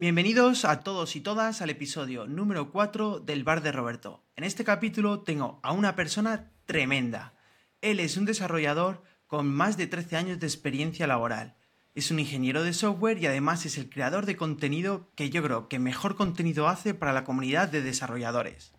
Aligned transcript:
Bienvenidos 0.00 0.64
a 0.64 0.80
todos 0.80 1.14
y 1.14 1.20
todas 1.20 1.62
al 1.62 1.70
episodio 1.70 2.26
número 2.26 2.72
4 2.72 3.20
del 3.20 3.44
Bar 3.44 3.62
de 3.62 3.70
Roberto. 3.70 4.24
En 4.34 4.42
este 4.42 4.64
capítulo 4.64 5.20
tengo 5.20 5.60
a 5.62 5.70
una 5.70 5.94
persona 5.94 6.50
tremenda. 6.66 7.32
Él 7.80 8.00
es 8.00 8.16
un 8.16 8.24
desarrollador 8.24 9.04
con 9.28 9.46
más 9.46 9.76
de 9.76 9.86
13 9.86 10.16
años 10.16 10.40
de 10.40 10.48
experiencia 10.48 11.06
laboral. 11.06 11.54
Es 11.94 12.10
un 12.10 12.18
ingeniero 12.18 12.64
de 12.64 12.72
software 12.72 13.22
y 13.22 13.26
además 13.26 13.66
es 13.66 13.78
el 13.78 13.88
creador 13.88 14.26
de 14.26 14.34
contenido 14.34 15.08
que 15.14 15.30
yo 15.30 15.44
creo 15.44 15.68
que 15.68 15.78
mejor 15.78 16.16
contenido 16.16 16.66
hace 16.66 16.92
para 16.92 17.12
la 17.12 17.22
comunidad 17.22 17.68
de 17.68 17.80
desarrolladores. 17.80 18.72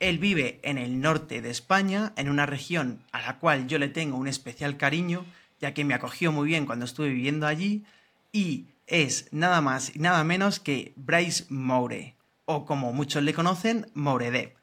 Él 0.00 0.18
vive 0.18 0.60
en 0.62 0.78
el 0.78 1.02
norte 1.02 1.42
de 1.42 1.50
España, 1.50 2.14
en 2.16 2.30
una 2.30 2.46
región 2.46 3.04
a 3.12 3.20
la 3.20 3.38
cual 3.38 3.66
yo 3.66 3.78
le 3.78 3.88
tengo 3.88 4.16
un 4.16 4.28
especial 4.28 4.78
cariño, 4.78 5.26
ya 5.60 5.74
que 5.74 5.84
me 5.84 5.92
acogió 5.92 6.32
muy 6.32 6.48
bien 6.48 6.64
cuando 6.64 6.86
estuve 6.86 7.10
viviendo 7.10 7.46
allí, 7.46 7.84
y 8.32 8.68
es 8.88 9.28
nada 9.32 9.60
más 9.60 9.94
y 9.94 10.00
nada 10.00 10.24
menos 10.24 10.58
que 10.60 10.92
Bryce 10.96 11.44
Moure, 11.48 12.16
o 12.46 12.64
como 12.64 12.92
muchos 12.92 13.22
le 13.22 13.34
conocen, 13.34 13.90
Mouredev. 13.94 14.58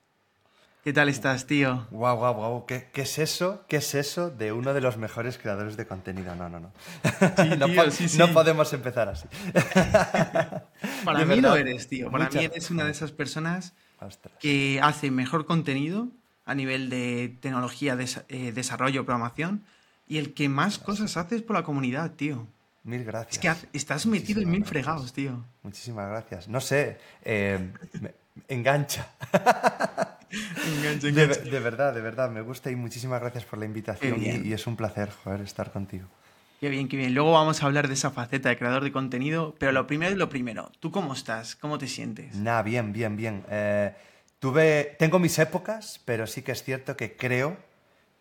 ¿Qué 0.83 0.93
tal 0.93 1.09
estás, 1.09 1.47
tío? 1.47 1.87
Guau, 1.89 2.15
guau, 2.17 2.33
guau. 2.35 2.65
¿Qué, 2.67 2.89
¿Qué, 2.93 3.01
es 3.01 3.17
eso? 3.17 3.65
¿Qué 3.67 3.77
es 3.77 3.95
eso 3.95 4.29
de 4.29 4.51
uno 4.51 4.71
de 4.71 4.81
los 4.81 4.97
mejores 4.97 5.39
creadores 5.39 5.77
de 5.77 5.87
contenido? 5.87 6.35
No, 6.35 6.47
no, 6.47 6.59
no. 6.59 6.71
Sí, 7.03 7.49
no, 7.57 7.65
tío, 7.65 7.89
sí, 7.89 8.07
sí. 8.07 8.17
no, 8.19 8.31
podemos 8.31 8.71
empezar 8.71 9.09
así. 9.09 9.27
Para 11.03 11.19
de 11.19 11.25
mí 11.25 11.35
verdad, 11.37 11.49
lo 11.49 11.55
eres, 11.55 11.87
tío. 11.87 12.11
Para 12.11 12.29
mí 12.29 12.43
eres 12.43 12.69
una 12.69 12.83
de 12.83 12.91
esas 12.91 13.11
personas 13.11 13.73
Ostras. 13.99 14.35
que 14.39 14.79
hace 14.83 15.09
mejor 15.09 15.47
contenido 15.47 16.09
a 16.45 16.53
nivel 16.53 16.91
de 16.91 17.35
tecnología, 17.41 17.97
eh, 18.29 18.51
desarrollo, 18.51 19.05
programación 19.05 19.63
y 20.07 20.19
el 20.19 20.35
que 20.35 20.49
más 20.49 20.77
cosas 20.77 21.17
haces 21.17 21.41
por 21.41 21.55
la 21.55 21.63
comunidad, 21.63 22.11
tío. 22.11 22.47
Mil 22.85 23.03
gracias. 23.03 23.33
Es 23.33 23.39
que 23.39 23.77
estás 23.77 24.05
metido 24.05 24.41
en 24.41 24.49
mil 24.49 24.59
gracias. 24.59 24.69
fregados, 24.69 25.11
tío. 25.13 25.43
Muchísimas 25.63 26.07
gracias. 26.07 26.47
No 26.47 26.61
sé, 26.61 26.99
eh, 27.23 27.71
me, 27.99 28.13
engancha. 28.47 29.07
engancha, 29.33 31.07
engancha. 31.07 31.41
De, 31.41 31.49
de, 31.49 31.59
verdad, 31.59 31.95
de 31.95 32.01
verdad, 32.01 32.29
me 32.29 32.41
gusta 32.41 32.69
y 32.69 32.75
muchísimas 32.75 33.19
gracias 33.19 33.43
por 33.43 33.57
la 33.57 33.65
invitación 33.65 34.21
y, 34.21 34.47
y, 34.47 34.53
es 34.53 34.67
un 34.67 34.75
placer, 34.75 35.09
joder, 35.09 35.41
estar 35.41 35.71
contigo. 35.71 36.05
Qué 36.59 36.69
bien, 36.69 36.87
qué 36.87 36.95
bien. 36.95 37.15
Luego 37.15 37.31
vamos 37.31 37.63
a 37.63 37.65
hablar 37.65 37.87
de 37.87 37.95
esa 37.95 38.11
faceta 38.11 38.49
de 38.49 38.57
creador 38.57 38.83
de 38.83 38.91
contenido, 38.91 39.55
pero 39.57 39.71
lo 39.71 39.87
primero 39.87 40.11
es 40.11 40.17
lo 40.19 40.29
primero. 40.29 40.71
¿Tú 40.79 40.91
cómo 40.91 41.13
estás? 41.13 41.55
¿Cómo 41.55 41.79
te 41.79 41.87
sientes? 41.87 42.35
Nada, 42.35 42.61
bien, 42.61 42.93
bien, 42.93 43.17
bien. 43.17 43.43
Eh, 43.49 43.95
tuve, 44.37 44.95
tengo 44.99 45.17
mis 45.17 45.39
épocas, 45.39 46.01
pero 46.05 46.27
sí 46.27 46.43
que 46.43 46.51
es 46.51 46.61
cierto 46.61 46.95
que 46.95 47.17
creo 47.17 47.57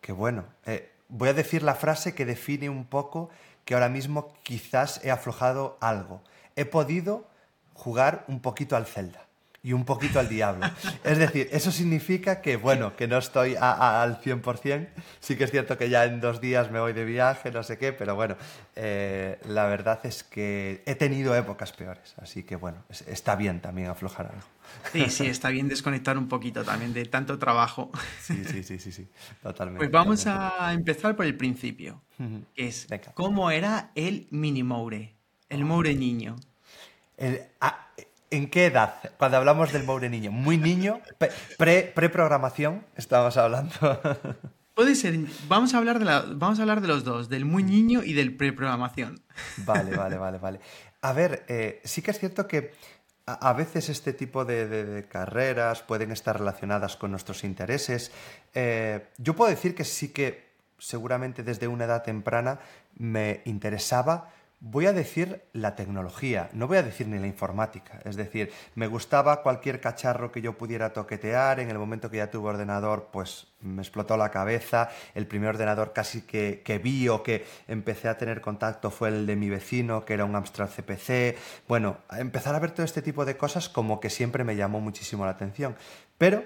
que, 0.01 0.13
bueno, 0.13 0.47
eh, 0.65 0.91
voy 1.09 1.29
a 1.29 1.35
decir 1.35 1.63
la 1.63 1.75
frase 1.75 2.15
que 2.15 2.25
define 2.25 2.71
un 2.71 2.87
poco 2.87 3.29
que 3.65 3.75
ahora 3.75 3.89
mismo 3.89 4.35
quizás 4.43 5.01
he 5.05 5.11
aflojado 5.11 5.79
algo. 5.81 6.23
He 6.57 6.65
podido 6.65 7.27
jugar 7.73 8.25
un 8.29 8.41
poquito 8.41 8.77
al 8.77 8.87
Zelda 8.87 9.25
y 9.65 9.73
un 9.73 9.85
poquito 9.85 10.21
al 10.21 10.29
Diablo. 10.29 10.67
Es 11.05 11.19
decir, 11.19 11.49
eso 11.51 11.73
significa 11.73 12.43
que, 12.43 12.57
bueno, 12.57 12.95
que 12.97 13.09
no 13.09 13.19
estoy 13.19 13.57
a, 13.57 13.73
a, 13.73 14.03
al 14.03 14.21
100%. 14.21 14.89
Sí 15.21 15.37
que 15.37 15.45
es 15.45 15.51
cierto 15.51 15.77
que 15.79 15.89
ya 15.89 16.05
en 16.05 16.21
dos 16.21 16.41
días 16.41 16.71
me 16.71 16.79
voy 16.79 16.93
de 16.93 17.05
viaje, 17.05 17.51
no 17.51 17.63
sé 17.63 17.79
qué, 17.79 17.93
pero 17.93 18.15
bueno, 18.15 18.37
eh, 18.77 19.41
la 19.49 19.65
verdad 19.67 20.01
es 20.05 20.23
que 20.23 20.83
he 20.85 20.95
tenido 20.95 21.35
épocas 21.35 21.73
peores. 21.73 22.15
Así 22.19 22.43
que, 22.43 22.57
bueno, 22.57 22.85
es, 22.91 23.03
está 23.09 23.35
bien 23.37 23.61
también 23.61 23.89
aflojar 23.89 24.27
algo. 24.27 24.54
Sí, 24.93 25.11
sí, 25.11 25.27
está 25.27 25.49
bien 25.49 25.69
desconectar 25.69 26.17
un 26.19 26.29
poquito 26.29 26.65
también 26.65 26.93
de 26.93 27.05
tanto 27.07 27.39
trabajo. 27.39 27.91
Sí, 28.21 28.45
sí, 28.45 28.63
sí, 28.63 28.79
sí, 28.79 28.93
sí. 28.93 29.09
totalmente. 29.43 29.79
Pues 29.79 29.91
vamos 29.91 30.25
totalmente. 30.25 30.57
a 30.61 30.73
empezar 30.73 31.17
por 31.17 31.27
el 31.27 31.37
principio, 31.37 32.03
que 32.55 32.69
es 32.69 32.87
Venga. 32.89 33.13
cómo 33.15 33.51
era 33.51 33.91
el 33.95 34.29
mini 34.31 34.63
Moure, 34.63 35.15
el 35.49 35.65
Moure 35.65 35.95
niño. 35.95 36.37
El, 37.17 37.43
ah, 37.61 37.89
¿En 38.31 38.51
qué 38.51 38.67
edad? 38.67 38.97
Cuando 39.17 39.37
hablamos 39.37 39.73
del 39.73 39.85
Moure 39.85 40.09
niño. 40.09 40.33
¿Muy 40.33 40.59
niño? 40.59 41.01
Pre, 41.57 41.93
¿Preprogramación? 41.95 42.85
Estábamos 42.97 43.37
hablando. 43.37 43.73
Puede 44.75 44.97
ser. 44.97 45.17
Vamos 45.47 45.73
a, 45.73 45.79
hablar 45.79 46.01
de 46.01 46.05
la, 46.05 46.25
vamos 46.27 46.59
a 46.59 46.63
hablar 46.63 46.81
de 46.81 46.89
los 46.89 47.05
dos, 47.05 47.29
del 47.29 47.45
muy 47.45 47.63
niño 47.63 48.03
y 48.03 48.13
del 48.13 48.37
preprogramación. 48.37 49.23
Vale, 49.59 49.95
vale, 49.97 50.19
vale, 50.19 50.39
vale. 50.39 50.61
A 51.01 51.13
ver, 51.13 51.45
eh, 51.49 51.81
sí 51.85 52.03
que 52.03 52.11
es 52.11 52.19
cierto 52.19 52.49
que 52.49 52.73
a, 53.27 53.53
veces 53.55 53.89
este 53.89 54.13
tipo 54.13 54.45
de, 54.45 55.07
carreras 55.09 55.83
pueden 55.83 56.13
estar 56.13 56.39
relacionadas 56.39 56.97
con 56.97 57.11
nuestros 57.11 57.45
intereses. 57.45 58.13
Eh, 58.55 59.09
yo 59.19 59.35
puedo 59.35 59.51
decir 59.51 59.75
que 59.75 59.85
sí 59.85 60.13
que 60.13 60.53
seguramente 60.79 61.43
desde 61.43 61.67
una 61.67 61.85
edad 61.85 62.03
temprana 62.03 62.61
me 62.97 63.41
interesaba 63.45 64.31
Voy 64.67 64.87
a 64.87 64.95
decir 64.95 65.45
la 65.53 65.77
tecnología, 65.77 66.49
no 66.55 66.67
voy 66.67 66.79
a 66.79 66.83
decir 66.83 67.07
ni 67.07 67.19
la 67.19 67.27
informática. 67.27 68.01
Es 68.07 68.17
decir, 68.17 68.51
me 68.75 68.87
gustaba 68.87 69.43
cualquier 69.43 69.79
cacharro 69.79 70.33
que 70.33 70.41
yo 70.41 70.57
pudiera 70.57 70.95
toquetear. 70.95 71.61
En 71.61 71.69
el 71.69 71.79
momento 71.79 72.11
que 72.11 72.17
ya 72.17 72.31
tuve 72.31 72.49
ordenador, 72.49 73.11
pues 73.13 73.49
me 73.61 73.83
explotó 73.83 74.17
la 74.17 74.31
cabeza. 74.31 74.89
El 75.15 75.27
primer 75.27 75.51
ordenador 75.51 75.93
casi 75.93 76.23
que, 76.23 76.63
que 76.65 76.79
vi 76.79 77.11
o 77.11 77.23
que 77.23 77.45
empecé 77.69 78.09
a 78.09 78.17
tener 78.17 78.41
contacto 78.41 78.91
fue 78.91 79.11
el 79.11 79.27
de 79.27 79.37
mi 79.37 79.51
vecino, 79.51 80.07
que 80.07 80.15
era 80.15 80.25
un 80.25 80.35
Amstrad 80.35 80.71
CPC. 80.71 81.37
Bueno, 81.69 81.99
empezar 82.13 82.55
a 82.55 82.59
ver 82.59 82.71
todo 82.71 82.87
este 82.87 83.03
tipo 83.03 83.27
de 83.27 83.37
cosas 83.37 83.69
como 83.69 84.01
que 84.01 84.09
siempre 84.09 84.45
me 84.45 84.57
llamó 84.57 84.81
muchísimo 84.81 85.27
la 85.27 85.33
atención. 85.33 85.77
Pero 86.17 86.43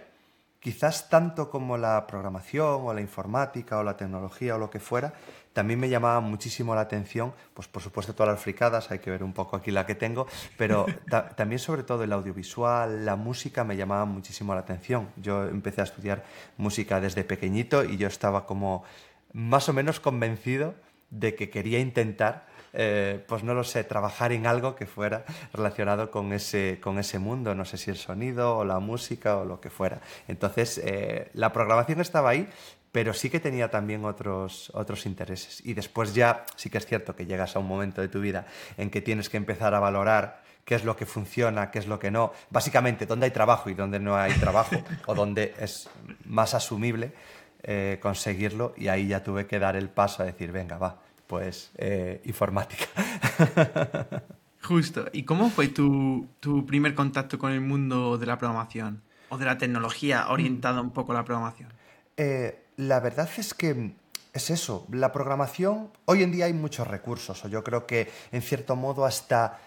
quizás 0.69 1.09
tanto 1.09 1.49
como 1.49 1.79
la 1.79 2.07
programación 2.07 2.85
o 2.85 2.93
la 2.93 3.01
informática 3.01 3.79
o 3.79 3.83
la 3.83 3.97
tecnología 3.97 4.55
o 4.55 4.59
lo 4.59 4.69
que 4.69 4.79
fuera, 4.79 5.15
también 5.55 5.81
me 5.81 5.89
llamaba 5.89 6.21
muchísimo 6.21 6.75
la 6.75 6.83
atención, 6.83 7.33
pues 7.55 7.67
por 7.67 7.81
supuesto 7.81 8.15
todas 8.15 8.35
las 8.35 8.43
fricadas, 8.43 8.91
hay 8.91 8.99
que 8.99 9.11
ver 9.11 9.25
un 9.25 9.33
poco 9.33 9.57
aquí 9.57 9.71
la 9.71 9.87
que 9.87 9.95
tengo, 9.95 10.27
pero 10.59 10.85
ta 11.09 11.31
también 11.31 11.59
sobre 11.59 11.85
todo 11.85 12.05
el 12.05 12.13
audiovisual, 12.13 13.07
la 13.07 13.17
música 13.17 13.65
me 13.65 13.79
llamaba 13.79 14.05
muchísimo 14.05 14.53
la 14.53 14.61
atención. 14.61 15.09
Yo 15.17 15.49
empecé 15.49 15.81
a 15.81 15.85
estudiar 15.85 16.23
música 16.59 17.01
desde 17.01 17.25
pequeñito 17.25 17.83
y 17.83 17.97
yo 17.97 18.07
estaba 18.07 18.45
como 18.45 18.85
más 19.33 19.71
o 19.71 19.73
menos 19.73 20.01
convencido 20.01 20.75
de 21.09 21.35
que 21.35 21.49
quería 21.49 21.79
intentar 21.79 22.47
eh, 22.73 23.25
pues 23.27 23.43
no 23.43 23.55
lo 23.55 23.65
sé, 23.65 23.85
trabajar 23.85 24.33
en 24.33 24.47
algo 24.47 24.75
que 24.75 24.87
fuera 24.87 25.25
relacionado 25.53 26.11
con 26.11 26.33
ese, 26.33 26.79
con 26.81 26.99
ese 26.99 27.19
mundo, 27.19 27.55
no 27.55 27.65
sé 27.65 27.77
si 27.79 27.91
el 27.91 27.97
sonido 27.97 28.59
o 28.59 28.65
la 28.65 28.79
música 28.79 29.37
o 29.37 29.45
lo 29.45 29.61
que 29.61 29.71
fuera. 29.71 30.01
Entonces, 30.27 30.81
eh, 30.85 31.31
la 31.35 31.53
programación 31.53 32.01
estaba 32.01 32.31
ahí, 32.31 32.49
pero 32.93 33.13
sí 33.13 33.31
que 33.31 33.41
tenía 33.41 33.71
también 33.71 34.05
otros, 34.05 34.71
otros 34.75 35.07
intereses. 35.07 35.65
Y 35.65 35.75
después 35.75 36.15
ya 36.15 36.45
sí 36.57 36.71
que 36.71 36.79
es 36.79 36.87
cierto 36.87 37.15
que 37.15 37.27
llegas 37.27 37.55
a 37.57 37.59
un 37.59 37.67
momento 37.67 38.01
de 38.01 38.09
tu 38.09 38.21
vida 38.21 38.47
en 38.77 38.91
que 38.91 39.01
tienes 39.01 39.29
que 39.29 39.37
empezar 39.37 39.75
a 39.75 39.81
valorar 39.81 40.43
qué 40.65 40.75
es 40.75 40.85
lo 40.85 40.97
que 40.97 41.07
funciona, 41.07 41.71
qué 41.71 41.79
es 41.79 41.87
lo 41.87 41.99
que 41.99 42.11
no. 42.11 42.33
Básicamente, 42.51 43.07
dónde 43.07 43.27
hay 43.27 43.31
trabajo 43.31 43.71
y 43.71 43.75
dónde 43.75 43.99
no 43.99 44.17
hay 44.17 44.33
trabajo, 44.35 44.77
o 45.07 45.15
dónde 45.15 45.55
es 45.59 45.89
más 46.25 46.55
asumible 46.55 47.13
eh, 47.63 47.99
conseguirlo. 48.03 48.75
Y 48.77 48.89
ahí 48.89 49.09
ya 49.09 49.23
tuve 49.23 49.47
que 49.47 49.59
dar 49.59 49.77
el 49.77 49.89
paso 49.89 50.23
a 50.23 50.27
decir, 50.27 50.53
venga, 50.53 50.77
va, 50.77 50.99
pues 51.29 51.71
eh, 51.77 52.21
informática. 52.25 52.87
Justo. 54.63 55.07
¿Y 55.13 55.23
cómo 55.23 55.51
fue 55.51 55.69
tu, 55.69 56.27
tu, 56.41 56.67
primer 56.67 56.97
contacto 56.97 57.39
con 57.39 57.53
el 57.53 57.61
mundo 57.61 58.19
de 58.19 58.27
la 58.27 58.39
programación? 58.39 59.03
¿O 59.29 59.39
de 59.39 59.45
la 59.45 59.57
tecnología 59.57 60.29
orientada 60.29 60.81
un 60.81 60.91
poco 60.91 61.13
a 61.13 61.17
la 61.17 61.25
programación? 61.25 61.73
Eh, 62.17 62.65
la 62.77 62.99
verdad 62.99 63.29
es 63.37 63.55
que 63.55 63.95
es 64.33 64.51
eso, 64.51 64.87
la 64.91 65.13
programación, 65.13 65.91
hoy 66.05 66.23
en 66.23 66.33
día 66.33 66.47
hay 66.47 66.53
muchos 66.53 66.87
recursos, 66.87 67.45
o 67.45 67.49
yo 67.49 67.65
creo 67.65 67.87
que 67.87 68.11
en 68.33 68.43
cierto 68.43 68.77
modo 68.77 69.05
hasta 69.05 69.59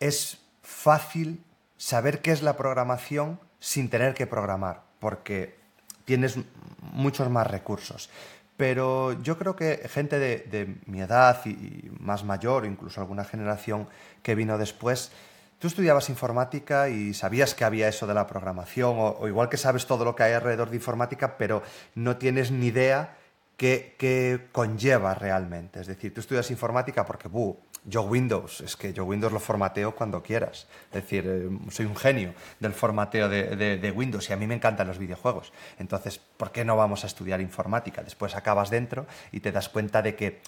es 0.00 0.40
fácil 0.62 1.42
saber 1.76 2.22
qué 2.22 2.32
es 2.32 2.42
la 2.42 2.56
programación 2.56 3.40
sin 3.58 3.88
tener 3.88 4.14
que 4.14 4.26
programar, 4.26 4.82
porque 5.00 5.56
tienes 6.04 6.38
muchos 6.92 7.28
más 7.30 7.46
recursos. 7.46 8.10
Pero 8.56 9.20
yo 9.22 9.36
creo 9.38 9.54
que 9.54 9.86
gente 9.88 10.18
de, 10.18 10.76
mi 10.86 11.00
edad 11.00 11.44
y, 11.44 11.90
más 12.00 12.24
mayor, 12.24 12.64
incluso 12.64 13.00
alguna 13.00 13.24
generación 13.24 13.88
que 14.22 14.34
vino 14.34 14.56
después, 14.56 15.12
tú 15.58 15.68
estudiabas 15.68 16.08
informática 16.08 16.88
y 16.88 17.12
sabías 17.12 17.54
que 17.54 17.64
había 17.64 17.88
eso 17.88 18.06
de 18.06 18.14
la 18.14 18.26
programación, 18.26 18.96
o, 18.98 19.28
igual 19.28 19.48
que 19.48 19.56
sabes 19.56 19.86
todo 19.86 20.04
lo 20.04 20.16
que 20.16 20.22
hay 20.22 20.32
alrededor 20.32 20.70
de 20.70 20.76
informática, 20.76 21.36
pero 21.36 21.62
no 21.94 22.16
tienes 22.16 22.50
ni 22.50 22.66
idea 22.68 23.16
qué, 23.58 23.94
qué 23.98 24.48
conlleva 24.52 25.14
realmente. 25.14 25.80
Es 25.80 25.86
decir, 25.86 26.14
tú 26.14 26.20
estudias 26.20 26.50
informática 26.50 27.04
porque, 27.04 27.28
buh, 27.28 27.56
yo 27.86 28.02
Windows, 28.02 28.60
es 28.60 28.76
que 28.76 28.92
yo 28.92 29.04
Windows 29.04 29.32
lo 29.32 29.38
formateo 29.38 29.94
cuando 29.94 30.22
quieras. 30.22 30.66
Es 30.92 31.02
decir, 31.02 31.24
eh, 31.26 31.70
soy 31.70 31.86
un 31.86 31.96
genio 31.96 32.34
del 32.58 32.72
formateo 32.72 33.28
de, 33.28 33.56
de, 33.56 33.78
de, 33.78 33.90
Windows 33.90 34.28
y 34.28 34.32
a 34.32 34.36
mí 34.36 34.46
me 34.46 34.54
encantan 34.54 34.88
los 34.88 34.98
videojuegos. 34.98 35.52
Entonces, 35.78 36.18
¿por 36.18 36.50
qué 36.50 36.64
no 36.64 36.76
vamos 36.76 37.04
a 37.04 37.06
estudiar 37.06 37.40
informática? 37.40 38.02
Después 38.02 38.34
acabas 38.34 38.70
dentro 38.70 39.06
y 39.30 39.40
te 39.40 39.52
das 39.52 39.68
cuenta 39.68 40.02
de 40.02 40.16
que 40.16 40.40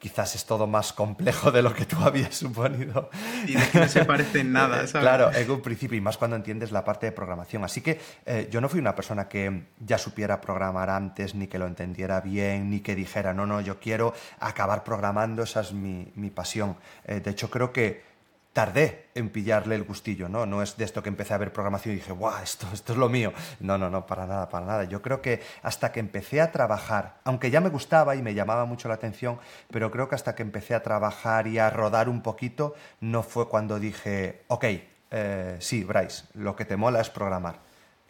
quizás 0.00 0.34
es 0.34 0.46
todo 0.46 0.66
más 0.66 0.94
complejo 0.94 1.52
de 1.52 1.60
lo 1.60 1.74
que 1.74 1.84
tú 1.84 1.96
habías 2.00 2.34
suponido. 2.34 3.10
Y 3.46 3.54
de 3.54 3.68
que 3.68 3.80
no 3.80 3.88
se 3.88 4.04
parece 4.04 4.40
en 4.40 4.52
nada, 4.52 4.86
¿sabes? 4.86 5.06
Claro, 5.06 5.30
en 5.32 5.50
un 5.50 5.60
principio, 5.60 5.96
y 5.96 6.00
más 6.00 6.16
cuando 6.16 6.36
entiendes 6.36 6.72
la 6.72 6.82
parte 6.84 7.06
de 7.06 7.12
programación. 7.12 7.62
Así 7.62 7.82
que 7.82 8.00
eh, 8.24 8.48
yo 8.50 8.60
no 8.60 8.68
fui 8.68 8.80
una 8.80 8.94
persona 8.94 9.28
que 9.28 9.66
ya 9.78 9.98
supiera 9.98 10.40
programar 10.40 10.88
antes, 10.88 11.34
ni 11.34 11.46
que 11.46 11.58
lo 11.58 11.66
entendiera 11.66 12.20
bien, 12.22 12.70
ni 12.70 12.80
que 12.80 12.96
dijera, 12.96 13.34
no, 13.34 13.46
no, 13.46 13.60
yo 13.60 13.78
quiero 13.78 14.14
acabar 14.40 14.82
programando, 14.82 15.42
esa 15.42 15.60
es 15.60 15.72
mi, 15.72 16.10
mi 16.16 16.30
pasión. 16.30 16.76
Eh, 17.04 17.20
de 17.20 17.30
hecho, 17.30 17.50
creo 17.50 17.70
que 17.72 18.09
tardé 18.52 19.10
en 19.14 19.30
pillarle 19.30 19.76
el 19.76 19.84
gustillo, 19.84 20.28
¿no? 20.28 20.44
No 20.44 20.62
es 20.62 20.76
de 20.76 20.84
esto 20.84 21.02
que 21.02 21.08
empecé 21.08 21.34
a 21.34 21.38
ver 21.38 21.52
programación 21.52 21.94
y 21.94 21.98
dije, 21.98 22.12
¡guau! 22.12 22.42
Esto, 22.42 22.66
esto 22.72 22.92
es 22.92 22.98
lo 22.98 23.08
mío. 23.08 23.32
No, 23.60 23.78
no, 23.78 23.90
no, 23.90 24.06
para 24.06 24.26
nada, 24.26 24.48
para 24.48 24.66
nada. 24.66 24.84
Yo 24.84 25.02
creo 25.02 25.22
que 25.22 25.40
hasta 25.62 25.92
que 25.92 26.00
empecé 26.00 26.40
a 26.40 26.50
trabajar, 26.50 27.20
aunque 27.24 27.50
ya 27.50 27.60
me 27.60 27.68
gustaba 27.68 28.16
y 28.16 28.22
me 28.22 28.34
llamaba 28.34 28.64
mucho 28.64 28.88
la 28.88 28.94
atención, 28.94 29.38
pero 29.70 29.90
creo 29.90 30.08
que 30.08 30.16
hasta 30.16 30.34
que 30.34 30.42
empecé 30.42 30.74
a 30.74 30.82
trabajar 30.82 31.46
y 31.46 31.58
a 31.58 31.70
rodar 31.70 32.08
un 32.08 32.22
poquito, 32.22 32.74
no 33.00 33.22
fue 33.22 33.48
cuando 33.48 33.78
dije, 33.78 34.42
ok, 34.48 34.64
eh, 35.10 35.56
sí, 35.60 35.84
Bryce, 35.84 36.24
lo 36.34 36.56
que 36.56 36.64
te 36.64 36.76
mola 36.76 37.00
es 37.00 37.10
programar. 37.10 37.60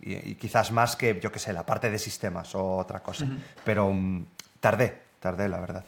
Y, 0.03 0.37
quizás 0.37 0.73
más 0.73 0.97
que, 0.97 1.21
yo 1.21 1.31
qué 1.31 1.39
sé, 1.39 1.53
la 1.53 1.67
parte 1.67 1.91
de 1.91 1.99
sistemas 1.99 2.55
o 2.55 2.79
otra 2.79 3.01
cosa. 3.01 3.27
Pero 3.65 3.93
mm, 3.93 4.25
tardé, 4.59 5.03
tardé, 5.21 5.47
la 5.49 5.61
verdad. 5.61 5.85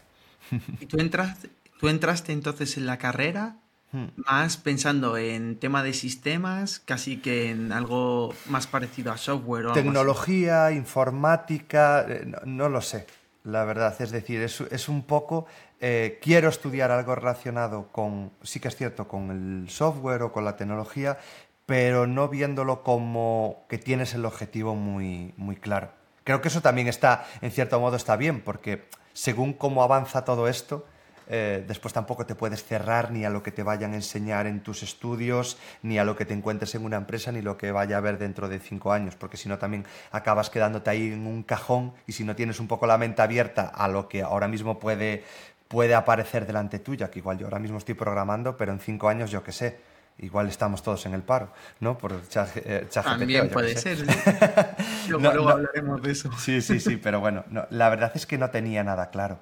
¿Y 0.81 0.85
tú 0.85 0.99
entraste, 0.99 1.49
tú 1.81 1.89
entraste 1.89 2.33
entonces 2.33 2.77
en 2.77 2.85
la 2.85 2.99
carrera 2.99 3.57
Hmm. 3.93 4.07
Más 4.17 4.57
pensando 4.57 5.19
en 5.19 5.59
tema 5.59 5.83
de 5.83 5.93
sistemas, 5.93 6.81
casi 6.81 7.19
que 7.19 7.51
en 7.51 7.73
algo 7.73 8.35
más 8.47 8.67
parecido 8.67 9.13
a 9.13 9.19
software 9.19 9.67
o 9.67 9.73
Tecnología, 9.75 10.73
informática, 10.73 12.07
eh, 12.09 12.33
no, 12.47 12.71
lo 12.71 12.81
sé, 12.81 13.07
la 13.45 13.65
verdad. 13.65 13.95
Es 14.01 14.11
decir, 14.11 14.41
es, 14.41 14.89
un 14.89 15.03
poco. 15.03 15.45
Eh, 15.79 16.19
quiero 16.23 16.49
estudiar 16.49 16.91
algo 16.91 17.15
relacionado 17.15 17.89
con, 17.93 18.33
sí 18.43 18.61
que 18.61 18.69
es 18.69 18.77
cierto, 18.77 19.07
con 19.07 19.31
el 19.31 19.69
software 19.69 20.23
o 20.23 20.33
con 20.33 20.47
la 20.47 20.57
tecnología, 20.57 21.19
pero 21.67 22.07
no 22.07 22.29
viéndolo 22.29 22.83
como 22.83 23.67
que 23.69 23.77
tienes 23.77 24.15
el 24.15 24.25
objetivo 24.25 24.75
muy, 24.75 25.35
muy 25.37 25.57
claro. 25.57 25.91
Creo 26.25 26.41
que 26.41 26.49
eso 26.49 26.63
también 26.63 26.89
está, 26.89 27.27
en 27.43 27.51
cierto 27.51 27.79
modo, 27.79 27.97
está 27.97 28.17
bien, 28.17 28.41
porque 28.41 28.89
según 29.13 29.53
cómo 29.53 29.83
avanza 29.83 30.25
todo 30.25 30.49
esto, 30.49 30.87
eh, 31.29 31.65
después 31.67 31.95
tampoco 31.95 32.27
te 32.27 32.35
puedes 32.35 32.65
cerrar 32.65 33.11
ni 33.11 33.25
a 33.25 33.31
lo 33.31 33.43
que 33.43 33.53
te 33.53 33.63
vayan 33.63 33.93
a 33.93 33.97
enseñar 33.97 34.47
en 34.47 34.63
tus 34.63 34.83
estudios, 34.83 35.59
ni 35.83 35.99
a 35.99 36.05
lo 36.05 36.17
que 36.17 36.25
te 36.25 36.35
encuentres 36.35 36.75
en 36.75 36.85
una 36.85 36.97
empresa, 36.97 37.33
ni 37.33 37.43
lo 37.43 37.57
que 37.57 37.73
vaya 37.73 37.97
a 37.97 37.99
haber 37.99 38.19
dentro 38.19 38.49
de 38.49 38.59
cinco 38.59 38.93
años, 38.93 39.17
porque 39.17 39.37
si 39.37 39.49
no 39.49 39.59
también 39.59 39.85
acabas 40.11 40.51
quedándote 40.51 40.91
ahí 40.91 41.13
en 41.13 41.27
un 41.27 41.43
cajón 41.43 41.93
y 42.07 42.13
si 42.13 42.25
no 42.25 42.35
tienes 42.37 42.61
un 42.61 42.69
poco 42.69 42.87
la 42.87 42.99
mente 42.99 43.23
abierta 43.23 43.67
a 43.67 43.89
lo 43.89 44.09
que 44.09 44.23
ahora 44.23 44.49
mismo 44.49 44.79
puede, 44.79 45.25
puede 45.69 45.95
aparecer 45.95 46.47
delante 46.47 46.79
tuya, 46.79 47.11
que 47.11 47.21
igual 47.21 47.39
yo 47.39 47.47
ahora 47.47 47.59
mismo 47.59 47.79
estoy 47.79 47.95
programando, 47.95 48.57
pero 48.57 48.73
en 48.73 48.81
cinco 48.81 49.09
años 49.09 49.31
yo 49.31 49.43
qué 49.43 49.53
sé, 49.53 49.79
igual 50.19 50.49
estamos 50.49 50.83
todos 50.83 51.07
en 51.07 51.15
el 51.15 51.23
paro, 51.23 51.53
¿no? 51.81 51.97
Por 51.97 52.29
chat, 52.29 52.51
eh, 52.57 52.89
También 52.93 53.49
puede 53.49 53.77
ser. 53.77 53.99
luego, 55.09 55.49
hablaremos 55.49 56.03
de 56.03 56.13
eso. 56.13 56.31
Sí, 56.39 56.61
sí, 56.61 56.81
sí, 56.81 56.97
pero 56.97 57.21
bueno, 57.21 57.45
la 57.71 57.89
verdad 57.89 58.13
es 58.15 58.27
que 58.27 58.39
no 58.39 58.51
tenía 58.51 58.85
nada 58.85 59.11
claro 59.11 59.39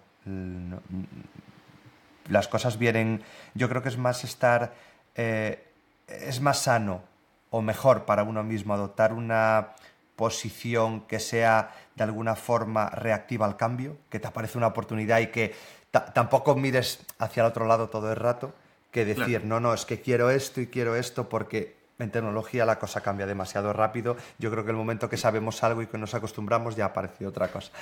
las 2.30 2.48
cosas 2.48 2.78
vienen, 2.78 3.22
yo 3.54 3.68
creo 3.68 3.82
que 3.82 3.88
es 3.88 3.98
más 3.98 4.24
estar, 4.24 4.74
eh, 5.14 5.62
es 6.08 6.40
más 6.40 6.60
sano 6.60 7.02
o 7.50 7.60
mejor 7.60 8.04
para 8.04 8.22
uno 8.22 8.42
mismo 8.42 8.72
adoptar 8.72 9.12
una 9.12 9.70
posición 10.16 11.02
que 11.02 11.18
sea 11.18 11.74
de 11.96 12.04
alguna 12.04 12.36
forma 12.36 12.88
reactiva 12.90 13.46
al 13.46 13.56
cambio, 13.56 13.96
que 14.08 14.20
te 14.20 14.28
aparece 14.28 14.58
una 14.58 14.68
oportunidad 14.68 15.18
y 15.20 15.28
que 15.28 15.54
tampoco 15.90 16.54
mires 16.54 17.00
hacia 17.18 17.42
el 17.42 17.48
otro 17.48 17.66
lado 17.66 17.88
todo 17.88 18.10
el 18.10 18.16
rato, 18.16 18.54
que 18.92 19.04
decir, 19.04 19.44
no, 19.44 19.60
no, 19.60 19.74
es 19.74 19.84
que 19.84 20.00
quiero 20.00 20.30
esto 20.30 20.60
y 20.60 20.68
quiero 20.68 20.94
esto 20.94 21.28
porque 21.28 21.76
en 21.98 22.10
tecnología 22.10 22.64
la 22.64 22.78
cosa 22.78 23.00
cambia 23.00 23.26
demasiado 23.26 23.72
rápido. 23.72 24.16
Yo 24.38 24.50
creo 24.50 24.64
que 24.64 24.70
el 24.70 24.76
momento 24.76 25.08
que 25.08 25.16
sabemos 25.16 25.62
algo 25.62 25.82
y 25.82 25.86
que 25.86 25.98
nos 25.98 26.14
acostumbramos 26.14 26.76
ya 26.76 26.86
aparece 26.86 27.26
otra 27.26 27.48
cosa. 27.48 27.72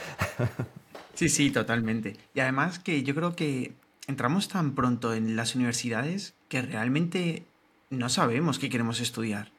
Sí, 1.15 1.29
sí, 1.29 1.51
totalmente. 1.51 2.17
Y 2.33 2.39
además 2.39 2.79
que 2.79 3.03
yo 3.03 3.13
creo 3.13 3.35
que 3.35 3.73
entramos 4.09 4.49
tan 4.49 4.75
pronto 4.75 5.15
en 5.15 5.37
las 5.37 5.55
universidades 5.55 6.35
que 6.49 6.63
realmente 6.63 7.45
no 7.91 8.09
sabemos 8.09 8.59
qué 8.59 8.69
queremos 8.69 9.01
estudiar. 9.01 9.53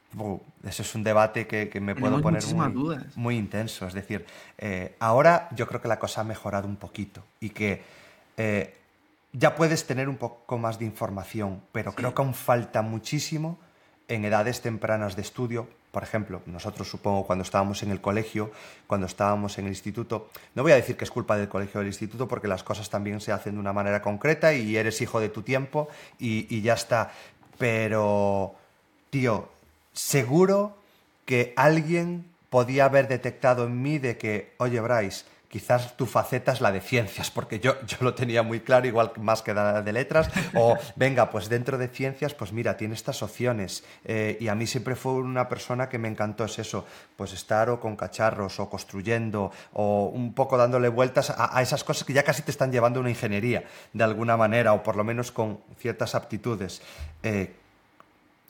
Eso 0.64 0.82
es 0.82 0.94
un 0.96 1.04
debate 1.04 1.46
que, 1.46 1.80
me 1.80 1.94
puedo 1.94 2.20
poner 2.20 2.44
muy, 2.46 2.98
muy, 3.14 3.36
intenso. 3.36 3.86
Es 3.86 3.94
decir, 3.94 4.26
eh, 4.58 4.96
ahora 4.98 5.48
yo 5.54 5.68
creo 5.68 5.80
que 5.80 5.86
la 5.86 6.00
cosa 6.00 6.22
ha 6.22 6.24
mejorado 6.24 6.66
un 6.66 6.76
poquito 6.76 7.22
y 7.38 7.50
que 7.50 7.82
eh, 8.36 8.76
ya 9.32 9.54
puedes 9.54 9.86
tener 9.86 10.08
un 10.08 10.16
poco 10.16 10.58
más 10.58 10.80
de 10.80 10.84
información, 10.84 11.62
pero 11.70 11.94
creo 11.94 12.12
que 12.12 12.22
aún 12.22 12.34
falta 12.34 12.82
muchísimo 12.82 13.58
en 14.08 14.24
edades 14.24 14.62
tempranas 14.62 15.14
de 15.14 15.22
estudio 15.22 15.68
por 15.90 16.02
ejemplo, 16.02 16.42
nosotros 16.46 16.88
supongo 16.88 17.26
cuando 17.26 17.42
estábamos 17.42 17.82
en 17.82 17.90
el 17.90 18.00
colegio, 18.00 18.52
cuando 18.86 19.06
estábamos 19.06 19.58
en 19.58 19.64
el 19.64 19.72
instituto, 19.72 20.30
no 20.54 20.62
voy 20.62 20.72
a 20.72 20.76
decir 20.76 20.96
que 20.96 21.04
es 21.04 21.10
culpa 21.10 21.36
del 21.36 21.48
colegio 21.48 21.78
o 21.78 21.82
del 21.82 21.88
instituto 21.88 22.28
porque 22.28 22.48
las 22.48 22.62
cosas 22.62 22.88
también 22.90 23.20
se 23.20 23.32
hacen 23.32 23.54
de 23.54 23.60
una 23.60 23.72
manera 23.72 24.00
concreta 24.00 24.54
y 24.54 24.76
eres 24.76 25.00
hijo 25.00 25.20
de 25.20 25.28
tu 25.28 25.42
tiempo 25.42 25.88
y, 26.18 26.46
y 26.54 26.62
ya 26.62 26.74
está. 26.74 27.12
Pero, 27.58 28.54
tío, 29.10 29.48
seguro 29.92 30.76
que 31.24 31.52
alguien 31.56 32.24
podía 32.50 32.86
haber 32.86 33.08
detectado 33.08 33.64
en 33.64 33.82
mí 33.82 33.98
de 33.98 34.16
que, 34.16 34.54
oye, 34.58 34.80
Bryce, 34.80 35.24
quizás 35.50 35.96
tu 35.96 36.06
faceta 36.06 36.52
es 36.52 36.60
la 36.60 36.70
de 36.70 36.80
ciencias, 36.80 37.30
porque 37.30 37.58
yo, 37.58 37.74
yo 37.84 37.96
lo 38.00 38.14
tenía 38.14 38.42
muy 38.42 38.60
claro, 38.60 38.86
igual 38.86 39.12
más 39.20 39.42
que 39.42 39.52
la 39.52 39.82
de 39.82 39.92
letras, 39.92 40.30
o 40.54 40.78
venga, 40.94 41.28
pues 41.30 41.48
dentro 41.48 41.76
de 41.76 41.88
ciencias, 41.88 42.34
pues 42.34 42.52
mira, 42.52 42.76
tiene 42.76 42.94
estas 42.94 43.22
opciones. 43.22 43.84
Eh, 44.04 44.38
y 44.40 44.46
a 44.46 44.54
mí 44.54 44.66
siempre 44.68 44.94
fue 44.94 45.14
una 45.14 45.48
persona 45.48 45.88
que 45.88 45.98
me 45.98 46.08
encantó, 46.08 46.44
es 46.44 46.58
eso, 46.60 46.86
pues 47.16 47.32
estar 47.32 47.68
o 47.68 47.80
con 47.80 47.96
cacharros, 47.96 48.60
o 48.60 48.70
construyendo, 48.70 49.50
o 49.72 50.04
un 50.06 50.34
poco 50.34 50.56
dándole 50.56 50.88
vueltas 50.88 51.34
a, 51.36 51.60
esas 51.60 51.82
cosas 51.82 52.04
que 52.04 52.12
ya 52.12 52.22
casi 52.22 52.42
te 52.42 52.52
están 52.52 52.70
llevando 52.70 53.00
a 53.00 53.02
una 53.02 53.10
ingeniería, 53.10 53.64
de 53.92 54.04
alguna 54.04 54.36
manera, 54.36 54.72
o 54.72 54.84
por 54.84 54.94
lo 54.94 55.02
menos 55.02 55.32
con 55.32 55.60
ciertas 55.76 56.14
aptitudes. 56.14 56.80
Eh, 57.24 57.56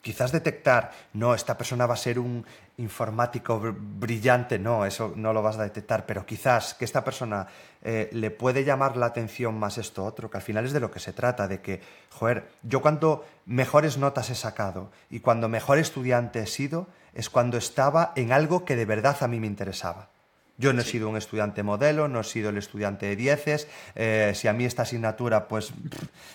quizás 0.01 0.31
detectar, 0.31 0.91
no, 1.13 1.33
esta 1.33 1.57
persona 1.57 1.85
va 1.85 1.93
a 1.93 1.97
ser 1.97 2.19
un 2.19 2.45
informático 2.77 3.61
brillante, 3.61 4.57
no, 4.57 4.85
eso 4.85 5.13
no 5.15 5.33
lo 5.33 5.41
vas 5.41 5.57
a 5.57 5.63
detectar, 5.63 6.05
pero 6.05 6.25
quizás 6.25 6.73
que 6.73 6.85
esta 6.85 7.03
persona 7.03 7.47
eh, 7.83 8.09
le 8.11 8.31
puede 8.31 8.63
llamar 8.63 8.97
la 8.97 9.05
atención 9.05 9.57
más 9.57 9.77
esto 9.77 10.03
otro, 10.03 10.29
que 10.29 10.37
al 10.37 10.43
final 10.43 10.65
es 10.65 10.73
de 10.73 10.79
lo 10.79 10.89
que 10.89 10.99
se 10.99 11.13
trata, 11.13 11.47
de 11.47 11.61
que, 11.61 11.81
joder, 12.09 12.49
yo 12.63 12.81
cuando 12.81 13.25
mejores 13.45 13.97
notas 13.97 14.29
he 14.31 14.35
sacado 14.35 14.91
y 15.09 15.19
cuando 15.19 15.47
mejor 15.47 15.77
estudiante 15.77 16.39
he 16.39 16.47
sido, 16.47 16.87
es 17.13 17.29
cuando 17.29 17.57
estaba 17.57 18.13
en 18.15 18.31
algo 18.31 18.65
que 18.65 18.75
de 18.75 18.85
verdad 18.85 19.17
a 19.21 19.27
mí 19.27 19.39
me 19.39 19.47
interesaba. 19.47 20.09
Yo 20.57 20.73
no 20.73 20.81
he 20.81 20.85
sido 20.85 21.09
un 21.09 21.17
estudiante 21.17 21.63
modelo, 21.63 22.07
no 22.07 22.19
he 22.19 22.23
sido 22.23 22.49
el 22.49 22.57
estudiante 22.57 23.07
de 23.07 23.15
dieces. 23.15 23.67
Eh, 23.95 24.33
si 24.35 24.47
a 24.47 24.53
mí 24.53 24.63
esta 24.63 24.83
asignatura 24.83 25.47
pues 25.47 25.73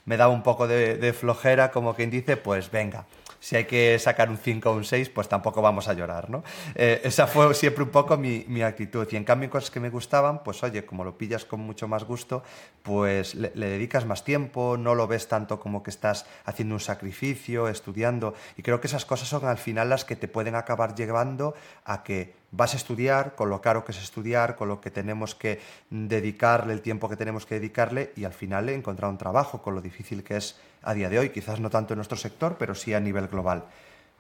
me 0.05 0.17
da 0.17 0.29
un 0.29 0.43
poco 0.43 0.67
de, 0.67 0.97
de 0.97 1.13
flojera, 1.13 1.71
como 1.71 1.95
quien 1.95 2.11
dice, 2.11 2.37
pues 2.37 2.71
venga, 2.71 3.07
si 3.41 3.57
hay 3.57 3.65
que 3.65 3.99
sacar 3.99 4.31
un 4.31 4.39
5 4.39 4.71
o 4.71 4.75
un 4.75 4.85
6, 4.85 5.11
pues 5.11 5.29
tampoco 5.29 5.63
vamos 5.63 5.89
a 5.89 5.95
llorar, 5.95 6.31
¿no? 6.31 6.43
Eh, 6.75 7.01
esa 7.05 7.27
fue 7.27 7.53
siempre 7.55 7.85
un 7.85 7.91
poco 7.91 8.17
mi, 8.17 8.45
mi, 8.49 8.63
actitud. 8.63 9.07
Y 9.11 9.17
en 9.17 9.25
cambio, 9.25 9.51
cosas 9.51 9.71
que 9.71 9.81
me 9.81 9.91
gustaban, 9.91 10.43
pues 10.43 10.63
oye, 10.63 10.85
como 10.85 11.05
lo 11.05 11.17
pillas 11.17 11.45
con 11.45 11.61
mucho 11.61 11.89
más 11.89 12.05
gusto, 12.05 12.43
pues 12.83 13.35
le, 13.35 13.51
dedicas 13.51 14.07
más 14.07 14.25
tiempo, 14.25 14.77
no 14.77 14.95
lo 14.95 15.07
ves 15.07 15.29
tanto 15.29 15.61
como 15.61 15.83
que 15.83 15.91
estás 15.91 16.27
haciendo 16.45 16.75
un 16.75 16.81
sacrificio, 16.81 17.69
estudiando. 17.69 18.35
Y 18.57 18.63
creo 18.63 18.81
que 18.81 18.87
esas 18.87 19.05
cosas 19.05 19.29
son 19.29 19.45
al 19.45 19.59
final 19.59 19.89
las 19.89 20.05
que 20.05 20.17
te 20.17 20.29
pueden 20.29 20.55
acabar 20.55 20.95
llevando 20.95 21.55
a 21.85 22.03
que 22.03 22.35
vas 22.51 22.75
a 22.75 22.77
estudiar, 22.77 23.35
con 23.35 23.51
lo 23.51 23.61
caro 23.61 23.85
que 23.85 23.93
es 23.93 24.03
estudiar, 24.03 24.57
con 24.57 24.69
lo 24.69 24.81
que 24.81 24.91
tenemos 24.91 25.35
que 25.35 25.61
dedicarle, 25.91 26.73
el 26.73 26.81
tiempo 26.81 27.09
que 27.09 27.17
tenemos 27.17 27.47
que 27.47 27.57
dedicarle, 27.57 28.13
y 28.17 28.25
al 28.25 28.33
final 28.33 28.69
encontrar 28.69 29.11
un 29.11 29.19
trabajo, 29.19 29.63
con 29.63 29.75
lo 29.75 29.81
difícil 29.81 30.23
que 30.23 30.37
es 30.37 30.57
a 30.83 30.95
día 30.95 31.09
de 31.09 31.19
hoy, 31.19 31.31
quizás 31.31 31.61
no 31.61 31.71
tanto 31.71 31.95
en 31.95 31.99
nuestro 31.99 32.17
sector, 32.17 32.57
pero 32.59 32.75
sí 32.75 32.95
a 32.95 33.01
nivel 33.01 33.29
global. 33.29 33.65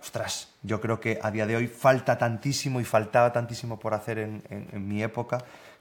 Ostras, 0.00 0.49
yo 0.62 0.80
creo 0.80 1.00
que 1.00 1.18
a 1.23 1.30
día 1.30 1.47
de 1.47 1.56
hoy 1.56 1.66
falta 1.66 2.18
tantísimo 2.18 2.80
y 2.80 2.85
faltaba 2.85 3.33
tantísimo 3.33 3.78
por 3.78 3.95
hacer 3.95 4.18
en, 4.18 4.42
mi 4.87 5.02
época 5.02 5.38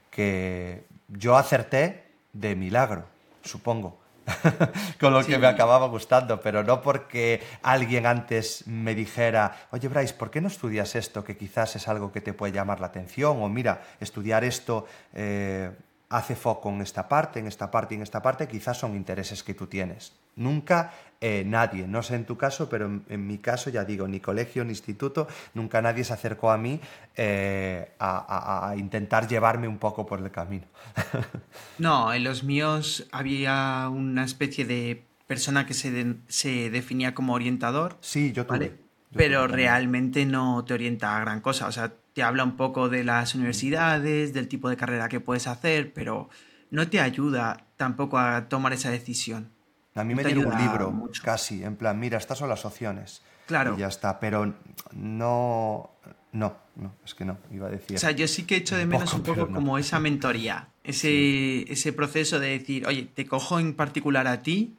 que 0.10 0.86
yo 1.10 1.36
acerté 1.36 2.06
de 2.32 2.56
milagro, 2.56 3.06
supongo. 3.44 4.05
con 5.00 5.14
lo 5.14 5.24
que 5.24 5.38
me 5.38 5.48
acababa 5.48 5.88
gustando, 5.88 6.42
pero 6.42 6.64
no 6.64 6.82
porque 6.82 7.42
alguien 7.62 8.06
antes 8.06 8.68
me 8.68 8.96
dijera, 8.96 9.68
oye 9.72 9.88
Bryce, 9.88 10.14
¿por 10.14 10.32
qué 10.32 10.42
no 10.42 10.48
estudias 10.48 10.96
esto? 10.96 11.24
Que 11.24 11.38
quizás 11.38 11.76
es 11.76 11.88
algo 11.88 12.12
que 12.12 12.22
te 12.22 12.34
puede 12.34 12.54
llamar 12.54 12.80
la 12.80 12.88
atención, 12.88 13.42
o 13.42 13.50
mira, 13.50 13.82
estudiar 14.00 14.44
esto 14.44 14.86
eh, 15.14 15.72
hace 16.10 16.36
foco 16.36 16.70
en 16.70 16.82
esta 16.82 17.08
parte, 17.08 17.40
en 17.40 17.48
esta 17.48 17.70
parte 17.70 17.94
y 17.94 17.98
en 17.98 18.04
esta 18.04 18.22
parte, 18.22 18.48
quizás 18.48 18.78
son 18.78 18.96
intereses 18.96 19.44
que 19.44 19.54
tú 19.54 19.68
tienes. 19.68 20.14
Nunca 20.36 20.92
eh, 21.22 21.44
nadie, 21.46 21.88
no 21.88 22.04
sé 22.04 22.16
en 22.16 22.26
tu 22.26 22.38
caso, 22.38 22.70
pero 22.70 23.02
en, 23.08 23.28
mi 23.28 23.40
caso, 23.40 23.70
ya 23.70 23.86
digo, 23.86 24.08
ni 24.08 24.20
colegio 24.20 24.64
ni 24.64 24.72
instituto, 24.72 25.28
nunca 25.54 25.82
nadie 25.82 26.04
se 26.04 26.14
acercó 26.14 26.52
a 26.52 26.58
mí 26.58 26.80
eh, 27.16 27.94
a, 28.00 28.76
intentar 28.78 29.28
llevarme 29.28 29.68
un 29.68 29.78
poco 29.78 30.06
por 30.06 30.20
el 30.20 30.30
camino. 30.30 30.66
no, 31.80 32.14
en 32.14 32.24
los 32.24 32.44
míos 32.44 33.08
había 33.12 33.90
una 33.90 34.24
especie 34.24 34.66
de 34.66 35.04
persona 35.26 35.66
que 35.66 35.74
se, 35.74 36.16
se 36.28 36.70
definía 36.70 37.16
como 37.16 37.34
orientador. 37.34 37.98
Sí, 38.02 38.32
yo 38.34 38.46
tuve. 38.46 38.78
pero 39.12 39.48
realmente 39.48 40.26
no 40.26 40.64
te 40.66 40.74
orienta 40.74 41.18
a 41.18 41.22
gran 41.22 41.42
cosa. 41.42 41.68
O 41.68 41.72
sea, 41.72 41.94
te 42.14 42.24
habla 42.24 42.44
un 42.44 42.56
poco 42.56 42.88
de 42.88 43.04
las 43.04 43.36
universidades, 43.36 44.34
del 44.34 44.48
tipo 44.48 44.70
de 44.70 44.78
carrera 44.78 45.10
que 45.10 45.20
puedes 45.20 45.48
hacer, 45.48 45.92
pero 45.94 46.30
no 46.70 46.88
te 46.88 47.00
ayuda 47.00 47.66
tampoco 47.78 48.18
a 48.18 48.48
tomar 48.48 48.74
esa 48.74 48.92
decisión. 48.92 49.55
A 49.96 50.04
mí 50.04 50.14
me 50.14 50.24
dieron 50.24 50.48
un 50.48 50.58
libro, 50.58 51.10
casi, 51.24 51.64
en 51.64 51.78
plan, 51.78 51.98
mira, 51.98 52.18
estas 52.18 52.38
son 52.38 52.50
las 52.50 52.66
opciones. 52.66 53.22
Claro. 53.48 53.76
Y 53.76 53.80
ya 53.80 53.88
está, 53.88 54.20
pero 54.20 54.54
no, 54.92 55.90
no, 56.34 56.58
no, 56.76 56.94
es 57.06 57.14
que 57.14 57.24
no, 57.24 57.38
iba 57.52 57.68
a 57.68 57.72
decir. 57.72 57.96
O 57.96 58.00
sea, 58.00 58.12
yo 58.12 58.28
sí 58.28 58.44
que 58.44 58.58
echo 58.58 58.76
de 58.76 58.86
menos 58.86 59.14
un 59.14 59.24
poco, 59.24 59.48
como 59.48 59.78
esa 59.78 60.00
mentoría, 60.00 60.68
ese, 60.84 61.72
ese 61.72 61.94
proceso 61.94 62.40
de 62.40 62.50
decir, 62.50 62.86
oye, 62.88 63.08
te 63.14 63.26
cojo 63.26 63.60
en 63.60 63.74
particular 63.74 64.28
a 64.28 64.42
ti 64.42 64.76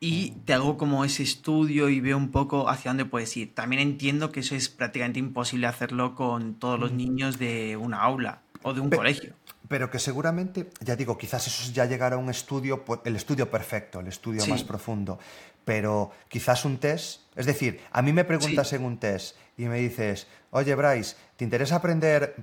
y 0.00 0.30
te 0.46 0.54
hago 0.54 0.78
como 0.78 1.04
ese 1.04 1.22
estudio 1.22 1.88
y 1.90 2.00
veo 2.00 2.16
un 2.16 2.30
poco 2.30 2.70
hacia 2.70 2.90
dónde 2.90 3.04
puedes 3.04 3.36
ir. 3.36 3.54
También 3.54 3.82
entiendo 3.82 4.32
que 4.32 4.40
eso 4.40 4.54
es 4.54 4.70
prácticamente 4.70 5.18
imposible 5.18 5.66
hacerlo 5.66 6.14
con 6.14 6.54
todos 6.54 6.80
los 6.80 6.92
niños 6.92 7.38
de 7.38 7.76
una 7.76 8.00
aula 8.00 8.40
o 8.62 8.72
de 8.72 8.80
un 8.80 8.88
colegio. 8.90 9.34
Pero 9.68 9.90
que 9.90 9.98
seguramente, 9.98 10.70
ya 10.80 10.96
digo, 10.96 11.18
quizás 11.18 11.46
eso 11.46 11.62
es 11.62 11.72
ya 11.72 11.86
llegar 11.86 12.12
a 12.12 12.16
un 12.16 12.30
estudio, 12.30 12.84
pues, 12.84 13.00
el 13.04 13.16
estudio 13.16 13.50
perfecto, 13.50 14.00
el 14.00 14.06
estudio 14.06 14.46
más 14.46 14.62
profundo. 14.64 15.18
Pero 15.64 16.12
quizás 16.28 16.64
un 16.64 16.78
test, 16.78 17.22
es 17.34 17.46
decir, 17.46 17.80
a 17.90 18.02
mí 18.02 18.12
me 18.12 18.24
preguntas 18.24 18.72
en 18.72 18.84
un 18.84 18.98
test 18.98 19.36
y 19.56 19.64
me 19.64 19.78
dices, 19.78 20.28
oye 20.50 20.74
Bryce, 20.74 21.16
¿te 21.36 21.44
interesa 21.44 21.76
aprender, 21.76 22.36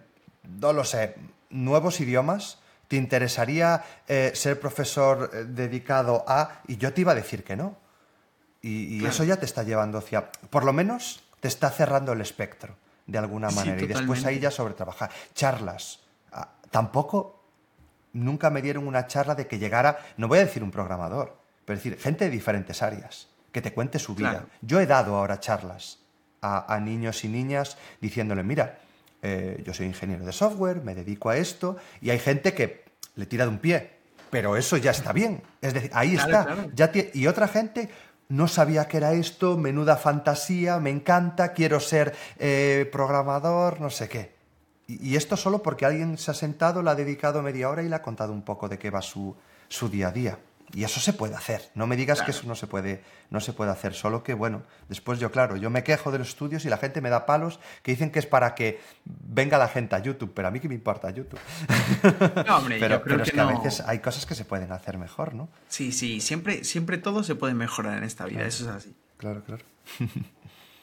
no 0.44 0.74
lo 0.74 0.84
sé, 0.84 1.16
nuevos 1.50 2.02
idiomas? 2.02 2.60
¿Te 2.88 2.98
interesaría 2.98 3.84
eh, 4.08 4.32
ser 4.36 4.60
profesor 4.60 5.32
eh, 5.34 5.46
dedicado 5.46 6.26
a...? 6.28 6.62
Y 6.68 6.78
yo 6.78 6.94
te 6.94 7.02
iba 7.02 7.14
a 7.14 7.16
decir 7.16 7.44
que 7.44 7.56
no. 7.56 7.78
Y, 8.62 9.06
eso 9.06 9.24
ya 9.24 9.38
te 9.38 9.46
está 9.46 9.64
llevando 9.64 9.98
hacia... 9.98 10.32
Por 10.32 10.64
lo 10.64 10.74
menos 10.74 11.24
te 11.40 11.48
está 11.48 11.70
cerrando 11.70 12.14
el 12.14 12.22
espectro, 12.22 12.76
de 13.08 13.18
alguna 13.18 13.50
manera. 13.50 13.82
y 13.82 13.88
después 13.88 14.26
ahí 14.26 14.40
ya 14.40 14.52
sobre 14.52 14.74
trabajar. 14.74 15.10
Charlas. 15.34 16.03
Tampoco... 16.74 17.40
Nunca 18.14 18.52
me 18.52 18.62
dieron 18.62 18.88
una 18.88 19.08
charla 19.08 19.34
de 19.34 19.48
que 19.48 19.58
llegara, 19.58 19.98
no 20.18 20.28
voy 20.28 20.38
a 20.38 20.46
decir 20.46 20.62
un 20.62 20.70
programador, 20.70 21.36
pero 21.66 21.78
decir, 21.78 21.98
gente 21.98 22.26
de 22.26 22.30
diferentes 22.30 22.84
áreas, 22.84 23.28
que 23.52 23.60
te 23.60 23.74
cuente 23.74 23.98
su 23.98 24.14
vida. 24.14 24.46
Yo 24.62 24.80
he 24.80 24.86
dado 24.86 25.16
ahora 25.16 25.40
charlas 25.40 25.98
a, 26.40 26.80
niños 26.80 27.24
y 27.24 27.30
niñas 27.30 27.76
diciéndole, 28.02 28.44
mira, 28.44 28.78
eh, 29.24 29.64
yo 29.66 29.74
soy 29.74 29.88
ingeniero 29.88 30.26
de 30.26 30.32
software, 30.32 30.84
me 30.84 30.94
dedico 30.94 31.32
a 31.32 31.38
esto, 31.38 31.78
y 32.02 32.12
hay 32.12 32.20
gente 32.20 32.54
que 32.54 32.84
le 33.16 33.26
tira 33.26 33.46
de 33.46 33.50
un 33.50 33.58
pie. 33.58 33.90
Pero 34.30 34.58
eso 34.58 34.78
ya 34.78 34.92
está 34.92 35.12
bien. 35.12 35.42
Es 35.60 35.74
decir, 35.74 35.90
ahí 35.94 36.14
está. 36.14 36.68
Ya 36.76 36.92
y 37.14 37.26
otra 37.26 37.48
gente 37.48 37.90
no 38.30 38.48
sabía 38.48 38.88
que 38.88 38.98
era 38.98 39.14
esto, 39.14 39.58
menuda 39.58 39.96
fantasía, 39.96 40.80
me 40.80 40.90
encanta, 40.90 41.54
quiero 41.54 41.80
ser 41.80 42.16
eh, 42.38 42.90
programador, 42.92 43.80
no 43.80 43.90
sé 43.90 44.10
qué. 44.10 44.34
Y, 44.88 45.16
esto 45.16 45.38
solo 45.38 45.64
porque 45.64 45.86
alguien 45.86 46.18
se 46.18 46.32
ha 46.32 46.34
sentado, 46.34 46.84
le 46.84 46.90
ha 46.90 46.96
dedicado 46.96 47.42
media 47.42 47.70
hora 47.70 47.84
y 47.84 47.90
le 47.90 47.96
ha 47.96 48.02
contado 48.02 48.34
un 48.34 48.42
poco 48.42 48.68
de 48.68 48.78
qué 48.78 48.90
va 48.90 49.02
su, 49.02 49.36
su 49.70 49.90
día 49.90 50.10
a 50.10 50.12
día. 50.12 50.40
Y 50.74 50.84
eso 50.84 51.00
se 51.00 51.14
puede 51.14 51.36
hacer. 51.36 51.70
No 51.76 51.86
me 51.86 51.96
digas 51.96 52.24
que 52.24 52.32
eso 52.32 52.48
no 52.48 52.56
se 52.56 52.66
puede, 52.66 53.04
no 53.30 53.40
se 53.40 53.54
puede 53.54 53.70
hacer. 53.70 53.94
Solo 53.94 54.24
que, 54.24 54.34
bueno, 54.34 54.64
después 54.90 55.20
yo, 55.20 55.32
claro, 55.32 55.56
yo 55.56 55.70
me 55.70 55.84
quejo 55.84 56.12
de 56.12 56.18
los 56.18 56.30
estudios 56.30 56.66
y 56.66 56.70
la 56.70 56.78
gente 56.78 57.00
me 57.00 57.12
da 57.12 57.28
palos 57.28 57.60
que 57.84 57.92
dicen 57.92 58.10
que 58.10 58.18
es 58.18 58.26
para 58.26 58.56
que 58.56 58.82
venga 59.06 59.60
la 59.60 59.68
gente 59.68 59.96
a 59.96 60.00
YouTube. 60.00 60.32
Pero 60.34 60.48
a 60.48 60.52
mí 60.52 60.60
que 60.60 60.68
me 60.68 60.74
importa 60.74 61.12
YouTube. 61.12 61.40
No, 62.48 62.58
hombre, 62.58 62.78
pero, 62.80 62.98
yo 62.98 63.04
creo 63.04 63.22
es 63.22 63.32
que, 63.32 63.40
a 63.40 63.46
veces 63.46 63.82
hay 63.82 64.00
cosas 64.00 64.26
que 64.26 64.34
se 64.34 64.46
pueden 64.46 64.72
hacer 64.72 64.98
mejor, 64.98 65.36
¿no? 65.36 65.48
Sí, 65.68 65.92
sí. 65.92 66.20
Siempre, 66.22 66.64
siempre 66.64 66.98
todo 66.98 67.24
se 67.24 67.36
puede 67.36 67.54
mejorar 67.54 68.00
en 68.00 68.04
esta 68.04 68.26
vida. 68.26 68.44
Eso 68.44 68.64
es 68.64 68.70
así. 68.72 68.96
Claro, 69.18 69.44
claro. 69.44 69.64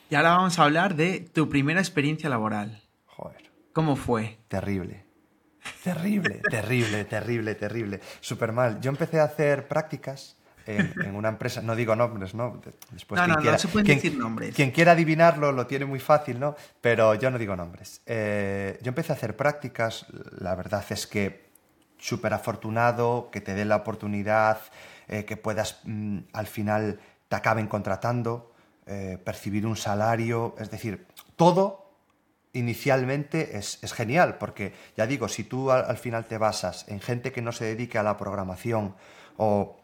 y 0.09 0.14
ahora 0.14 0.30
vamos 0.37 0.59
a 0.59 0.64
hablar 0.64 0.95
de 0.95 1.19
tu 1.21 1.49
primera 1.49 1.80
experiencia 1.80 2.30
laboral. 2.30 2.80
Joder. 3.07 3.50
¿Cómo 3.73 3.97
fue? 3.97 4.39
Terrible. 4.49 5.05
Terrible, 5.85 6.41
terrible, 6.50 7.05
terrible, 7.05 7.55
terrible. 7.55 8.00
Súper 8.21 8.53
mal. 8.53 8.81
Yo 8.81 8.91
empecé 8.91 9.21
a 9.21 9.25
hacer 9.25 9.69
prácticas 9.69 10.37
en, 10.67 11.15
una 11.15 11.29
empresa, 11.29 11.62
no 11.62 11.75
digo 11.75 11.97
nombres, 11.97 12.35
¿no? 12.35 12.61
Después, 12.91 13.21
no, 13.21 13.27
no, 13.27 13.41
no 13.41 13.59
se 13.59 13.69
pueden 13.69 13.87
decir 13.87 14.17
nombres. 14.17 14.55
Quien 14.55 14.71
quiera 14.71 14.93
adivinarlo 14.93 15.53
lo 15.53 15.67
tiene 15.67 15.85
muy 15.85 15.99
fácil, 15.99 16.39
¿no? 16.39 16.55
Pero 16.81 17.15
yo 17.15 17.31
no 17.31 17.39
digo 17.39 17.57
nombres. 17.57 18.03
Eh, 18.07 18.79
yo 18.83 18.91
empecé 18.91 19.12
a 19.12 19.17
hacer 19.17 19.37
prácticas, 19.37 20.07
la 20.39 20.55
verdad 20.55 20.85
es 20.91 21.07
que 21.07 21.50
súper 21.99 22.33
afortunado, 22.35 23.31
que 23.31 23.41
te 23.41 23.55
den 23.55 23.69
la 23.69 23.77
oportunidad, 23.77 24.61
eh, 25.09 25.25
que 25.25 25.37
puedas 25.37 25.81
mm, 25.85 26.19
al 26.33 26.47
final 26.47 27.00
te 27.29 27.37
acaben 27.37 27.67
contratando, 27.67 28.53
eh, 28.87 29.19
percibir 29.23 29.67
un 29.67 29.77
salario, 29.77 30.55
es 30.59 30.71
decir, 30.71 31.07
todo 31.37 31.80
inicialmente 32.52 33.57
es, 33.57 33.78
genial, 33.92 34.37
porque 34.38 34.73
ya 34.97 35.07
digo, 35.07 35.28
si 35.28 35.45
tú 35.45 35.71
al, 35.71 35.97
final 35.97 36.26
te 36.26 36.38
basas 36.38 36.87
en 36.88 37.00
gente 37.00 37.33
que 37.33 37.42
no 37.42 37.52
se 37.52 37.64
dedique 37.64 37.99
a 37.99 38.02
la 38.02 38.16
programación 38.16 38.95
o 39.37 39.76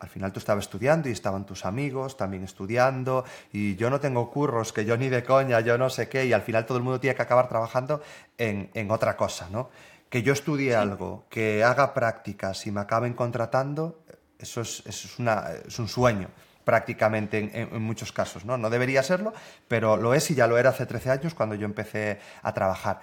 al 0.00 0.08
final 0.08 0.32
tú 0.32 0.38
estabas 0.38 0.64
estudiando 0.64 1.08
y 1.08 1.12
estaban 1.12 1.44
tus 1.44 1.64
amigos 1.64 2.16
también 2.16 2.44
estudiando 2.44 3.24
y 3.52 3.76
yo 3.76 3.90
no 3.90 4.00
tengo 4.00 4.30
curros, 4.30 4.72
que 4.72 4.84
yo 4.84 4.96
ni 4.96 5.08
de 5.08 5.22
coña, 5.24 5.60
yo 5.60 5.78
no 5.78 5.90
sé 5.90 6.08
qué, 6.08 6.26
y 6.26 6.32
al 6.32 6.42
final 6.42 6.66
todo 6.66 6.78
el 6.78 6.84
mundo 6.84 7.00
tiene 7.00 7.16
que 7.16 7.22
acabar 7.22 7.48
trabajando 7.48 8.02
en, 8.36 8.90
otra 8.90 9.16
cosa, 9.16 9.48
¿no? 9.50 9.70
Que 10.08 10.22
yo 10.22 10.32
estudie 10.32 10.74
algo, 10.74 11.26
que 11.28 11.62
haga 11.62 11.92
prácticas 11.94 12.66
y 12.66 12.70
me 12.70 12.80
acaben 12.80 13.12
contratando, 13.12 14.02
eso 14.38 14.60
es, 14.60 14.82
es, 14.86 15.18
una, 15.18 15.48
es 15.66 15.78
un 15.78 15.88
sueño 15.88 16.28
prácticamente 16.68 17.50
en, 17.54 17.80
muchos 17.82 18.12
casos. 18.12 18.44
¿no? 18.44 18.58
no 18.58 18.68
debería 18.68 19.02
serlo, 19.02 19.32
pero 19.68 19.96
lo 19.96 20.12
es 20.12 20.30
y 20.30 20.34
ya 20.34 20.46
lo 20.46 20.58
era 20.58 20.68
hace 20.68 20.84
13 20.84 21.10
años 21.10 21.32
cuando 21.32 21.54
yo 21.54 21.64
empecé 21.64 22.20
a 22.42 22.52
trabajar. 22.52 23.00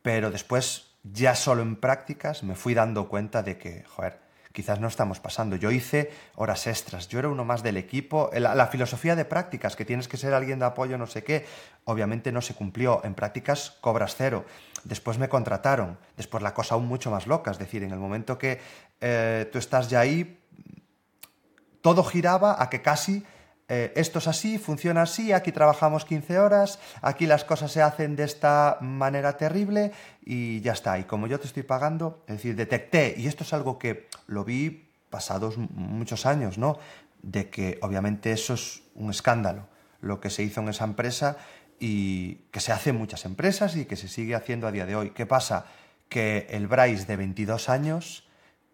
Pero 0.00 0.30
después, 0.30 0.96
ya 1.02 1.34
solo 1.34 1.60
en 1.60 1.76
prácticas, 1.76 2.42
me 2.42 2.54
fui 2.54 2.72
dando 2.72 3.06
cuenta 3.10 3.42
de 3.42 3.58
que, 3.58 3.84
joder, 3.84 4.20
quizás 4.52 4.80
no 4.80 4.88
estamos 4.88 5.20
pasando. 5.20 5.56
Yo 5.56 5.70
hice 5.70 6.12
horas 6.36 6.66
extras, 6.66 7.08
yo 7.08 7.18
era 7.18 7.28
uno 7.28 7.44
más 7.44 7.62
del 7.62 7.76
equipo. 7.76 8.30
La, 8.32 8.66
filosofía 8.68 9.14
de 9.14 9.26
prácticas, 9.26 9.76
que 9.76 9.84
tienes 9.84 10.08
que 10.08 10.16
ser 10.16 10.32
alguien 10.32 10.58
de 10.58 10.64
apoyo, 10.64 10.96
no 10.96 11.06
sé 11.06 11.22
qué, 11.22 11.44
obviamente 11.84 12.32
no 12.32 12.40
se 12.40 12.54
cumplió. 12.54 13.04
En 13.04 13.12
prácticas 13.12 13.76
cobras 13.82 14.14
cero. 14.16 14.46
Después 14.84 15.18
me 15.18 15.28
contrataron. 15.28 15.98
Después 16.16 16.42
la 16.42 16.54
cosa 16.54 16.76
aún 16.76 16.86
mucho 16.86 17.10
más 17.10 17.26
loca. 17.26 17.50
Es 17.50 17.58
decir, 17.58 17.82
en 17.82 17.90
el 17.90 17.98
momento 17.98 18.38
que 18.38 18.60
eh, 19.02 19.46
tú 19.52 19.58
estás 19.58 19.90
ya 19.90 20.00
ahí, 20.00 20.40
todo 21.84 22.02
giraba 22.02 22.62
a 22.62 22.70
que 22.70 22.80
casi 22.80 23.26
eh, 23.68 23.92
esto 23.94 24.18
es 24.18 24.26
así, 24.26 24.56
funciona 24.56 25.02
así, 25.02 25.32
aquí 25.32 25.52
trabajamos 25.52 26.06
15 26.06 26.38
horas, 26.38 26.78
aquí 27.02 27.26
las 27.26 27.44
cosas 27.44 27.72
se 27.72 27.82
hacen 27.82 28.16
de 28.16 28.24
esta 28.24 28.78
manera 28.80 29.36
terrible 29.36 29.92
y 30.24 30.62
ya 30.62 30.72
está. 30.72 30.98
Y 30.98 31.04
como 31.04 31.26
yo 31.26 31.38
te 31.38 31.46
estoy 31.46 31.62
pagando, 31.62 32.24
es 32.26 32.36
decir, 32.36 32.56
detecté, 32.56 33.14
y 33.18 33.26
esto 33.26 33.44
es 33.44 33.52
algo 33.52 33.78
que 33.78 34.08
lo 34.26 34.44
vi 34.44 34.88
pasados 35.10 35.58
muchos 35.58 36.24
años, 36.24 36.56
¿no? 36.56 36.78
De 37.20 37.50
que 37.50 37.78
obviamente 37.82 38.32
eso 38.32 38.54
es 38.54 38.82
un 38.94 39.10
escándalo, 39.10 39.68
lo 40.00 40.20
que 40.20 40.30
se 40.30 40.42
hizo 40.42 40.62
en 40.62 40.70
esa 40.70 40.84
empresa 40.84 41.36
y 41.78 42.36
que 42.50 42.60
se 42.60 42.72
hace 42.72 42.90
en 42.90 42.96
muchas 42.96 43.26
empresas 43.26 43.76
y 43.76 43.84
que 43.84 43.96
se 43.96 44.08
sigue 44.08 44.34
haciendo 44.34 44.66
a 44.66 44.72
día 44.72 44.86
de 44.86 44.96
hoy. 44.96 45.10
¿Qué 45.10 45.26
pasa? 45.26 45.66
Que 46.08 46.46
el 46.48 46.66
Bryce 46.66 47.04
de 47.04 47.16
22 47.16 47.68
años, 47.68 48.26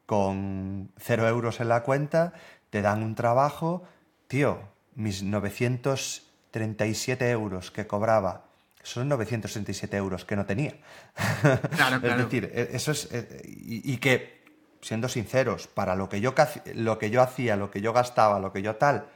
con 0.06 0.92
cero 0.96 1.26
euros 1.26 1.60
en 1.60 1.68
la 1.68 1.82
cuenta, 1.82 2.34
te 2.70 2.82
dan 2.82 3.02
un 3.02 3.14
trabajo, 3.14 3.82
tío, 4.28 4.60
mis 4.94 5.22
937 5.22 7.30
euros 7.30 7.70
que 7.70 7.86
cobraba, 7.86 8.44
son 8.82 9.08
937 9.08 9.96
euros 9.96 10.24
que 10.24 10.36
no 10.36 10.46
tenía. 10.46 10.74
Claro, 11.76 11.96
es 11.96 12.16
decir, 12.16 12.50
e, 12.52 12.70
eso 12.72 12.92
es. 12.92 13.12
E, 13.12 13.42
y, 13.44 13.96
que, 13.98 14.40
siendo 14.80 15.08
sinceros, 15.08 15.66
para 15.66 15.94
lo 15.94 16.08
que, 16.08 16.20
yo, 16.20 16.34
lo 16.74 16.98
que 16.98 17.10
yo 17.10 17.22
hacía, 17.22 17.56
lo 17.56 17.70
que 17.70 17.80
yo 17.80 17.92
gastaba, 17.92 18.38
lo 18.38 18.52
que 18.52 18.62
yo 18.62 18.76
tal, 18.76 19.06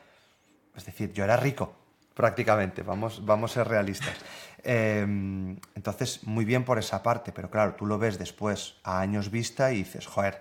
es 0.76 0.84
decir, 0.84 1.12
yo 1.12 1.24
era 1.24 1.36
rico, 1.36 1.74
prácticamente, 2.14 2.82
vamos, 2.82 3.24
vamos 3.24 3.52
a 3.52 3.54
ser 3.54 3.68
realistas. 3.68 4.14
Em, 4.66 5.58
entonces, 5.74 6.24
muy 6.24 6.46
bien 6.46 6.64
por 6.64 6.78
esa 6.78 7.02
parte, 7.02 7.32
pero 7.32 7.50
claro, 7.50 7.74
tú 7.74 7.84
lo 7.84 7.98
ves 7.98 8.18
después 8.18 8.76
a 8.82 9.00
años 9.00 9.30
vista 9.30 9.72
y 9.72 9.76
dices, 9.76 10.06
joder, 10.06 10.40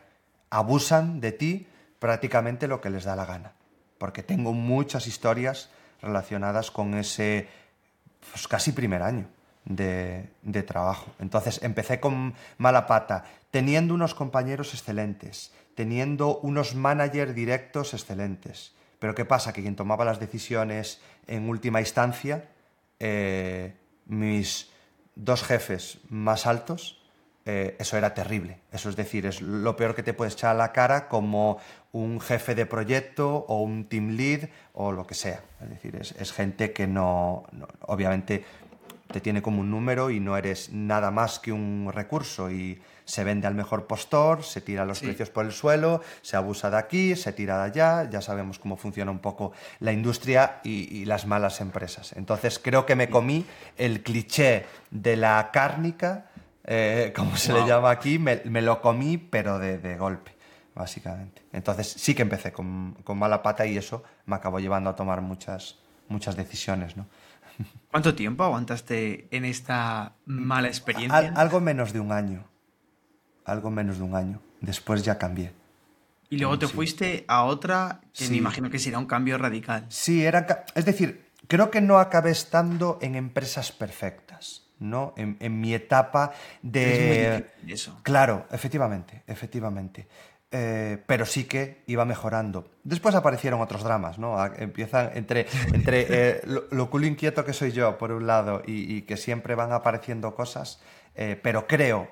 abusan 0.49 1.19
de 1.19 1.33
ti 1.33 1.67
prácticamente 2.03 2.67
lo 2.67 2.81
que 2.81 2.89
les 2.89 3.05
da 3.05 3.15
la 3.15 3.23
gana. 3.23 3.53
Porque 3.97 4.23
tengo 4.23 4.51
muchas 4.51 5.07
historias 5.07 5.69
relacionadas 6.01 6.69
con 6.69 6.95
ese 6.95 7.47
pues, 8.29 8.45
casi 8.45 8.73
primer 8.73 9.01
año 9.01 9.25
de, 9.63 10.27
trabajo. 10.67 11.13
Entonces 11.19 11.63
empecé 11.63 12.01
con 12.01 12.33
mala 12.57 12.87
pata, 12.87 13.23
teniendo 13.51 13.93
unos 13.93 14.15
compañeros 14.15 14.73
excelentes, 14.73 15.53
teniendo 15.75 16.39
unos 16.39 16.75
managers 16.75 17.33
directos 17.33 17.93
excelentes. 17.93 18.73
Pero 18.99 19.15
¿qué 19.15 19.23
pasa? 19.23 19.53
Que 19.53 19.61
quien 19.61 19.77
tomaba 19.77 20.03
las 20.03 20.19
decisiones 20.19 20.99
en 21.25 21.47
última 21.47 21.79
instancia, 21.79 22.49
eh, 22.99 23.77
mis 24.07 24.69
dos 25.15 25.41
jefes 25.41 25.99
más 26.09 26.47
altos, 26.47 27.01
eh, 27.45 27.75
eso 27.79 27.97
era 27.97 28.13
terrible. 28.13 28.59
Eso 28.71 28.89
es 28.89 28.95
decir, 28.95 29.25
es 29.25 29.41
lo 29.41 29.75
peor 29.75 29.95
que 29.95 30.03
te 30.03 30.13
puedes 30.13 30.33
echar 30.33 30.51
a 30.51 30.57
la 30.57 30.71
cara 30.71 31.07
como 31.09 31.59
un 31.91 32.21
jefe 32.21 32.55
de 32.55 32.65
proyecto 32.65 33.45
o 33.47 33.61
un 33.61 33.85
team 33.85 34.11
lead 34.11 34.49
o 34.73 34.91
lo 34.91 35.05
que 35.05 35.13
sea. 35.13 35.41
Es 35.61 35.69
decir, 35.69 35.95
es, 35.95 36.31
gente 36.31 36.71
que 36.71 36.87
no, 36.87 37.43
obviamente, 37.81 38.45
te 39.11 39.21
tiene 39.21 39.41
como 39.41 39.61
un 39.61 39.69
número 39.69 40.09
y 40.09 40.19
no 40.19 40.37
eres 40.37 40.71
nada 40.71 41.11
más 41.11 41.39
que 41.39 41.51
un 41.51 41.91
recurso 41.93 42.49
y 42.49 42.81
se 43.05 43.23
vende 43.23 43.47
al 43.47 43.53
mejor 43.55 43.85
postor, 43.85 44.43
se 44.43 44.61
tira 44.61 44.85
los 44.85 45.01
precios 45.01 45.29
por 45.29 45.45
el 45.45 45.51
suelo, 45.51 46.01
se 46.21 46.37
abusa 46.37 46.69
de 46.69 46.77
aquí, 46.77 47.15
se 47.15 47.33
tira 47.33 47.57
de 47.57 47.63
allá, 47.63 48.09
ya 48.09 48.21
sabemos 48.21 48.59
cómo 48.59 48.77
funciona 48.77 49.11
un 49.11 49.19
poco 49.19 49.51
la 49.79 49.91
industria 49.91 50.61
y, 50.63 51.05
las 51.05 51.27
malas 51.27 51.59
empresas. 51.59 52.13
Entonces 52.13 52.59
creo 52.59 52.85
que 52.85 52.95
me 52.95 53.09
comí 53.09 53.45
el 53.77 54.01
cliché 54.01 54.65
de 54.89 55.17
la 55.17 55.49
cárnica, 55.51 56.27
eh, 56.65 57.13
como 57.15 57.35
se 57.37 57.53
le 57.53 57.65
llama 57.65 57.91
aquí, 57.91 58.19
me, 58.19 58.61
lo 58.61 58.81
comí 58.81 59.17
pero 59.17 59.59
de, 59.59 59.97
golpe, 59.97 60.35
básicamente. 60.75 61.43
Entonces 61.51 61.87
sí 61.87 62.15
que 62.15 62.21
empecé 62.21 62.51
con, 62.51 62.95
con, 63.03 63.17
mala 63.17 63.41
pata 63.41 63.65
y 63.65 63.77
eso 63.77 64.03
me 64.25 64.35
acabó 64.35 64.59
llevando 64.59 64.89
a 64.89 64.95
tomar 64.95 65.21
muchas, 65.21 65.79
muchas 66.07 66.35
decisiones, 66.35 66.97
¿no? 66.97 67.07
¿Cuánto 67.91 68.15
tiempo 68.15 68.43
aguantaste 68.43 69.27
en 69.31 69.45
esta 69.45 70.13
mala 70.25 70.67
experiencia? 70.67 71.33
algo 71.35 71.59
menos 71.59 71.93
de 71.93 71.99
un 71.99 72.11
año. 72.11 72.45
Algo 73.45 73.69
menos 73.69 73.97
de 73.97 74.03
un 74.03 74.15
año. 74.15 74.41
Después 74.61 75.03
ya 75.03 75.17
cambié. 75.17 75.53
Y 76.29 76.37
luego 76.37 76.57
te 76.57 76.67
fuiste 76.67 77.25
a 77.27 77.43
otra 77.43 78.01
que 78.11 78.27
me 78.29 78.37
imagino 78.37 78.69
que 78.71 78.79
será 78.79 78.97
un 78.97 79.05
cambio 79.05 79.37
radical. 79.37 79.85
Sí, 79.89 80.25
era. 80.25 80.65
Es 80.73 80.85
decir, 80.85 81.29
creo 81.47 81.69
que 81.69 81.79
no 81.79 81.99
acabé 81.99 82.31
estando 82.31 82.97
en 83.01 83.13
empresas 83.13 83.71
perfectas, 83.71 84.62
¿no? 84.83 85.13
En, 85.17 85.61
mi 85.61 85.73
etapa 85.73 86.31
de. 86.61 87.47
eso. 87.67 87.99
Claro, 88.03 88.45
efectivamente, 88.51 89.23
efectivamente. 89.27 90.07
Eh, 90.55 90.99
pero 91.07 91.25
sí 91.25 91.45
que 91.45 91.81
iba 91.87 92.05
mejorando. 92.05 92.69
Después 92.83 93.15
aparecieron 93.15 93.59
otros 93.59 93.83
dramas, 93.83 94.19
¿no? 94.19 94.45
Empiezan 94.45 95.09
entre, 95.15 95.47
entre 95.73 96.05
eh, 96.09 96.41
lo, 96.69 96.89
culo 96.91 97.07
inquieto 97.07 97.43
que 97.43 97.53
soy 97.53 97.71
yo, 97.71 97.97
por 97.97 98.11
un 98.11 98.27
lado, 98.27 98.61
y, 98.67 99.01
que 99.01 99.17
siempre 99.17 99.55
van 99.55 99.71
apareciendo 99.71 100.35
cosas, 100.35 100.79
eh, 101.15 101.39
pero 101.41 101.65
creo 101.65 102.07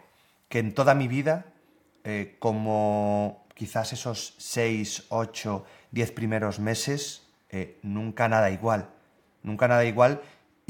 que 0.50 0.58
en 0.58 0.74
toda 0.74 0.96
mi 0.96 1.08
vida, 1.08 1.46
como 2.40 3.46
quizás 3.54 3.94
esos 3.94 4.34
seis, 4.40 5.06
ocho, 5.10 5.64
diez 5.92 6.12
primeros 6.12 6.60
meses, 6.60 7.28
nunca 7.84 8.28
nada 8.28 8.50
igual. 8.50 8.90
Nunca 9.44 9.68
nada 9.68 9.86
igual 9.86 10.20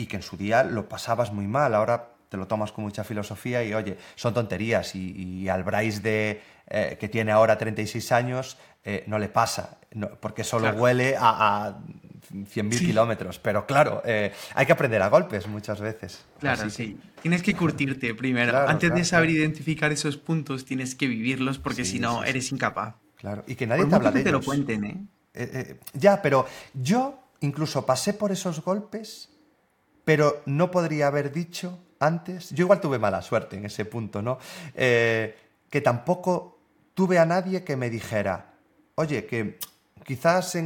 y 0.01 0.07
que 0.07 0.17
en 0.17 0.23
su 0.23 0.35
día 0.35 0.63
lo 0.63 0.89
pasabas 0.89 1.31
muy 1.31 1.47
mal. 1.47 1.75
Ahora 1.75 2.09
te 2.27 2.37
lo 2.37 2.47
tomas 2.47 2.71
con 2.71 2.83
mucha 2.83 3.03
filosofía 3.03 3.63
y 3.63 3.73
oye, 3.73 3.97
son 4.15 4.33
tonterías. 4.33 4.95
Y, 4.95 5.47
al 5.47 5.63
Bryce 5.63 5.99
de, 5.99 6.41
eh, 6.67 6.97
que 6.99 7.07
tiene 7.07 7.31
ahora 7.31 7.57
36 7.57 8.11
años 8.11 8.57
eh, 8.83 9.03
no 9.07 9.19
le 9.19 9.29
pasa, 9.29 9.77
porque 10.19 10.43
solo 10.43 10.71
huele 10.71 11.15
a, 11.19 11.77
100.000 12.31 12.79
kilómetros. 12.79 13.37
Pero 13.39 13.65
claro, 13.67 14.01
eh, 14.05 14.31
hay 14.55 14.65
que 14.65 14.71
aprender 14.71 15.01
a 15.01 15.09
golpes 15.09 15.47
muchas 15.47 15.81
veces. 15.81 16.25
Claro, 16.39 16.69
sí. 16.69 16.97
Tienes 17.21 17.43
que 17.43 17.53
curtirte 17.53 18.15
primero. 18.15 18.57
Antes 18.67 18.93
de 18.93 19.03
saber 19.03 19.29
identificar 19.29 19.91
esos 19.91 20.17
puntos, 20.17 20.65
tienes 20.65 20.95
que 20.95 21.07
vivirlos 21.07 21.59
porque 21.59 21.85
si 21.85 21.99
no, 21.99 22.23
eres 22.23 22.51
incapaz. 22.51 22.95
Claro, 23.17 23.43
y 23.45 23.55
que 23.55 23.67
nadie 23.67 23.85
te 23.85 23.93
habla 23.93 24.11
de 24.11 24.23
te 24.23 24.31
lo 24.31 24.41
cuenten, 24.41 25.09
¿eh? 25.33 25.77
ya, 25.93 26.21
pero 26.21 26.47
yo 26.73 27.21
incluso 27.41 27.85
pasé 27.85 28.13
por 28.13 28.31
esos 28.31 28.61
golpes, 28.63 29.30
pero 30.03 30.41
no 30.45 30.71
podría 30.71 31.07
haber 31.07 31.31
dicho 31.31 31.79
antes, 31.99 32.49
yo 32.49 32.63
igual 32.63 32.81
tuve 32.81 32.97
mala 32.97 33.21
suerte 33.21 33.57
en 33.57 33.65
ese 33.65 33.85
punto, 33.85 34.21
¿no? 34.21 34.39
Eh, 34.73 35.37
que 35.69 35.81
tampoco 35.81 36.59
tuve 36.93 37.19
a 37.19 37.25
nadie 37.25 37.63
que 37.63 37.75
me 37.75 37.89
dijera, 37.89 38.53
oye, 38.95 39.25
que 39.25 39.59
quizás 40.03 40.57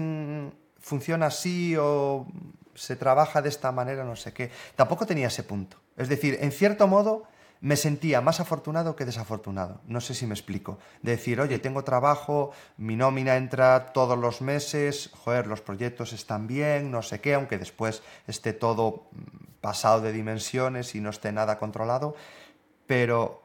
funciona 0.79 1.25
así 1.27 1.75
o 1.77 2.25
se 2.73 2.95
trabaja 2.95 3.41
de 3.41 3.49
esta 3.49 3.71
manera, 3.71 4.03
no 4.03 4.15
sé 4.15 4.33
qué. 4.33 4.49
Tampoco 4.75 5.05
tenía 5.05 5.27
ese 5.27 5.43
punto. 5.43 5.77
Es 5.97 6.09
decir, 6.09 6.37
en 6.41 6.51
cierto 6.51 6.87
modo 6.87 7.27
me 7.65 7.77
sentía 7.77 8.21
más 8.21 8.39
afortunado 8.39 8.95
que 8.95 9.05
desafortunado. 9.05 9.81
No 9.87 9.99
sé 9.99 10.13
si 10.13 10.27
me 10.27 10.35
explico. 10.35 10.77
De 11.01 11.13
decir, 11.13 11.41
oye, 11.41 11.57
tengo 11.57 11.83
trabajo, 11.83 12.51
mi 12.77 12.95
nómina 12.95 13.37
entra 13.37 13.91
todos 13.91 14.19
los 14.19 14.41
meses, 14.41 15.09
joder, 15.23 15.47
los 15.47 15.61
proyectos 15.61 16.13
están 16.13 16.45
bien, 16.45 16.91
no 16.91 17.01
sé 17.01 17.21
qué, 17.21 17.33
aunque 17.33 17.57
después 17.57 18.03
esté 18.27 18.53
todo 18.53 19.09
pasado 19.61 20.01
de 20.01 20.11
dimensiones 20.11 20.93
y 20.93 21.01
no 21.01 21.09
esté 21.09 21.31
nada 21.31 21.57
controlado, 21.57 22.15
pero 22.85 23.41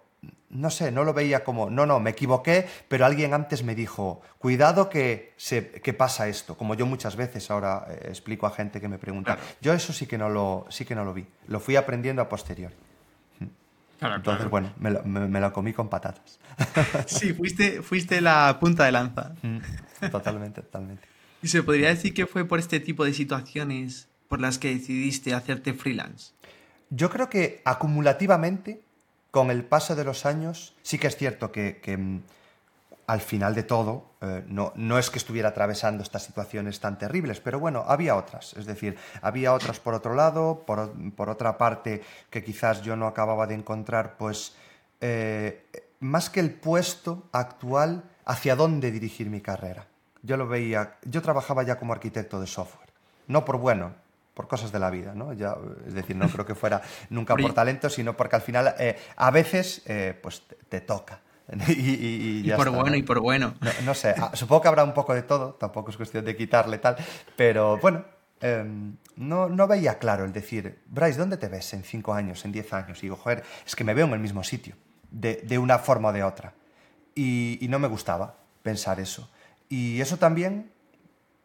no 0.51 0.69
sé, 0.69 0.93
no 0.93 1.05
lo 1.05 1.15
veía 1.15 1.43
como, 1.43 1.71
no, 1.71 1.87
no, 1.87 1.99
me 1.99 2.11
equivoqué, 2.11 2.69
pero 2.89 3.07
alguien 3.07 3.33
antes 3.33 3.63
me 3.65 3.75
dijo, 3.75 4.21
cuidado 4.39 4.91
que, 4.91 5.33
se, 5.39 5.71
que 5.71 5.95
pasa 5.95 6.29
esto, 6.29 6.59
como 6.59 6.75
yo 6.75 6.85
muchas 6.85 7.17
veces 7.17 7.51
ahora 7.51 7.87
eh, 7.89 8.09
explico 8.11 8.47
a 8.47 8.51
gente 8.51 8.83
que 8.83 8.89
me 8.89 8.99
pregunta. 8.99 9.39
Yo 9.63 9.73
eso 9.73 9.95
sí 9.95 10.07
que, 10.07 10.19
no 10.19 10.29
lo, 10.29 10.67
sí 10.69 10.85
que 10.85 10.95
no 10.95 11.07
lo 11.07 11.15
vi, 11.15 11.27
lo 11.47 11.59
fui 11.59 11.77
aprendiendo 11.77 12.21
a 12.21 12.29
posteriori. 12.29 12.90
Entonces, 14.01 14.49
bueno, 14.49 14.73
me 14.79 14.91
lo, 14.91 15.03
me, 15.05 15.53
comí 15.53 15.73
con 15.73 15.89
patatas. 15.89 16.39
sí, 17.07 17.35
fuiste, 17.35 17.83
fuiste 17.83 18.21
la 18.21 18.59
punta 18.59 18.85
de 18.85 18.93
lanza. 18.93 19.35
Totalmente, 20.11 20.63
totalmente. 20.63 21.07
¿Y 21.43 21.49
se 21.49 21.63
podría 21.63 21.89
decir 21.89 22.15
que 22.15 22.27
fue 22.27 22.45
por 22.45 22.59
este 22.59 22.81
tipo 22.81 23.05
de 23.05 23.13
situaciones 23.13 24.09
por 24.29 24.41
las 24.41 24.59
que 24.59 24.75
decidiste 24.75 25.35
hacerte 25.35 25.75
freelance? 25.75 26.33
Yo 26.91 27.11
creo 27.11 27.29
que 27.29 27.63
acumulativamente, 27.65 28.83
con 29.31 29.51
el 29.51 29.65
paso 29.65 29.95
de 29.95 30.05
los 30.05 30.27
años, 30.27 30.75
sí 30.83 30.99
que 30.99 31.07
es 31.07 31.17
cierto 31.17 31.53
que, 31.53 31.97
mm, 31.97 32.21
al 33.11 33.21
final 33.21 33.57
de 33.57 33.65
todo, 33.65 34.13
eh, 34.21 34.45
no, 34.47 34.73
no, 34.77 34.97
es 34.97 35.11
que 35.11 35.19
estuviera 35.19 35.49
atravesando 35.49 36.05
estas 36.05 36.23
situaciones 36.23 36.79
tan 36.79 36.97
terribles, 36.97 37.41
pero 37.41 37.59
bueno, 37.59 37.85
había 37.89 38.15
otras. 38.15 38.53
Es 38.53 38.67
decir, 38.67 38.97
había 39.21 39.53
otras 39.53 39.81
por 39.81 39.95
otro 39.95 40.15
lado, 40.15 40.63
por, 40.65 40.93
por 41.17 41.29
otra 41.29 41.59
parte 41.59 42.03
que 42.31 42.45
quizás 42.45 42.83
yo 42.83 42.95
no 42.95 43.09
acababa 43.09 43.49
de 43.49 43.55
encontrar, 43.55 44.17
pues, 44.17 44.55
eh, 45.01 45.67
más 45.99 46.31
que 46.31 46.39
el 46.39 46.53
puesto 46.53 47.25
actual, 47.33 48.05
hacia 48.27 48.55
dónde 48.55 48.93
dirigir 48.93 49.29
mi 49.29 49.41
carrera. 49.41 49.89
Yo 50.23 50.37
lo 50.37 50.47
veía, 50.47 50.99
yo 51.03 51.21
trabajaba 51.21 51.65
ya 51.65 51.79
como 51.79 51.93
arquitecto 51.93 52.41
de 52.41 52.47
software, 52.47 52.91
no 53.27 53.45
por 53.45 53.57
bueno, 53.57 53.93
por 54.35 54.47
cosas 54.47 54.71
de 54.71 54.79
la 54.79 54.89
vida, 54.89 55.17
¿no? 55.17 55.33
Ya, 55.33 55.57
es 55.85 55.95
decir, 55.95 56.15
no 56.15 56.29
creo 56.29 56.47
que 56.47 56.55
fuera 56.55 56.81
nunca 57.09 57.35
por 57.35 57.53
talento, 57.55 57.91
sino 57.91 58.17
porque 58.17 58.37
al 58.37 58.43
final 58.43 58.73
eh, 58.79 58.97
a 59.17 59.33
veces 59.33 59.83
pues 60.23 60.45
te, 60.69 60.81
toca. 60.81 61.19
Y, 61.69 62.51
por 62.53 62.71
bueno, 62.71 62.97
y 62.97 63.03
por 63.03 63.21
bueno. 63.21 63.55
No, 63.85 63.95
sé, 63.95 64.15
ah, 64.17 64.31
supongo 64.35 64.63
que 64.63 64.69
habrá 64.69 64.85
un 64.85 64.95
poco 64.95 65.15
de 65.15 65.23
todo, 65.23 65.55
tampoco 65.55 65.91
es 65.91 65.97
cuestión 65.97 66.25
de 66.25 66.37
quitarle 66.37 66.79
tal, 66.79 66.97
pero 67.37 67.79
bueno, 67.79 68.05
em, 68.41 68.97
no, 69.17 69.49
no 69.49 69.67
veía 69.67 69.99
claro 69.99 70.25
el 70.25 70.33
decir, 70.33 70.81
Bryce, 70.87 71.19
¿dónde 71.19 71.37
te 71.37 71.49
ves 71.49 71.73
en 71.75 71.83
cinco 71.83 72.15
años, 72.15 72.45
en 72.45 72.53
diez 72.53 72.73
años? 72.73 72.99
Y 72.99 73.03
digo, 73.03 73.17
joder, 73.17 73.43
es 73.67 73.75
que 73.75 73.85
me 73.85 73.95
veo 73.95 74.07
en 74.07 74.13
el 74.13 74.21
mismo 74.21 74.45
sitio, 74.45 74.75
de, 75.11 75.43
de 75.45 75.59
una 75.59 75.79
forma 75.79 76.11
o 76.11 76.13
de 76.13 76.23
otra. 76.23 76.55
y 77.15 77.67
no 77.69 77.79
me 77.79 77.89
gustaba 77.89 78.37
pensar 78.63 79.01
eso. 79.01 79.29
Y 79.69 80.01
eso 80.01 80.17
también 80.17 80.71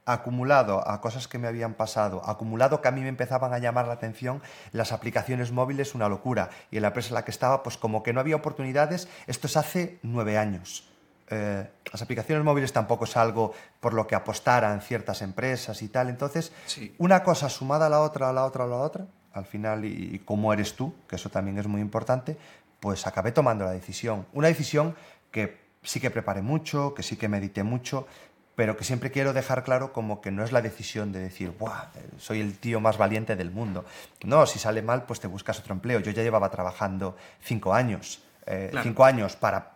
acumulado 0.05 0.87
a 0.87 1.01
cosas 1.01 1.27
que 1.27 1.39
me 1.39 1.47
habían 1.47 1.73
pasado, 1.73 2.21
acumulado 2.25 2.81
que 2.81 2.87
a 2.87 2.91
mí 2.91 3.01
me 3.01 3.09
empezaban 3.09 3.53
a 3.53 3.59
llamar 3.59 3.87
la 3.87 3.93
atención 3.93 4.41
las 4.71 4.91
aplicaciones 4.91 5.51
móviles, 5.51 5.95
una 5.95 6.07
locura. 6.07 6.49
Y 6.71 6.77
en 6.77 6.83
la 6.83 6.89
empresa 6.89 7.09
en 7.09 7.15
la 7.15 7.25
que 7.25 7.31
estaba, 7.31 7.63
pues 7.63 7.77
como 7.77 8.03
que 8.03 8.13
no 8.13 8.19
había 8.19 8.35
oportunidades, 8.35 9.07
esto 9.27 9.47
es 9.47 9.57
hace 9.57 9.99
nueve 10.03 10.37
años. 10.37 10.87
Eh, 11.29 11.67
las 11.91 12.01
aplicaciones 12.03 12.45
móviles 12.45 12.71
tampoco 12.71 13.05
es 13.05 13.17
algo 13.17 13.53
por 13.79 13.95
lo 13.95 14.05
que 14.05 14.13
apostaran 14.13 14.81
ciertas 14.81 15.23
empresas 15.23 15.81
y 15.81 15.87
tal. 15.87 16.09
Entonces, 16.09 16.51
una 16.99 17.23
cosa 17.23 17.49
sumada 17.49 17.87
a 17.87 17.89
la 17.89 18.01
otra, 18.01 18.29
a 18.29 18.33
la 18.33 18.45
otra, 18.45 18.65
a 18.65 18.67
la 18.67 18.77
otra, 18.77 19.07
al 19.33 19.45
final, 19.45 19.85
y, 19.85 20.15
y 20.15 20.19
como 20.19 20.53
eres 20.53 20.75
tú, 20.75 20.93
que 21.09 21.15
eso 21.15 21.29
también 21.29 21.57
es 21.57 21.65
muy 21.65 21.81
importante, 21.81 22.37
pues 22.79 23.07
acabé 23.07 23.31
tomando 23.31 23.65
la 23.65 23.71
decisión. 23.71 24.27
Una 24.33 24.49
decisión 24.49 24.95
que 25.31 25.65
sí 25.81 25.99
que 25.99 26.11
preparé 26.11 26.43
mucho, 26.43 26.93
que 26.93 27.01
sí 27.01 27.17
que 27.17 27.27
medité 27.27 27.63
mucho, 27.63 28.07
pero 28.55 28.77
que 28.77 28.83
siempre 28.83 29.11
quiero 29.11 29.33
dejar 29.33 29.63
claro 29.63 29.91
como 29.91 30.21
que 30.21 30.31
no 30.31 30.43
es 30.43 30.51
la 30.51 30.61
decisión 30.61 31.11
de 31.11 31.19
decir, 31.19 31.51
Buah, 31.57 31.87
soy 32.17 32.39
el 32.39 32.57
tío 32.57 32.79
más 32.79 32.97
valiente 32.97 33.35
del 33.35 33.51
mundo. 33.51 33.85
No, 34.23 34.45
si 34.45 34.59
sale 34.59 34.81
mal, 34.81 35.03
pues 35.03 35.19
te 35.19 35.27
buscas 35.27 35.59
otro 35.59 35.73
empleo. 35.73 35.99
Yo 35.99 36.11
ya 36.11 36.23
llevaba 36.23 36.49
trabajando 36.49 37.17
cinco 37.41 37.73
años, 37.73 38.21
eh, 38.45 38.71
cinco 38.81 39.03
años 39.03 39.35
para 39.35 39.73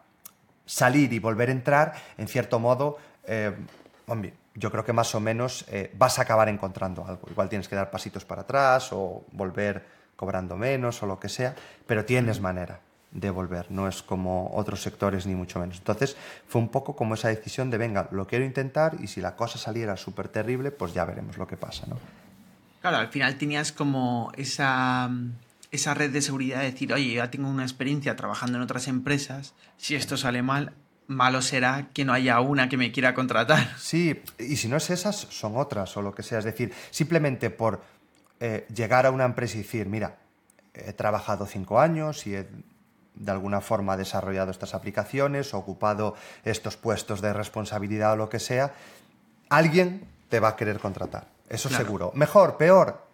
salir 0.65 1.11
y 1.11 1.19
volver 1.19 1.49
a 1.49 1.51
entrar, 1.51 1.93
en 2.17 2.27
cierto 2.27 2.59
modo, 2.59 2.97
eh, 3.25 3.53
yo 4.55 4.71
creo 4.71 4.85
que 4.85 4.93
más 4.93 5.13
o 5.13 5.19
menos 5.19 5.65
eh, 5.69 5.91
vas 5.95 6.19
a 6.19 6.23
acabar 6.23 6.47
encontrando 6.47 7.05
algo. 7.05 7.27
Igual 7.29 7.49
tienes 7.49 7.67
que 7.67 7.75
dar 7.75 7.91
pasitos 7.91 8.23
para 8.25 8.41
atrás 8.41 8.89
o 8.91 9.25
volver 9.31 9.99
cobrando 10.15 10.55
menos 10.55 11.01
o 11.03 11.05
lo 11.05 11.19
que 11.19 11.29
sea, 11.29 11.55
pero 11.85 12.05
tienes 12.05 12.39
manera 12.39 12.79
de 13.12 13.30
volver, 13.30 13.72
no 13.72 13.88
es 13.88 14.04
como 14.04 14.52
otros 14.54 14.82
sectores 14.82 15.26
ni 15.26 15.36
mucho 15.36 15.60
menos. 15.60 15.78
Entonces 15.78 16.15
fue 16.48 16.62
un 16.62 16.69
poco 16.69 16.95
como 16.95 17.15
esa 17.15 17.30
decisión 17.30 17.69
de, 17.69 17.78
venga, 17.78 18.08
lo 18.12 18.28
quiero 18.28 18.45
intentar 18.45 18.98
y 19.02 19.08
si 19.08 19.19
la 19.22 19.36
cosa 19.36 19.58
saliera 19.58 19.98
súper 19.98 20.28
terrible, 20.28 20.72
pues 20.72 20.93
ya 20.93 21.06
veremos 21.06 21.38
lo 21.38 21.48
que 21.48 21.58
pasa, 21.58 21.86
¿no? 21.88 21.98
Claro, 22.82 22.98
al 22.98 23.10
final 23.10 23.38
tenías 23.38 23.72
como 23.72 24.32
esa, 24.38 25.10
esa 25.72 25.93
red 25.93 26.12
de 26.12 26.22
seguridad 26.22 26.60
de 26.60 26.72
decir, 26.72 26.93
oye, 26.93 27.13
ya 27.13 27.30
tengo 27.30 27.50
una 27.50 27.63
experiencia 27.63 28.15
trabajando 28.15 28.58
en 28.58 28.63
otras 28.63 28.88
empresas, 28.88 29.54
si 29.78 29.95
esto 29.95 30.15
sale 30.15 30.41
mal, 30.43 30.74
malo 31.08 31.41
será 31.41 31.89
que 31.93 32.06
no 32.06 32.13
haya 32.13 32.39
una 32.39 32.69
que 32.69 32.78
me 32.78 32.91
quiera 32.91 33.13
contratar. 33.13 33.76
Sí, 33.78 34.22
y 34.38 34.56
si 34.56 34.69
no 34.69 34.78
es 34.78 34.89
esas, 34.91 35.15
son 35.15 35.58
otras 35.58 35.98
o 35.98 36.02
lo 36.02 36.13
que 36.13 36.24
sea. 36.24 36.39
Es 36.39 36.45
decir, 36.45 36.72
simplemente 36.91 37.50
por 37.50 37.84
eh, 38.39 38.65
llegar 38.74 39.06
a 39.08 39.12
una 39.12 39.26
empresa 39.26 39.56
y 39.56 39.63
decir, 39.63 39.88
mira, 39.88 40.19
he 40.74 40.93
trabajado 40.93 41.45
cinco 41.48 41.80
años 41.80 42.26
y 42.28 42.36
he 42.36 42.48
de 43.19 43.32
alguna 43.32 43.62
forma 43.62 43.97
desarrollado 43.97 44.49
estas 44.49 44.73
aplicaciones, 44.73 45.53
ocupado 45.53 46.15
estos 46.43 46.77
puestos 46.77 47.21
de 47.21 47.34
responsabilidad 47.34 48.13
o 48.13 48.15
lo 48.15 48.29
que 48.29 48.39
sea, 48.39 48.73
alguien 49.49 50.08
te 50.29 50.39
va 50.39 50.49
a 50.49 50.55
querer 50.55 50.79
contratar. 50.79 51.27
Eso 51.49 51.69
seguro. 51.69 52.12
Mejor, 52.15 52.58
peor, 52.58 53.08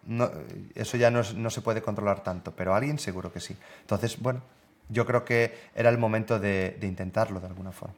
eso 0.76 0.98
ya 0.98 1.10
no, 1.10 1.24
se 1.24 1.62
puede 1.62 1.82
controlar 1.82 2.22
tanto, 2.22 2.52
pero 2.52 2.76
alguien 2.76 3.00
seguro 3.00 3.32
que 3.32 3.39
sí. 3.39 3.58
Entonces, 3.82 4.20
bueno, 4.20 4.41
yo 4.89 5.06
creo 5.06 5.26
que 5.26 5.70
era 5.74 5.89
el 5.89 5.98
momento 5.98 6.39
de, 6.39 6.78
intentarlo 6.82 7.39
de 7.39 7.48
alguna 7.48 7.72
forma. 7.72 7.96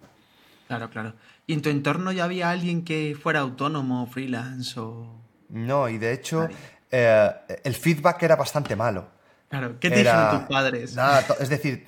Claro, 0.68 0.90
claro. 0.90 1.14
¿Y 1.46 1.54
en 1.54 1.62
tu 1.62 1.70
entorno 1.70 2.12
ya 2.12 2.26
había 2.26 2.50
alguien 2.50 2.84
que 2.84 3.18
fuera 3.22 3.40
autónomo, 3.40 4.06
freelance 4.08 4.80
o...? 4.80 5.22
No, 5.50 5.88
y 5.88 5.98
de 5.98 6.12
hecho 6.12 6.48
eh, 6.92 7.32
el 7.64 7.74
feedback 7.74 8.22
era 8.24 8.36
bastante 8.36 8.76
malo. 8.76 9.08
Claro, 9.50 9.80
¿qué 9.80 9.90
te 9.90 10.00
dijeron 10.00 10.40
tus 10.40 10.50
padres? 10.50 10.94
Nada, 10.96 11.26
es 11.40 11.50
decir, 11.50 11.88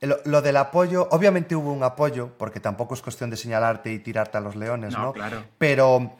lo, 0.00 0.42
del 0.42 0.56
apoyo, 0.56 1.08
obviamente 1.10 1.54
hubo 1.54 1.72
un 1.72 1.82
apoyo, 1.82 2.30
porque 2.38 2.58
tampoco 2.58 2.94
es 2.94 3.02
cuestión 3.02 3.28
de 3.28 3.36
señalarte 3.36 3.92
y 3.92 3.98
tirarte 3.98 4.38
a 4.38 4.40
los 4.40 4.56
leones, 4.56 4.96
¿no? 4.96 5.12
Claro. 5.12 5.44
Pero 5.58 6.12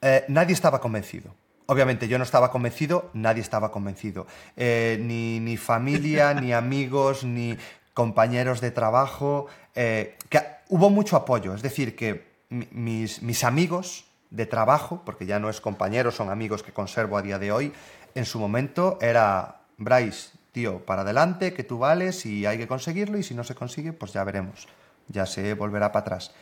eh, 0.00 0.24
nadie 0.28 0.54
estaba 0.54 0.80
convencido. 0.80 1.34
Obviamente 1.66 2.08
yo 2.08 2.16
no 2.16 2.24
estaba 2.24 2.50
convencido, 2.50 3.10
nadie 3.12 3.42
estaba 3.42 3.70
convencido. 3.70 4.26
Eh, 4.56 4.98
ni, 5.00 5.56
familia, 5.56 6.32
ni 6.40 6.52
amigos, 6.52 7.24
ni 7.24 7.56
compañeros 7.92 8.60
de 8.60 8.70
trabajo. 8.70 9.46
Eh, 9.74 10.16
que 10.30 10.40
hubo 10.68 10.88
mucho 10.88 11.16
apoyo. 11.16 11.54
Es 11.54 11.62
decir, 11.62 11.96
que 11.96 12.24
mis, 12.48 13.20
mis 13.20 13.44
amigos 13.44 14.06
de 14.30 14.46
trabajo, 14.46 15.02
porque 15.04 15.26
ya 15.26 15.38
no 15.38 15.50
es 15.50 15.60
compañeros, 15.60 16.14
son 16.14 16.30
amigos 16.30 16.62
que 16.62 16.72
conservo 16.72 17.18
a 17.18 17.22
día 17.22 17.38
de 17.38 17.52
hoy, 17.52 17.72
en 18.14 18.24
su 18.24 18.38
momento 18.38 18.98
era, 19.02 19.60
Bryce, 19.76 20.30
tío, 20.56 20.78
para 20.86 21.02
adelante, 21.02 21.52
que 21.52 21.64
tú 21.64 21.76
vales 21.76 22.24
y 22.24 22.46
hay 22.46 22.56
que 22.56 22.66
conseguirlo 22.66 23.18
y 23.18 23.22
si 23.22 23.34
no 23.34 23.44
se 23.44 23.54
consigue, 23.54 23.92
pues 23.92 24.14
ya 24.14 24.24
veremos, 24.24 24.66
ya 25.06 25.26
se 25.26 25.52
volverá 25.52 25.92
para 25.92 26.00
atrás. 26.00 26.32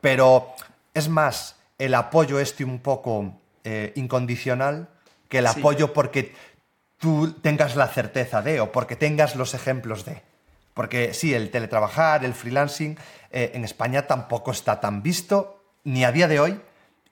pero 0.00 0.54
es 0.94 1.08
más, 1.08 1.56
el 1.78 1.94
apoyo 1.94 2.38
este 2.38 2.64
un 2.64 2.78
poco 2.78 3.40
eh, 3.64 3.92
incondicional 3.96 4.88
que 5.28 5.38
el 5.38 5.48
apoyo 5.48 5.92
porque 5.92 6.32
tú 6.96 7.32
tengas 7.42 7.74
la 7.74 7.88
certeza 7.88 8.40
de 8.40 8.60
o 8.60 8.70
porque 8.70 8.94
tengas 8.94 9.34
los 9.34 9.54
ejemplos 9.54 10.04
de. 10.04 10.22
Porque 10.72 11.12
sí, 11.12 11.34
el 11.34 11.50
teletrabajar, 11.50 12.24
el 12.24 12.34
freelancing, 12.34 12.96
eh, 13.32 13.50
en 13.54 13.64
España 13.64 14.06
tampoco 14.06 14.52
está 14.52 14.78
tan 14.78 15.02
visto, 15.02 15.60
ni 15.82 16.04
a 16.04 16.12
día 16.12 16.28
de 16.28 16.38
hoy, 16.38 16.60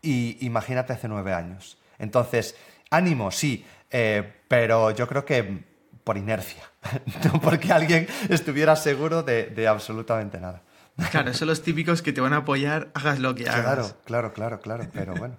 y 0.02 0.38
imagínate 0.46 0.92
hace 0.92 1.08
nueve 1.08 1.32
años. 1.32 1.78
Entonces, 1.98 2.54
ánimo, 2.90 3.32
sí, 3.32 3.66
eh, 3.96 4.34
pero 4.48 4.90
yo 4.90 5.06
creo 5.08 5.24
que 5.24 5.64
por 6.04 6.18
inercia, 6.18 6.64
no 7.24 7.40
porque 7.40 7.72
alguien 7.72 8.06
estuviera 8.28 8.76
seguro 8.76 9.22
de 9.22 9.66
absolutamente 9.68 10.38
nada. 10.38 10.62
Claro, 11.10 11.34
son 11.34 11.48
los 11.48 11.62
típicos 11.62 12.02
que 12.02 12.12
te 12.12 12.20
van 12.20 12.32
a 12.32 12.38
apoyar, 12.38 12.90
hagas 12.94 13.18
lo 13.18 13.34
que 13.34 13.48
hagas. 13.48 13.64
Claro, 13.64 13.96
claro, 14.04 14.32
claro, 14.32 14.60
claro. 14.60 14.86
Pero 14.92 15.14
bueno, 15.18 15.36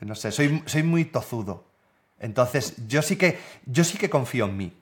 no 0.00 0.14
sé, 0.14 0.30
soy, 0.30 0.62
soy 0.66 0.82
muy 0.82 1.04
tozudo. 1.04 1.64
Entonces, 2.20 2.74
yo 2.86 3.02
sí 3.02 3.16
que, 3.16 3.38
yo 3.66 3.84
sí 3.84 3.98
que 3.98 4.08
confío 4.08 4.46
en 4.46 4.56
mí. 4.56 4.72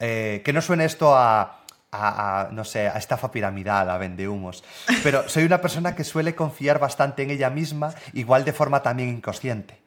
Eh, 0.00 0.42
que 0.44 0.52
no 0.52 0.60
suene 0.60 0.84
esto 0.84 1.16
a, 1.16 1.64
a, 1.90 2.48
no 2.52 2.64
sé, 2.64 2.88
a 2.88 2.98
estafa 2.98 3.30
piramidal, 3.30 3.90
a 3.90 3.98
vendehumos. 3.98 4.62
Pero 5.02 5.28
soy 5.28 5.44
una 5.44 5.60
persona 5.60 5.96
que 5.96 6.04
suele 6.04 6.34
confiar 6.34 6.78
bastante 6.78 7.22
en 7.22 7.30
ella 7.30 7.50
misma, 7.50 7.94
igual 8.12 8.44
de 8.44 8.52
forma 8.52 8.82
también 8.82 9.08
inconsciente. 9.08 9.78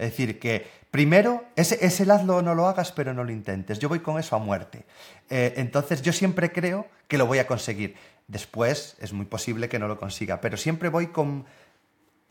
Es 0.00 0.12
decir, 0.12 0.38
que 0.38 0.66
primero, 0.90 1.44
ese, 1.56 1.78
hazlo 2.10 2.40
no 2.40 2.54
lo 2.54 2.66
hagas, 2.66 2.90
pero 2.90 3.12
no 3.12 3.22
lo 3.22 3.30
intentes. 3.30 3.78
Yo 3.78 3.90
voy 3.90 4.00
con 4.00 4.18
eso 4.18 4.34
a 4.34 4.38
muerte. 4.38 4.86
Eh, 5.28 5.52
entonces, 5.58 6.00
yo 6.00 6.14
siempre 6.14 6.50
creo 6.52 6.86
que 7.06 7.18
lo 7.18 7.26
voy 7.26 7.38
a 7.38 7.46
conseguir. 7.46 7.96
Después 8.26 8.96
es 8.98 9.12
muy 9.12 9.26
posible 9.26 9.68
que 9.68 9.78
no 9.78 9.88
lo 9.88 9.98
consiga, 9.98 10.40
pero 10.40 10.56
siempre 10.56 10.88
voy 10.88 11.08
con, 11.08 11.44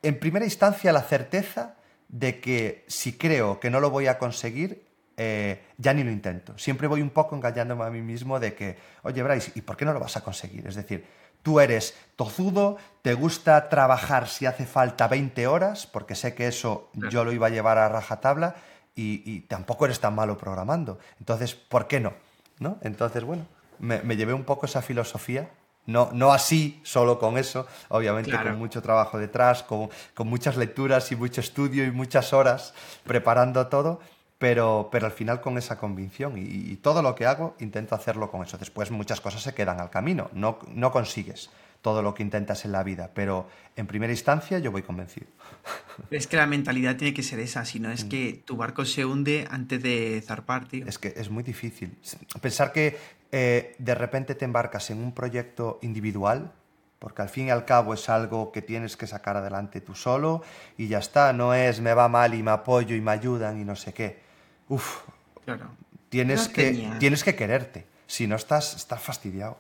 en 0.01 0.19
primera 0.19 0.45
instancia, 0.45 0.91
la 0.91 1.03
certeza 1.03 1.75
de 2.07 2.39
que 2.39 2.85
si 2.87 3.13
creo 3.13 3.59
que 3.59 3.69
no 3.69 3.79
lo 3.79 3.91
voy 3.91 4.07
a 4.07 4.17
conseguir, 4.17 4.83
eh, 5.15 5.61
ya 5.77 5.93
ni 5.93 6.03
lo 6.03 6.09
intento. 6.09 6.57
Siempre 6.57 6.87
voy 6.87 7.03
un 7.03 7.11
poco 7.11 7.35
engañándome 7.35 7.83
a 7.83 7.91
mí 7.91 8.01
mismo 8.01 8.39
de 8.39 8.55
que, 8.55 8.77
oye, 9.03 9.21
Bryce, 9.21 9.51
¿y 9.53 9.61
por 9.61 9.77
qué 9.77 9.85
no 9.85 9.93
lo 9.93 9.99
vas 9.99 10.17
a 10.17 10.21
conseguir? 10.21 10.65
Es 10.65 10.73
decir, 10.73 11.05
tú 11.41 11.59
eres 11.59 11.95
tozudo, 12.15 12.77
te 13.01 13.13
gusta 13.13 13.69
trabajar 13.69 14.27
si 14.27 14.45
hace 14.45 14.65
falta 14.65 15.07
20 15.07 15.47
horas, 15.47 15.87
porque 15.87 16.15
sé 16.15 16.35
que 16.35 16.47
eso 16.47 16.89
yo 16.93 17.23
lo 17.23 17.31
iba 17.31 17.47
a 17.47 17.49
llevar 17.49 17.77
a 17.77 17.89
rajatabla, 17.89 18.55
y, 18.95 19.39
tampoco 19.41 19.85
eres 19.85 20.01
tan 20.01 20.13
malo 20.13 20.37
programando. 20.37 20.99
Entonces, 21.19 21.55
¿por 21.55 21.87
qué 21.87 22.01
no? 22.01 22.11
¿No? 22.59 22.77
Entonces, 22.81 23.23
bueno, 23.23 23.45
me 23.79 24.17
llevé 24.17 24.33
un 24.33 24.43
poco 24.43 24.65
esa 24.65 24.81
filosofía 24.81 25.49
no, 25.89 26.09
no 26.13 26.31
así, 26.31 26.79
solo 26.83 27.17
con 27.17 27.37
eso, 27.39 27.65
obviamente 27.87 28.31
con 28.31 28.59
mucho 28.59 28.79
trabajo 28.79 29.17
detrás, 29.17 29.63
con, 29.63 29.89
muchas 30.19 30.55
lecturas 30.55 31.11
y 31.11 31.15
mucho 31.15 31.41
estudio 31.41 31.83
y 31.83 31.89
muchas 31.89 32.31
horas 32.31 32.75
preparando 33.03 33.65
todo, 33.67 33.99
pero, 34.39 34.87
pero 34.89 35.05
al 35.05 35.11
final 35.11 35.41
con 35.41 35.57
esa 35.57 35.77
convicción 35.77 36.35
y, 36.37 36.77
todo 36.77 37.01
lo 37.01 37.13
que 37.13 37.25
hago 37.25 37.55
intento 37.59 37.93
hacerlo 37.93 38.31
con 38.31 38.41
eso. 38.41 38.57
Después 38.57 38.89
muchas 38.89 39.19
cosas 39.19 39.43
se 39.43 39.53
quedan 39.53 39.79
al 39.81 39.89
camino, 39.89 40.29
no, 40.33 40.59
no 40.73 40.91
consigues 40.91 41.49
todo 41.81 42.01
lo 42.01 42.13
que 42.13 42.23
intentas 42.23 42.65
en 42.65 42.71
la 42.71 42.83
vida, 42.83 43.11
pero 43.13 43.47
en 43.75 43.85
primera 43.85 44.11
instancia 44.11 44.59
yo 44.59 44.71
voy 44.71 44.81
convencido. 44.81 45.27
Es 46.09 46.27
que 46.27 46.37
la 46.37 46.47
mentalidad 46.47 46.95
tiene 46.95 47.13
que 47.13 47.23
ser 47.23 47.39
esa, 47.39 47.65
si 47.65 47.79
no 47.79 47.91
es 47.91 48.05
mm. 48.05 48.09
que 48.09 48.43
tu 48.45 48.55
barco 48.55 48.85
se 48.85 49.03
hunde 49.03 49.45
antes 49.51 49.83
de 49.83 50.23
zarpar, 50.25 50.67
tío. 50.67 50.85
Es 50.87 50.97
que 50.97 51.13
es 51.15 51.29
muy 51.29 51.43
difícil. 51.43 51.97
Pensar 52.41 52.71
que 52.71 52.97
eh, 53.33 53.75
de 53.77 53.95
repente 53.95 54.35
te 54.35 54.45
embarcas 54.45 54.89
en 54.89 54.99
un 54.99 55.13
proyecto 55.13 55.79
individual, 55.81 56.53
porque 56.99 57.21
al 57.21 57.29
fin 57.29 57.47
y 57.47 57.49
al 57.49 57.65
cabo 57.65 57.93
es 57.93 58.07
algo 58.07 58.53
que 58.53 58.61
tienes 58.61 58.95
que 58.95 59.07
sacar 59.07 59.35
adelante 59.35 59.81
tú 59.81 59.95
solo 59.95 60.41
y 60.77 60.87
ya 60.87 60.99
está, 60.99 61.33
no 61.33 61.53
es 61.53 61.81
me 61.81 61.93
va 61.93 62.07
mal 62.07 62.33
y 62.33 62.43
me 62.43 62.51
apoyo 62.51 62.95
y 62.95 63.01
me 63.01 63.11
ayudan 63.11 63.59
y 63.59 63.65
no 63.65 63.75
sé 63.75 63.93
qué. 63.93 64.28
Uf, 64.69 65.01
claro. 65.43 65.71
tienes, 66.09 66.47
que, 66.47 66.93
tienes 66.99 67.23
que 67.23 67.35
quererte, 67.35 67.85
si 68.07 68.27
no 68.27 68.35
estás, 68.35 68.75
estás 68.75 69.01
fastidiado. 69.01 69.57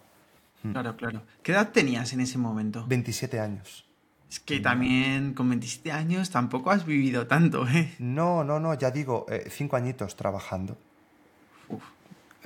Hmm. 0.63 0.71
Claro, 0.71 0.95
claro. 0.95 1.21
¿Qué 1.43 1.51
edad 1.51 1.69
tenías 1.71 2.13
en 2.13 2.21
ese 2.21 2.37
momento? 2.37 2.85
27 2.87 3.39
años. 3.39 3.85
Es 4.29 4.39
que 4.39 4.59
también 4.59 5.33
con 5.33 5.49
27 5.49 5.91
años 5.91 6.29
tampoco 6.29 6.69
has 6.69 6.85
vivido 6.85 7.25
tanto, 7.25 7.67
¿eh? 7.69 7.95
No, 7.99 8.43
no, 8.43 8.59
no, 8.59 8.73
ya 8.75 8.91
digo, 8.91 9.25
eh, 9.29 9.47
cinco 9.49 9.75
añitos 9.75 10.15
trabajando. 10.15 10.77
Uf. 11.67 11.83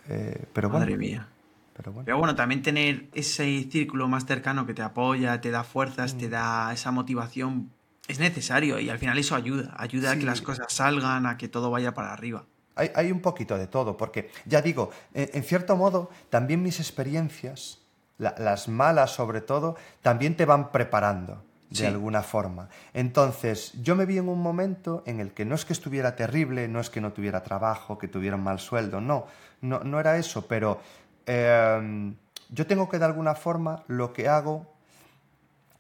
Eh, 0.08 0.46
pero 0.54 0.70
Madre 0.70 0.98
mía. 0.98 1.28
Pero 1.76 1.92
bueno. 1.92 2.06
pero 2.06 2.18
bueno. 2.18 2.36
también 2.36 2.62
tener 2.62 3.08
ese 3.14 3.68
círculo 3.70 4.08
más 4.08 4.26
cercano 4.26 4.66
que 4.66 4.74
te 4.74 4.82
apoya, 4.82 5.42
te 5.42 5.50
da 5.50 5.64
fuerzas, 5.64 6.18
te 6.18 6.28
mm. 6.28 6.32
da 6.32 6.74
esa 6.74 6.92
motivación, 6.92 7.72
es 8.08 8.20
necesario 8.20 8.80
y 8.80 8.90
al 8.90 9.00
final 9.00 9.18
eso 9.18 9.36
ayuda, 9.36 9.74
ayuda 9.78 10.12
a 10.12 10.18
que 10.18 10.26
las 10.26 10.42
cosas 10.42 10.72
salgan, 10.72 11.26
a 11.26 11.38
que 11.38 11.48
todo 11.48 11.72
vaya 11.72 11.94
para 11.94 12.14
arriba. 12.14 12.46
Hay, 12.76 12.92
hay 12.96 13.12
un 13.12 13.22
poquito 13.22 13.58
de 13.58 13.68
todo, 13.68 13.98
porque 13.98 14.30
ya 14.46 14.62
digo, 14.62 14.92
en, 15.14 15.44
cierto 15.44 15.76
modo, 15.76 16.10
también 16.30 16.64
mis 16.64 16.80
experiencias, 16.80 17.80
las 18.18 18.68
malas 18.68 19.12
sobre 19.12 19.42
todo, 19.42 19.76
también 20.02 20.36
te 20.36 20.46
van 20.46 20.72
preparando 20.72 21.44
de 21.82 21.88
alguna 21.88 22.22
forma. 22.22 22.70
Entonces, 22.94 23.74
yo 23.82 23.96
me 23.96 24.06
vi 24.06 24.18
en 24.18 24.30
un 24.30 24.42
momento 24.42 25.04
en 25.06 25.20
el 25.20 25.32
que 25.32 25.46
no 25.46 25.56
es 25.56 25.66
que 25.66 25.74
estuviera 25.74 26.16
terrible, 26.16 26.68
no 26.68 26.80
es 26.80 26.90
que 26.90 27.02
no 27.02 27.14
tuviera 27.14 27.42
trabajo, 27.42 27.98
que 27.98 28.08
tuviera 28.08 28.36
un 28.36 28.44
mal 28.44 28.60
sueldo, 28.60 29.02
no, 29.02 29.26
no, 29.62 29.80
no 29.80 30.00
era 30.00 30.18
eso, 30.18 30.48
pero 30.48 30.80
em, 31.26 32.16
yo 32.50 32.68
tengo 32.68 32.88
que 32.90 33.00
de 33.00 33.06
alguna 33.06 33.34
forma 33.34 33.84
lo 33.88 34.14
que 34.14 34.28
hago, 34.28 34.68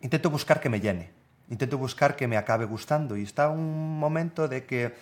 intento 0.01 0.29
buscar 0.29 0.59
que 0.59 0.69
me 0.69 0.79
llene, 0.79 1.11
intento 1.49 1.77
buscar 1.77 2.15
que 2.15 2.27
me 2.27 2.37
acabe 2.37 2.65
gustando 2.65 3.15
y 3.15 3.23
está 3.23 3.49
un 3.49 3.99
momento 3.99 4.47
de 4.47 4.65
que, 4.65 4.95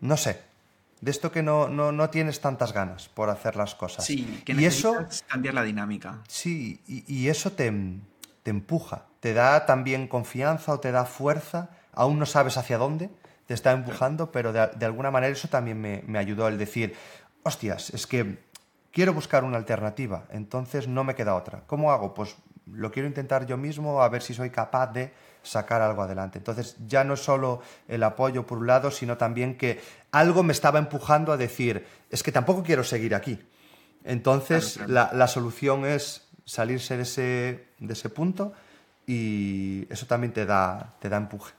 no 0.00 0.16
sé, 0.16 0.47
de 1.00 1.10
esto 1.10 1.30
que 1.30 1.42
no, 1.42 1.68
no, 1.68 2.10
tienes 2.10 2.40
tantas 2.40 2.72
ganas 2.72 3.08
por 3.08 3.30
hacer 3.30 3.56
las 3.56 3.74
cosas. 3.74 4.04
Sí, 4.04 4.42
que 4.44 4.54
necesitas 4.54 5.16
eso, 5.16 5.24
cambiar 5.28 5.54
la 5.54 5.62
dinámica. 5.62 6.18
Sí, 6.28 6.80
y, 6.86 7.28
eso 7.28 7.52
te, 7.52 7.72
te, 8.42 8.50
empuja, 8.50 9.06
te 9.20 9.34
da 9.34 9.66
también 9.66 10.08
confianza 10.08 10.72
o 10.72 10.80
te 10.80 10.92
da 10.92 11.04
fuerza, 11.04 11.70
aún 11.92 12.18
no 12.18 12.26
sabes 12.26 12.56
hacia 12.56 12.78
dónde, 12.78 13.10
te 13.46 13.54
está 13.54 13.72
empujando, 13.72 14.32
pero 14.32 14.52
de, 14.52 14.66
de 14.76 14.86
alguna 14.86 15.10
manera 15.10 15.32
eso 15.32 15.48
también 15.48 15.80
me, 15.80 16.02
me, 16.06 16.18
ayudó 16.18 16.48
el 16.48 16.58
decir, 16.58 16.94
hostias, 17.44 17.90
es 17.90 18.06
que 18.06 18.38
quiero 18.92 19.14
buscar 19.14 19.44
una 19.44 19.56
alternativa, 19.56 20.24
entonces 20.30 20.88
no 20.88 21.04
me 21.04 21.14
queda 21.14 21.34
otra. 21.34 21.62
¿Cómo 21.66 21.92
hago? 21.92 22.14
Pues 22.14 22.36
lo 22.72 22.90
quiero 22.90 23.08
intentar 23.08 23.46
yo 23.46 23.56
mismo 23.56 24.02
a 24.02 24.08
ver 24.08 24.22
si 24.22 24.34
soy 24.34 24.50
capaz 24.50 24.92
de 24.92 25.12
sacar 25.42 25.80
algo 25.82 26.02
adelante. 26.02 26.38
Entonces 26.38 26.76
ya 26.86 27.04
no 27.04 27.14
es 27.14 27.20
solo 27.20 27.62
el 27.86 28.02
apoyo 28.02 28.46
por 28.46 28.58
un 28.58 28.66
lado, 28.66 28.90
sino 28.90 29.16
también 29.16 29.56
que 29.56 29.80
algo 30.10 30.42
me 30.42 30.52
estaba 30.52 30.78
empujando 30.78 31.32
a 31.32 31.36
decir, 31.36 31.86
es 32.10 32.22
que 32.22 32.32
tampoco 32.32 32.62
quiero 32.62 32.84
seguir 32.84 33.14
aquí. 33.14 33.38
Entonces 34.04 34.78
La, 34.86 35.26
solución 35.28 35.84
es 35.84 36.26
salirse 36.44 36.96
de 36.96 37.02
ese, 37.02 37.66
de 37.78 37.92
ese 37.92 38.08
punto 38.08 38.52
y 39.06 39.86
eso 39.90 40.06
también 40.06 40.32
te 40.32 40.46
da, 40.46 40.94
te 41.00 41.08
da 41.08 41.16
empuje. 41.16 41.52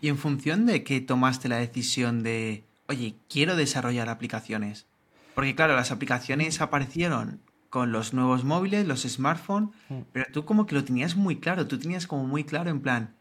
¿Y 0.00 0.08
en 0.08 0.18
función 0.18 0.66
de 0.66 0.84
qué 0.84 1.00
tomaste 1.00 1.48
la 1.48 1.56
decisión 1.56 2.22
de 2.22 2.64
oye, 2.88 3.14
quiero 3.28 3.56
desarrollar 3.56 4.08
aplicaciones. 4.08 4.86
Porque 5.34 5.54
claro, 5.54 5.74
las 5.74 5.90
aplicaciones 5.90 6.60
aparecieron 6.60 7.40
con 7.74 7.90
los 7.90 8.14
nuevos 8.14 8.44
móviles, 8.44 8.86
los 8.86 9.02
smartphones, 9.02 9.70
mm. 9.88 10.02
pero 10.12 10.26
tú 10.32 10.44
como 10.44 10.64
que 10.64 10.76
lo 10.76 10.84
tenías 10.84 11.16
muy 11.16 11.40
claro, 11.40 11.66
tú 11.66 11.76
tenías 11.76 12.06
como 12.06 12.24
muy 12.24 12.44
claro 12.44 12.70
en 12.70 12.80
plan, 12.80 13.16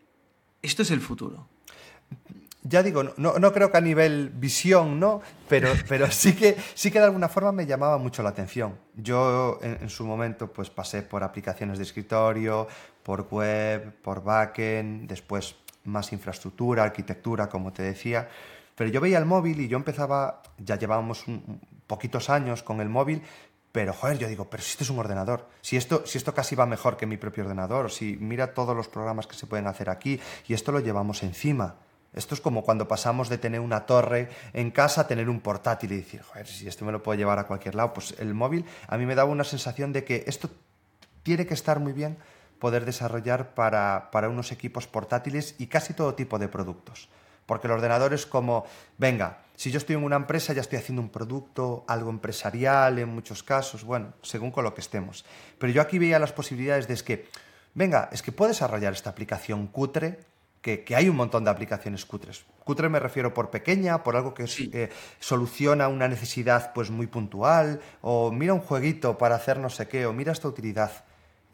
esto 0.62 0.84
es 0.84 0.92
el 0.92 1.02
futuro. 1.02 1.48
Ya 2.62 2.84
digo, 2.84 3.02
no, 3.18 3.39
no 3.39 3.52
creo 3.52 3.72
que 3.72 3.78
a 3.78 3.82
nivel 3.82 4.30
visión, 4.30 5.00
¿no? 5.00 5.24
Pero, 5.50 5.70
pero 5.89 6.12
sí, 6.12 6.36
que, 6.36 6.56
sí 6.76 6.92
que 6.92 7.00
de 7.00 7.06
alguna 7.06 7.30
forma 7.30 7.52
me 7.52 7.66
llamaba 7.66 7.98
mucho 7.98 8.22
la 8.22 8.30
atención. 8.30 8.78
Yo 8.96 9.58
en, 9.63 9.80
en, 9.82 9.89
su 9.89 10.06
momento 10.06 10.54
pues 10.54 10.70
pasé 10.70 11.02
por 11.02 11.24
aplicaciones 11.24 11.80
de 11.80 11.86
escritorio, 11.86 12.68
por 13.02 13.28
web, 13.32 13.92
por 14.04 14.24
backend, 14.24 15.10
después 15.10 15.56
más 15.86 16.13
infraestructura, 16.13 16.84
arquitectura, 16.84 17.50
como 17.50 17.74
te 17.74 17.82
decía. 17.82 18.30
Pero 18.76 18.92
yo 18.92 19.02
veía 19.02 19.18
el 19.18 19.26
móvil 19.26 19.62
y 19.62 19.68
yo 19.68 19.78
empezaba, 19.78 20.44
ya 20.60 20.78
llevábamos 20.78 21.28
un, 21.28 21.60
poquitos 21.88 22.30
años 22.30 22.62
con 22.62 22.82
el 22.82 22.89
móvil, 22.89 23.24
pero, 23.73 23.91
joder, 23.91 24.19
yo 24.19 24.27
digo, 24.27 24.47
pero 24.51 24.62
si 24.62 24.69
esto 24.69 24.83
es 24.83 24.91
un 24.91 24.99
ordenador, 24.99 25.49
si 25.62 25.77
esto, 25.77 26.05
si 26.05 26.19
esto 26.19 26.31
casi 26.31 26.53
va 26.55 26.67
mejor 26.67 26.95
que 26.95 27.07
mi 27.07 27.17
propio 27.17 27.43
ordenador, 27.43 27.89
si 27.89 28.17
mira 28.17 28.53
todos 28.53 28.77
los 28.77 28.88
programas 28.88 29.25
que 29.25 29.36
se 29.36 29.47
pueden 29.47 29.65
hacer 29.65 29.89
aquí 29.89 30.21
y 30.47 30.53
esto 30.53 30.71
lo 30.71 30.79
llevamos 30.79 31.23
encima. 31.23 31.77
Esto 32.13 32.36
es 32.36 32.41
como 32.41 32.63
cuando 32.63 32.88
pasamos 32.88 33.29
de 33.29 33.39
tener 33.39 33.59
una 33.59 33.88
torre 33.88 34.29
en 34.53 34.69
casa 34.69 35.01
a 35.01 35.07
tener 35.07 35.27
un 35.27 35.41
portátil 35.41 35.91
y 35.91 35.95
decir, 35.97 36.21
joder, 36.21 36.45
si 36.45 36.67
esto 36.67 36.86
me 36.86 36.91
lo 36.91 37.01
puedo 37.01 37.17
llevar 37.17 37.39
a 37.39 37.47
cualquier 37.47 37.73
lado. 37.73 37.95
Pues 37.95 38.13
el 38.19 38.36
móvil 38.36 38.63
a 38.88 38.95
mí 38.99 39.07
me 39.07 39.15
daba 39.15 39.31
una 39.31 39.43
sensación 39.43 39.91
de 39.91 40.03
que 40.03 40.23
esto 40.27 40.51
tiene 41.23 41.47
que 41.47 41.55
estar 41.55 41.79
muy 41.79 41.93
bien 41.93 42.19
poder 42.59 42.86
desarrollar 42.86 43.55
para, 43.55 44.12
para 44.12 44.29
unos 44.29 44.51
equipos 44.51 44.86
portátiles 44.86 45.55
y 45.57 45.65
casi 45.65 45.95
todo 45.95 46.13
tipo 46.13 46.38
de 46.38 46.47
productos. 46.47 47.09
Porque 47.47 47.65
el 47.65 47.73
ordenador 47.73 48.13
es 48.13 48.27
como, 48.27 48.67
venga, 48.99 49.39
si 49.63 49.71
yo 49.71 49.78
estoy 49.78 49.95
en 49.95 50.04
una 50.04 50.17
empresa 50.17 50.52
ya 50.52 50.60
estoy 50.60 50.78
haciendo 50.78 51.02
un 51.02 51.08
producto, 51.08 51.86
algo 51.88 52.10
empresarial 52.10 52.99
en 52.99 53.08
muchos 53.08 53.43
casos, 53.43 53.86
bueno, 53.86 54.12
según 54.21 54.52
con 54.52 54.65
lo 54.65 54.73
que 54.73 54.82
estemos. 54.82 55.23
Pero 55.58 55.71
yo 55.71 55.82
aquí 55.82 55.99
veía 55.99 56.19
las 56.19 56.34
posibilidades 56.34 56.86
de 56.89 56.95
es 56.95 57.02
que, 57.02 57.30
venga, 57.73 58.10
es 58.12 58.21
que 58.21 58.34
puedo 58.34 58.49
desarrollar 58.49 58.91
esta 58.91 59.12
aplicación 59.12 59.67
cutre, 59.67 60.19
que, 60.62 60.84
hay 60.93 61.08
un 61.08 61.15
montón 61.15 61.45
de 61.45 61.49
aplicaciones 61.49 62.04
cutres. 62.04 62.43
Cutre 62.65 62.89
me 62.89 62.99
refiero 62.99 63.34
por 63.34 63.52
pequeña, 63.52 64.04
por 64.04 64.17
algo 64.17 64.34
que 64.34 64.49
eh, 64.73 64.89
soluciona 65.21 65.88
una 65.88 66.10
necesidad 66.10 66.73
pues 66.73 66.89
muy 66.89 67.08
puntual, 67.08 67.80
o 68.02 68.34
mira 68.34 68.54
un 68.54 68.60
jueguito 68.60 69.17
para 69.17 69.36
hacer 69.36 69.60
no 69.60 69.69
sé 69.69 69.88
qué, 69.88 70.06
o 70.06 70.12
mira 70.12 70.34
esta 70.34 70.49
utilidad. 70.49 70.91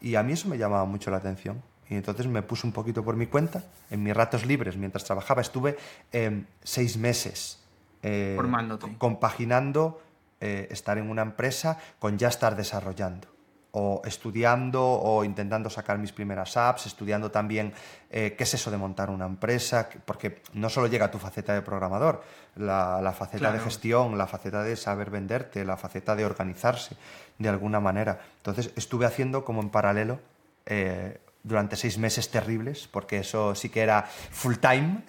Y 0.00 0.16
a 0.16 0.24
mí 0.24 0.32
eso 0.32 0.48
me 0.48 0.58
llamaba 0.58 0.84
mucho 0.84 1.12
la 1.12 1.18
atención. 1.18 1.62
Y 1.88 1.94
entonces 1.94 2.26
me 2.26 2.42
puse 2.42 2.66
un 2.66 2.72
poquito 2.72 3.04
por 3.04 3.14
mi 3.14 3.28
cuenta. 3.28 3.62
En 3.88 4.02
mis 4.02 4.16
ratos 4.16 4.44
libres, 4.44 4.76
mientras 4.76 5.04
trabajaba, 5.04 5.42
estuve 5.42 5.76
eh, 6.10 6.42
seis 6.64 6.96
meses 6.96 7.59
eh, 8.02 8.38
compaginando 8.98 10.00
eh, 10.40 10.68
estar 10.70 10.98
en 10.98 11.10
una 11.10 11.22
empresa 11.22 11.78
con 11.98 12.18
ya 12.18 12.28
estar 12.28 12.56
desarrollando 12.56 13.28
o 13.72 14.02
estudiando 14.04 14.82
o 14.82 15.22
intentando 15.22 15.70
sacar 15.70 15.96
mis 15.98 16.10
primeras 16.10 16.56
apps, 16.56 16.86
estudiando 16.86 17.30
también 17.30 17.72
qué 18.10 18.34
es 18.36 18.54
eso 18.54 18.68
de 18.68 18.76
montar 18.76 19.10
una 19.10 19.26
empresa, 19.26 19.88
porque 20.04 20.42
no 20.54 20.68
solo 20.68 20.88
llega 20.88 21.08
tu 21.08 21.18
faceta 21.18 21.54
de 21.54 21.62
programador, 21.62 22.20
la, 22.56 23.14
faceta 23.16 23.52
de 23.52 23.60
gestión, 23.60 24.18
la 24.18 24.26
faceta 24.26 24.64
de 24.64 24.74
saber 24.74 25.10
venderte, 25.10 25.64
la 25.64 25.76
faceta 25.76 26.16
de 26.16 26.24
organizarse 26.24 26.96
de 27.38 27.48
alguna 27.48 27.78
manera. 27.78 28.18
Entonces 28.38 28.72
estuve 28.74 29.06
haciendo 29.06 29.44
como 29.44 29.62
en 29.62 29.70
paralelo 29.70 30.18
durante 31.42 31.76
seis 31.76 31.98
meses 31.98 32.30
terribles, 32.30 32.88
porque 32.88 33.18
eso 33.18 33.54
sí 33.54 33.68
que 33.68 33.80
era 33.80 34.02
full 34.02 34.56
time, 34.56 35.02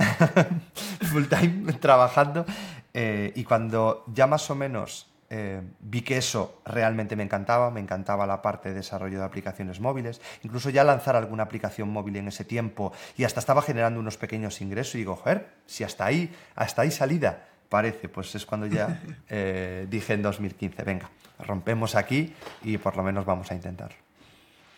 full 1.12 1.26
time 1.26 1.74
trabajando. 1.74 2.46
Eh, 2.94 3.32
y 3.36 3.44
cuando 3.44 4.04
ya 4.14 4.28
más 4.28 4.50
o 4.50 4.56
menos 4.56 5.12
eh, 5.34 5.62
vi 5.80 6.02
que 6.02 6.18
eso 6.18 6.62
realmente 6.66 7.16
me 7.16 7.24
encantaba, 7.24 7.72
me 7.72 7.80
encantaba 7.80 8.28
la 8.28 8.42
parte 8.42 8.68
de 8.68 8.76
desarrollo 8.76 9.20
de 9.20 9.24
aplicaciones 9.24 9.80
móviles, 9.80 10.20
incluso 10.44 10.70
ya 10.70 10.84
lanzar 10.84 11.16
alguna 11.16 11.44
aplicación 11.44 11.90
móvil 11.90 12.18
en 12.18 12.28
ese 12.28 12.44
tiempo 12.44 12.92
y 13.16 13.24
hasta 13.24 13.40
estaba 13.40 13.62
generando 13.62 14.02
unos 14.02 14.18
pequeños 14.18 14.60
ingresos 14.60 14.96
y 14.96 14.98
digo, 15.00 15.16
joder, 15.16 15.48
si 15.66 15.86
hasta 15.86 16.06
ahí, 16.06 16.36
hasta 16.54 16.82
ahí 16.82 16.92
salida, 16.92 17.48
parece, 17.70 18.10
pues 18.10 18.36
es 18.36 18.46
cuando 18.46 18.68
ya 18.68 19.02
eh, 19.30 19.88
dije 19.90 20.14
en 20.16 20.22
2015, 20.22 20.84
venga, 20.84 21.10
rompemos 21.40 21.96
aquí 21.96 22.34
y 22.64 22.78
por 22.78 22.98
lo 22.98 23.04
menos 23.04 23.24
vamos 23.24 23.50
a 23.52 23.56
intentar. 23.56 23.92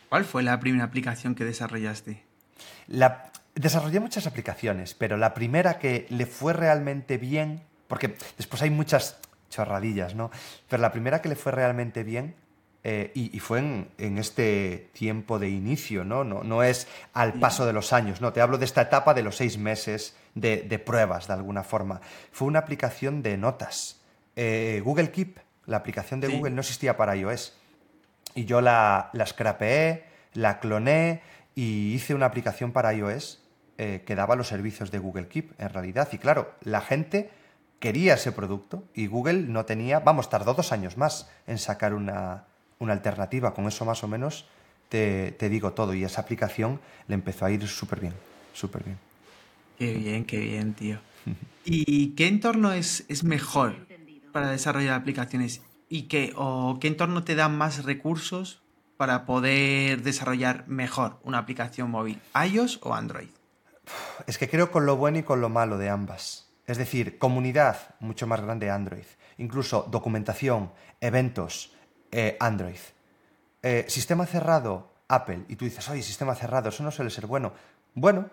¿Cuál 0.08 0.24
fue 0.24 0.44
la 0.44 0.60
primera 0.60 0.84
aplicación 0.84 1.34
que 1.34 1.46
desarrollaste? 1.46 2.22
La... 2.86 3.32
Desarrollé 3.56 4.00
muchas 4.00 4.26
aplicaciones, 4.26 4.96
pero 4.96 5.16
la 5.16 5.34
primera 5.36 5.78
que 5.78 6.08
le 6.10 6.26
fue 6.26 6.54
realmente 6.54 7.18
bien, 7.18 7.62
porque 7.88 8.16
después 8.38 8.62
hay 8.62 8.70
muchas 8.70 9.20
chorradillas, 9.50 10.16
¿no? 10.16 10.32
Pero 10.68 10.82
la 10.82 10.92
primera 10.92 11.22
que 11.22 11.30
le 11.30 11.36
fue 11.36 11.52
realmente 11.52 12.04
bien 12.04 12.36
eh, 12.84 13.12
y, 13.14 13.40
fue 13.40 13.60
en, 13.60 14.18
este 14.18 14.90
tiempo 14.92 15.40
de 15.40 15.50
inicio, 15.50 16.04
¿no? 16.04 16.24
¿no? 16.26 16.44
No 16.44 16.64
es 16.64 16.88
al 17.14 17.34
paso 17.34 17.66
de 17.66 17.72
los 17.72 17.94
años, 17.94 18.20
no, 18.20 18.34
te 18.34 18.42
hablo 18.42 18.58
de 18.58 18.66
esta 18.66 18.82
etapa 18.82 19.14
de 19.14 19.24
los 19.24 19.38
seis 19.38 19.58
meses 19.58 20.18
de, 20.36 20.84
pruebas, 20.86 21.28
de 21.28 21.34
alguna 21.34 21.64
forma. 21.64 22.02
Fue 22.32 22.48
una 22.48 22.60
aplicación 22.60 23.24
de 23.24 23.38
notas. 23.38 24.02
Eh, 24.36 24.82
Google 24.84 25.12
Keep, 25.12 25.40
la 25.66 25.78
aplicación 25.78 26.20
de 26.20 26.28
Google, 26.28 26.52
no 26.52 26.62
existía 26.62 26.98
para 26.98 27.16
iOS. 27.16 27.58
Y 28.36 28.46
yo 28.46 28.60
la, 28.60 29.12
la 29.14 29.26
scrapeé, 29.26 30.06
la 30.34 30.60
cloné 30.60 31.22
y 31.56 31.94
hice 31.94 32.16
una 32.16 32.26
aplicación 32.26 32.72
para 32.72 32.94
iOS 32.94 33.42
eh, 33.78 34.04
que 34.06 34.16
daba 34.16 34.36
los 34.36 34.48
servicios 34.48 34.92
de 34.92 35.00
Google 35.00 35.28
Keep 35.28 35.60
en 35.60 35.70
realidad. 35.70 36.10
Y 36.12 36.18
claro, 36.18 36.54
la 36.62 36.82
gente 36.82 37.30
quería 37.84 38.14
ese 38.14 38.32
producto 38.32 38.86
y 38.96 39.08
Google 39.08 39.42
no 39.42 39.66
tenía, 39.66 40.00
vamos, 40.00 40.30
tardó 40.30 40.54
dos 40.54 40.72
años 40.72 40.96
más 40.96 41.30
en 41.48 41.58
sacar 41.58 41.94
una, 41.94 42.46
una 42.80 42.94
alternativa. 42.94 43.54
Con 43.54 43.68
eso 43.68 43.84
más 43.84 44.06
o 44.06 44.08
menos 44.08 44.46
te, 44.88 45.34
te, 45.34 45.50
digo 45.50 45.74
todo. 45.74 45.94
Y 45.94 46.06
esa 46.06 46.22
aplicación 46.22 46.80
le 47.10 47.16
empezó 47.16 47.44
a 47.44 47.52
ir 47.52 47.68
súper 47.68 48.00
bien, 48.00 48.14
súper 48.54 48.86
bien. 48.86 48.98
Qué 49.78 49.96
bien, 49.96 50.24
qué 50.24 50.40
bien, 50.40 50.74
tío. 50.76 51.00
¿Y 51.66 52.12
qué 52.12 52.30
entorno 52.30 52.72
es, 52.72 53.04
es 53.10 53.26
mejor 53.26 53.76
para 54.32 54.50
desarrollar 54.52 54.94
aplicaciones? 54.94 55.60
y 55.90 56.04
qué, 56.04 56.32
o 56.38 56.80
qué 56.80 56.88
entorno 56.88 57.26
te 57.26 57.36
da 57.36 57.50
más 57.50 57.84
recursos 57.84 58.62
para 58.96 59.26
poder 59.26 60.04
desarrollar 60.04 60.64
mejor 60.70 61.20
una 61.24 61.40
aplicación 61.40 61.92
móvil, 61.92 62.22
iOS 62.50 62.80
o 62.82 62.94
Android? 62.94 63.28
Es 64.26 64.38
que 64.38 64.50
creo 64.50 64.72
con 64.72 64.86
lo 64.86 64.96
bueno 64.96 65.20
y 65.20 65.24
con 65.24 65.42
lo 65.42 65.50
malo 65.50 65.78
de 65.78 65.90
ambas. 65.90 66.53
Es 66.66 66.78
decir, 66.78 67.18
comunidad 67.18 67.96
mucho 68.00 68.28
más 68.28 68.42
grande 68.42 68.70
Android. 68.70 69.06
Incluso 69.38 69.88
documentación, 69.90 70.72
eventos, 71.02 71.74
eh, 72.12 72.38
Android. 72.40 72.80
Eh, 73.62 73.86
sistema 73.88 74.26
cerrado, 74.26 74.92
Apple. 75.08 75.44
Y 75.50 75.56
tú 75.56 75.66
dices, 75.66 75.88
oye, 75.90 76.02
sistema 76.02 76.36
cerrado, 76.36 76.70
eso 76.70 76.84
no 76.84 76.92
suele 76.92 77.10
ser 77.10 77.28
bueno. 77.28 77.54
Bueno, 77.96 78.30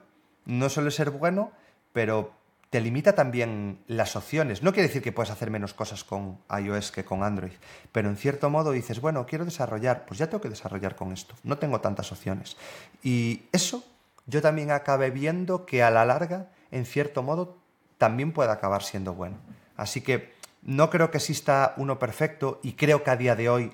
no 0.47 0.69
suele 0.69 0.91
ser 0.91 1.11
bueno, 1.11 1.53
pero 1.93 2.33
te 2.71 2.81
limita 2.81 3.15
también 3.15 3.83
las 3.89 4.15
opciones. 4.15 4.63
No 4.63 4.73
quiere 4.73 4.89
decir 4.89 5.03
que 5.03 5.13
puedas 5.13 5.31
hacer 5.31 5.51
menos 5.51 5.75
cosas 5.75 6.05
con 6.05 6.39
iOS 6.57 6.93
que 6.93 7.05
con 7.05 7.25
Android, 7.25 7.53
pero 7.91 8.09
en 8.09 8.17
cierto 8.17 8.49
modo 8.49 8.71
dices, 8.71 9.01
bueno, 9.01 9.27
quiero 9.27 9.45
desarrollar, 9.45 10.07
pues 10.07 10.19
ya 10.19 10.29
tengo 10.29 10.41
que 10.41 10.49
desarrollar 10.49 10.95
con 10.95 11.13
esto, 11.13 11.35
no 11.43 11.59
tengo 11.59 11.81
tantas 11.81 12.13
opciones. 12.13 12.57
Y 13.03 13.43
eso 13.51 13.85
yo 14.27 14.41
también 14.41 14.71
acabé 14.71 15.11
viendo 15.11 15.67
que 15.67 15.83
a 15.83 15.91
la 15.91 16.05
larga, 16.05 16.51
en 16.71 16.87
cierto 16.87 17.25
modo, 17.25 17.59
también 18.01 18.33
puede 18.33 18.51
acabar 18.51 18.83
siendo 18.83 19.13
bueno. 19.13 19.37
Así 19.77 20.01
que 20.01 20.33
no 20.63 20.89
creo 20.89 21.11
que 21.11 21.19
exista 21.19 21.75
uno 21.77 21.99
perfecto 21.99 22.59
y 22.63 22.73
creo 22.73 23.05
que 23.05 23.11
a 23.11 23.17
día 23.17 23.37
de 23.37 23.51
hoy 23.51 23.73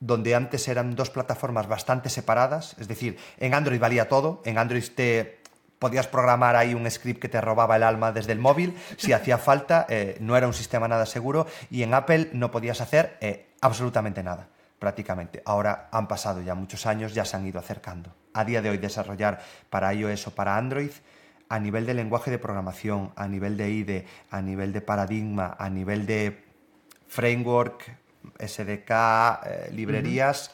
donde 0.00 0.34
antes 0.34 0.66
eran 0.66 0.96
dos 0.96 1.10
plataformas 1.10 1.68
bastante 1.68 2.08
separadas, 2.08 2.74
es 2.80 2.88
decir, 2.88 3.18
en 3.36 3.52
Android 3.52 3.78
valía 3.78 4.08
todo, 4.08 4.40
en 4.46 4.56
Android 4.56 4.82
te 4.96 5.40
podías 5.78 6.06
programar 6.06 6.56
ahí 6.56 6.72
un 6.72 6.90
script 6.90 7.20
que 7.20 7.28
te 7.28 7.38
robaba 7.42 7.76
el 7.76 7.82
alma 7.82 8.12
desde 8.12 8.32
el 8.32 8.38
móvil, 8.38 8.78
si 8.96 9.12
hacía 9.12 9.36
falta, 9.36 9.84
eh, 9.90 10.16
no 10.20 10.38
era 10.38 10.46
un 10.46 10.54
sistema 10.54 10.88
nada 10.88 11.04
seguro 11.04 11.46
y 11.70 11.82
en 11.82 11.92
Apple 11.92 12.30
no 12.32 12.50
podías 12.50 12.80
hacer 12.80 13.18
eh, 13.20 13.50
absolutamente 13.60 14.22
nada, 14.22 14.48
prácticamente. 14.78 15.42
Ahora 15.44 15.90
han 15.92 16.08
pasado 16.08 16.40
ya 16.40 16.54
muchos 16.54 16.86
años, 16.86 17.12
ya 17.12 17.26
se 17.26 17.36
han 17.36 17.46
ido 17.46 17.60
acercando. 17.60 18.14
A 18.32 18.46
día 18.46 18.62
de 18.62 18.70
hoy 18.70 18.78
desarrollar 18.78 19.42
para 19.68 19.92
iOS 19.92 20.28
o 20.28 20.30
para 20.30 20.56
Android, 20.56 20.92
a 21.50 21.58
nivel 21.58 21.84
de 21.84 21.94
lenguaje 21.94 22.30
de 22.30 22.38
programación, 22.38 23.12
a 23.16 23.26
nivel 23.26 23.56
de 23.56 23.70
IDE, 23.70 24.06
a 24.30 24.40
nivel 24.40 24.72
de 24.72 24.80
paradigma, 24.80 25.56
a 25.58 25.68
nivel 25.68 26.06
de 26.06 26.44
framework, 27.08 27.90
SDK, 28.38 28.90
eh, 29.44 29.70
librerías, 29.74 30.52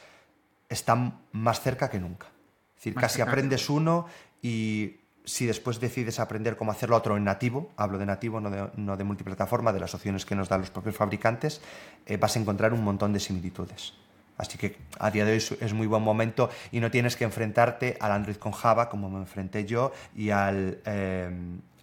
están 0.70 1.20
más 1.32 1.60
cerca 1.60 1.90
que 1.90 2.00
nunca. 2.00 2.28
Es 2.70 2.76
decir, 2.76 2.94
casi 2.94 3.20
aprendes 3.20 3.68
uno 3.68 4.06
y 4.40 4.96
si 5.26 5.44
después 5.44 5.80
decides 5.80 6.18
aprender 6.18 6.56
cómo 6.56 6.72
hacerlo 6.72 6.96
otro 6.96 7.18
en 7.18 7.24
nativo, 7.24 7.70
hablo 7.76 7.98
de 7.98 8.06
nativo, 8.06 8.40
no 8.40 8.48
de, 8.48 8.70
no 8.76 8.96
de 8.96 9.04
multiplataforma, 9.04 9.74
de 9.74 9.80
las 9.80 9.94
opciones 9.94 10.24
que 10.24 10.34
nos 10.34 10.48
dan 10.48 10.60
los 10.60 10.70
propios 10.70 10.96
fabricantes, 10.96 11.60
eh, 12.06 12.16
vas 12.16 12.36
a 12.36 12.40
encontrar 12.40 12.72
un 12.72 12.82
montón 12.82 13.12
de 13.12 13.20
similitudes. 13.20 13.92
Así 14.38 14.58
que 14.58 14.76
a 14.98 15.10
día 15.10 15.24
de 15.24 15.32
hoy 15.32 15.44
es 15.60 15.72
muy 15.72 15.86
buen 15.86 16.02
momento 16.02 16.50
y 16.70 16.80
no 16.80 16.90
tienes 16.90 17.16
que 17.16 17.24
enfrentarte 17.24 17.96
al 18.00 18.12
Android 18.12 18.36
con 18.36 18.52
Java 18.52 18.88
como 18.88 19.08
me 19.08 19.18
enfrenté 19.18 19.64
yo 19.64 19.92
y 20.14 20.30
al 20.30 20.78
eh, 20.84 21.30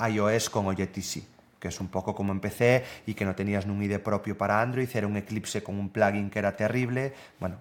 iOS 0.10 0.50
con 0.50 0.68
Objective-C, 0.68 1.24
que 1.60 1.70
es 1.70 1.80
un 1.80 1.88
poco 1.88 2.13
como 2.13 2.32
empecé 2.32 2.84
y 3.08 3.16
que 3.16 3.26
no 3.26 3.34
tenías 3.34 3.66
un 3.66 3.82
IDE 3.82 4.00
propio 4.00 4.38
para 4.38 4.62
Android, 4.62 4.88
era 4.94 5.08
un 5.08 5.18
Eclipse 5.18 5.63
con 5.63 5.80
un 5.80 5.89
plugin 5.89 6.30
que 6.30 6.39
era 6.39 6.56
terrible. 6.56 7.13
Bueno, 7.39 7.58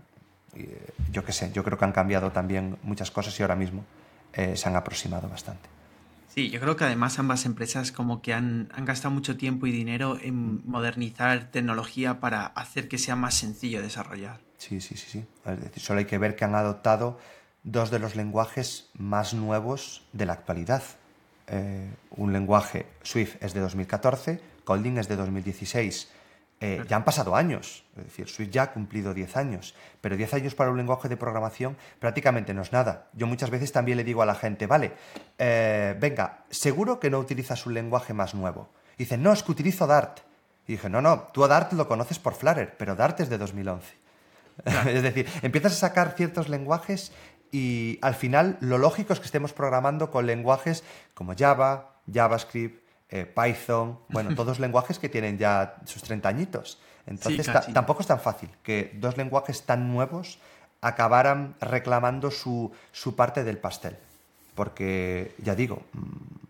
eh, 0.54 0.88
yo 1.10 1.24
qué 1.24 1.32
sé, 1.32 1.50
yo 1.52 1.64
creo 1.64 1.78
que 1.78 1.84
han 1.84 1.92
cambiado 1.92 2.30
también 2.30 2.76
muchas 2.82 3.10
cosas 3.10 3.38
y 3.38 3.42
ahora 3.42 3.56
mismo 3.56 3.84
eh, 4.34 4.56
se 4.56 4.68
han 4.68 4.76
aproximado 4.76 5.28
bastante. 5.28 5.81
Sí, 6.34 6.48
yo 6.48 6.60
creo 6.60 6.76
que 6.76 6.84
además 6.84 7.18
ambas 7.18 7.44
empresas 7.44 7.92
como 7.92 8.22
que 8.22 8.32
han, 8.32 8.70
han, 8.74 8.86
gastado 8.86 9.12
mucho 9.12 9.36
tiempo 9.36 9.66
y 9.66 9.72
dinero 9.72 10.18
en 10.18 10.66
modernizar 10.66 11.50
tecnología 11.50 12.20
para 12.20 12.46
hacer 12.46 12.88
que 12.88 12.96
sea 12.96 13.16
más 13.16 13.34
sencillo 13.34 13.82
desarrollar. 13.82 14.40
Sí, 14.56 14.80
sí, 14.80 14.96
sí, 14.96 15.06
sí. 15.10 15.24
Es 15.44 15.60
decir, 15.60 15.82
solo 15.82 15.98
hay 15.98 16.06
que 16.06 16.16
ver 16.16 16.34
que 16.34 16.46
han 16.46 16.54
adoptado 16.54 17.18
dos 17.64 17.90
de 17.90 17.98
los 17.98 18.16
lenguajes 18.16 18.88
más 18.94 19.34
nuevos 19.34 20.04
de 20.14 20.24
la 20.24 20.32
actualidad. 20.32 20.82
Eh, 21.48 21.90
un 22.12 22.32
lenguaje 22.32 22.86
Swift 23.02 23.36
es 23.42 23.52
de 23.52 23.60
2014, 23.60 24.40
Kotlin 24.64 24.96
es 24.96 25.08
de 25.08 25.16
2016. 25.16 26.08
Eh, 26.64 26.84
ya 26.88 26.94
han 26.94 27.04
pasado 27.04 27.34
años, 27.34 27.82
es 27.96 28.04
decir, 28.04 28.28
Swift 28.28 28.50
ya 28.50 28.62
ha 28.62 28.72
cumplido 28.72 29.12
10 29.12 29.36
años, 29.36 29.74
pero 30.00 30.16
10 30.16 30.34
años 30.34 30.54
para 30.54 30.70
un 30.70 30.76
lenguaje 30.76 31.08
de 31.08 31.16
programación 31.16 31.76
prácticamente 31.98 32.54
no 32.54 32.62
es 32.62 32.70
nada. 32.70 33.08
Yo 33.14 33.26
muchas 33.26 33.50
veces 33.50 33.72
también 33.72 33.98
le 33.98 34.04
digo 34.04 34.22
a 34.22 34.26
la 34.26 34.36
gente, 34.36 34.68
vale, 34.68 34.92
eh, 35.38 35.96
venga, 35.98 36.44
seguro 36.50 37.00
que 37.00 37.10
no 37.10 37.18
utilizas 37.18 37.66
un 37.66 37.74
lenguaje 37.74 38.14
más 38.14 38.36
nuevo. 38.36 38.70
Y 38.96 39.02
dicen, 39.02 39.24
no, 39.24 39.32
es 39.32 39.42
que 39.42 39.50
utilizo 39.50 39.88
Dart. 39.88 40.20
Y 40.68 40.74
dije, 40.74 40.88
no, 40.88 41.02
no, 41.02 41.22
tú 41.32 41.42
a 41.42 41.48
Dart 41.48 41.72
lo 41.72 41.88
conoces 41.88 42.20
por 42.20 42.34
Flutter, 42.34 42.76
pero 42.78 42.94
Dart 42.94 43.18
es 43.18 43.28
de 43.28 43.38
2011. 43.38 43.94
es 44.86 45.02
decir, 45.02 45.28
empiezas 45.42 45.72
a 45.72 45.88
sacar 45.88 46.14
ciertos 46.16 46.48
lenguajes 46.48 47.10
y 47.50 47.98
al 48.02 48.14
final 48.14 48.56
lo 48.60 48.78
lógico 48.78 49.12
es 49.12 49.18
que 49.18 49.26
estemos 49.26 49.52
programando 49.52 50.12
con 50.12 50.26
lenguajes 50.26 50.84
como 51.14 51.34
Java, 51.36 51.96
JavaScript, 52.06 52.81
eh, 53.12 53.26
Python, 53.26 53.98
bueno, 54.08 54.34
todos 54.36 54.58
lenguajes 54.58 54.98
que 54.98 55.08
tienen 55.08 55.38
ya 55.38 55.76
sus 55.84 56.02
30 56.02 56.28
añitos. 56.28 56.80
Entonces 57.06 57.48
tampoco 57.72 58.00
es 58.00 58.06
tan 58.06 58.20
fácil 58.20 58.48
que 58.62 58.92
dos 58.94 59.16
lenguajes 59.16 59.62
tan 59.62 59.92
nuevos 59.92 60.38
acabaran 60.80 61.54
reclamando 61.60 62.30
su, 62.30 62.72
parte 63.14 63.44
del 63.44 63.58
pastel. 63.58 63.98
Porque, 64.54 65.34
ya 65.38 65.54
digo, 65.54 65.82
mm, 65.92 66.46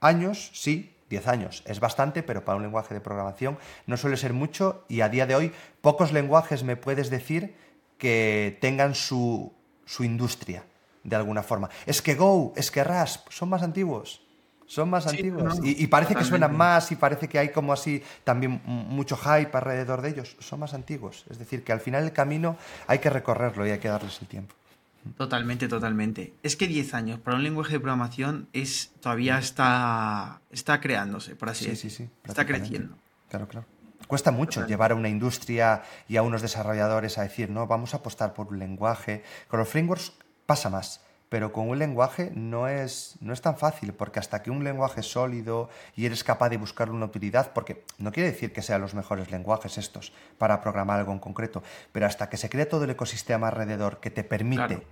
años, 0.00 0.50
sí, 0.54 0.94
10 1.08 1.28
años 1.28 1.62
es 1.66 1.80
bastante, 1.80 2.22
pero 2.22 2.44
para 2.44 2.56
un 2.56 2.62
lenguaje 2.62 2.94
de 2.94 3.00
programación 3.00 3.58
no 3.86 3.96
suele 3.96 4.16
ser 4.16 4.32
mucho 4.32 4.84
y 4.88 5.02
a 5.02 5.08
día 5.08 5.26
de 5.26 5.34
hoy 5.34 5.52
pocos 5.80 6.12
lenguajes 6.12 6.62
me 6.62 6.76
puedes 6.76 7.10
decir 7.10 7.54
que 7.98 8.58
tengan 8.60 8.94
su, 8.94 9.52
su 9.84 10.04
industria 10.04 10.64
de 11.04 11.16
alguna 11.16 11.42
forma. 11.42 11.70
Es 11.86 12.02
que 12.02 12.14
Go, 12.14 12.52
es 12.56 12.70
que 12.70 12.84
Rasp, 12.84 13.28
son 13.30 13.48
más 13.48 13.62
antiguos. 13.62 14.21
Son 14.72 14.88
más 14.88 15.06
antiguos. 15.06 15.60
y, 15.62 15.86
parece 15.88 16.14
que 16.14 16.24
suenan 16.24 16.56
más 16.56 16.90
y 16.92 16.96
parece 16.96 17.28
que 17.28 17.38
hay 17.38 17.50
como 17.50 17.74
así 17.74 18.02
también 18.24 18.62
mucho 18.64 19.18
hype 19.18 19.50
alrededor 19.52 20.00
de 20.00 20.08
ellos. 20.08 20.34
Son 20.40 20.60
más 20.60 20.72
antiguos. 20.72 21.26
Es 21.28 21.38
decir, 21.38 21.62
que 21.62 21.72
al 21.72 21.80
final 21.80 22.04
el 22.04 22.12
camino 22.14 22.56
hay 22.86 22.98
que 22.98 23.10
recorrerlo 23.10 23.66
y 23.66 23.70
hay 23.70 23.78
que 23.80 23.88
darles 23.88 24.22
el 24.22 24.28
tiempo. 24.28 24.54
Totalmente, 25.18 25.68
totalmente. 25.68 26.32
Es 26.42 26.56
que 26.56 26.66
10 26.68 26.94
años 26.94 27.20
para 27.20 27.36
un 27.36 27.42
lenguaje 27.42 27.74
de 27.74 27.80
programación 27.80 28.48
es 28.54 28.92
todavía 29.00 29.36
está, 29.36 30.40
está 30.50 30.80
creándose, 30.80 31.36
por 31.36 31.50
así 31.50 31.66
decirlo. 31.66 31.90
Sí, 31.90 32.04
sí, 32.04 32.10
Está 32.24 32.46
creciendo. 32.46 32.96
Claro, 33.28 33.48
claro. 33.48 33.66
Cuesta 34.06 34.30
mucho 34.30 34.66
llevar 34.66 34.92
a 34.92 34.94
una 34.94 35.10
industria 35.10 35.82
y 36.08 36.16
a 36.16 36.22
unos 36.22 36.40
desarrolladores 36.40 37.18
a 37.18 37.24
decir, 37.24 37.50
no, 37.50 37.66
vamos 37.66 37.92
a 37.92 37.98
apostar 37.98 38.32
por 38.32 38.48
un 38.48 38.58
lenguaje. 38.58 39.22
Con 39.48 39.60
los 39.60 39.68
frameworks 39.68 40.14
pasa 40.46 40.70
más 40.70 41.02
pero 41.32 41.50
con 41.50 41.66
un 41.70 41.78
lenguaje 41.78 42.30
no 42.34 42.68
es, 42.68 43.14
no 43.22 43.32
es 43.32 43.40
tan 43.40 43.56
fácil, 43.56 43.94
porque 43.94 44.18
hasta 44.18 44.42
que 44.42 44.50
un 44.50 44.64
lenguaje 44.64 45.00
es 45.00 45.10
sólido 45.10 45.70
y 45.96 46.04
eres 46.04 46.24
capaz 46.24 46.50
de 46.50 46.58
buscar 46.58 46.90
una 46.90 47.06
utilidad, 47.06 47.52
porque 47.54 47.86
no 47.96 48.12
quiere 48.12 48.30
decir 48.30 48.52
que 48.52 48.60
sean 48.60 48.82
los 48.82 48.92
mejores 48.92 49.30
lenguajes 49.30 49.78
estos 49.78 50.12
para 50.36 50.60
programar 50.60 50.98
algo 50.98 51.10
en 51.10 51.18
concreto, 51.18 51.62
pero 51.90 52.04
hasta 52.04 52.28
que 52.28 52.36
se 52.36 52.50
cree 52.50 52.66
todo 52.66 52.84
el 52.84 52.90
ecosistema 52.90 53.48
alrededor 53.48 53.98
que 53.98 54.10
te 54.10 54.24
permite 54.24 54.82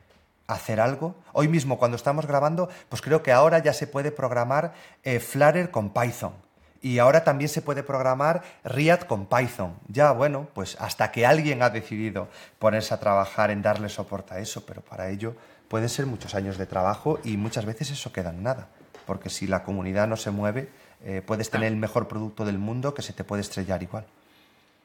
hacer 0.46 0.80
algo, 0.80 1.14
hoy 1.34 1.48
mismo 1.48 1.78
cuando 1.78 1.98
estamos 1.98 2.24
grabando, 2.24 2.70
pues 2.88 3.02
creo 3.02 3.22
que 3.22 3.32
ahora 3.32 3.58
ya 3.58 3.74
se 3.74 3.86
puede 3.86 4.10
programar 4.10 4.72
eh, 5.04 5.20
Flutter 5.20 5.70
con 5.70 5.90
Python. 5.90 6.32
Y 6.80 7.00
ahora 7.00 7.22
también 7.22 7.50
se 7.50 7.60
puede 7.60 7.82
programar 7.82 8.40
React 8.64 9.06
con 9.06 9.26
Python. 9.26 9.74
Ya, 9.88 10.12
bueno, 10.12 10.48
pues 10.54 10.78
hasta 10.80 11.12
que 11.12 11.26
alguien 11.26 11.62
ha 11.62 11.68
decidido 11.68 12.28
ponerse 12.58 12.94
a 12.94 13.00
trabajar 13.00 13.50
en 13.50 13.60
darle 13.60 13.90
soporte 13.90 14.32
a 14.32 14.38
eso, 14.38 14.64
pero 14.64 14.80
para 14.80 15.10
ello 15.10 15.34
pueden 15.70 15.88
ser 15.88 16.06
muchos 16.06 16.34
años 16.34 16.58
de 16.58 16.66
trabajo 16.66 17.20
y 17.22 17.36
muchas 17.36 17.64
veces 17.64 17.92
eso 17.92 18.12
queda 18.12 18.30
en 18.30 18.42
nada, 18.42 18.68
porque 19.06 19.30
si 19.30 19.46
la 19.46 19.62
comunidad 19.62 20.08
no 20.08 20.16
se 20.16 20.32
mueve, 20.32 20.68
eh, 21.04 21.22
puedes 21.24 21.48
tener 21.48 21.68
el 21.68 21.76
mejor 21.76 22.08
producto 22.08 22.44
del 22.44 22.58
mundo 22.58 22.92
que 22.92 23.02
se 23.02 23.12
te 23.12 23.22
puede 23.22 23.42
estrellar 23.42 23.80
igual. 23.80 24.04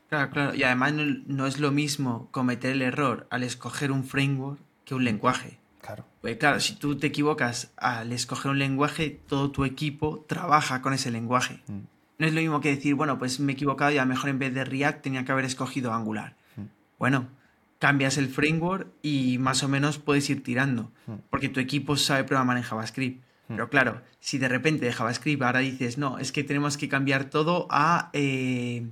Claro, 0.10 0.30
claro, 0.30 0.54
y 0.54 0.62
además 0.62 0.94
no, 0.94 1.48
es 1.48 1.60
lo 1.60 1.72
mismo 1.72 2.28
cometer 2.30 2.74
el 2.74 2.84
error 2.84 3.26
al 3.32 3.42
escoger 3.42 3.92
un 3.92 4.04
framework 4.04 4.60
que 4.86 4.94
un 4.94 5.04
lenguaje. 5.04 5.58
Claro. 5.82 6.06
Pues 6.22 6.38
claro, 6.38 6.60
si 6.60 6.76
tú 6.76 6.96
te 6.96 7.08
equivocas 7.08 7.72
al 7.78 8.12
escoger 8.12 8.52
un 8.52 8.60
lenguaje, 8.60 9.20
todo 9.28 9.50
tu 9.50 9.66
equipo 9.66 10.24
trabaja 10.28 10.84
con 10.84 10.94
ese 10.94 11.10
lenguaje. 11.10 11.64
Mm. 11.66 11.80
No 12.20 12.28
es 12.28 12.34
lo 12.34 12.42
mismo 12.42 12.62
que 12.62 12.70
decir, 12.70 12.94
bueno, 12.94 13.18
pues 13.18 13.40
me 13.40 13.54
he 13.54 13.56
equivocado 13.56 13.90
y 13.90 13.98
a 13.98 14.04
lo 14.04 14.10
mejor 14.10 14.30
en 14.30 14.38
vez 14.38 14.54
de 14.54 14.64
React 14.64 15.02
tenía 15.02 15.26
que 15.26 15.32
haber 15.32 15.46
escogido 15.46 15.94
Angular. 15.94 16.36
Mm. 16.56 16.66
Bueno, 17.00 17.28
cambias 17.80 18.18
el 18.18 18.30
framework 18.30 18.88
y 19.02 19.38
más 19.38 19.64
o 19.64 19.68
menos 19.68 19.98
puedes 19.98 20.30
ir 20.30 20.44
tirando, 20.44 20.92
hmm. 21.08 21.16
porque 21.30 21.50
tu 21.50 21.60
equipo 21.60 21.98
sabe 21.98 22.24
programar 22.24 22.58
en 22.58 22.64
JavaScript. 22.64 23.24
Hmm. 23.48 23.56
Pero 23.56 23.70
claro, 23.70 24.02
si 24.20 24.38
de 24.38 24.48
repente 24.48 24.86
de 24.86 24.94
JavaScript 24.94 25.42
ahora 25.44 25.60
dices, 25.60 25.98
no, 25.98 26.18
es 26.18 26.32
que 26.32 26.44
tenemos 26.44 26.78
que 26.78 26.90
cambiar 26.90 27.26
todo 27.26 27.68
a... 27.70 28.10
Eh, 28.14 28.88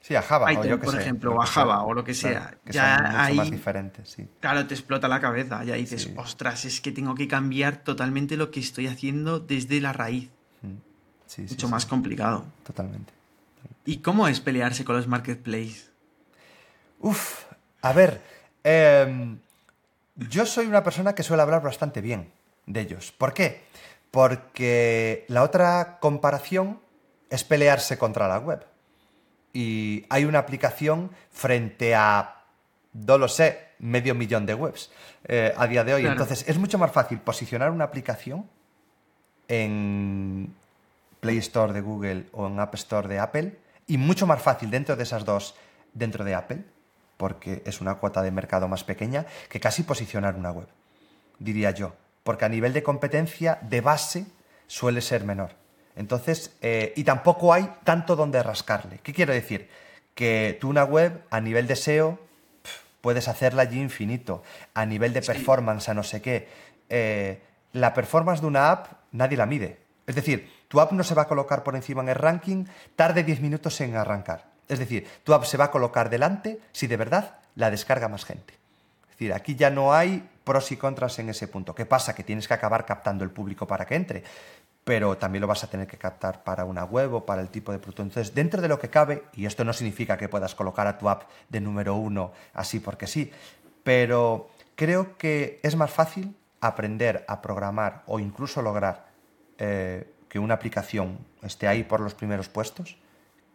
sí, 0.00 0.14
a 0.14 0.22
Java, 0.22 0.46
o 0.46 0.64
yo 0.64 0.80
que 0.80 0.86
por 0.86 0.98
ejemplo, 0.98 1.34
o 1.34 1.42
a 1.42 1.46
Java, 1.46 1.82
o 1.82 1.92
lo 1.92 2.04
que 2.04 2.14
sea. 2.14 2.56
ya 2.66 2.96
son 2.96 3.20
mucho 3.20 3.34
más 3.34 3.50
diferentes, 3.50 4.08
sí. 4.08 4.28
Claro, 4.40 4.66
te 4.66 4.74
explota 4.74 5.08
la 5.08 5.20
cabeza. 5.20 5.62
Ya 5.64 5.74
dices, 5.74 6.10
ostras, 6.16 6.64
es 6.64 6.80
que 6.80 6.92
tengo 6.92 7.14
que 7.14 7.28
cambiar 7.28 7.78
totalmente 7.78 8.36
lo 8.36 8.50
que 8.50 8.60
estoy 8.60 8.86
haciendo 8.86 9.40
desde 9.40 9.80
la 9.80 9.92
raíz. 9.92 10.30
Sí, 11.26 11.46
mucho 11.48 11.68
más 11.68 11.86
complicado. 11.86 12.44
Totalmente. 12.62 13.12
¿Y 13.86 13.98
cómo 13.98 14.28
es 14.28 14.40
pelearse 14.40 14.84
con 14.84 14.96
los 14.96 15.08
marketplaces? 15.08 15.90
Uf, 16.98 17.44
a 17.82 17.92
ver, 17.92 18.22
em, 18.64 19.38
yo 20.16 20.46
soy 20.46 20.66
una 20.66 20.82
persona 20.82 21.14
que 21.14 21.22
suele 21.22 21.42
hablar 21.42 21.62
bastante 21.62 22.00
bien 22.00 22.32
de 22.66 22.80
ellos. 22.80 23.12
¿Por 23.12 23.34
qué? 23.34 23.64
Porque 24.10 25.24
la 25.28 25.42
otra 25.42 25.98
comparación 26.00 26.80
es 27.30 27.44
pelearse 27.44 27.98
contra 27.98 28.28
la 28.28 28.38
web. 28.38 28.64
Y 29.52 30.06
hay 30.08 30.24
una 30.24 30.38
aplicación 30.38 31.10
frente 31.30 31.94
a, 31.94 32.42
no 32.92 33.18
lo 33.18 33.28
sé, 33.28 33.72
medio 33.78 34.14
millón 34.14 34.46
de 34.46 34.54
webs 34.54 34.90
eh, 35.26 35.52
a 35.56 35.66
día 35.66 35.84
de 35.84 35.94
hoy. 35.94 36.06
Entonces, 36.06 36.44
es 36.46 36.58
mucho 36.58 36.78
más 36.78 36.92
fácil 36.92 37.18
posicionar 37.18 37.70
una 37.70 37.84
aplicación 37.84 38.48
en 39.48 40.54
Play 41.20 41.38
Store 41.38 41.72
de 41.72 41.80
Google 41.80 42.26
o 42.32 42.46
en 42.46 42.60
App 42.60 42.74
Store 42.74 43.08
de 43.08 43.18
Apple 43.18 43.58
y 43.86 43.98
mucho 43.98 44.26
más 44.26 44.40
fácil 44.40 44.70
dentro 44.70 44.96
de 44.96 45.02
esas 45.02 45.24
dos, 45.24 45.54
dentro 45.92 46.24
de 46.24 46.34
Apple, 46.34 46.64
porque 47.22 47.62
es 47.64 47.80
una 47.80 47.94
cuota 47.94 48.20
de 48.20 48.32
mercado 48.32 48.66
más 48.66 48.82
pequeña, 48.82 49.26
que 49.48 49.60
casi 49.60 49.84
posicionar 49.84 50.34
una 50.34 50.50
web, 50.50 50.66
diría 51.38 51.70
yo, 51.70 51.92
porque 52.24 52.46
a 52.46 52.48
nivel 52.48 52.72
de 52.72 52.82
competencia 52.82 53.60
de 53.62 53.80
base 53.80 54.26
suele 54.66 55.00
ser 55.00 55.22
menor. 55.22 55.50
Entonces, 55.94 56.56
eh, 56.62 56.92
y 56.96 57.04
tampoco 57.04 57.52
hay 57.54 57.72
tanto 57.84 58.16
donde 58.16 58.42
rascarle. 58.42 58.98
¿Qué 59.04 59.14
quiero 59.14 59.32
decir? 59.32 59.68
Que 60.16 60.58
tú 60.60 60.68
una 60.68 60.82
web 60.82 61.22
a 61.30 61.40
nivel 61.40 61.68
de 61.68 61.76
SEO 61.76 62.18
puedes 63.00 63.28
hacerla 63.28 63.62
allí 63.62 63.80
infinito, 63.80 64.42
a 64.74 64.84
nivel 64.84 65.12
de 65.12 65.22
performance, 65.22 65.88
a 65.90 65.94
no 65.94 66.02
sé 66.02 66.20
qué. 66.20 66.48
Eh, 66.88 67.40
la 67.72 67.94
performance 67.94 68.40
de 68.40 68.48
una 68.48 68.72
app 68.72 68.94
nadie 69.12 69.36
la 69.36 69.46
mide. 69.46 69.78
Es 70.08 70.16
decir, 70.16 70.52
tu 70.66 70.80
app 70.80 70.90
no 70.90 71.04
se 71.04 71.14
va 71.14 71.22
a 71.22 71.28
colocar 71.28 71.62
por 71.62 71.76
encima 71.76 72.02
en 72.02 72.08
el 72.08 72.16
ranking, 72.16 72.64
tarde 72.96 73.22
10 73.22 73.42
minutos 73.42 73.80
en 73.80 73.94
arrancar. 73.94 74.51
Es 74.72 74.78
decir, 74.78 75.06
tu 75.22 75.34
app 75.34 75.44
se 75.44 75.58
va 75.58 75.64
a 75.64 75.70
colocar 75.70 76.08
delante 76.08 76.58
si 76.72 76.86
de 76.86 76.96
verdad 76.96 77.36
la 77.56 77.70
descarga 77.70 78.08
más 78.08 78.24
gente. 78.24 78.54
Es 79.04 79.10
decir, 79.10 79.34
aquí 79.34 79.54
ya 79.54 79.68
no 79.68 79.92
hay 79.92 80.26
pros 80.44 80.72
y 80.72 80.76
contras 80.76 81.18
en 81.18 81.28
ese 81.28 81.46
punto. 81.46 81.74
¿Qué 81.74 81.84
pasa? 81.84 82.14
Que 82.14 82.24
tienes 82.24 82.48
que 82.48 82.54
acabar 82.54 82.86
captando 82.86 83.22
el 83.22 83.30
público 83.30 83.66
para 83.66 83.84
que 83.84 83.94
entre, 83.96 84.24
pero 84.82 85.18
también 85.18 85.42
lo 85.42 85.46
vas 85.46 85.62
a 85.62 85.66
tener 85.68 85.86
que 85.86 85.98
captar 85.98 86.42
para 86.42 86.64
una 86.64 86.84
web 86.84 87.12
o 87.12 87.26
para 87.26 87.42
el 87.42 87.48
tipo 87.48 87.70
de 87.70 87.78
producto. 87.78 88.02
Entonces, 88.02 88.34
dentro 88.34 88.62
de 88.62 88.68
lo 88.68 88.78
que 88.78 88.88
cabe, 88.88 89.24
y 89.34 89.44
esto 89.44 89.62
no 89.62 89.74
significa 89.74 90.16
que 90.16 90.30
puedas 90.30 90.54
colocar 90.54 90.86
a 90.86 90.96
tu 90.96 91.10
app 91.10 91.24
de 91.50 91.60
número 91.60 91.94
uno 91.94 92.32
así 92.54 92.80
porque 92.80 93.06
sí, 93.06 93.30
pero 93.84 94.50
creo 94.74 95.18
que 95.18 95.60
es 95.62 95.76
más 95.76 95.90
fácil 95.90 96.34
aprender 96.62 97.26
a 97.28 97.42
programar 97.42 98.04
o 98.06 98.18
incluso 98.18 98.62
lograr 98.62 99.06
eh, 99.58 100.10
que 100.30 100.38
una 100.38 100.54
aplicación 100.54 101.18
esté 101.42 101.68
ahí 101.68 101.84
por 101.84 102.00
los 102.00 102.14
primeros 102.14 102.48
puestos 102.48 102.96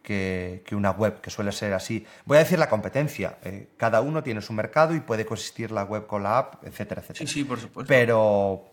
que, 0.02 0.64
una 0.72 0.92
web, 0.92 1.20
que 1.22 1.30
suele 1.30 1.52
ser 1.52 1.74
así. 1.74 2.06
Voy 2.26 2.38
a 2.38 2.40
decir 2.40 2.60
la 2.60 2.70
competencia. 2.70 3.38
Eh, 3.44 3.70
cada 3.78 4.02
uno 4.02 4.24
tiene 4.24 4.42
su 4.42 4.54
mercado 4.54 4.96
y 4.96 5.02
puede 5.02 5.26
coexistir 5.26 5.72
la 5.72 5.84
web 5.84 6.08
con 6.08 6.24
la 6.24 6.38
app, 6.38 6.64
etcétera, 6.66 7.02
etcétera. 7.02 7.28
Sí, 7.28 7.34
sí, 7.34 7.44
por 7.44 7.60
supuesto. 7.60 7.88
Pero, 7.88 8.66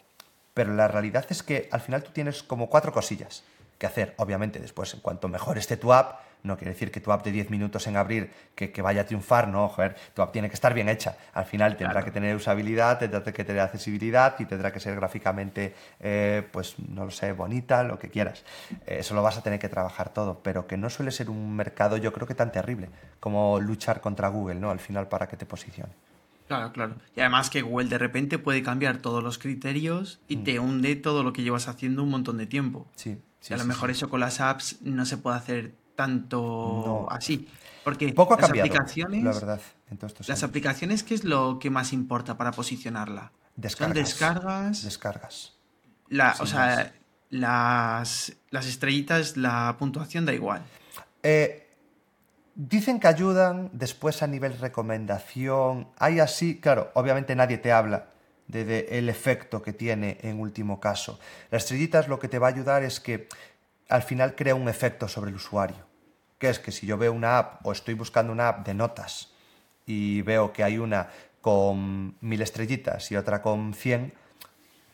pero 0.52 0.74
la 0.74 0.88
realidad 0.88 1.26
es 1.28 1.42
que 1.42 1.68
al 1.72 1.80
final 1.80 2.02
tú 2.02 2.12
tienes 2.12 2.42
como 2.42 2.68
cuatro 2.68 2.92
cosillas 2.92 3.42
que 3.48 3.54
que 3.78 3.86
hacer. 3.86 4.14
Obviamente, 4.18 4.58
después, 4.60 4.94
en 4.94 5.00
cuanto 5.00 5.28
mejor 5.28 5.58
esté 5.58 5.76
tu 5.76 5.92
app, 5.92 6.20
no 6.44 6.56
quiere 6.56 6.72
decir 6.72 6.92
que 6.92 7.00
tu 7.00 7.10
app 7.10 7.24
de 7.24 7.32
10 7.32 7.50
minutos 7.50 7.86
en 7.86 7.96
abrir 7.96 8.30
que, 8.54 8.70
vaya 8.82 9.00
a 9.00 9.06
triunfar, 9.06 9.48
no, 9.48 9.68
joder, 9.68 9.96
tu 10.14 10.22
app 10.22 10.30
tiene 10.30 10.48
que 10.48 10.54
estar 10.54 10.74
bien 10.74 10.88
hecha. 10.88 11.16
Al 11.32 11.46
final 11.46 11.76
tendrá 11.76 12.04
que 12.04 12.10
tener 12.10 12.36
usabilidad, 12.36 12.98
tendrá 12.98 13.22
que 13.22 13.44
tener 13.44 13.62
accesibilidad 13.62 14.36
y 14.38 14.44
tendrá 14.44 14.70
que 14.70 14.78
ser 14.78 14.94
gráficamente, 14.94 15.74
eh, 16.00 16.46
pues 16.52 16.78
no 16.78 17.06
lo 17.06 17.10
sé, 17.10 17.32
bonita, 17.32 17.82
lo 17.82 17.98
que 17.98 18.10
quieras. 18.10 18.44
Eh, 18.86 18.98
eso 19.00 19.14
lo 19.14 19.22
vas 19.22 19.38
a 19.38 19.42
tener 19.42 19.58
que 19.58 19.70
trabajar 19.70 20.12
todo, 20.12 20.40
pero 20.42 20.66
que 20.66 20.76
no 20.76 20.90
suele 20.90 21.10
ser 21.10 21.30
un 21.30 21.56
mercado, 21.56 21.96
yo 21.96 22.12
creo 22.12 22.26
que 22.26 22.34
tan 22.34 22.52
terrible 22.52 22.90
como 23.20 23.58
luchar 23.58 24.02
contra 24.02 24.28
Google, 24.28 24.56
¿no? 24.56 24.70
Al 24.70 24.80
final 24.80 25.08
para 25.08 25.26
que 25.26 25.38
te 25.38 25.46
posicione. 25.46 25.92
Claro, 26.46 26.72
claro. 26.72 26.96
Y 27.16 27.20
además 27.20 27.48
que 27.48 27.62
Google 27.62 27.88
de 27.88 27.96
repente 27.96 28.38
puede 28.38 28.62
cambiar 28.62 28.98
todos 28.98 29.22
los 29.22 29.38
criterios 29.38 30.20
y 30.28 30.36
te 30.38 30.60
mm. 30.60 30.62
hunde 30.62 30.96
todo 30.96 31.22
lo 31.22 31.32
que 31.32 31.42
llevas 31.42 31.68
haciendo 31.68 32.02
un 32.02 32.10
montón 32.10 32.36
de 32.36 32.46
tiempo. 32.46 32.86
Sí. 32.96 33.18
a 33.50 33.56
lo 33.56 33.64
mejor 33.64 33.90
eso 33.90 34.10
con 34.10 34.20
las 34.20 34.40
apps 34.40 34.78
no 34.82 35.06
se 35.06 35.16
puede 35.16 35.36
hacer 35.36 35.74
tanto 35.94 37.06
así. 37.10 37.48
Porque 37.82 38.12
Poco 38.12 38.36
las 38.36 38.48
aplicaciones, 38.48 39.22
la 39.22 39.32
verdad. 39.32 39.60
las 40.26 40.42
aplicaciones, 40.42 41.02
¿qué 41.02 41.14
es 41.14 41.24
lo 41.24 41.58
que 41.58 41.68
más 41.70 41.92
importa 41.92 42.36
para 42.36 42.52
posicionarla? 42.52 43.32
Descargas. 43.56 43.94
descargas. 43.94 44.82
Descargas. 44.82 45.52
La, 46.08 46.34
o 46.40 46.46
sea, 46.46 46.92
las, 47.30 48.32
las 48.50 48.66
estrellitas, 48.66 49.36
la 49.36 49.76
puntuación 49.78 50.24
da 50.24 50.32
igual. 50.32 50.62
Eh, 51.22 51.64
Dicen 52.56 53.00
que 53.00 53.08
ayudan 53.08 53.70
después 53.72 54.22
a 54.22 54.28
nivel 54.28 54.56
recomendación. 54.56 55.88
Hay 55.98 56.20
así, 56.20 56.60
claro, 56.60 56.92
obviamente 56.94 57.34
nadie 57.34 57.58
te 57.58 57.72
habla 57.72 58.06
del 58.46 58.86
el 58.90 59.08
efecto 59.08 59.60
que 59.60 59.72
tiene 59.72 60.18
en 60.20 60.38
último 60.38 60.78
caso. 60.78 61.18
Las 61.50 61.64
estrellitas 61.64 62.06
lo 62.06 62.20
que 62.20 62.28
te 62.28 62.38
va 62.38 62.46
a 62.46 62.50
ayudar 62.50 62.84
es 62.84 63.00
que 63.00 63.28
al 63.88 64.02
final 64.02 64.34
crea 64.34 64.54
un 64.54 64.68
efecto 64.68 65.08
sobre 65.08 65.30
el 65.30 65.36
usuario. 65.36 65.86
Que 66.38 66.48
es 66.48 66.58
que 66.58 66.72
si 66.72 66.86
yo 66.86 66.98
veo 66.98 67.12
una 67.12 67.38
app 67.38 67.66
o 67.66 67.72
estoy 67.72 67.94
buscando 67.94 68.32
una 68.32 68.48
app 68.48 68.66
de 68.66 68.74
notas 68.74 69.32
y 69.86 70.22
veo 70.22 70.52
que 70.52 70.64
hay 70.64 70.78
una 70.78 71.08
con 71.40 72.16
mil 72.20 72.42
estrellitas 72.42 73.10
y 73.12 73.16
otra 73.16 73.42
con 73.42 73.74
cien 73.74 74.12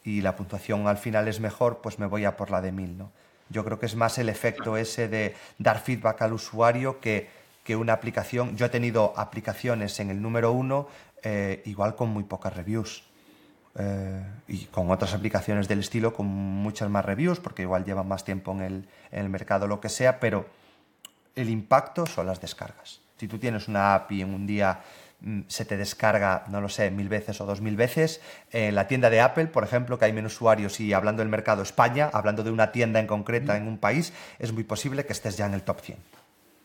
y 0.04 0.20
la 0.20 0.36
puntuación 0.36 0.86
al 0.86 0.98
final 0.98 1.28
es 1.28 1.40
mejor, 1.40 1.80
pues 1.82 1.98
me 1.98 2.06
voy 2.06 2.24
a 2.24 2.36
por 2.36 2.50
la 2.50 2.60
de 2.60 2.72
mil, 2.72 2.98
¿no? 2.98 3.12
Yo 3.48 3.64
creo 3.64 3.78
que 3.78 3.86
es 3.86 3.96
más 3.96 4.18
el 4.18 4.28
efecto 4.28 4.76
ese 4.76 5.08
de 5.08 5.34
dar 5.58 5.80
feedback 5.80 6.22
al 6.22 6.32
usuario 6.32 7.00
que 7.00 7.28
que 7.64 7.76
una 7.76 7.92
aplicación. 7.92 8.56
Yo 8.56 8.66
he 8.66 8.68
tenido 8.68 9.12
aplicaciones 9.16 10.00
en 10.00 10.10
el 10.10 10.20
número 10.20 10.52
uno, 10.52 10.88
eh, 11.22 11.62
igual 11.66 11.94
con 11.94 12.08
muy 12.08 12.24
pocas 12.24 12.54
reviews. 12.54 13.04
Eh, 13.78 14.22
y 14.48 14.64
con 14.66 14.90
otras 14.90 15.14
aplicaciones 15.14 15.68
del 15.68 15.78
estilo 15.80 16.12
con 16.12 16.26
muchas 16.26 16.90
más 16.90 17.04
reviews, 17.04 17.38
porque 17.38 17.62
igual 17.62 17.84
llevan 17.84 18.08
más 18.08 18.24
tiempo 18.24 18.52
en 18.52 18.60
el, 18.62 18.88
en 19.12 19.20
el 19.20 19.28
mercado, 19.28 19.66
lo 19.66 19.80
que 19.80 19.88
sea, 19.88 20.18
pero 20.18 20.46
el 21.36 21.48
impacto 21.48 22.06
son 22.06 22.26
las 22.26 22.40
descargas. 22.40 23.00
Si 23.16 23.28
tú 23.28 23.38
tienes 23.38 23.68
una 23.68 23.94
app 23.94 24.10
y 24.12 24.22
en 24.22 24.34
un 24.34 24.46
día 24.46 24.80
mm, 25.20 25.42
se 25.46 25.64
te 25.64 25.76
descarga, 25.76 26.44
no 26.48 26.60
lo 26.60 26.68
sé, 26.68 26.90
mil 26.90 27.08
veces 27.08 27.40
o 27.40 27.46
dos 27.46 27.60
mil 27.60 27.76
veces. 27.76 28.20
En 28.50 28.74
la 28.74 28.88
tienda 28.88 29.08
de 29.08 29.20
Apple, 29.20 29.46
por 29.46 29.62
ejemplo, 29.62 29.98
que 29.98 30.06
hay 30.06 30.12
menos 30.12 30.34
usuarios 30.34 30.80
y 30.80 30.92
hablando 30.92 31.20
del 31.20 31.28
mercado 31.28 31.62
España, 31.62 32.10
hablando 32.12 32.42
de 32.42 32.50
una 32.50 32.72
tienda 32.72 32.98
en 32.98 33.06
concreta 33.06 33.56
en 33.56 33.68
un 33.68 33.78
país, 33.78 34.12
es 34.38 34.52
muy 34.52 34.64
posible 34.64 35.06
que 35.06 35.12
estés 35.12 35.36
ya 35.36 35.46
en 35.46 35.54
el 35.54 35.62
top 35.62 35.80
100 35.80 35.98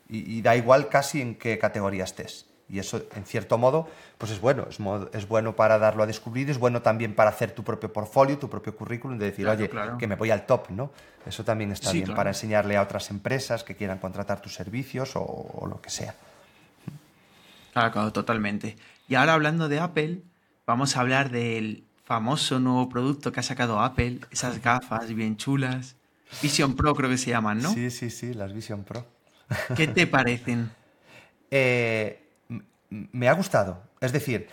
y, 0.09 0.41
da 0.41 0.55
igual 0.55 0.89
casi 0.89 1.21
en 1.21 1.35
qué 1.35 1.57
categoría 1.57 2.03
estés. 2.03 2.45
Y 2.67 2.79
eso, 2.79 3.03
en 3.15 3.25
cierto 3.25 3.57
modo, 3.57 3.87
pues 4.17 4.31
es 4.31 4.41
bueno. 4.41 4.67
Es, 5.13 5.27
bueno 5.27 5.55
para 5.55 5.77
darlo 5.77 6.01
a 6.01 6.07
descubrir, 6.07 6.49
es 6.49 6.57
bueno 6.57 6.81
también 6.81 7.13
para 7.13 7.29
hacer 7.29 7.51
tu 7.51 7.63
propio 7.63 7.93
portfolio, 7.93 8.39
tu 8.39 8.49
propio 8.49 8.75
currículum, 8.75 9.19
de 9.19 9.25
decir, 9.25 9.47
oye, 9.47 9.69
que 9.99 10.07
me 10.07 10.15
voy 10.15 10.31
al 10.31 10.45
top, 10.45 10.71
¿no? 10.71 10.91
Eso 11.25 11.43
también 11.43 11.71
está 11.71 11.91
bien 11.91 12.13
para 12.15 12.31
enseñarle 12.31 12.75
a 12.77 12.81
otras 12.81 13.11
empresas 13.11 13.63
que 13.63 13.75
quieran 13.75 13.99
contratar 13.99 14.41
tus 14.41 14.55
servicios 14.55 15.11
o, 15.15 15.67
lo 15.69 15.79
que 15.79 15.89
sea. 15.89 16.15
Claro, 17.73 17.91
claro, 17.91 18.13
totalmente. 18.13 18.77
Y 19.07 19.15
ahora 19.15 19.33
hablando 19.33 19.67
de 19.67 19.79
Apple, 19.79 20.21
vamos 20.65 20.97
a 20.97 21.01
hablar 21.01 21.29
del 21.29 21.83
famoso 22.03 22.59
nuevo 22.59 22.89
producto 22.89 23.31
que 23.31 23.41
ha 23.41 23.43
sacado 23.43 23.79
Apple, 23.79 24.21
esas 24.31 24.61
gafas 24.61 25.13
bien 25.13 25.37
chulas. 25.37 25.95
Vision 26.41 26.75
Pro 26.75 26.95
creo 26.95 27.09
que 27.09 27.17
se 27.17 27.29
llaman, 27.31 27.59
¿no? 27.59 27.71
Sí, 27.71 27.91
sí, 27.91 28.09
sí, 28.09 28.33
las 28.33 28.53
Vision 28.53 28.83
Pro. 28.83 29.05
¿Qué 29.75 29.87
te 29.87 30.07
parecen? 30.07 30.71
Eh, 31.51 32.24
me 32.89 33.29
ha 33.29 33.33
gustado. 33.33 33.81
Es 34.01 34.11
decir, 34.11 34.47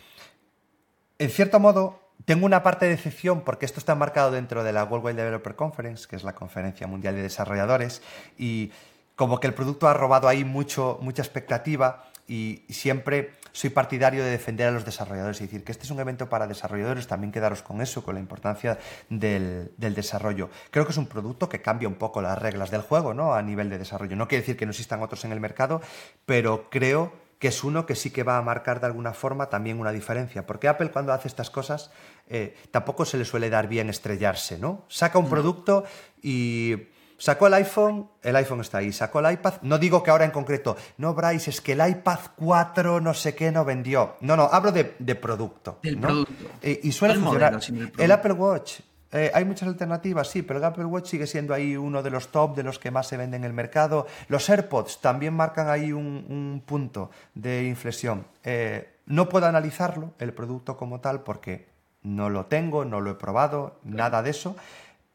en 1.18 1.30
cierto 1.30 1.60
modo, 1.60 2.00
tengo 2.24 2.46
una 2.46 2.62
parte 2.62 2.86
de 2.86 2.92
decepción 2.92 3.42
porque 3.42 3.66
esto 3.66 3.80
está 3.80 3.94
marcado 3.94 4.30
dentro 4.30 4.64
de 4.64 4.72
la 4.72 4.84
World 4.84 5.06
Wide 5.06 5.16
Developer 5.16 5.56
Conference, 5.56 6.06
que 6.06 6.16
es 6.16 6.24
la 6.24 6.34
conferencia 6.34 6.86
mundial 6.86 7.14
de 7.14 7.22
desarrolladores, 7.22 8.02
y 8.38 8.72
como 9.16 9.40
que 9.40 9.46
el 9.46 9.54
producto 9.54 9.88
ha 9.88 9.94
robado 9.94 10.28
ahí 10.28 10.44
mucho, 10.44 10.98
mucha 11.02 11.22
expectativa 11.22 12.04
y 12.26 12.62
siempre 12.70 13.34
soy 13.52 13.70
partidario 13.70 14.24
de 14.24 14.30
defender 14.30 14.68
a 14.68 14.70
los 14.70 14.84
desarrolladores 14.84 15.40
y 15.40 15.44
decir 15.44 15.64
que 15.64 15.72
este 15.72 15.84
es 15.84 15.90
un 15.90 16.00
evento 16.00 16.28
para 16.28 16.46
desarrolladores, 16.46 17.06
también 17.06 17.32
quedaros 17.32 17.62
con 17.62 17.82
eso, 17.82 18.02
con 18.02 18.14
la 18.14 18.20
importancia 18.20 18.78
del, 19.10 19.72
desarrollo. 19.76 20.48
Creo 20.70 20.86
que 20.86 20.92
es 20.92 20.96
un 20.96 21.06
producto 21.06 21.48
que 21.48 21.60
cambia 21.60 21.88
un 21.88 21.96
poco 21.96 22.22
las 22.22 22.38
reglas 22.38 22.70
del 22.70 22.80
juego 22.80 23.12
¿no? 23.12 23.34
a 23.34 23.42
nivel 23.42 23.68
de 23.68 23.78
desarrollo. 23.78 24.16
No 24.16 24.28
quiere 24.28 24.42
decir 24.42 24.56
que 24.56 24.64
no 24.64 24.70
existan 24.70 25.02
otros 25.02 25.24
en 25.24 25.32
el 25.32 25.40
mercado, 25.40 25.82
pero 26.24 26.70
creo 26.70 27.12
que 27.42 27.48
es 27.48 27.64
uno 27.64 27.86
que 27.86 27.96
sí 27.96 28.12
que 28.12 28.22
va 28.22 28.38
a 28.38 28.42
marcar 28.42 28.78
de 28.78 28.86
alguna 28.86 29.14
forma 29.14 29.50
también 29.50 29.80
una 29.80 29.90
diferencia. 29.90 30.46
Porque 30.46 30.68
Apple 30.68 30.92
cuando 30.92 31.12
hace 31.12 31.26
estas 31.26 31.50
cosas 31.50 31.90
eh, 32.28 32.56
tampoco 32.70 33.04
se 33.04 33.18
le 33.18 33.24
suele 33.24 33.50
dar 33.50 33.66
bien 33.66 33.90
estrellarse, 33.90 34.58
¿no? 34.58 34.84
Saca 34.86 35.18
un 35.18 35.28
producto 35.28 35.82
y 36.22 36.76
Sacó 37.18 37.48
el 37.48 37.54
iPhone, 37.54 38.08
el 38.22 38.34
iPhone 38.34 38.60
está 38.60 38.78
ahí. 38.78 38.92
Sacó 38.92 39.20
el 39.20 39.32
iPad, 39.32 39.54
no 39.62 39.78
digo 39.78 40.02
que 40.02 40.10
ahora 40.10 40.24
en 40.24 40.32
concreto, 40.32 40.76
no, 40.98 41.14
Bryce, 41.14 41.50
es 41.50 41.60
que 41.60 41.72
el 41.72 41.88
iPad 41.88 42.18
4 42.36 43.00
no 43.00 43.14
sé 43.14 43.34
qué 43.36 43.52
no 43.52 43.64
vendió. 43.64 44.16
No, 44.20 44.36
no, 44.36 44.48
hablo 44.52 44.72
de, 44.72 44.84
producto. 45.14 45.78
Del 45.84 45.98
producto. 45.98 46.32
Eh, 46.60 46.80
y 46.82 46.90
suele 46.90 47.14
funcionar. 47.14 47.60
El, 47.96 48.10
Apple 48.10 48.32
Watch, 48.32 48.80
eh, 49.12 49.30
hay 49.34 49.44
muchas 49.44 49.68
alternativas, 49.68 50.28
sí, 50.28 50.42
pero 50.42 50.58
el 50.58 50.64
Apple 50.64 50.86
Watch 50.86 51.06
sigue 51.06 51.26
siendo 51.26 51.54
ahí 51.54 51.76
uno 51.76 52.02
de 52.02 52.10
los 52.10 52.28
top, 52.28 52.56
de 52.56 52.62
los 52.62 52.78
que 52.78 52.90
más 52.90 53.06
se 53.06 53.16
venden 53.16 53.42
en 53.42 53.46
el 53.46 53.52
mercado. 53.52 54.06
Los 54.28 54.48
AirPods 54.48 55.00
también 55.00 55.34
marcan 55.34 55.68
ahí 55.68 55.92
un, 55.92 56.62
punto 56.66 57.10
de 57.34 57.64
inflexión. 57.64 58.26
Eh, 58.42 58.96
no 59.06 59.28
puedo 59.28 59.46
analizarlo, 59.46 60.14
el 60.18 60.32
producto 60.32 60.76
como 60.76 61.00
tal, 61.00 61.22
porque 61.22 61.68
no 62.02 62.30
lo 62.30 62.46
tengo, 62.46 62.84
no 62.84 63.00
lo 63.00 63.12
he 63.12 63.14
probado, 63.14 63.78
nada 63.84 64.22
de 64.22 64.30
eso 64.30 64.56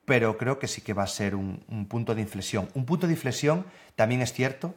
pero 0.07 0.37
creo 0.37 0.57
que 0.57 0.69
sí 0.69 0.79
que 0.79 0.93
va 0.93 1.03
a 1.03 1.07
ser 1.07 1.35
un, 1.35 1.59
punto 1.89 2.15
de 2.15 2.21
inflexión. 2.21 2.69
Un 2.75 2.85
punto 2.85 3.07
de 3.07 3.13
inflexión 3.13 3.65
también 3.97 4.21
es 4.21 4.31
cierto 4.31 4.73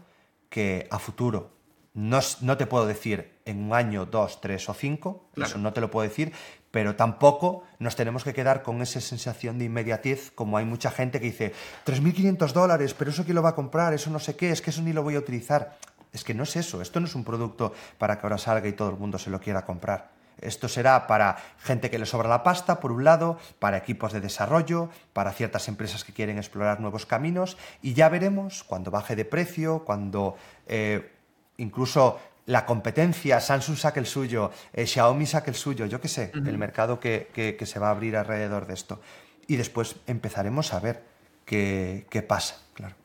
que 0.48 0.88
a 0.90 0.98
futuro, 0.98 1.52
no, 1.94 2.18
no 2.40 2.56
te 2.56 2.66
puedo 2.66 2.84
decir 2.84 3.38
en 3.44 3.62
un 3.62 3.72
año, 3.72 4.06
dos, 4.06 4.40
tres 4.40 4.68
o 4.68 4.74
cinco, 4.74 5.30
eso 5.36 5.58
no 5.58 5.72
te 5.72 5.80
lo 5.80 5.88
puedo 5.88 6.08
decir, 6.08 6.32
pero 6.70 6.96
tampoco 6.96 7.64
nos 7.78 7.96
tenemos 7.96 8.24
que 8.24 8.34
quedar 8.34 8.62
con 8.62 8.80
esa 8.82 9.00
sensación 9.00 9.58
de 9.58 9.64
inmediatez, 9.64 10.30
como 10.32 10.56
hay 10.56 10.64
mucha 10.64 10.90
gente 10.90 11.20
que 11.20 11.26
dice, 11.26 11.52
3.500 11.86 12.52
dólares, 12.52 12.94
pero 12.94 13.10
eso 13.10 13.24
quién 13.24 13.36
lo 13.36 13.42
va 13.42 13.50
a 13.50 13.54
comprar, 13.54 13.92
eso 13.92 14.10
no 14.10 14.18
sé 14.18 14.36
qué, 14.36 14.50
es 14.50 14.62
que 14.62 14.70
eso 14.70 14.82
ni 14.82 14.92
lo 14.92 15.02
voy 15.02 15.16
a 15.16 15.18
utilizar. 15.18 15.76
Es 16.12 16.24
que 16.24 16.34
no 16.34 16.42
es 16.42 16.56
eso, 16.56 16.82
esto 16.82 16.98
no 17.00 17.06
es 17.06 17.14
un 17.14 17.24
producto 17.24 17.72
para 17.98 18.18
que 18.18 18.26
ahora 18.26 18.38
salga 18.38 18.68
y 18.68 18.72
todo 18.72 18.90
el 18.90 18.96
mundo 18.96 19.18
se 19.18 19.30
lo 19.30 19.40
quiera 19.40 19.64
comprar. 19.64 20.10
Esto 20.40 20.68
será 20.68 21.06
para 21.06 21.36
gente 21.58 21.90
que 21.90 21.98
le 21.98 22.06
sobra 22.06 22.28
la 22.28 22.42
pasta, 22.42 22.80
por 22.80 22.92
un 22.92 23.04
lado, 23.04 23.38
para 23.58 23.76
equipos 23.76 24.12
de 24.12 24.20
desarrollo, 24.20 24.88
para 25.12 25.32
ciertas 25.32 25.68
empresas 25.68 26.02
que 26.02 26.14
quieren 26.14 26.38
explorar 26.38 26.80
nuevos 26.80 27.04
caminos 27.04 27.58
y 27.82 27.92
ya 27.92 28.08
veremos 28.08 28.64
cuando 28.64 28.90
baje 28.90 29.16
de 29.16 29.26
precio, 29.26 29.84
cuando 29.84 30.36
eh, 30.66 31.12
incluso 31.58 32.18
la 32.50 32.66
competencia, 32.66 33.40
Samsung 33.40 33.76
saque 33.76 34.00
el 34.00 34.06
suyo, 34.06 34.50
eh, 34.72 34.84
Xiaomi 34.84 35.24
saque 35.24 35.50
el 35.50 35.56
suyo, 35.56 35.86
yo 35.86 36.00
qué 36.00 36.08
sé, 36.08 36.32
el 36.34 36.58
mercado 36.58 36.98
que, 36.98 37.28
que, 37.32 37.64
se 37.64 37.78
va 37.78 37.88
a 37.88 37.90
abrir 37.92 38.16
alrededor 38.16 38.66
de 38.66 38.74
esto. 38.74 39.00
Y 39.46 39.54
después 39.54 39.94
empezaremos 40.08 40.74
a 40.74 40.80
ver 40.80 41.04
qué, 41.44 42.06
qué 42.10 42.22
pasa, 42.22 42.60
claro. 42.74 42.96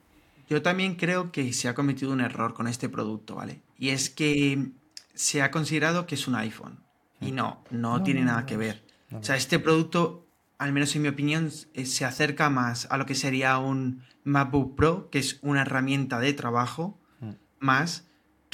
Yo 0.50 0.64
también 0.64 0.96
creo 0.96 1.32
que 1.32 1.54
se 1.54 1.68
ha 1.68 1.76
cometido 1.76 2.12
un 2.12 2.22
error 2.22 2.56
con 2.56 2.68
este 2.68 2.90
producto, 2.90 3.36
¿vale? 3.36 3.62
Y 3.78 3.90
es 3.90 4.10
que 4.10 4.72
se 5.14 5.44
ha 5.44 5.52
considerado 5.52 6.08
que 6.08 6.16
es 6.16 6.28
un 6.28 6.36
iPhone. 6.36 6.80
Y 7.22 7.32
no, 7.32 7.64
no, 7.70 8.02
tiene 8.02 8.22
nada 8.22 8.48
que 8.48 8.58
ver. 8.58 8.84
o 9.12 9.24
sea, 9.24 9.36
este 9.36 9.60
producto, 9.60 10.28
al 10.58 10.74
menos 10.74 10.96
en 10.96 11.04
mi 11.04 11.08
opinión, 11.08 11.52
eh, 11.74 11.86
se 11.86 12.04
acerca 12.04 12.50
más 12.50 12.88
a 12.90 12.98
lo 12.98 13.06
que 13.06 13.16
sería 13.16 13.60
un 13.60 14.04
MacBook 14.24 14.76
Pro, 14.76 15.10
que 15.12 15.20
es 15.20 15.38
una 15.44 15.62
herramienta 15.62 16.20
de 16.20 16.34
trabajo, 16.34 17.00
mm. 17.20 17.32
más 17.60 18.06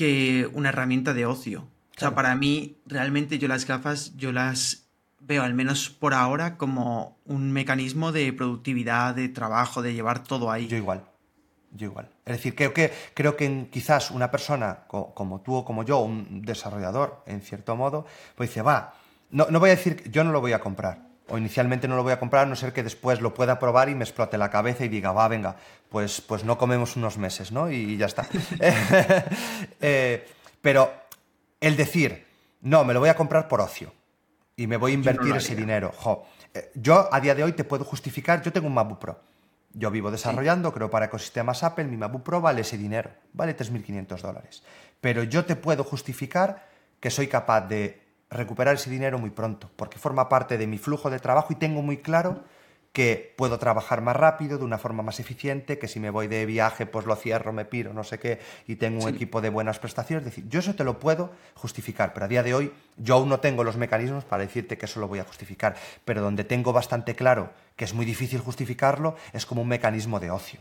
que 0.01 0.49
una 0.53 0.69
herramienta 0.69 1.13
de 1.13 1.27
ocio. 1.27 1.67
O 1.95 1.99
sea, 1.99 2.15
para 2.15 2.33
mí, 2.33 2.75
realmente 2.87 3.37
yo 3.37 3.47
las 3.47 3.67
gafas, 3.67 4.17
yo 4.17 4.31
las 4.31 4.87
veo, 5.19 5.43
al 5.43 5.53
menos 5.53 5.91
por 5.91 6.15
ahora, 6.15 6.57
como 6.57 7.19
un 7.27 7.51
mecanismo 7.51 8.11
de 8.11 8.33
productividad, 8.33 9.13
de 9.13 9.29
trabajo, 9.29 9.83
de 9.83 9.93
llevar 9.93 10.23
todo 10.23 10.49
ahí. 10.49 10.65
Yo 10.65 10.75
igual. 10.75 11.05
Yo 11.71 11.85
igual. 11.85 12.09
Es 12.25 12.37
decir, 12.37 12.55
creo 12.55 12.73
que, 12.73 12.91
creo 13.13 13.37
que 13.37 13.67
quizás 13.71 14.09
una 14.09 14.31
persona 14.31 14.85
como 14.87 15.41
tú 15.41 15.53
o 15.53 15.63
como 15.63 15.83
yo, 15.83 15.99
un 15.99 16.41
desarrollador, 16.41 17.21
en 17.27 17.41
cierto 17.41 17.75
modo, 17.75 18.07
pues 18.33 18.49
dice, 18.49 18.63
va, 18.63 18.95
no, 19.29 19.51
no 19.51 19.59
voy 19.59 19.69
a 19.69 19.75
decir, 19.75 20.09
yo 20.09 20.23
no 20.23 20.31
lo 20.31 20.41
voy 20.41 20.53
a 20.53 20.61
comprar, 20.61 21.10
o 21.31 21.37
inicialmente 21.37 21.87
no 21.87 21.95
lo 21.95 22.03
voy 22.03 22.11
a 22.11 22.19
comprar, 22.19 22.43
a 22.43 22.49
no 22.49 22.55
ser 22.55 22.73
que 22.73 22.83
después 22.83 23.21
lo 23.21 23.33
pueda 23.33 23.57
probar 23.57 23.87
y 23.89 23.95
me 23.95 24.03
explote 24.03 24.37
la 24.37 24.49
cabeza 24.49 24.83
y 24.83 24.89
diga, 24.89 25.13
va, 25.13 25.27
venga, 25.27 25.55
pues, 25.89 26.19
pues 26.19 26.43
no 26.43 26.57
comemos 26.57 26.97
unos 26.97 27.17
meses, 27.17 27.51
¿no? 27.51 27.71
Y, 27.71 27.97
ya 27.97 28.05
está. 28.05 28.27
Eh, 29.83 30.27
pero 30.61 30.91
el 31.59 31.75
decir, 31.75 32.25
no, 32.61 32.83
me 32.83 32.93
lo 32.93 32.99
voy 32.99 33.09
a 33.09 33.15
comprar 33.15 33.47
por 33.47 33.61
ocio 33.61 33.93
y 34.55 34.67
me 34.67 34.77
voy 34.77 34.91
a 34.91 34.93
invertir 34.95 35.35
ese 35.35 35.55
dinero. 35.55 35.91
Eh, 36.53 36.71
yo 36.75 37.09
a 37.11 37.19
día 37.19 37.33
de 37.33 37.43
hoy 37.43 37.53
te 37.53 37.63
puedo 37.63 37.83
justificar, 37.83 38.41
yo 38.41 38.51
tengo 38.51 38.67
un 38.67 38.73
MacBook 38.73 38.99
Pro. 38.99 39.19
Yo 39.73 39.89
vivo 39.89 40.11
desarrollando, 40.11 40.73
creo 40.73 40.89
para 40.89 41.05
ecosistemas 41.05 41.63
Apple, 41.63 41.85
mi 41.85 41.97
MacBook 41.97 42.23
Pro 42.23 42.41
vale 42.41 42.61
ese 42.61 42.77
dinero, 42.77 43.09
vale 43.33 43.55
3.500 43.55 44.21
dólares. 44.21 44.63
Pero 44.99 45.23
yo 45.23 45.45
te 45.45 45.55
puedo 45.55 45.83
justificar 45.83 46.67
que 46.99 47.09
soy 47.09 47.27
capaz 47.27 47.61
de 47.61 48.00
recuperar 48.31 48.75
ese 48.75 48.89
dinero 48.89 49.19
muy 49.19 49.29
pronto, 49.29 49.69
porque 49.75 49.99
forma 49.99 50.29
parte 50.29 50.57
de 50.57 50.65
mi 50.65 50.77
flujo 50.77 51.09
de 51.09 51.19
trabajo 51.19 51.53
y 51.53 51.57
tengo 51.57 51.81
muy 51.81 51.97
claro 51.97 52.43
que 52.93 53.33
puedo 53.37 53.57
trabajar 53.57 54.01
más 54.01 54.15
rápido, 54.17 54.57
de 54.57 54.65
una 54.65 54.77
forma 54.77 55.01
más 55.01 55.19
eficiente, 55.21 55.79
que 55.79 55.87
si 55.87 55.99
me 55.99 56.09
voy 56.09 56.27
de 56.27 56.45
viaje, 56.45 56.85
pues 56.85 57.05
lo 57.05 57.15
cierro, 57.15 57.53
me 57.53 57.63
piro, 57.63 57.93
no 57.93 58.03
sé 58.03 58.19
qué, 58.19 58.39
y 58.67 58.75
tengo 58.75 59.03
un 59.03 59.09
equipo 59.09 59.39
de 59.39 59.49
buenas 59.49 59.79
prestaciones. 59.79 60.25
Es 60.25 60.35
decir, 60.35 60.49
yo 60.49 60.59
eso 60.59 60.75
te 60.75 60.83
lo 60.83 60.99
puedo 60.99 61.31
justificar, 61.55 62.13
pero 62.13 62.25
a 62.25 62.29
día 62.29 62.43
de 62.43 62.53
hoy 62.53 62.73
yo 62.97 63.15
aún 63.15 63.29
no 63.29 63.39
tengo 63.39 63.63
los 63.63 63.77
mecanismos 63.77 64.25
para 64.25 64.43
decirte 64.43 64.77
que 64.77 64.87
eso 64.87 64.99
lo 64.99 65.07
voy 65.07 65.19
a 65.19 65.23
justificar. 65.23 65.75
Pero 66.03 66.21
donde 66.21 66.43
tengo 66.43 66.73
bastante 66.73 67.15
claro 67.15 67.51
que 67.77 67.85
es 67.85 67.93
muy 67.93 68.05
difícil 68.05 68.41
justificarlo, 68.41 69.15
es 69.31 69.45
como 69.45 69.61
un 69.61 69.69
mecanismo 69.69 70.19
de 70.19 70.31
ocio. 70.31 70.59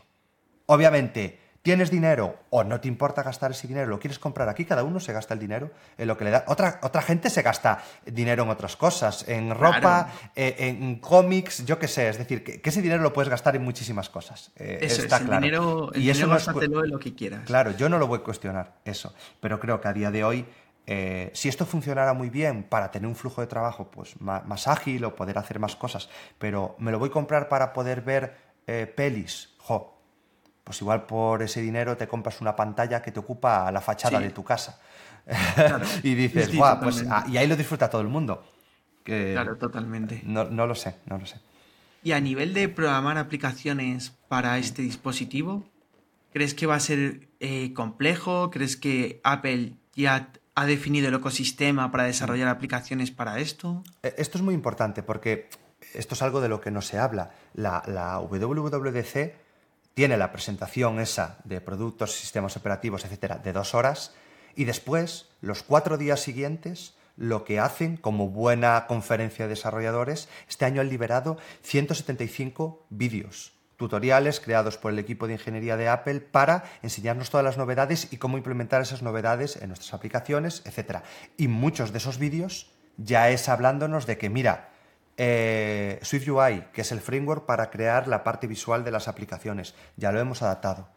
Obviamente, 0.66 1.40
tienes 1.62 1.90
dinero 1.90 2.38
o 2.50 2.64
no 2.64 2.80
te 2.80 2.88
importa 2.88 3.22
gastar 3.22 3.50
ese 3.50 3.68
dinero, 3.68 3.86
lo 3.88 3.98
quieres 3.98 4.18
comprar 4.18 4.48
aquí, 4.48 4.64
cada 4.64 4.82
uno 4.82 4.98
se 4.98 5.12
gasta 5.12 5.34
el 5.34 5.40
dinero 5.40 5.70
en 5.98 6.08
lo 6.08 6.16
que 6.16 6.24
le 6.24 6.30
da. 6.30 6.44
Otra, 6.46 6.80
otra 6.82 7.02
gente 7.02 7.28
se 7.28 7.42
gasta 7.42 7.82
dinero 8.06 8.44
en 8.44 8.50
otras 8.50 8.76
cosas, 8.76 9.28
en 9.28 9.54
ropa, 9.54 10.10
eh, 10.34 10.54
en 10.58 10.96
cómics, 10.96 11.64
yo 11.64 11.78
qué 11.78 11.88
sé. 11.88 12.08
Es 12.08 12.18
decir, 12.18 12.42
que, 12.42 12.60
ese 12.64 12.82
dinero 12.82 13.02
lo 13.02 13.12
puedes 13.12 13.28
gastar 13.28 13.56
en 13.56 13.62
muchísimas 13.62 14.08
cosas. 14.08 14.52
Eh, 14.56 14.78
eso 14.82 15.02
está 15.02 15.20
claro. 15.20 15.42
Dinero, 15.42 15.90
y 15.94 16.08
eso 16.10 16.26
no 16.26 16.36
es 16.36 16.48
en 16.48 16.90
lo 16.90 16.98
que 16.98 17.14
quieras. 17.14 17.42
Claro, 17.44 17.72
yo 17.72 17.88
no 17.88 17.98
lo 17.98 18.06
voy 18.06 18.20
a 18.20 18.22
cuestionar, 18.22 18.76
eso. 18.84 19.14
Pero 19.40 19.60
creo 19.60 19.80
que 19.80 19.88
a 19.88 19.92
día 19.92 20.10
de 20.10 20.24
hoy. 20.24 20.46
Eh, 20.86 21.30
si 21.34 21.48
esto 21.48 21.66
funcionara 21.66 22.14
muy 22.14 22.30
bien 22.30 22.64
para 22.64 22.90
tener 22.90 23.06
un 23.06 23.14
flujo 23.14 23.42
de 23.42 23.46
trabajo 23.46 23.92
pues, 23.92 24.20
más, 24.20 24.66
ágil 24.66 25.04
o 25.04 25.14
poder 25.14 25.38
hacer 25.38 25.60
más 25.60 25.76
cosas, 25.76 26.08
pero 26.38 26.74
me 26.78 26.90
lo 26.90 26.98
voy 26.98 27.10
a 27.10 27.12
comprar 27.12 27.48
para 27.48 27.72
poder 27.72 28.00
ver 28.00 28.34
pelis, 28.96 29.50
jo, 29.58 29.99
pues 30.70 30.82
igual 30.82 31.04
por 31.04 31.42
ese 31.42 31.60
dinero 31.60 31.96
te 31.96 32.06
compras 32.06 32.40
una 32.40 32.54
pantalla 32.54 33.02
que 33.02 33.10
te 33.10 33.18
ocupa 33.18 33.72
la 33.72 33.80
fachada 33.80 34.20
de 34.20 34.30
tu 34.30 34.44
casa. 34.44 34.78
y 36.04 36.14
dices, 36.14 36.54
guau, 36.54 36.78
pues 36.78 37.04
ah, 37.10 37.26
y 37.28 37.38
ahí 37.38 37.48
lo 37.48 37.56
disfruta 37.56 37.90
todo 37.90 38.00
el 38.02 38.06
mundo. 38.06 38.44
claro, 39.02 39.56
totalmente. 39.56 40.22
No, 40.24 40.44
lo 40.44 40.76
sé, 40.76 40.94
no 41.06 41.18
lo 41.18 41.26
sé. 41.26 41.40
Y 42.04 42.12
a 42.12 42.20
nivel 42.20 42.54
de 42.54 42.68
programar 42.68 43.18
aplicaciones 43.18 44.12
para 44.28 44.58
este 44.58 44.82
dispositivo, 44.82 45.64
¿crees 46.32 46.54
que 46.54 46.66
va 46.66 46.76
a 46.76 46.80
ser 46.80 47.26
eh, 47.40 47.72
complejo? 47.74 48.52
¿Crees 48.52 48.76
que 48.76 49.20
Apple 49.24 49.72
ya 49.96 50.30
ha 50.54 50.66
definido 50.66 51.08
el 51.08 51.14
ecosistema 51.14 51.90
para 51.90 52.04
desarrollar 52.04 52.46
aplicaciones 52.46 53.10
para 53.10 53.40
esto? 53.40 53.82
E, 54.04 54.14
esto 54.18 54.38
es 54.38 54.44
muy 54.44 54.54
importante 54.54 55.02
porque 55.02 55.48
esto 55.94 56.14
es 56.14 56.22
algo 56.22 56.40
de 56.40 56.48
lo 56.48 56.60
que 56.60 56.70
no 56.70 56.80
se 56.80 56.96
habla. 56.96 57.32
La, 57.54 57.82
la 57.88 58.20
WWDC 58.20 59.49
tiene 59.94 60.16
la 60.16 60.32
presentación 60.32 61.00
esa 61.00 61.38
de 61.44 61.60
productos, 61.60 62.16
sistemas 62.16 62.56
operativos, 62.56 63.04
etcétera, 63.04 63.38
de 63.38 63.52
dos 63.52 63.74
horas, 63.74 64.14
y 64.54 64.64
después, 64.64 65.28
los 65.40 65.62
cuatro 65.62 65.96
días 65.96 66.20
siguientes, 66.20 66.94
lo 67.16 67.44
que 67.44 67.60
hacen 67.60 67.96
como 67.96 68.28
buena 68.28 68.86
conferencia 68.86 69.44
de 69.44 69.50
desarrolladores, 69.50 70.28
este 70.48 70.64
año 70.64 70.80
han 70.80 70.88
liberado 70.88 71.36
175 71.62 72.86
vídeos, 72.88 73.52
tutoriales 73.76 74.40
creados 74.40 74.76
por 74.78 74.92
el 74.92 74.98
equipo 74.98 75.26
de 75.26 75.34
ingeniería 75.34 75.76
de 75.76 75.88
Apple 75.88 76.20
para 76.20 76.64
enseñarnos 76.82 77.30
todas 77.30 77.44
las 77.44 77.58
novedades 77.58 78.12
y 78.12 78.16
cómo 78.16 78.36
implementar 78.36 78.82
esas 78.82 79.02
novedades 79.02 79.56
en 79.56 79.68
nuestras 79.68 79.94
aplicaciones, 79.94 80.62
etcétera. 80.64 81.02
Y 81.36 81.48
muchos 81.48 81.92
de 81.92 81.98
esos 81.98 82.18
vídeos 82.18 82.70
ya 82.96 83.30
es 83.30 83.48
hablándonos 83.48 84.06
de 84.06 84.18
que, 84.18 84.30
mira, 84.30 84.69
eh, 85.22 85.98
SwiftUI, 86.02 86.68
que 86.72 86.80
es 86.80 86.92
el 86.92 87.00
framework 87.00 87.44
para 87.44 87.68
crear 87.68 88.08
la 88.08 88.24
parte 88.24 88.46
visual 88.46 88.84
de 88.84 88.90
las 88.90 89.06
aplicaciones, 89.06 89.74
ya 89.96 90.12
lo 90.12 90.18
hemos 90.18 90.40
adaptado. 90.40 90.88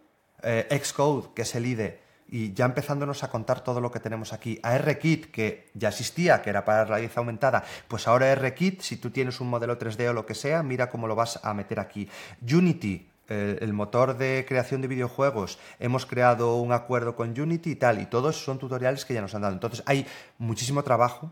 Eh, 0.41 0.79
Xcode, 0.81 1.33
que 1.35 1.41
es 1.41 1.53
el 1.55 1.65
IDE, 1.65 1.99
y 2.29 2.53
ya 2.53 2.63
empezándonos 2.63 3.25
a 3.25 3.29
contar 3.29 3.65
todo 3.65 3.81
lo 3.81 3.91
que 3.91 3.99
tenemos 3.99 4.31
aquí. 4.31 4.61
A 4.63 4.77
RKit, 4.77 5.29
que 5.29 5.69
ya 5.73 5.89
existía, 5.89 6.41
que 6.41 6.51
era 6.51 6.63
para 6.63 6.85
raíz 6.85 7.17
aumentada, 7.17 7.65
pues 7.89 8.07
ahora 8.07 8.33
RKit, 8.33 8.79
si 8.79 8.95
tú 8.95 9.11
tienes 9.11 9.41
un 9.41 9.49
modelo 9.49 9.77
3D 9.77 10.07
o 10.07 10.13
lo 10.13 10.25
que 10.25 10.35
sea, 10.35 10.63
mira 10.63 10.89
cómo 10.89 11.05
lo 11.07 11.15
vas 11.15 11.41
a 11.43 11.53
meter 11.53 11.81
aquí. 11.81 12.07
Unity, 12.41 13.09
eh, 13.27 13.57
el 13.59 13.73
motor 13.73 14.17
de 14.17 14.45
creación 14.47 14.79
de 14.79 14.87
videojuegos, 14.87 15.59
hemos 15.79 16.05
creado 16.05 16.55
un 16.55 16.71
acuerdo 16.71 17.17
con 17.17 17.37
Unity 17.37 17.71
y 17.71 17.75
tal, 17.75 18.01
y 18.01 18.05
todos 18.05 18.41
son 18.41 18.57
tutoriales 18.57 19.03
que 19.03 19.15
ya 19.15 19.21
nos 19.21 19.35
han 19.35 19.41
dado. 19.41 19.53
Entonces 19.53 19.83
hay 19.85 20.07
muchísimo 20.37 20.81
trabajo 20.81 21.29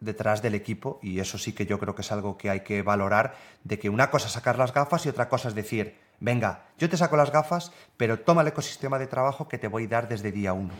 detrás 0.00 0.42
del 0.42 0.54
equipo 0.54 0.98
y 1.02 1.20
eso 1.20 1.38
sí 1.38 1.52
que 1.52 1.66
yo 1.66 1.78
creo 1.78 1.94
que 1.94 2.02
es 2.02 2.12
algo 2.12 2.36
que 2.36 2.50
hay 2.50 2.60
que 2.60 2.82
valorar, 2.82 3.34
de 3.64 3.78
que 3.78 3.88
una 3.88 4.10
cosa 4.10 4.26
es 4.26 4.32
sacar 4.32 4.58
las 4.58 4.72
gafas 4.72 5.06
y 5.06 5.08
otra 5.08 5.28
cosa 5.28 5.48
es 5.48 5.54
decir, 5.54 5.96
venga, 6.20 6.64
yo 6.78 6.88
te 6.88 6.96
saco 6.96 7.16
las 7.16 7.32
gafas, 7.32 7.72
pero 7.96 8.20
toma 8.20 8.42
el 8.42 8.48
ecosistema 8.48 8.98
de 8.98 9.06
trabajo 9.06 9.48
que 9.48 9.58
te 9.58 9.68
voy 9.68 9.84
a 9.84 9.88
dar 9.88 10.08
desde 10.08 10.32
día 10.32 10.52
uno. 10.52 10.74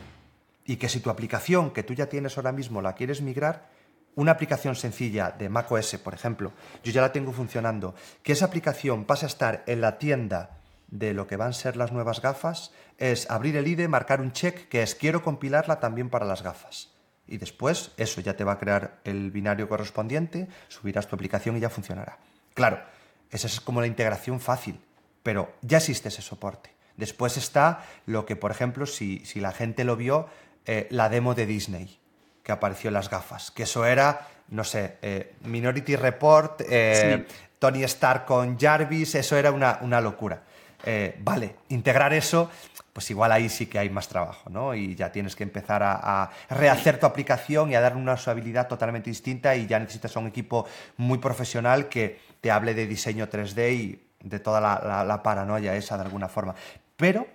Y 0.65 0.77
que 0.77 0.89
si 0.89 1.01
tu 1.01 1.11
aplicación 1.11 1.71
que 1.71 1.83
tú 1.83 1.95
ya 1.95 2.07
tienes 2.07 2.37
ahora 2.37 2.53
mismo 2.53 2.83
la 2.83 2.95
quieres 2.95 3.23
migrar, 3.23 3.69
una 4.15 4.33
aplicación 4.33 4.75
sencilla 4.77 5.31
de 5.31 5.49
macOS, 5.49 5.99
por 5.99 6.15
ejemplo, 6.15 6.53
yo 6.83 6.91
ya 6.91 7.03
la 7.03 7.13
tengo 7.13 7.33
funcionando, 7.33 7.95
que 8.23 8.33
esa 8.33 8.47
aplicación 8.47 9.05
pase 9.05 9.27
a 9.27 9.29
estar 9.29 9.63
en 9.67 9.81
la 9.81 9.99
tienda 9.99 10.59
de 10.89 11.13
lo 11.13 11.27
que 11.27 11.37
van 11.37 11.51
a 11.51 11.53
ser 11.53 11.77
las 11.77 11.93
nuevas 11.93 12.23
gafas, 12.23 12.73
es 12.97 13.31
abrir 13.31 13.57
el 13.57 13.69
IDE, 13.69 13.89
marcar 13.89 14.21
un 14.21 14.33
check 14.33 14.69
que 14.69 14.83
es 14.83 14.95
quiero 14.95 15.23
compilarla 15.23 15.81
también 15.81 16.09
para 16.09 16.25
las 16.25 16.43
gafas 16.43 16.96
y 17.29 17.39
después 17.39 17.91
eso 17.97 18.21
ya 18.21 18.37
te 18.37 18.45
va 18.45 18.53
a 18.53 18.59
crear 18.59 18.99
el 19.05 19.31
binario 19.31 19.69
correspondiente, 19.69 20.49
subirás 20.69 21.07
tu 21.07 21.15
aplicación 21.15 21.57
y 21.57 21.61
ya 21.61 21.71
funcionará. 21.71 22.19
Claro, 22.55 22.81
esa 23.31 23.47
es 23.47 23.61
como 23.61 23.81
la 23.81 23.87
integración 23.87 24.41
fácil, 24.41 24.81
pero 25.23 25.53
ya 25.63 25.79
existe 25.79 26.09
ese 26.09 26.23
soporte. 26.23 26.71
Después 26.97 27.37
está 27.37 27.85
lo 28.07 28.25
que, 28.25 28.37
por 28.37 28.51
ejemplo, 28.51 28.87
si, 28.87 29.23
la 29.35 29.53
gente 29.53 29.85
lo 29.85 29.97
vio, 29.97 30.29
eh, 30.65 30.87
la 30.91 31.09
demo 31.09 31.35
de 31.35 31.47
Disney, 31.47 31.99
que 32.43 32.53
apareció 32.53 32.89
en 32.89 32.95
las 32.95 33.11
gafas, 33.11 33.51
que 33.51 33.65
eso 33.65 33.85
era, 33.85 34.29
no 34.49 34.65
sé, 34.65 34.97
eh, 35.03 35.35
Minority 35.43 35.97
Report, 35.97 36.63
eh, 36.69 37.27
Tony 37.59 37.83
Stark 37.85 38.25
con 38.25 38.59
Jarvis, 38.59 39.15
eso 39.17 39.37
era 39.37 39.51
una, 39.51 39.79
una 39.83 40.01
locura. 40.01 40.43
Vale, 41.21 41.57
integrar 41.69 42.13
eso 42.13 42.51
pues 42.97 43.11
igual 43.11 43.31
ahí 43.31 43.51
sí 43.51 43.67
que 43.67 43.79
hay 43.79 43.91
más 43.91 44.09
trabajo, 44.09 44.49
¿no? 44.49 44.75
Y 44.75 44.95
ya 44.95 45.13
tienes 45.13 45.37
que 45.37 45.43
empezar 45.43 45.83
a, 45.83 46.31
rehacer 46.49 46.99
tu 46.99 47.05
aplicación 47.05 47.71
y 47.71 47.75
a 47.75 47.83
darle 47.83 48.01
una 48.01 48.15
usabilidad 48.15 48.69
totalmente 48.69 49.11
distinta 49.11 49.55
y 49.55 49.67
ya 49.67 49.79
necesitas 49.79 50.17
un 50.17 50.29
equipo 50.29 50.65
muy 50.97 51.19
profesional 51.19 51.91
que 51.91 52.19
te 52.41 52.51
hable 52.51 52.73
de 52.73 52.87
diseño 52.87 53.29
3D 53.29 53.73
y 53.75 54.03
de 54.21 54.39
toda 54.39 54.63
la, 54.63 55.23
paranoia 55.23 55.77
esa 55.77 55.99
de 55.99 56.05
alguna 56.05 56.27
forma. 56.27 56.55
Pero 56.97 57.27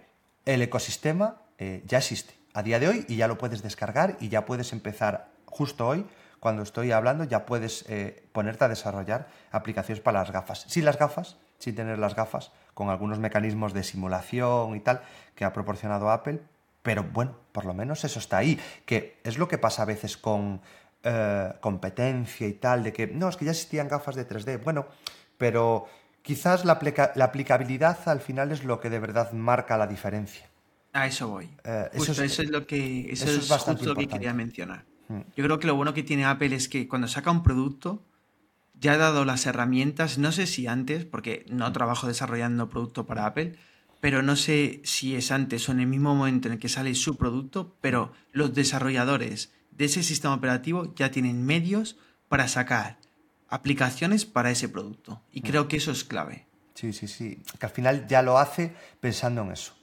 el 0.45 0.64
ecosistema 0.64 1.43
eh, 1.60 1.84
ya 1.86 1.99
existe 1.99 2.34
a 2.56 2.64
día 2.64 2.80
de 2.80 2.88
hoy 2.88 3.06
y 3.08 3.18
ya 3.18 3.28
lo 3.28 3.38
puedes 3.38 3.62
descargar 3.62 4.18
y 4.20 4.30
ya 4.30 4.47
puedes 4.47 4.74
empezar 4.74 5.28
justo 5.45 5.88
hoy 5.88 6.08
cuando 6.39 6.64
estoy 6.64 6.91
hablando 6.91 7.24
ya 7.24 7.45
puedes 7.45 7.86
eh, 7.88 8.24
ponerte 8.32 8.66
a 8.66 8.68
desarrollar 8.68 9.28
aplicaciones 9.52 10.02
para 10.02 10.22
las 10.22 10.32
gafas. 10.32 10.66
Sin 10.68 10.86
las 10.86 10.97
gafas, 10.97 11.38
sin 11.60 11.76
tener 11.76 11.99
las 11.99 12.16
gafas, 12.16 12.52
con 12.74 12.89
algunos 12.89 13.19
mecanismos 13.19 13.74
de 13.74 13.84
simulación 13.84 14.76
y 14.76 14.80
tal 14.80 15.01
que 15.36 15.45
ha 15.45 15.53
proporcionado 15.53 16.09
Apple, 16.09 16.41
pero 16.84 17.03
bueno, 17.03 17.36
por 17.51 17.65
lo 17.65 17.74
menos 17.74 18.03
eso 18.03 18.19
está 18.19 18.38
ahí, 18.38 18.59
que 18.86 19.17
es 19.24 19.38
lo 19.38 19.47
que 19.47 19.57
pasa 19.57 19.84
a 19.84 19.86
veces 19.86 20.17
con 20.17 20.61
eh, 21.03 21.53
competencia 21.59 22.47
y 22.47 22.53
tal, 22.53 22.84
de 22.84 22.93
que 22.93 23.07
no, 23.07 23.30
es 23.30 23.38
que 23.38 23.45
ya 23.45 23.51
existían 23.51 23.88
gafas 23.88 24.15
de 24.15 24.28
3D, 24.28 24.63
bueno, 24.63 24.86
pero 25.38 25.88
quizás 26.22 26.65
la, 26.65 26.74
aplicabilidad 26.74 27.97
al 28.07 28.19
final 28.19 28.51
es 28.51 28.63
lo 28.63 28.80
que 28.80 28.89
de 28.89 28.99
verdad 28.99 29.32
marca 29.32 29.78
la 29.78 29.88
diferencia. 29.88 30.47
A 30.93 31.07
eso 31.07 31.30
voy. 31.30 31.49
Eh, 31.63 31.89
eso, 31.93 32.11
es, 32.24 32.49
lo 32.49 32.67
que 32.67 33.11
eso, 33.11 33.30
es, 33.30 33.49
justo 33.49 33.86
lo 33.86 33.95
que 33.95 34.07
quería 34.07 34.34
mencionar. 34.34 34.84
Mm. 35.07 35.22
Yo 35.36 35.43
creo 35.43 35.59
que 35.59 35.67
lo 35.67 35.76
bueno 35.76 35.93
que 35.93 36.03
tiene 36.03 36.26
Apple 36.26 36.55
es 36.55 36.67
que 36.67 36.88
cuando 36.88 37.07
saca 37.07 37.32
un 37.32 37.43
producto, 37.43 38.03
ya 38.82 38.93
ha 38.93 38.97
dado 38.97 39.23
las 39.25 39.45
herramientas, 39.45 40.17
no 40.17 40.32
sé 40.32 40.47
si 40.47 40.65
antes, 40.65 41.05
porque 41.05 41.45
no 41.49 41.71
trabajo 41.71 42.07
desarrollando 42.07 42.67
producto 42.67 43.05
para 43.05 43.27
Apple, 43.27 43.55
pero 44.01 44.23
no 44.23 44.36
sé 44.36 44.82
si 44.84 45.15
es 45.15 45.32
antes 45.32 45.69
o 45.69 45.71
en 45.71 45.82
el 45.82 45.88
mismo 45.88 46.15
momento 46.15 46.47
en 46.47 46.55
el 46.55 46.59
que 46.59 46.67
sale 46.67 46.95
su 46.95 47.15
producto, 47.15 47.77
pero 47.79 48.11
los 48.32 48.55
desarrolladores 48.55 49.53
de 49.69 49.86
ese 49.86 50.01
sistema 50.01 50.34
operativo 50.34 50.93
ya 50.95 51.11
tienen 51.11 51.45
medios 51.45 51.97
para 52.27 52.47
sacar 52.47 52.97
aplicaciones 53.47 54.25
para 54.25 54.49
ese 54.49 54.67
producto. 54.67 55.21
Y 55.32 55.41
mm. 55.41 55.43
creo 55.43 55.67
que 55.67 55.77
eso 55.77 55.91
es 55.91 56.03
clave. 56.03 56.47
Sí, 56.73 56.91
sí, 56.91 57.07
sí. 57.07 57.43
Que 57.59 57.67
al 57.67 57.71
final 57.71 58.07
ya 58.07 58.23
lo 58.23 58.39
hace 58.39 58.73
pensando 58.99 59.43
en 59.43 59.51
eso. 59.51 59.73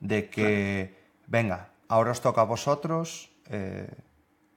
De 0.00 0.28
que, 0.28 0.96
venga, 1.28 1.70
ahora 1.86 2.10
os 2.10 2.20
toca 2.20 2.40
a 2.40 2.44
vosotros 2.44 3.30
eh, 3.48 3.88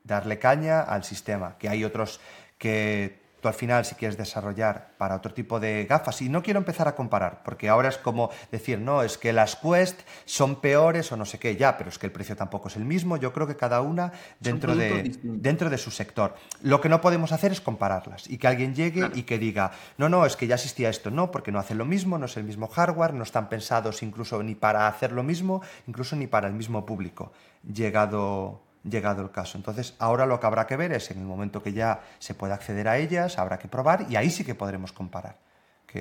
darle 0.04 0.40
caña 0.40 0.82
al 0.82 1.04
sistema. 1.04 1.60
Que 1.60 1.70
hay 1.70 1.84
otros 1.84 2.20
que 2.58 3.23
tú 3.44 3.50
al 3.50 3.54
final 3.54 3.84
si 3.84 3.96
quieres 3.96 4.18
desarrollar 4.18 4.94
para 4.98 5.18
otro 5.18 5.34
tipo 5.34 5.60
de 5.60 5.86
gafas, 5.86 6.22
y 6.22 6.30
no 6.30 6.42
quiero 6.42 6.60
empezar 6.60 6.88
a 6.88 6.96
comparar, 6.96 7.44
porque 7.44 7.68
ahora 7.68 7.90
es 7.90 7.98
como 7.98 8.30
decir, 8.52 8.80
no, 8.80 9.04
es 9.04 9.18
que 9.18 9.34
las 9.34 9.58
Quest 9.58 10.00
son 10.24 10.62
peores 10.62 11.12
o 11.12 11.18
no 11.18 11.26
sé 11.26 11.40
qué, 11.40 11.58
ya, 11.58 11.78
pero 11.78 11.90
es 11.90 12.00
que 12.00 12.08
el 12.08 12.14
precio 12.14 12.38
tampoco 12.38 12.70
es 12.70 12.78
el 12.78 12.86
mismo, 12.86 13.18
yo 13.18 13.34
creo 13.34 13.46
que 13.46 13.58
cada 13.58 13.82
una 13.82 14.14
dentro, 14.40 14.76
de, 14.76 15.20
dentro 15.24 15.70
de 15.70 15.78
su 15.78 15.92
sector. 15.92 16.36
Lo 16.62 16.80
que 16.80 16.88
no 16.88 17.02
podemos 17.02 17.34
hacer 17.34 17.52
es 17.52 17.60
compararlas 17.60 18.30
y 18.30 18.38
que 18.38 18.48
alguien 18.48 18.74
llegue 18.74 19.12
y 19.14 19.24
que 19.24 19.38
diga, 19.38 19.72
no, 19.98 20.08
no, 20.08 20.26
es 20.26 20.38
que 20.38 20.48
ya 20.48 20.56
existía 20.56 20.90
esto, 20.90 21.12
no, 21.12 21.30
porque 21.30 21.52
no 21.52 21.60
hacen 21.60 21.78
lo 21.78 21.86
mismo, 21.86 22.18
no 22.18 22.26
es 22.26 22.38
el 22.38 22.46
mismo 22.46 22.68
hardware, 22.68 23.14
no 23.14 23.24
están 23.24 23.50
pensados 23.50 24.02
incluso 24.04 24.42
ni 24.42 24.56
para 24.56 24.88
hacer 24.88 25.12
lo 25.12 25.24
mismo, 25.24 25.62
incluso 25.86 26.16
ni 26.16 26.28
para 26.28 26.48
el 26.48 26.54
mismo 26.54 26.86
público. 26.86 27.34
Llegado 27.64 28.62
llegado 28.84 29.22
el 29.22 29.32
caso. 29.32 29.58
Entonces, 29.58 29.96
ahora 30.00 30.26
lo 30.26 30.40
que 30.40 30.46
habrá 30.46 30.68
que 30.68 30.78
ver 30.78 30.92
es 30.94 31.10
en 31.12 31.20
el 31.20 31.26
momento 31.26 31.64
que 31.64 31.74
ya 31.74 32.02
se 32.20 32.34
pueda 32.34 32.56
acceder 32.56 32.88
a 32.88 32.98
ellas, 32.98 33.38
habrá 33.38 33.58
que 33.58 33.68
probar 33.68 34.06
y 34.10 34.16
ahí 34.16 34.30
sí 34.30 34.44
que 34.44 34.56
podremos 34.56 34.92
comparar. 34.92 35.38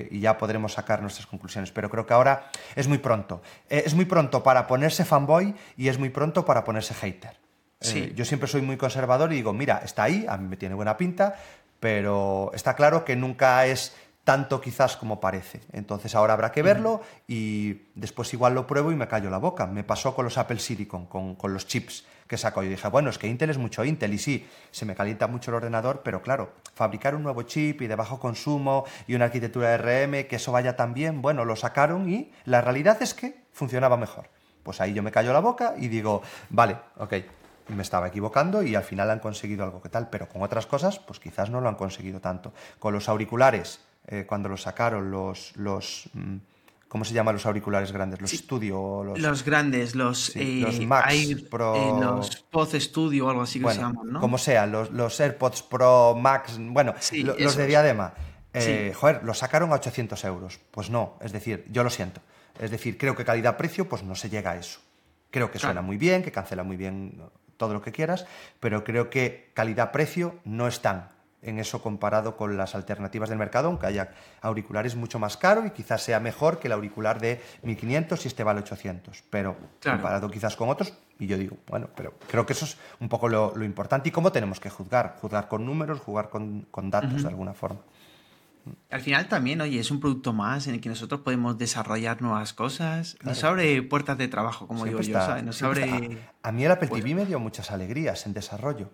y 0.09 0.21
ya 0.21 0.39
podremos 0.39 0.73
sacar 0.73 1.01
nuestras 1.01 1.27
conclusiones. 1.27 1.71
Pero 1.71 1.87
creo 1.87 2.03
que 2.05 2.15
ahora 2.15 2.49
es 2.75 2.87
muy 2.87 2.97
pronto. 2.97 3.43
Eh, 3.69 3.83
es 3.85 3.93
muy 3.93 4.05
pronto 4.05 4.41
para 4.41 4.65
ponerse 4.65 5.05
fanboy 5.05 5.53
y 5.77 5.87
es 5.87 5.99
muy 5.99 6.09
pronto 6.09 6.43
para 6.45 6.63
ponerse 6.63 6.95
hater. 6.95 7.37
Eh, 7.81 8.13
yo 8.15 8.25
siempre 8.25 8.47
soy 8.47 8.63
muy 8.63 8.75
conservador 8.75 9.31
y 9.31 9.35
digo, 9.35 9.53
mira, 9.53 9.81
está 9.83 10.03
ahí, 10.03 10.25
a 10.27 10.37
mí 10.37 10.47
me 10.47 10.57
tiene 10.57 10.73
buena 10.73 10.97
pinta, 10.97 11.35
pero 11.79 12.49
está 12.55 12.75
claro 12.75 13.05
que 13.05 13.15
nunca 13.15 13.67
es 13.67 13.93
tanto 14.23 14.61
quizás 14.61 14.97
como 14.97 15.19
parece. 15.19 15.61
Entonces 15.73 16.15
ahora 16.15 16.33
habrá 16.33 16.51
que 16.51 16.63
verlo 16.63 17.01
y 17.27 17.89
después 17.93 18.33
igual 18.33 18.55
lo 18.55 18.65
pruebo 18.65 18.91
y 18.91 18.95
me 18.95 19.07
callo 19.07 19.29
la 19.29 19.37
boca. 19.37 19.67
Me 19.67 19.83
pasó 19.83 20.15
con 20.15 20.25
los 20.25 20.37
Apple 20.37 20.59
Silicon, 20.59 21.05
con, 21.05 21.35
con 21.35 21.53
los 21.53 21.67
chips 21.67 22.05
que 22.33 22.37
saco. 22.39 22.63
Yo 22.63 22.69
dije, 22.71 22.87
bueno, 22.87 23.11
es 23.11 23.19
que 23.19 23.27
Intel 23.27 23.51
es 23.51 23.59
mucho 23.59 23.85
Intel 23.85 24.11
y 24.11 24.17
sí, 24.17 24.47
se 24.71 24.87
me 24.87 24.95
calienta 24.95 25.27
mucho 25.27 25.51
el 25.51 25.55
ordenador, 25.57 26.01
pero 26.03 26.23
claro, 26.23 26.53
fabricar 26.73 27.13
un 27.13 27.21
nuevo 27.21 27.43
chip 27.43 27.83
y 27.83 27.85
de 27.85 27.95
bajo 27.95 28.19
consumo 28.19 28.85
y 29.05 29.13
una 29.13 29.25
arquitectura 29.25 29.77
RM, 29.77 30.27
que 30.27 30.37
eso 30.37 30.51
vaya 30.51 30.75
tan 30.75 30.95
bien, 30.95 31.21
bueno, 31.21 31.45
lo 31.45 31.55
sacaron 31.55 32.09
y 32.09 32.31
la 32.45 32.61
realidad 32.61 32.99
es 33.03 33.13
que 33.13 33.43
funcionaba 33.51 33.97
mejor. 33.97 34.29
Pues 34.63 34.81
ahí 34.81 34.95
yo 34.95 35.03
me 35.03 35.11
callo 35.11 35.31
la 35.31 35.41
boca 35.41 35.75
y 35.77 35.89
digo, 35.89 36.23
vale, 36.49 36.77
ok, 36.97 37.13
me 37.67 37.83
estaba 37.83 38.07
equivocando 38.07 38.63
y 38.63 38.73
al 38.73 38.83
final 38.83 39.11
han 39.11 39.19
conseguido 39.19 39.63
algo 39.63 39.79
que 39.79 39.89
tal, 39.89 40.09
pero 40.09 40.27
con 40.27 40.41
otras 40.41 40.65
cosas, 40.65 40.97
pues 40.97 41.19
quizás 41.19 41.51
no 41.51 41.61
lo 41.61 41.69
han 41.69 41.75
conseguido 41.75 42.19
tanto. 42.19 42.51
Con 42.79 42.95
los 42.95 43.09
auriculares, 43.09 43.79
eh, 44.07 44.25
cuando 44.27 44.49
los 44.49 44.63
sacaron 44.63 45.11
los... 45.11 45.55
los 45.55 46.09
mm, 46.13 46.37
¿Cómo 46.93 47.05
se 47.05 47.15
llaman 47.15 47.33
los 47.33 47.47
auriculares 47.47 47.91
grandes? 47.91 48.21
¿Los 48.21 48.29
Studio? 48.29 49.03
Los... 49.03 49.19
los 49.19 49.43
grandes, 49.43 49.95
los, 49.95 50.35
eh, 50.35 50.59
los 50.61 50.79
Max 50.81 51.41
Pro. 51.49 51.75
Eh, 51.75 51.99
los 51.99 52.35
Pod 52.51 52.75
Studio 52.75 53.25
o 53.25 53.29
algo 53.31 53.41
así 53.41 53.59
que 53.59 53.67
se 53.71 53.79
llaman, 53.79 54.11
¿no? 54.11 54.19
Como 54.19 54.37
sea, 54.37 54.67
los, 54.67 54.91
los, 54.91 55.19
AirPods 55.19 55.63
Pro 55.63 56.13
Max, 56.15 56.59
bueno, 56.59 56.93
los 57.39 57.55
de 57.55 57.65
diadema. 57.65 58.13
Joder, 58.93 59.23
los 59.23 59.39
sacaron 59.39 59.71
a 59.71 59.73
800 59.73 60.23
euros. 60.25 60.59
Pues 60.69 60.91
no, 60.91 61.17
es 61.19 61.31
decir, 61.31 61.65
yo 61.71 61.83
lo 61.83 61.89
siento. 61.89 62.21
Es 62.59 62.69
decir, 62.69 62.95
creo 62.99 63.15
que 63.15 63.25
calidad-precio, 63.25 63.89
pues 63.89 64.03
no 64.03 64.13
se 64.13 64.29
llega 64.29 64.51
a 64.51 64.57
eso. 64.57 64.79
Creo 65.31 65.49
que 65.49 65.57
suena 65.57 65.81
muy 65.81 65.97
bien, 65.97 66.21
que 66.21 66.31
cancela 66.31 66.61
muy 66.61 66.77
bien 66.77 67.23
todo 67.57 67.73
lo 67.73 67.81
que 67.81 67.91
quieras, 67.91 68.27
pero 68.59 68.83
creo 68.83 69.09
que 69.09 69.49
calidad-precio 69.55 70.35
no 70.45 70.67
están 70.67 71.09
en 71.43 71.59
eso 71.59 71.81
comparado 71.81 72.35
con 72.37 72.57
las 72.57 72.75
alternativas 72.75 73.29
del 73.29 73.37
mercado, 73.37 73.67
aunque 73.67 73.85
haya 73.85 74.11
auriculares 74.41 74.95
mucho 74.95 75.19
más 75.19 75.37
caro 75.37 75.65
y 75.65 75.71
quizás 75.71 76.01
sea 76.01 76.19
mejor 76.19 76.59
que 76.59 76.67
el 76.67 76.73
auricular 76.73 77.19
de 77.19 77.41
1500 77.63 78.23
y 78.23 78.27
este 78.27 78.43
vale 78.43 78.61
800, 78.61 79.23
pero 79.29 79.55
comparado 79.83 80.29
quizás 80.29 80.55
con 80.55 80.69
otros, 80.69 80.93
y 81.19 81.27
yo 81.27 81.37
digo, 81.37 81.57
bueno, 81.67 81.89
pero 81.95 82.13
creo 82.27 82.45
que 82.45 82.53
eso 82.53 82.65
es 82.65 82.77
un 82.99 83.09
poco 83.09 83.29
lo, 83.29 83.63
importante 83.63 84.09
y 84.09 84.11
cómo 84.11 84.31
tenemos 84.31 84.59
que 84.59 84.69
juzgar, 84.69 85.17
juzgar 85.21 85.47
con 85.47 85.65
números, 85.65 85.99
jugar 85.99 86.29
con, 86.29 86.67
datos 86.89 87.23
de 87.23 87.29
alguna 87.29 87.53
forma. 87.53 87.79
Al 88.89 89.01
final 89.01 89.27
también, 89.27 89.59
oye, 89.59 89.79
es 89.79 89.91
un 89.91 89.99
producto 89.99 90.31
más 90.31 90.67
en 90.67 90.75
el 90.75 90.81
que 90.81 90.87
nosotros 90.87 91.21
podemos 91.21 91.57
desarrollar 91.57 92.21
nuevas 92.21 92.53
cosas. 92.53 93.17
Nos 93.21 93.43
abre 93.43 93.81
puertas 93.83 94.17
de 94.17 94.29
trabajo, 94.29 94.67
como 94.67 94.85
digo 94.85 95.01
yo. 95.01 95.41
Nos 95.41 95.61
abre... 95.63 96.17
A, 96.41 96.51
mí 96.51 96.63
el 96.63 96.71
Apple 96.71 96.87
TV 96.87 97.13
me 97.13 97.25
dio 97.25 97.39
muchas 97.39 97.71
alegrías 97.71 98.25
en 98.25 98.33
desarrollo. 98.33 98.89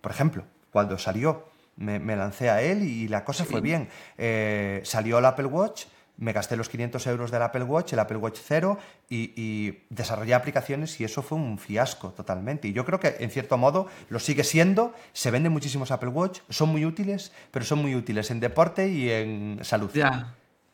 Por 0.00 0.10
ejemplo, 0.10 0.44
cuando 0.72 0.98
salió, 0.98 1.51
me, 1.76 2.16
lancé 2.16 2.50
a 2.50 2.62
él 2.62 2.82
y 2.82 3.08
la 3.08 3.24
cosa 3.24 3.44
fue 3.44 3.60
bien. 3.60 3.88
Eh, 4.18 4.80
salió 4.84 5.18
el 5.18 5.24
Apple 5.24 5.46
Watch 5.46 5.84
me 6.22 6.32
gasté 6.32 6.56
los 6.56 6.68
500 6.68 7.06
euros 7.08 7.30
del 7.30 7.42
Apple 7.42 7.64
Watch, 7.64 7.92
el 7.94 7.98
Apple 7.98 8.18
Watch 8.18 8.38
0, 8.44 8.78
y, 9.08 9.78
desarrollé 9.90 10.34
aplicaciones 10.34 11.00
y 11.00 11.04
eso 11.04 11.22
fue 11.22 11.36
un 11.36 11.58
fiasco 11.58 12.10
totalmente. 12.10 12.68
Y 12.68 12.72
yo 12.72 12.84
creo 12.84 13.00
que 13.00 13.16
en 13.18 13.30
cierto 13.30 13.58
modo 13.58 13.88
lo 14.08 14.18
sigue 14.18 14.44
siendo, 14.44 14.94
se 15.12 15.30
venden 15.30 15.52
muchísimos 15.52 15.90
Apple 15.90 16.10
Watch, 16.10 16.40
son 16.48 16.68
muy 16.68 16.84
útiles, 16.84 17.32
pero 17.50 17.64
son 17.64 17.80
muy 17.80 17.94
útiles 17.94 18.30
en 18.30 18.40
deporte 18.40 18.88
y 18.88 19.10
en 19.10 19.58
salud. 19.62 19.90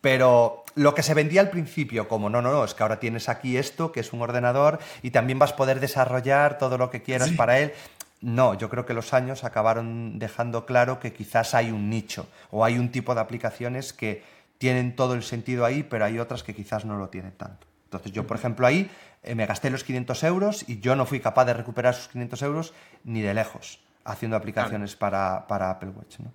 Pero 0.00 0.64
lo 0.76 0.94
que 0.94 1.02
se 1.02 1.14
vendía 1.14 1.40
al 1.40 1.50
principio, 1.50 2.08
como 2.08 2.30
no, 2.30 2.40
no, 2.40 2.52
no, 2.52 2.64
es 2.64 2.74
que 2.74 2.84
ahora 2.84 3.00
tienes 3.00 3.28
aquí 3.28 3.56
esto, 3.56 3.90
que 3.90 4.00
es 4.00 4.12
un 4.12 4.22
ordenador, 4.22 4.78
y 5.02 5.10
también 5.10 5.38
vas 5.40 5.52
a 5.52 5.56
poder 5.56 5.80
desarrollar 5.80 6.58
todo 6.58 6.78
lo 6.78 6.90
que 6.90 7.02
quieras 7.02 7.30
para 7.30 7.58
él. 7.58 7.72
No, 8.20 8.54
yo 8.54 8.68
creo 8.68 8.84
que 8.84 8.94
los 8.94 9.14
años 9.14 9.44
acabaron 9.44 10.18
dejando 10.18 10.66
claro 10.66 10.98
que 10.98 11.12
quizás 11.12 11.54
hay 11.54 11.70
un 11.70 11.88
nicho 11.88 12.28
o 12.50 12.64
hay 12.64 12.78
un 12.78 12.90
tipo 12.90 13.14
de 13.14 13.20
aplicaciones 13.20 13.92
que 13.92 14.22
tienen 14.58 14.96
todo 14.96 15.14
el 15.14 15.22
sentido 15.22 15.64
ahí, 15.64 15.84
pero 15.84 16.04
hay 16.04 16.18
otras 16.18 16.42
que 16.42 16.54
quizás 16.54 16.84
no 16.84 16.96
lo 16.96 17.08
tienen 17.08 17.32
tanto. 17.32 17.66
Entonces 17.84 18.12
yo, 18.12 18.26
por 18.26 18.36
ejemplo, 18.36 18.66
ahí 18.66 18.90
eh, 19.22 19.34
me 19.34 19.46
gasté 19.46 19.70
los 19.70 19.84
500 19.84 20.24
euros 20.24 20.64
y 20.68 20.80
yo 20.80 20.96
no 20.96 21.06
fui 21.06 21.20
capaz 21.20 21.44
de 21.44 21.54
recuperar 21.54 21.94
esos 21.94 22.08
500 22.08 22.42
euros 22.42 22.74
ni 23.04 23.20
de 23.20 23.34
lejos 23.34 23.80
haciendo 24.04 24.36
aplicaciones 24.36 24.96
para, 24.96 25.36
Apple 25.36 25.90
Watch. 25.90 26.18
¿no? 26.20 26.32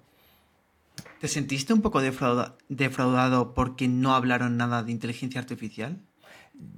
¿Te 1.19 1.27
sentiste 1.27 1.73
un 1.73 1.81
poco 1.81 2.01
defraudado 2.01 3.53
porque 3.53 3.87
no 3.87 4.15
hablaron 4.15 4.57
nada 4.57 4.83
de 4.83 4.91
inteligencia 4.91 5.41
artificial? 5.41 5.97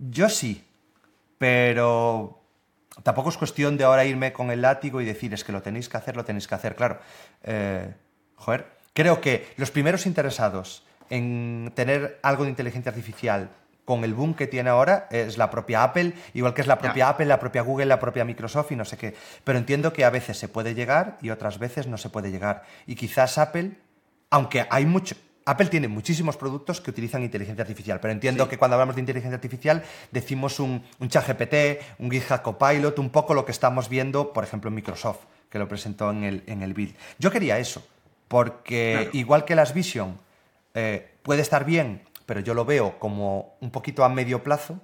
Yo 0.10 0.30
sí, 0.30 0.64
pero 1.38 2.45
tampoco 3.04 3.30
es 3.30 3.38
cuestión 3.38 3.78
de 3.78 3.84
ahora 3.84 4.06
irme 4.06 4.34
con 4.34 4.52
el 4.52 4.62
látigo 4.62 5.02
y 5.02 5.06
decir 5.06 5.34
es 5.34 5.44
que 5.44 5.52
lo 5.52 5.62
tenéis 5.62 5.90
que 5.90 5.98
hacer, 5.98 6.16
lo 6.16 6.26
tenéis 6.26 6.48
que 6.48 6.56
hacer. 6.56 6.76
Claro, 6.76 7.00
eh, 7.44 7.94
joder, 8.36 8.68
creo 8.94 9.22
que 9.22 9.48
los 9.58 9.72
primeros 9.72 10.06
interesados 10.06 10.84
en 11.10 11.72
tener 11.76 12.20
algo 12.24 12.44
de 12.44 12.50
inteligencia 12.50 12.90
artificial 12.90 13.50
con 13.86 14.04
el 14.04 14.16
boom 14.16 14.34
que 14.34 14.48
tiene 14.48 14.72
ahora 14.72 15.08
es 15.12 15.38
la 15.38 15.52
propia 15.52 15.84
Apple, 15.84 16.14
igual 16.34 16.54
que 16.54 16.62
es 16.62 16.68
la 16.68 16.80
propia 16.80 17.10
Apple, 17.10 17.28
la 17.28 17.40
propia 17.40 17.62
Google, 17.62 17.86
la 17.86 18.00
propia 18.00 18.26
Microsoft 18.26 18.72
y 18.72 18.76
no 18.76 18.84
sé 18.84 18.98
qué. 18.98 19.16
Pero 19.44 19.60
entiendo 19.60 19.94
que 19.94 20.04
a 20.04 20.10
veces 20.10 20.40
se 20.40 20.48
puede 20.48 20.74
llegar 20.74 21.18
y 21.22 21.30
otras 21.30 21.60
veces 21.60 21.86
no 21.88 21.98
se 21.98 22.10
puede 22.10 22.32
llegar. 22.32 22.64
Y 22.88 22.96
quizás 22.96 23.38
Apple, 23.38 23.72
aunque 24.32 24.66
hay 24.70 24.86
mucho... 24.86 25.16
Apple 25.48 25.68
tiene 25.68 25.88
muchísimos 25.88 26.38
productos 26.38 26.82
que 26.82 26.90
utilizan 26.90 27.22
inteligencia 27.24 27.62
artificial, 27.62 28.00
pero 28.00 28.12
entiendo 28.12 28.50
que 28.50 28.58
cuando 28.58 28.76
hablamos 28.76 28.96
de 28.96 29.02
inteligencia 29.02 29.36
artificial 29.36 29.84
decimos 30.12 30.60
un, 30.60 30.84
un 31.00 31.08
ChatGPT, 31.08 32.00
un 32.00 32.10
GitHub 32.10 32.42
Copilot, 32.42 32.98
un 32.98 33.12
poco 33.12 33.36
lo 33.36 33.46
que 33.46 33.52
estamos 33.52 33.88
viendo, 33.88 34.34
por 34.34 34.44
ejemplo, 34.44 34.70
en 34.70 34.76
Microsoft, 34.76 35.20
que 35.50 35.60
lo 35.60 35.68
presentó 35.68 36.10
en 36.10 36.24
el, 36.24 36.44
en 36.48 36.64
el 36.64 36.74
build. 36.74 36.96
Yo 37.20 37.30
quería 37.30 37.60
eso, 37.60 37.86
porque 38.28 39.10
igual 39.14 39.46
que 39.46 39.54
las 39.54 39.76
Vision 39.76 40.18
eh, 40.74 41.14
puede 41.22 41.44
estar 41.44 41.64
bien, 41.64 42.02
pero 42.26 42.40
yo 42.40 42.56
lo 42.56 42.66
veo 42.66 42.98
como 42.98 43.56
un 43.62 43.70
poquito 43.70 44.04
a 44.04 44.10
medio 44.10 44.44
plazo. 44.44 44.80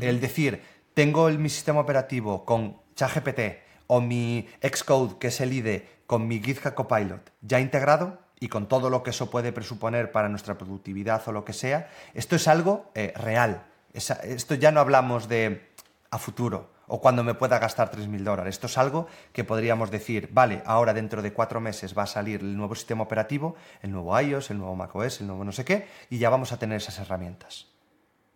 El 0.00 0.20
decir, 0.20 0.62
tengo 0.94 1.28
mi 1.28 1.50
sistema 1.50 1.80
operativo 1.80 2.44
con 2.46 2.78
ChatGPT 2.96 3.40
o 3.88 4.00
mi 4.00 4.48
Xcode, 4.62 5.18
que 5.18 5.28
es 5.28 5.40
el 5.40 5.52
IDE, 5.52 5.86
con 6.06 6.26
mi 6.26 6.40
GitHub 6.40 6.74
Copilot 6.74 7.30
ya 7.42 7.60
integrado 7.60 8.25
y 8.38 8.48
con 8.48 8.66
todo 8.66 8.90
lo 8.90 9.02
que 9.02 9.10
eso 9.10 9.30
puede 9.30 9.52
presuponer 9.52 10.12
para 10.12 10.28
nuestra 10.28 10.58
productividad 10.58 11.26
o 11.26 11.32
lo 11.32 11.44
que 11.44 11.52
sea, 11.52 11.88
esto 12.14 12.36
es 12.36 12.48
algo 12.48 12.90
eh, 12.94 13.12
real. 13.16 13.66
esto 13.92 14.54
ya 14.54 14.70
no 14.72 14.80
hablamos 14.80 15.28
de 15.28 15.70
a 16.10 16.18
futuro 16.18 16.70
o 16.88 17.00
cuando 17.00 17.24
me 17.24 17.34
pueda 17.34 17.58
gastar 17.58 17.90
3.000 17.90 18.22
dólares. 18.22 18.54
Esto 18.54 18.68
es 18.68 18.78
algo 18.78 19.08
que 19.32 19.42
podríamos 19.42 19.90
decir, 19.90 20.28
vale, 20.32 20.62
ahora 20.66 20.94
dentro 20.94 21.20
de 21.20 21.32
cuatro 21.32 21.60
meses 21.60 21.96
va 21.96 22.04
a 22.04 22.06
salir 22.06 22.40
el 22.40 22.56
nuevo 22.56 22.74
sistema 22.74 23.02
operativo, 23.02 23.56
el 23.82 23.90
nuevo 23.90 24.18
iOS, 24.20 24.50
el 24.50 24.58
nuevo 24.58 24.76
macOS, 24.76 25.20
el 25.20 25.26
nuevo 25.26 25.44
no 25.44 25.52
sé 25.52 25.64
qué, 25.64 25.88
y 26.10 26.18
ya 26.18 26.30
vamos 26.30 26.52
a 26.52 26.58
tener 26.58 26.76
esas 26.76 26.98
herramientas. 27.00 27.66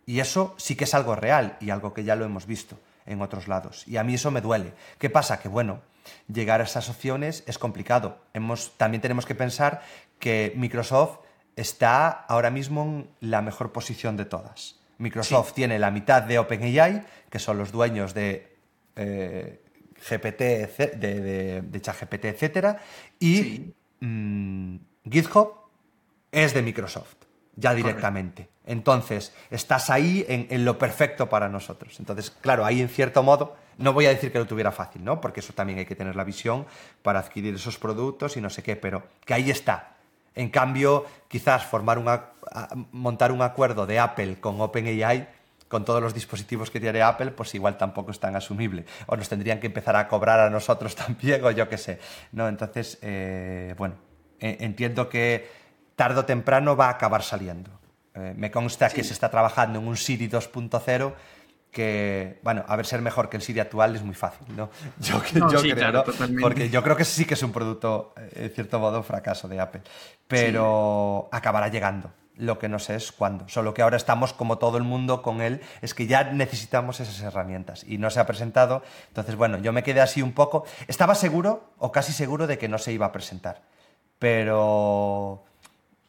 Y 0.05 0.19
eso 0.19 0.55
sí 0.57 0.75
que 0.75 0.85
es 0.85 0.95
algo 0.95 1.15
real 1.15 1.57
y 1.61 1.71
algo 1.71 1.95
que 1.95 2.03
ya 2.03 2.17
lo 2.17 2.25
hemos 2.25 2.47
visto 2.47 2.77
en 3.11 3.21
otros 3.23 3.49
lados. 3.49 3.87
Y 3.87 3.97
a 3.97 4.05
mí 4.05 4.15
eso 4.15 4.31
me 4.31 4.41
duele. 4.41 4.73
¿Qué 4.99 5.11
pasa? 5.11 5.41
Que 5.41 5.49
bueno, 5.49 5.83
llegar 6.33 6.61
a 6.61 6.65
esas 6.65 6.89
opciones 6.89 7.45
es 7.47 7.59
complicado. 7.59 8.19
Hemos, 8.33 8.77
también 8.77 9.01
tenemos 9.01 9.27
que 9.27 9.35
pensar 9.35 9.83
que 10.19 10.53
Microsoft 10.57 11.19
está 11.57 12.09
ahora 12.09 12.51
mismo 12.51 12.83
en 12.83 13.11
la 13.21 13.43
mejor 13.43 13.73
posición 13.73 14.17
de 14.17 14.25
todas. 14.25 14.81
Microsoft 14.99 15.55
tiene 15.55 15.79
la 15.79 15.91
mitad 15.91 16.23
de 16.23 16.39
OpenAI, 16.39 17.03
que 17.29 17.39
son 17.39 17.59
los 17.59 17.73
dueños 17.73 18.15
de 18.15 18.57
eh, 18.97 19.63
GPT, 20.09 20.41
de, 20.99 21.63
de, 21.63 21.81
ChatGPT, 21.81 22.25
etc. 22.27 22.77
Y 23.19 23.73
mm, 24.01 24.77
GitHub 25.11 25.55
es 26.31 26.55
de 26.55 26.63
Microsoft, 26.63 27.17
ya 27.57 27.75
directamente. 27.75 28.49
Entonces, 28.71 29.33
estás 29.51 29.91
ahí 29.91 30.25
en, 30.29 30.65
lo 30.65 30.79
perfecto 30.79 31.29
para 31.29 31.49
nosotros. 31.49 31.99
Entonces, 31.99 32.31
claro, 32.31 32.65
ahí 32.65 32.81
en 32.81 32.89
cierto 32.89 33.21
modo, 33.25 33.57
no 33.79 33.93
voy 33.93 34.07
a 34.07 34.11
decir 34.11 34.31
que 34.31 34.39
lo 34.39 34.47
tuviera 34.47 34.71
fácil, 34.71 35.05
¿no? 35.05 35.21
Porque 35.21 35.41
eso 35.41 35.53
también 35.53 35.81
hay 35.81 35.87
que 35.87 35.97
tener 35.97 36.15
la 36.15 36.23
visión 36.23 36.67
para 37.03 37.19
adquirir 37.19 37.53
esos 37.53 37.79
productos 37.79 38.37
y 38.37 38.41
no 38.41 38.49
sé 38.49 38.63
qué, 38.63 38.77
pero 38.77 39.03
que 39.25 39.35
ahí 39.35 39.51
está. 39.51 39.97
En 40.37 40.51
cambio, 40.51 41.05
quizás 41.27 41.65
formar 41.65 41.99
una, 41.99 42.27
montar 42.93 43.33
un 43.33 43.43
acuerdo 43.43 43.87
de 43.87 43.99
Apple 43.99 44.39
con 44.39 44.61
OpenAI 44.61 45.27
con 45.67 45.85
todos 45.85 46.01
los 46.01 46.15
dispositivos 46.15 46.71
que 46.71 46.79
tiene 46.79 47.03
Apple, 47.03 47.33
pues 47.33 47.53
igual 47.57 47.77
tampoco 47.77 48.13
es 48.13 48.21
tan 48.21 48.37
asumible. 48.37 48.85
O 49.07 49.17
nos 49.17 49.29
tendrían 49.29 49.59
que 49.59 49.67
empezar 49.67 49.97
a 49.97 50.07
cobrar 50.07 50.39
a 50.39 50.49
nosotros 50.49 50.95
también, 51.07 51.45
o 51.45 51.51
yo 51.51 51.69
qué 51.69 51.77
sé. 51.77 51.99
No, 52.31 52.47
entonces, 52.47 52.99
eh, 53.03 53.75
bueno, 53.77 53.97
e, 54.39 54.59
entiendo 54.61 55.09
que 55.09 55.51
tarde 55.97 56.21
o 56.21 56.25
temprano 56.25 56.77
va 56.77 56.87
a 56.87 56.91
acabar 56.91 57.25
saliendo. 57.25 57.80
Eh, 58.15 58.35
me 58.37 58.51
consta 58.51 58.89
que 58.91 59.05
se 59.05 59.13
está 59.13 59.31
trabajando 59.31 59.79
en 59.79 59.87
un 59.87 59.97
Siri 59.97 60.29
2.0 60.29 61.15
que, 61.71 62.41
bueno, 62.43 62.65
a 62.67 62.77
ver, 62.77 62.85
ser 62.85 63.01
mejor 63.01 63.29
que 63.29 63.37
el 63.37 63.43
Siri 63.43 63.61
actual 63.61 63.95
es 63.95 64.03
muy 64.03 64.15
fácil, 64.15 64.57
¿no? 64.57 64.71
Yo, 64.99 65.21
creo, 65.23 66.05
Porque 66.41 66.69
yo 66.69 66.83
creo 66.83 66.97
que 66.97 67.05
sí 67.05 67.25
que 67.25 67.35
es 67.35 67.43
un 67.43 67.53
producto, 67.53 68.13
eh, 68.17 68.47
en 68.47 68.51
cierto 68.51 68.79
modo, 68.81 68.99
un 68.99 69.05
fracaso 69.05 69.49
de 69.49 69.61
Apple. 69.61 69.83
Pero 70.27 71.29
acabará 71.33 71.69
llegando. 71.69 72.11
Lo 72.37 72.59
que 72.59 72.69
no 72.69 72.79
sé 72.79 72.97
es 72.97 73.13
cuándo. 73.13 73.47
Solo 73.49 73.75
que 73.75 73.83
ahora 73.83 73.99
estamos, 73.99 74.33
como 74.33 74.57
todo 74.57 74.79
el 74.79 74.83
mundo, 74.83 75.21
con 75.21 75.43
él, 75.43 75.61
es 75.83 75.93
que 75.93 76.07
ya 76.07 76.25
necesitamos 76.25 76.99
esas 76.99 77.21
herramientas. 77.21 77.85
Y 77.87 77.99
no 77.99 78.09
se 78.09 78.19
ha 78.19 78.27
presentado. 78.27 78.83
Entonces, 79.09 79.37
bueno, 79.37 79.59
yo 79.59 79.73
me 79.73 79.83
quedé 79.83 80.01
así 80.01 80.23
un 80.23 80.33
poco. 80.33 80.65
Estaba 80.89 81.15
seguro, 81.15 81.71
o 81.77 81.93
casi 81.93 82.13
seguro, 82.13 82.47
de 82.47 82.57
que 82.57 82.69
no 82.69 82.79
se 82.79 82.93
iba 82.93 83.07
a 83.07 83.13
presentar. 83.13 83.63
Pero 84.19 85.45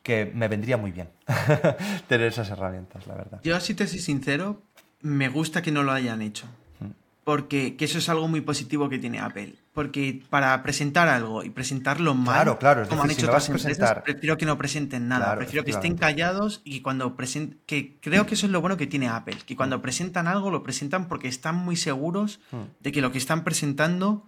que 0.04 0.32
me 0.34 0.48
vendría 0.48 0.78
muy 0.78 0.92
bien 0.92 1.10
tener 2.08 2.28
esas 2.28 2.50
herramientas, 2.50 3.06
la 3.08 3.16
verdad. 3.16 3.40
Yo, 3.44 3.60
si 3.60 3.74
te 3.74 3.88
soy 3.88 4.00
sincero, 4.00 4.62
me 5.02 5.30
gusta 5.30 5.62
que 5.62 5.72
no 5.72 5.84
lo 5.84 5.92
hayan 5.92 6.22
hecho. 6.22 6.46
Mm. 6.80 6.92
Porque 7.24 7.76
eso 7.80 8.00
es 8.00 8.10
algo 8.10 8.28
muy 8.28 8.42
positivo 8.42 8.90
que 8.90 8.98
tiene 8.98 9.20
Apple. 9.20 9.56
Porque 9.74 10.24
para 10.30 10.62
presentar 10.64 11.08
algo 11.08 11.44
y 11.44 11.50
presentarlo 11.50 12.14
mal, 12.14 12.34
claro, 12.34 12.60
claro, 12.60 12.90
como 12.90 13.04
han 13.04 13.12
hecho 13.12 13.28
otras 13.28 13.48
empresas, 13.48 14.02
prefiero 14.04 14.38
que 14.38 14.46
no 14.46 14.58
presenten 14.58 15.08
nada. 15.08 15.36
prefiero 15.38 15.64
que 15.64 15.72
estén 15.72 15.96
callados 15.96 16.62
y 16.66 16.82
cuando 16.82 17.16
presenten. 17.16 17.60
Que 17.66 17.98
creo 18.02 18.26
que 18.26 18.34
eso 18.34 18.48
es 18.48 18.52
lo 18.52 18.60
bueno 18.60 18.76
que 18.76 18.88
tiene 18.88 19.08
Apple. 19.08 19.38
Que 19.46 19.56
cuando 19.56 19.78
mm. 19.78 19.82
presentan 19.82 20.28
algo, 20.28 20.50
lo 20.50 20.64
presentan 20.64 21.08
porque 21.08 21.28
están 21.28 21.56
muy 21.56 21.78
seguros 21.78 22.42
mm. 22.52 22.58
de 22.82 22.92
que 22.92 23.02
lo 23.02 23.12
que 23.12 23.20
están 23.20 23.44
presentando 23.44 24.26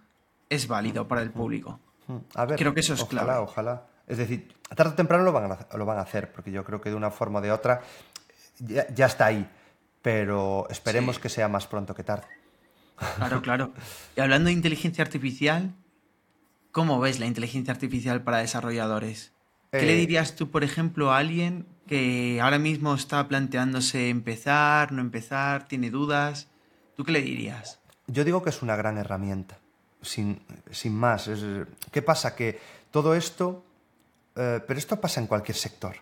es 0.50 0.68
válido 0.68 1.08
para 1.08 1.24
el 1.24 1.32
público. 1.32 1.80
A 2.36 2.46
ver, 2.46 2.58
creo 2.58 2.74
que 2.74 2.82
eso 2.82 2.94
es 2.94 3.02
ojalá, 3.02 3.24
clave. 3.24 3.40
Ojalá. 3.40 3.84
Es 4.08 4.18
decir, 4.18 4.54
tarde 4.76 4.92
o 4.92 4.96
temprano 4.96 5.24
lo 5.24 5.32
van, 5.32 5.52
a, 5.52 5.78
lo 5.78 5.86
van 5.86 5.98
a 5.98 6.02
hacer, 6.02 6.32
porque 6.32 6.52
yo 6.52 6.64
creo 6.64 6.82
que 6.82 6.90
de 6.90 6.96
una 6.96 7.12
forma 7.12 7.40
o 7.40 7.42
de 7.42 7.52
otra 7.52 7.82
ya 8.60 9.06
está 9.06 9.26
ahí 9.26 9.50
pero 10.04 10.68
esperemos 10.70 11.18
que 11.18 11.30
sea 11.30 11.48
más 11.48 11.66
pronto 11.66 11.96
que 11.96 12.04
tarde. 12.04 12.28
Claro, 13.16 13.42
claro. 13.42 13.74
Y 14.16 14.20
hablando 14.20 14.48
de 14.48 14.54
inteligencia 14.54 15.04
artificial, 15.04 15.74
¿cómo 16.72 17.00
ves 17.00 17.20
la 17.20 17.26
inteligencia 17.26 17.74
artificial 17.74 18.22
para 18.22 18.38
desarrolladores? 18.40 19.32
¿Qué 19.72 19.82
le 19.82 19.94
eh, 19.94 19.98
dirías 19.98 20.36
tú, 20.36 20.52
por 20.52 20.64
ejemplo, 20.64 21.12
a 21.12 21.18
alguien 21.18 21.66
que 21.88 22.40
ahora 22.42 22.60
mismo 22.60 22.94
está 22.94 23.28
planteándose 23.28 24.10
empezar, 24.10 24.92
no 24.92 25.02
empezar, 25.02 25.68
tiene 25.68 25.90
dudas? 25.90 26.50
¿Tú 26.96 27.06
qué 27.06 27.14
le 27.14 27.22
dirías? 27.22 27.80
Yo 28.08 28.26
digo 28.26 28.44
que 28.44 28.50
es 28.50 28.62
una 28.62 28.76
gran 28.76 28.98
herramienta, 28.98 29.58
sin, 30.02 30.42
más. 30.92 31.30
¿Qué 31.92 32.02
pasa? 32.02 32.36
Que 32.36 32.60
todo 32.92 33.16
esto, 33.16 33.64
eh, 34.36 34.60
pero 34.66 34.78
esto 34.80 35.00
pasa 35.00 35.20
en 35.20 35.28
cualquier 35.28 35.58
sector 35.58 35.96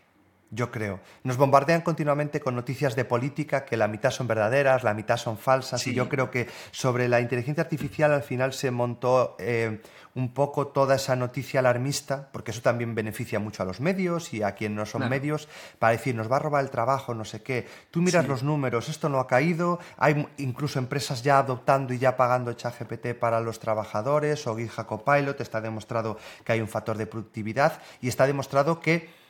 yo 0.51 0.69
creo. 0.69 0.99
Nos 1.23 1.37
bombardean 1.37 1.81
continuamente 1.81 2.41
con 2.41 2.55
noticias 2.55 2.95
de 2.95 3.05
política 3.05 3.63
que 3.63 3.77
la 3.77 3.87
mitad 3.87 4.11
son 4.11 4.27
verdaderas, 4.27 4.83
la 4.83 4.93
mitad 4.93 5.15
son 5.15 5.37
falsas, 5.37 5.87
y 5.87 5.93
yo 5.93 6.09
creo 6.09 6.29
que 6.29 6.47
sobre 6.71 7.07
la 7.07 7.21
inteligencia 7.21 7.63
artificial 7.63 8.11
al 8.11 8.23
final 8.23 8.51
se 8.51 8.69
montó 8.69 9.37
eh, 9.39 9.81
un 10.13 10.33
poco 10.33 10.67
toda 10.67 10.95
esa 10.95 11.15
noticia 11.15 11.61
alarmista, 11.61 12.29
porque 12.33 12.51
eso 12.51 12.61
también 12.61 12.93
beneficia 12.93 13.39
mucho 13.39 13.63
a 13.63 13.65
los 13.65 13.79
medios 13.79 14.33
y 14.33 14.43
a 14.43 14.53
quienes 14.53 14.77
no 14.77 14.85
son 14.85 15.07
medios, 15.07 15.47
para 15.79 15.93
decir, 15.93 16.15
nos 16.15 16.29
va 16.29 16.35
a 16.35 16.39
robar 16.39 16.65
el 16.65 16.69
trabajo, 16.69 17.13
no 17.13 17.23
sé 17.23 17.41
qué. 17.41 17.65
Tú 17.89 18.01
miras 18.01 18.27
los 18.27 18.43
números, 18.43 18.89
esto 18.89 19.07
no 19.07 19.19
ha 19.19 19.27
caído, 19.27 19.79
hay 19.97 20.27
incluso 20.37 20.79
empresas 20.79 21.23
ya 21.23 21.39
adoptando 21.39 21.93
y 21.93 21.97
ya 21.97 22.17
pagando 22.17 22.51
ChatGPT 22.51 23.13
para 23.17 23.39
los 23.39 23.59
trabajadores, 23.59 24.45
o 24.47 24.57
GitHub 24.57 24.85
Copilot, 24.85 25.39
está 25.39 25.61
demostrado 25.61 26.17
que 26.43 26.51
hay 26.51 26.59
un 26.59 26.67
factor 26.67 26.97
de 26.97 27.07
productividad 27.07 27.81
y 28.01 28.09
está 28.09 28.27
demostrado 28.27 28.81
que 28.81 29.20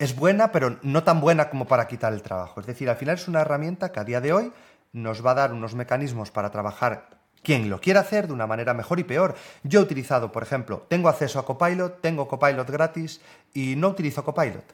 es 0.00 0.16
buena, 0.16 0.50
pero 0.50 0.78
no 0.82 1.04
tan 1.04 1.20
buena 1.20 1.50
como 1.50 1.66
para 1.66 1.86
quitar 1.86 2.14
el 2.14 2.22
trabajo. 2.22 2.58
Es 2.58 2.66
decir, 2.66 2.88
al 2.88 2.96
final 2.96 3.16
es 3.16 3.28
una 3.28 3.42
herramienta 3.42 3.92
que 3.92 4.00
a 4.00 4.04
día 4.04 4.22
de 4.22 4.32
hoy 4.32 4.50
nos 4.92 5.24
va 5.24 5.32
a 5.32 5.34
dar 5.34 5.52
unos 5.52 5.74
mecanismos 5.74 6.30
para 6.30 6.50
trabajar 6.50 7.20
quien 7.42 7.68
lo 7.68 7.82
quiera 7.82 8.00
hacer 8.00 8.26
de 8.26 8.32
una 8.32 8.46
manera 8.46 8.72
mejor 8.72 8.98
y 8.98 9.04
peor. 9.04 9.36
Yo 9.62 9.80
he 9.80 9.82
utilizado, 9.82 10.32
por 10.32 10.42
ejemplo, 10.42 10.86
tengo 10.88 11.10
acceso 11.10 11.38
a 11.38 11.44
Copilot, 11.44 12.00
tengo 12.00 12.26
Copilot 12.26 12.68
gratis 12.70 13.20
y 13.52 13.76
no 13.76 13.88
utilizo 13.88 14.24
Copilot, 14.24 14.64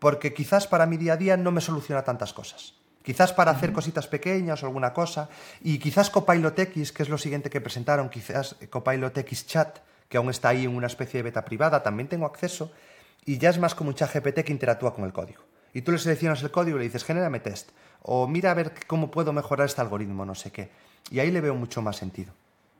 porque 0.00 0.34
quizás 0.34 0.66
para 0.66 0.86
mi 0.86 0.96
día 0.96 1.12
a 1.12 1.16
día 1.16 1.36
no 1.36 1.52
me 1.52 1.60
soluciona 1.60 2.02
tantas 2.02 2.32
cosas. 2.32 2.74
Quizás 3.04 3.32
para 3.32 3.52
hacer 3.52 3.72
cositas 3.72 4.08
pequeñas 4.08 4.64
o 4.64 4.66
alguna 4.66 4.92
cosa, 4.92 5.28
y 5.62 5.78
quizás 5.78 6.10
Copilot 6.10 6.58
X, 6.58 6.90
que 6.90 7.04
es 7.04 7.08
lo 7.08 7.18
siguiente 7.18 7.48
que 7.48 7.60
presentaron, 7.60 8.08
quizás 8.08 8.56
Copilot 8.70 9.16
X 9.18 9.46
Chat, 9.46 9.78
que 10.08 10.16
aún 10.16 10.30
está 10.30 10.48
ahí 10.48 10.64
en 10.64 10.74
una 10.74 10.88
especie 10.88 11.18
de 11.18 11.24
beta 11.24 11.44
privada, 11.44 11.82
también 11.84 12.08
tengo 12.08 12.26
acceso, 12.26 12.72
y 13.24 13.38
ya 13.38 13.50
es 13.50 13.58
más 13.58 13.74
como 13.74 13.90
un 13.90 13.94
chat 13.94 14.12
GPT 14.12 14.44
que 14.44 14.52
interactúa 14.52 14.94
con 14.94 15.04
el 15.04 15.12
código. 15.12 15.42
Y 15.72 15.82
tú 15.82 15.92
le 15.92 15.98
seleccionas 15.98 16.42
el 16.42 16.50
código 16.50 16.76
y 16.76 16.80
le 16.80 16.84
dices, 16.84 17.04
genérame 17.04 17.40
test, 17.40 17.70
o 18.02 18.28
mira 18.28 18.50
a 18.50 18.54
ver 18.54 18.72
cómo 18.86 19.10
puedo 19.10 19.32
mejorar 19.32 19.66
este 19.66 19.80
algoritmo, 19.80 20.24
no 20.24 20.34
sé 20.34 20.52
qué. 20.52 20.70
Y 21.10 21.18
ahí 21.18 21.30
le 21.30 21.40
veo 21.40 21.54
mucho 21.54 21.82
más 21.82 21.96
sentido. 21.96 22.32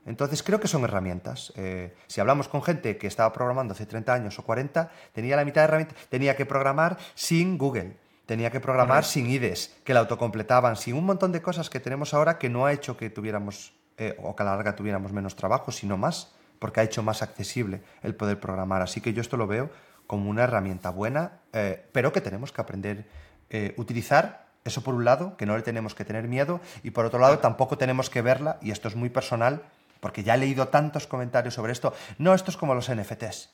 Entonces 0.07 0.43
creo 0.43 0.61
que 0.61 0.69
son 0.69 0.85
herramientas. 0.85 1.53
Eh, 1.57 1.95
si 2.07 2.21
hablamos 2.21 2.49
con 2.49 2.63
gente 2.63 2.99
que 2.99 3.07
estaba 3.07 3.33
programando 3.33 3.73
hace 3.73 3.87
30 3.87 4.13
años 4.13 4.39
o 4.39 4.43
40, 4.43 4.91
tenía 5.13 5.37
la 5.37 5.45
mitad 5.45 5.63
de 5.63 5.65
herramientas, 5.65 5.99
tenía 6.09 6.37
que 6.37 6.45
programar 6.47 6.99
sin 7.15 7.57
Google, 7.57 7.97
tenía 8.27 8.51
que 8.51 8.61
programar 8.61 9.05
sin 9.05 9.29
IDES, 9.29 9.77
que 9.83 9.95
la 9.95 10.01
autocompletaban, 10.01 10.77
sin 10.77 10.95
un 10.95 11.07
montón 11.07 11.33
de 11.33 11.43
cosas 11.43 11.71
que 11.71 11.81
tenemos 11.81 12.13
ahora 12.15 12.39
que 12.39 12.51
no 12.51 12.67
ha 12.67 12.73
hecho 12.73 12.97
que 12.97 13.11
tuviéramos, 13.11 13.73
eh, 13.97 14.17
o 14.23 14.37
que 14.37 14.43
a 14.43 14.47
la 14.47 14.57
larga 14.57 14.77
tuviéramos 14.77 15.13
menos 15.13 15.37
trabajo, 15.37 15.73
sino 15.73 15.97
más, 15.97 16.35
porque 16.59 16.81
ha 16.81 16.85
hecho 16.85 17.03
más 17.03 17.23
accesible 17.23 17.83
el 18.03 18.15
poder 18.15 18.39
programar. 18.39 18.83
Así 18.83 19.01
que 19.01 19.13
yo 19.13 19.21
esto 19.21 19.37
lo 19.37 19.47
veo 19.47 19.71
como 20.07 20.31
una 20.31 20.45
herramienta 20.45 20.91
buena, 20.91 21.33
eh, 21.53 21.85
pero 21.93 22.13
que 22.13 22.21
tenemos 22.21 22.53
que 22.53 22.61
aprender 22.61 22.99
a 23.01 23.05
eh, 23.51 23.75
utilizar. 23.77 24.45
Eso 24.65 24.83
por 24.83 24.95
un 24.95 25.05
lado, 25.05 25.37
que 25.37 25.45
no 25.45 25.57
le 25.57 25.63
tenemos 25.63 25.95
que 25.95 26.05
tener 26.05 26.27
miedo, 26.27 26.61
y 26.83 26.91
por 26.91 27.05
otro 27.05 27.19
lado 27.19 27.39
tampoco 27.39 27.77
tenemos 27.77 28.09
que 28.09 28.23
verla, 28.23 28.59
y 28.63 28.71
esto 28.71 28.89
es 28.89 28.97
muy 28.97 29.11
personal, 29.11 29.63
porque 30.01 30.23
ya 30.23 30.35
he 30.35 30.39
leído 30.39 30.69
tantos 30.69 31.07
comentarios 31.07 31.55
sobre 31.55 31.73
esto. 31.73 31.93
No, 32.19 32.35
esto 32.35 32.51
es 32.51 32.57
como 32.57 32.75
los 32.75 32.91
NFTs. 32.91 33.51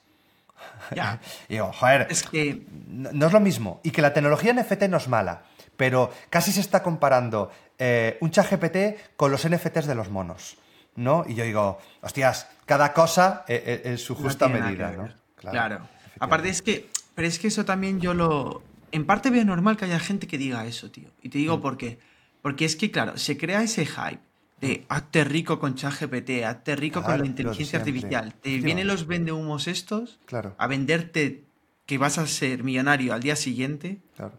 Ya. 0.95 1.21
y 1.49 1.53
digo, 1.55 1.73
joder, 1.73 2.07
es 2.11 2.23
que... 2.23 2.65
no, 2.89 3.27
es 3.27 3.33
lo 3.33 3.41
mismo. 3.41 3.81
Y 3.83 3.91
que 3.91 4.03
la 4.03 4.13
tecnología 4.13 4.53
NFT 4.53 4.83
no 4.85 4.99
es 4.99 5.09
mala, 5.09 5.43
pero 5.77 6.13
casi 6.29 6.53
se 6.53 6.61
está 6.61 6.83
comparando 6.83 7.51
eh, 7.79 8.19
un 8.21 8.31
chat 8.31 8.49
GPT 8.51 9.17
con 9.17 9.33
los 9.33 9.49
NFTs 9.49 9.87
de 9.87 9.95
los 9.95 10.11
monos. 10.11 10.59
¿no? 10.97 11.25
Y 11.27 11.35
yo 11.35 11.45
digo, 11.45 11.79
hostias, 12.03 12.49
cada 12.67 12.93
cosa 12.93 13.45
en 13.49 13.99
su 13.99 14.15
justa 14.15 14.49
medida, 14.49 14.91
¿no? 14.93 15.09
claro. 15.37 15.89
Aparte 16.21 16.51
es 16.51 16.63
que, 16.63 16.89
pero 17.15 17.27
es 17.27 17.39
que 17.39 17.49
eso 17.49 17.65
también 17.65 18.01
yo 18.01 18.15
lo... 18.15 18.63
En 18.93 19.07
parte 19.07 19.31
veo 19.31 19.45
normal 19.45 19.77
que 19.77 19.87
haya 19.87 19.99
gente 19.99 20.27
que 20.27 20.39
diga 20.39 20.67
eso, 20.67 20.91
tío. 20.91 21.09
Y 21.23 21.31
te 21.31 21.39
digo 21.39 21.59
mm. 21.59 21.61
por 21.61 21.77
qué. 21.77 21.99
Porque 22.43 22.65
es 22.65 22.77
que, 22.77 22.91
claro, 22.91 23.17
se 23.19 23.37
crea 23.37 23.63
ese 23.63 23.87
hype 23.87 24.21
de 24.61 24.81
mm. 24.81 24.93
hazte 24.93 25.25
rico 25.25 25.59
con 25.59 25.75
ChatGPT, 25.75 26.45
hazte 26.45 26.77
rico 26.77 27.03
con 27.03 27.19
la 27.19 27.27
inteligencia 27.27 27.79
artificial. 27.79 28.35
Te 28.35 28.59
vienen 28.59 28.87
los 28.87 29.07
vendehumos 29.07 29.67
estos 29.67 30.21
claro. 30.27 30.55
a 30.59 30.67
venderte 30.67 31.45
que 31.87 31.99
vas 31.99 32.19
a 32.19 32.27
ser 32.27 32.63
millonario 32.63 33.15
al 33.15 33.21
día 33.21 33.37
siguiente. 33.37 33.99
Claro. 34.17 34.35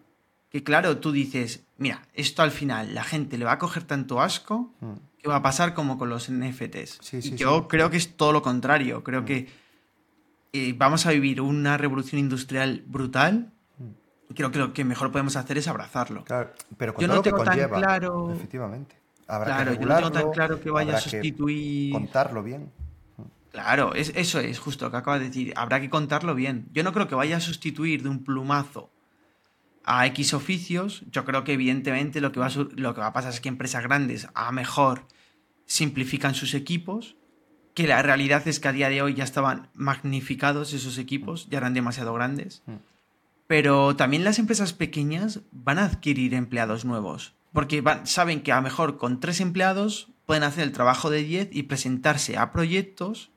Que 0.49 0.63
claro, 0.63 0.97
tú 0.97 1.11
dices, 1.11 1.63
mira, 1.77 2.07
esto 2.13 2.43
al 2.43 2.51
final 2.51 2.93
la 2.93 3.03
gente 3.03 3.37
le 3.37 3.45
va 3.45 3.53
a 3.53 3.57
coger 3.57 3.83
tanto 3.83 4.21
asco 4.21 4.73
mm. 4.81 4.93
que 5.21 5.27
va 5.29 5.37
a 5.37 5.41
pasar 5.41 5.73
como 5.73 5.97
con 5.97 6.09
los 6.09 6.29
NFTs. 6.29 7.13
y 7.13 7.35
yo 7.35 7.67
creo 7.67 7.89
que 7.89 7.97
es 7.97 8.15
todo 8.15 8.33
lo 8.33 8.41
contrario. 8.41 9.03
Creo 9.03 9.25
que 9.25 9.47
vamos 10.75 11.05
a 11.05 11.11
vivir 11.11 11.41
una 11.41 11.77
revolución 11.77 12.19
industrial 12.19 12.83
brutal. 12.85 13.51
Y 14.29 14.33
creo 14.33 14.51
que 14.51 14.59
lo 14.59 14.73
que 14.73 14.85
mejor 14.85 15.11
podemos 15.11 15.35
hacer 15.35 15.57
es 15.57 15.67
abrazarlo. 15.67 16.23
Claro, 16.23 16.51
pero 16.77 16.93
con 16.93 17.01
yo 17.01 17.07
no 17.07 17.21
tengo 17.21 17.43
tan 17.43 17.69
claro. 17.69 18.33
Efectivamente. 18.33 18.95
claro, 19.25 19.73
yo 19.73 19.85
no 19.85 19.95
tengo 19.95 20.11
tan 20.11 20.31
claro 20.31 20.61
que 20.61 20.71
vaya 20.71 20.97
a 20.97 21.01
sustituir. 21.01 21.93
Contarlo 21.93 22.43
bien. 22.43 22.71
Claro, 23.51 23.93
es, 23.93 24.13
eso 24.15 24.39
es 24.39 24.59
justo 24.59 24.85
lo 24.85 24.91
que 24.91 24.97
acaba 24.97 25.19
de 25.19 25.25
decir. 25.25 25.53
Habrá 25.57 25.81
que 25.81 25.89
contarlo 25.89 26.33
bien. 26.33 26.69
Yo 26.71 26.83
no 26.83 26.93
creo 26.93 27.07
que 27.07 27.15
vaya 27.15 27.37
a 27.37 27.41
sustituir 27.41 28.03
de 28.03 28.09
un 28.09 28.23
plumazo 28.23 28.89
a 29.83 30.05
X 30.07 30.33
oficios. 30.33 31.03
Yo 31.11 31.25
creo 31.25 31.43
que 31.43 31.53
evidentemente 31.53 32.21
lo 32.21 32.31
que 32.31 32.39
va 32.39 32.47
a, 32.47 32.51
lo 32.75 32.93
que 32.93 33.01
va 33.01 33.07
a 33.07 33.13
pasar 33.13 33.33
es 33.33 33.41
que 33.41 33.49
empresas 33.49 33.83
grandes 33.83 34.29
a 34.33 34.51
mejor 34.53 35.05
simplifican 35.65 36.33
sus 36.33 36.53
equipos 36.53 37.17
que 37.73 37.87
la 37.87 38.01
realidad 38.01 38.47
es 38.47 38.59
que 38.59 38.67
a 38.67 38.73
día 38.73 38.89
de 38.89 39.01
hoy 39.01 39.13
ya 39.13 39.23
estaban 39.23 39.69
magnificados 39.73 40.73
esos 40.73 40.97
equipos, 40.97 41.47
ya 41.49 41.57
eran 41.57 41.73
demasiado 41.73 42.13
grandes. 42.13 42.63
Mm. 42.65 42.75
Pero 43.47 43.95
también 43.95 44.23
las 44.23 44.39
empresas 44.39 44.73
pequeñas 44.73 45.41
van 45.51 45.79
a 45.79 45.85
adquirir 45.85 46.33
empleados 46.33 46.85
nuevos, 46.85 47.33
porque 47.53 47.83
saben 48.05 48.41
que 48.41 48.51
a 48.51 48.57
lo 48.57 48.61
mejor 48.61 48.97
con 48.97 49.19
tres 49.19 49.41
empleados 49.41 50.07
pueden 50.25 50.43
hacer 50.43 50.63
el 50.63 50.71
trabajo 50.71 51.09
de 51.09 51.23
10 51.23 51.49
y 51.51 51.63
presentarse 51.63 52.37
a 52.37 52.53
proyectos 52.53 53.31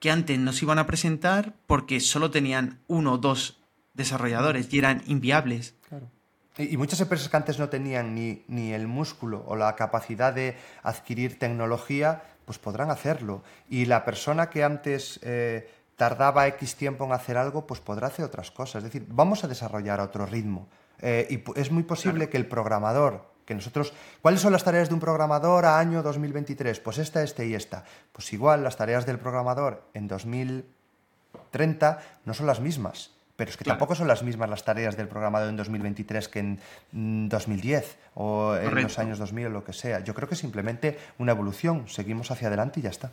que 0.00 0.10
antes 0.10 0.38
no 0.38 0.52
se 0.52 0.64
iban 0.66 0.78
a 0.78 0.86
presentar 0.86 1.54
porque 1.66 2.00
solo 2.00 2.30
tenían 2.30 2.80
uno 2.86 3.14
o 3.14 3.18
dos 3.18 3.58
desarrolladores 3.94 4.72
y 4.72 4.78
eran 4.78 5.02
inviables. 5.06 5.74
Claro. 5.88 6.10
Y, 6.58 6.76
muchas 6.76 7.00
empresas 7.00 7.28
que 7.28 7.36
antes 7.36 7.58
no 7.58 7.68
tenían 7.68 8.14
ni, 8.14 8.44
ni, 8.48 8.72
el 8.72 8.86
músculo 8.86 9.44
o 9.46 9.56
la 9.56 9.74
capacidad 9.76 10.32
de 10.32 10.56
adquirir 10.82 11.38
tecnología, 11.38 12.22
pues 12.46 12.58
podrán 12.58 12.90
hacerlo. 12.90 13.42
Y 13.68 13.84
la 13.84 14.06
persona 14.06 14.48
que 14.48 14.64
antes 14.64 15.20
eh, 15.22 15.68
tardaba 15.96 16.46
X 16.46 16.76
tiempo 16.76 17.04
en 17.04 17.12
hacer 17.12 17.36
algo, 17.36 17.66
pues 17.66 17.80
podrá 17.80 18.06
hacer 18.06 18.24
otras 18.24 18.50
cosas. 18.50 18.76
Es 18.76 18.84
decir, 18.84 19.04
vamos 19.10 19.44
a 19.44 19.48
desarrollar 19.48 20.00
a 20.00 20.04
otro 20.04 20.24
ritmo. 20.24 20.68
Eh, 21.00 21.26
y 21.28 21.42
es 21.60 21.70
muy 21.70 21.82
posible 21.82 22.30
que 22.30 22.38
el 22.38 22.46
programador, 22.46 23.26
que 23.44 23.54
nosotros, 23.54 23.92
¿cuáles 24.22 24.40
son 24.40 24.52
las 24.52 24.64
tareas 24.64 24.88
de 24.88 24.94
un 24.94 25.00
programador 25.00 25.66
a 25.66 25.78
año 25.78 26.02
2023? 26.02 26.80
Pues 26.80 26.96
esta, 26.98 27.22
este 27.22 27.46
y 27.46 27.54
esta. 27.54 27.84
Pues 28.12 28.32
igual 28.32 28.64
las 28.64 28.76
tareas 28.76 29.04
del 29.04 29.18
programador 29.18 29.82
en 29.92 30.08
2030 30.08 32.02
no 32.24 32.32
son 32.32 32.46
las 32.46 32.60
mismas. 32.60 33.15
Pero 33.36 33.50
es 33.50 33.56
que 33.56 33.64
tampoco 33.64 33.94
son 33.94 34.08
las 34.08 34.22
mismas 34.22 34.48
las 34.48 34.64
tareas 34.64 34.96
del 34.96 35.08
programador 35.08 35.50
en 35.50 35.56
2023 35.56 36.28
que 36.28 36.38
en 36.38 37.28
2010 37.28 37.98
mm, 38.14 38.18
o 38.18 38.56
en 38.56 38.82
los 38.82 38.98
años 38.98 39.18
2000 39.18 39.46
o 39.46 39.50
lo 39.50 39.64
que 39.64 39.74
sea. 39.74 40.00
Yo 40.00 40.14
creo 40.14 40.26
que 40.26 40.34
es 40.34 40.40
simplemente 40.40 40.98
una 41.18 41.32
evolución. 41.32 41.86
Seguimos 41.86 42.30
hacia 42.30 42.48
adelante 42.48 42.80
y 42.80 42.84
ya 42.84 42.90
está. 42.90 43.12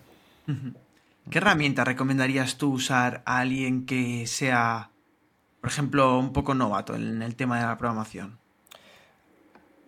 ¿Qué 1.30 1.38
herramienta 1.38 1.84
recomendarías 1.84 2.58
tú 2.58 2.72
usar 2.72 3.22
a 3.26 3.40
alguien 3.40 3.86
que 3.86 4.26
sea, 4.28 4.92
por 5.60 5.70
ejemplo, 5.70 6.18
un 6.18 6.32
poco 6.32 6.54
novato 6.54 6.96
en 6.96 7.22
el 7.22 7.36
tema 7.36 7.60
de 7.60 7.66
la 7.66 7.78
programación? 7.78 8.40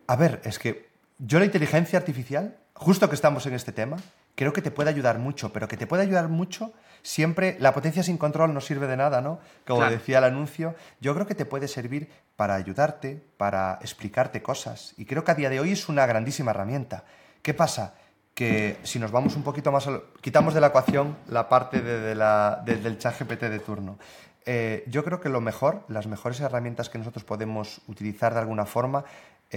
A 0.08 0.16
ver, 0.18 0.42
es 0.44 0.60
que 0.60 0.90
yo 1.18 1.40
la 1.40 1.46
inteligencia 1.46 1.98
artificial, 1.98 2.58
justo 2.74 3.08
que 3.10 3.16
estamos 3.16 3.46
en 3.46 3.54
este 3.54 3.72
tema, 3.72 3.98
creo 4.36 4.54
que 4.54 4.62
te 4.62 4.72
puede 4.72 4.90
ayudar 4.90 5.18
mucho, 5.18 5.52
pero 5.52 5.68
que 5.68 5.78
te 5.78 5.88
puede 5.88 6.04
ayudar 6.04 6.28
mucho 6.28 6.74
siempre, 7.06 7.56
la 7.60 7.72
potencia 7.72 8.01
sin 8.01 8.18
control 8.18 8.51
no 8.53 8.60
sirve 8.62 8.88
de 8.88 8.97
nada, 8.97 9.22
¿no? 9.22 9.39
Como 9.68 9.86
decía 9.86 10.18
el 10.18 10.24
anuncio, 10.24 10.74
yo 10.99 11.14
creo 11.14 11.28
que 11.28 11.36
te 11.36 11.45
puede 11.45 11.68
servir 11.68 12.10
para 12.36 12.56
ayudarte, 12.56 13.24
para 13.38 13.78
explicarte 13.82 14.41
cosas, 14.41 14.95
y 14.97 15.06
creo 15.06 15.24
que 15.24 15.32
a 15.32 15.36
día 15.36 15.51
de 15.51 15.60
hoy 15.60 15.72
es 15.72 15.88
una 15.88 16.06
grandísima 16.08 16.49
herramienta. 16.51 17.03
¿Qué 17.43 17.53
pasa? 17.53 17.93
Que 18.34 18.78
si 18.82 18.97
nos 18.97 19.12
vamos 19.12 19.36
un 19.36 19.43
poquito 19.43 19.72
más, 19.72 19.88
quitamos 20.20 20.56
de 20.56 20.62
la 20.62 20.68
ecuación 20.68 21.16
la 21.28 21.47
parte 21.47 21.80
del 21.82 22.97
chat 22.97 23.20
GPT 23.20 23.43
de 23.43 23.60
turno. 23.60 23.99
Eh, 24.47 24.84
yo 24.88 25.03
creo 25.03 25.22
que 25.22 25.30
lo 25.30 25.41
mejor, 25.41 25.84
las 25.88 26.08
mejores 26.08 26.39
herramientas 26.39 26.89
que 26.89 26.97
nosotros 26.97 27.24
podemos 27.24 27.82
utilizar 27.88 28.34
de 28.34 28.39
alguna 28.39 28.66
forma 28.66 29.06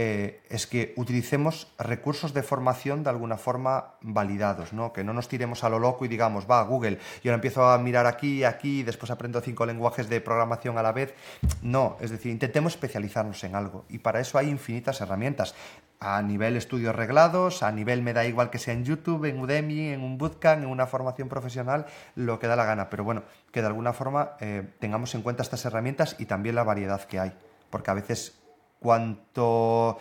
eh, 0.00 0.42
es 0.48 0.68
que 0.68 0.94
utilicemos 0.94 1.72
recursos 1.76 2.32
de 2.32 2.44
formación 2.44 3.02
de 3.02 3.10
alguna 3.10 3.36
forma 3.36 3.94
validados, 4.00 4.72
¿no? 4.72 4.92
que 4.92 5.02
no 5.02 5.12
nos 5.12 5.26
tiremos 5.26 5.64
a 5.64 5.68
lo 5.68 5.80
loco 5.80 6.04
y 6.04 6.08
digamos, 6.08 6.48
va, 6.48 6.62
Google, 6.62 7.00
y 7.20 7.26
ahora 7.26 7.34
empiezo 7.34 7.68
a 7.68 7.76
mirar 7.78 8.06
aquí 8.06 8.38
y 8.38 8.44
aquí 8.44 8.78
y 8.78 8.82
después 8.84 9.10
aprendo 9.10 9.40
cinco 9.40 9.66
lenguajes 9.66 10.08
de 10.08 10.20
programación 10.20 10.78
a 10.78 10.82
la 10.82 10.92
vez. 10.92 11.14
No, 11.62 11.96
es 12.00 12.12
decir, 12.12 12.30
intentemos 12.30 12.74
especializarnos 12.74 13.42
en 13.42 13.56
algo 13.56 13.86
y 13.88 13.98
para 13.98 14.20
eso 14.20 14.38
hay 14.38 14.48
infinitas 14.48 15.00
herramientas. 15.00 15.56
A 15.98 16.22
nivel 16.22 16.56
estudios 16.56 16.94
reglados, 16.94 17.64
a 17.64 17.72
nivel 17.72 18.00
me 18.02 18.12
da 18.12 18.24
igual 18.24 18.50
que 18.50 18.60
sea 18.60 18.74
en 18.74 18.84
YouTube, 18.84 19.24
en 19.24 19.40
Udemy, 19.40 19.88
en 19.88 20.04
un 20.04 20.16
bootcamp, 20.16 20.62
en 20.62 20.68
una 20.68 20.86
formación 20.86 21.28
profesional, 21.28 21.86
lo 22.14 22.38
que 22.38 22.46
da 22.46 22.54
la 22.54 22.64
gana. 22.64 22.88
Pero 22.88 23.02
bueno, 23.02 23.24
que 23.50 23.62
de 23.62 23.66
alguna 23.66 23.92
forma 23.92 24.36
eh, 24.38 24.62
tengamos 24.78 25.12
en 25.16 25.22
cuenta 25.22 25.42
estas 25.42 25.64
herramientas 25.64 26.14
y 26.20 26.26
también 26.26 26.54
la 26.54 26.62
variedad 26.62 27.02
que 27.02 27.18
hay. 27.18 27.32
Porque 27.68 27.90
a 27.90 27.94
veces 27.94 28.38
Cuanto, 28.80 29.98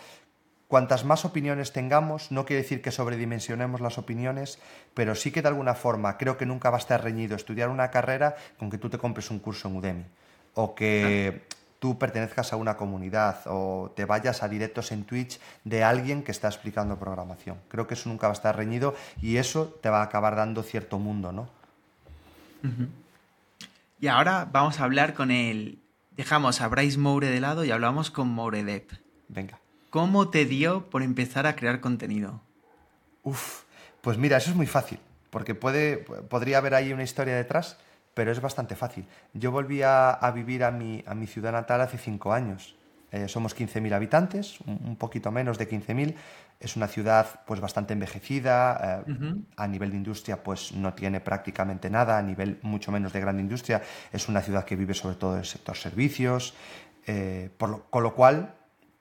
cuantas 0.68 1.04
más 1.04 1.24
opiniones 1.24 1.72
tengamos, 1.72 2.30
no 2.30 2.44
quiere 2.44 2.62
decir 2.62 2.82
que 2.82 2.90
sobredimensionemos 2.90 3.80
las 3.80 3.98
opiniones, 3.98 4.58
pero 4.94 5.14
sí 5.14 5.30
que 5.32 5.42
de 5.42 5.48
alguna 5.48 5.74
forma 5.74 6.16
creo 6.16 6.36
que 6.36 6.46
nunca 6.46 6.70
va 6.70 6.76
a 6.76 6.80
estar 6.80 7.02
reñido 7.02 7.34
estudiar 7.34 7.70
una 7.70 7.90
carrera 7.90 8.36
con 8.58 8.70
que 8.70 8.78
tú 8.78 8.88
te 8.88 8.98
compres 8.98 9.30
un 9.30 9.40
curso 9.40 9.68
en 9.68 9.76
Udemy 9.76 10.04
o 10.54 10.74
que 10.74 11.42
tú 11.78 11.98
pertenezcas 11.98 12.52
a 12.52 12.56
una 12.56 12.76
comunidad 12.76 13.40
o 13.46 13.92
te 13.94 14.04
vayas 14.04 14.42
a 14.42 14.48
directos 14.48 14.92
en 14.92 15.04
Twitch 15.04 15.40
de 15.64 15.84
alguien 15.84 16.22
que 16.22 16.32
está 16.32 16.48
explicando 16.48 16.98
programación. 16.98 17.58
Creo 17.68 17.86
que 17.86 17.94
eso 17.94 18.08
nunca 18.08 18.26
va 18.26 18.32
a 18.32 18.34
estar 18.34 18.56
reñido 18.56 18.94
y 19.22 19.36
eso 19.36 19.78
te 19.80 19.88
va 19.88 20.00
a 20.00 20.04
acabar 20.04 20.36
dando 20.36 20.62
cierto 20.62 20.98
mundo, 20.98 21.32
¿no? 21.32 21.48
Y 24.00 24.08
ahora 24.08 24.48
vamos 24.50 24.80
a 24.80 24.84
hablar 24.84 25.14
con 25.14 25.30
el 25.30 25.78
Dejamos 26.18 26.60
a 26.60 26.66
Bryce 26.66 26.98
Moure 26.98 27.30
de 27.30 27.38
lado 27.38 27.64
y 27.64 27.70
hablamos 27.70 28.10
con 28.10 28.36
Depp. 28.50 28.90
Venga. 29.28 29.60
¿Cómo 29.88 30.30
te 30.30 30.46
dio 30.46 30.90
por 30.90 31.04
empezar 31.04 31.46
a 31.46 31.54
crear 31.54 31.80
contenido? 31.80 32.40
Uf, 33.22 33.62
pues 34.00 34.18
mira, 34.18 34.36
eso 34.36 34.50
es 34.50 34.56
muy 34.56 34.66
fácil, 34.66 34.98
porque 35.30 35.54
puede, 35.54 35.98
podría 35.98 36.58
haber 36.58 36.74
ahí 36.74 36.92
una 36.92 37.04
historia 37.04 37.36
detrás, 37.36 37.78
pero 38.14 38.32
es 38.32 38.40
bastante 38.40 38.74
fácil. 38.74 39.06
Yo 39.32 39.52
volví 39.52 39.82
a, 39.84 40.18
vivir 40.34 40.64
a 40.64 40.72
mi, 40.72 41.04
a 41.06 41.14
mi 41.14 41.28
ciudad 41.28 41.52
natal 41.52 41.82
hace 41.82 41.98
cinco 41.98 42.32
años. 42.32 42.74
Eh, 43.12 43.28
somos 43.28 43.56
15.000 43.56 43.94
habitantes, 43.94 44.58
un, 44.66 44.96
poquito 44.96 45.30
menos 45.30 45.56
de 45.56 45.68
15.000. 45.68 46.16
Es 46.60 46.76
una 46.76 46.88
ciudad 46.88 47.42
pues 47.46 47.60
bastante 47.60 47.92
envejecida, 47.92 49.04
eh, 49.06 49.34
a 49.56 49.68
nivel 49.68 49.90
de 49.90 49.96
industria 49.96 50.42
pues 50.42 50.72
no 50.72 50.92
tiene 50.92 51.20
prácticamente 51.20 51.88
nada, 51.88 52.18
a 52.18 52.22
nivel 52.22 52.58
mucho 52.62 52.90
menos 52.90 53.12
de 53.12 53.20
gran 53.20 53.38
industria. 53.38 53.82
Es 54.12 54.28
una 54.28 54.42
ciudad 54.42 54.64
que 54.64 54.74
vive 54.74 54.94
sobre 54.94 55.14
todo 55.16 55.36
del 55.36 55.44
sector 55.44 55.76
servicios, 55.76 56.54
eh, 57.06 57.50
con 57.56 58.02
lo 58.02 58.14
cual, 58.14 58.54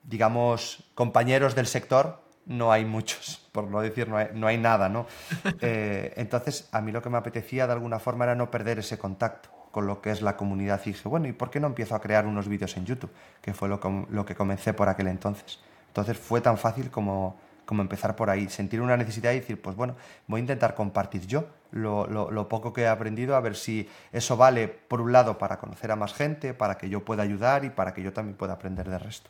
digamos, 0.04 0.92
compañeros 0.94 1.56
del 1.56 1.66
sector 1.66 2.24
no 2.46 2.72
hay 2.72 2.86
muchos, 2.86 3.48
por 3.52 3.70
no 3.70 3.82
decir 3.82 4.08
no 4.08 4.18
hay, 4.18 4.28
no 4.34 4.46
hay 4.46 4.58
nada, 4.58 4.88
¿no? 4.88 5.08
entonces, 5.62 6.70
a 6.72 6.82
mí 6.82 6.92
lo 6.92 7.02
que 7.02 7.10
me 7.10 7.18
apetecía 7.18 7.66
de 7.66 7.74
alguna 7.74 7.98
forma 7.98 8.26
era 8.26 8.36
no 8.36 8.52
perder 8.52 8.80
ese 8.80 9.00
contacto 9.00 9.50
con 9.72 9.88
lo 9.88 10.02
que 10.02 10.12
es 10.12 10.22
la 10.22 10.38
comunidad 10.38 10.82
y 10.86 10.92
dije, 10.92 11.10
bueno, 11.10 11.28
¿y 11.28 11.34
por 11.34 11.50
qué 11.50 11.60
no 11.60 11.68
empiezo 11.68 11.96
a 11.96 12.02
crear 12.02 12.26
unos 12.26 12.48
vídeos 12.48 12.76
en 12.78 12.86
YouTube? 12.86 13.12
Que 13.42 13.54
fue 13.54 13.68
lo, 13.68 13.80
lo 14.10 14.26
que 14.26 14.36
comencé 14.36 14.74
por 14.74 14.90
aquel 14.90 15.08
entonces. 15.08 15.60
Entonces 15.88 16.18
fue 16.18 16.42
tan 16.42 16.58
fácil 16.58 16.90
como, 16.90 17.40
como 17.68 17.84
empezar 17.84 18.16
por 18.16 18.32
ahí, 18.32 18.50
sentir 18.50 18.82
una 18.82 18.98
necesidad 18.98 19.34
y 19.34 19.42
decir, 19.42 19.62
pues 19.62 19.76
bueno, 19.76 19.96
voy 20.26 20.40
a 20.40 20.42
intentar 20.42 20.74
compartir 20.74 21.28
yo 21.28 21.48
lo, 21.72 22.08
lo, 22.08 22.50
poco 22.50 22.72
que 22.72 22.84
he 22.84 22.88
aprendido, 22.88 23.36
a 23.36 23.42
ver 23.42 23.56
si 23.56 23.90
eso 24.14 24.38
vale, 24.38 24.70
por 24.70 25.02
un 25.02 25.12
lado, 25.12 25.38
para 25.38 25.60
conocer 25.60 25.92
a 25.92 25.98
más 25.98 26.14
gente, 26.14 26.54
para 26.54 26.78
que 26.78 26.90
yo 26.90 27.04
pueda 27.04 27.24
ayudar 27.24 27.66
y 27.66 27.70
para 27.70 27.94
que 27.94 28.02
yo 28.02 28.14
también 28.14 28.38
pueda 28.38 28.54
aprender 28.54 28.90
del 28.90 29.02
resto. 29.02 29.30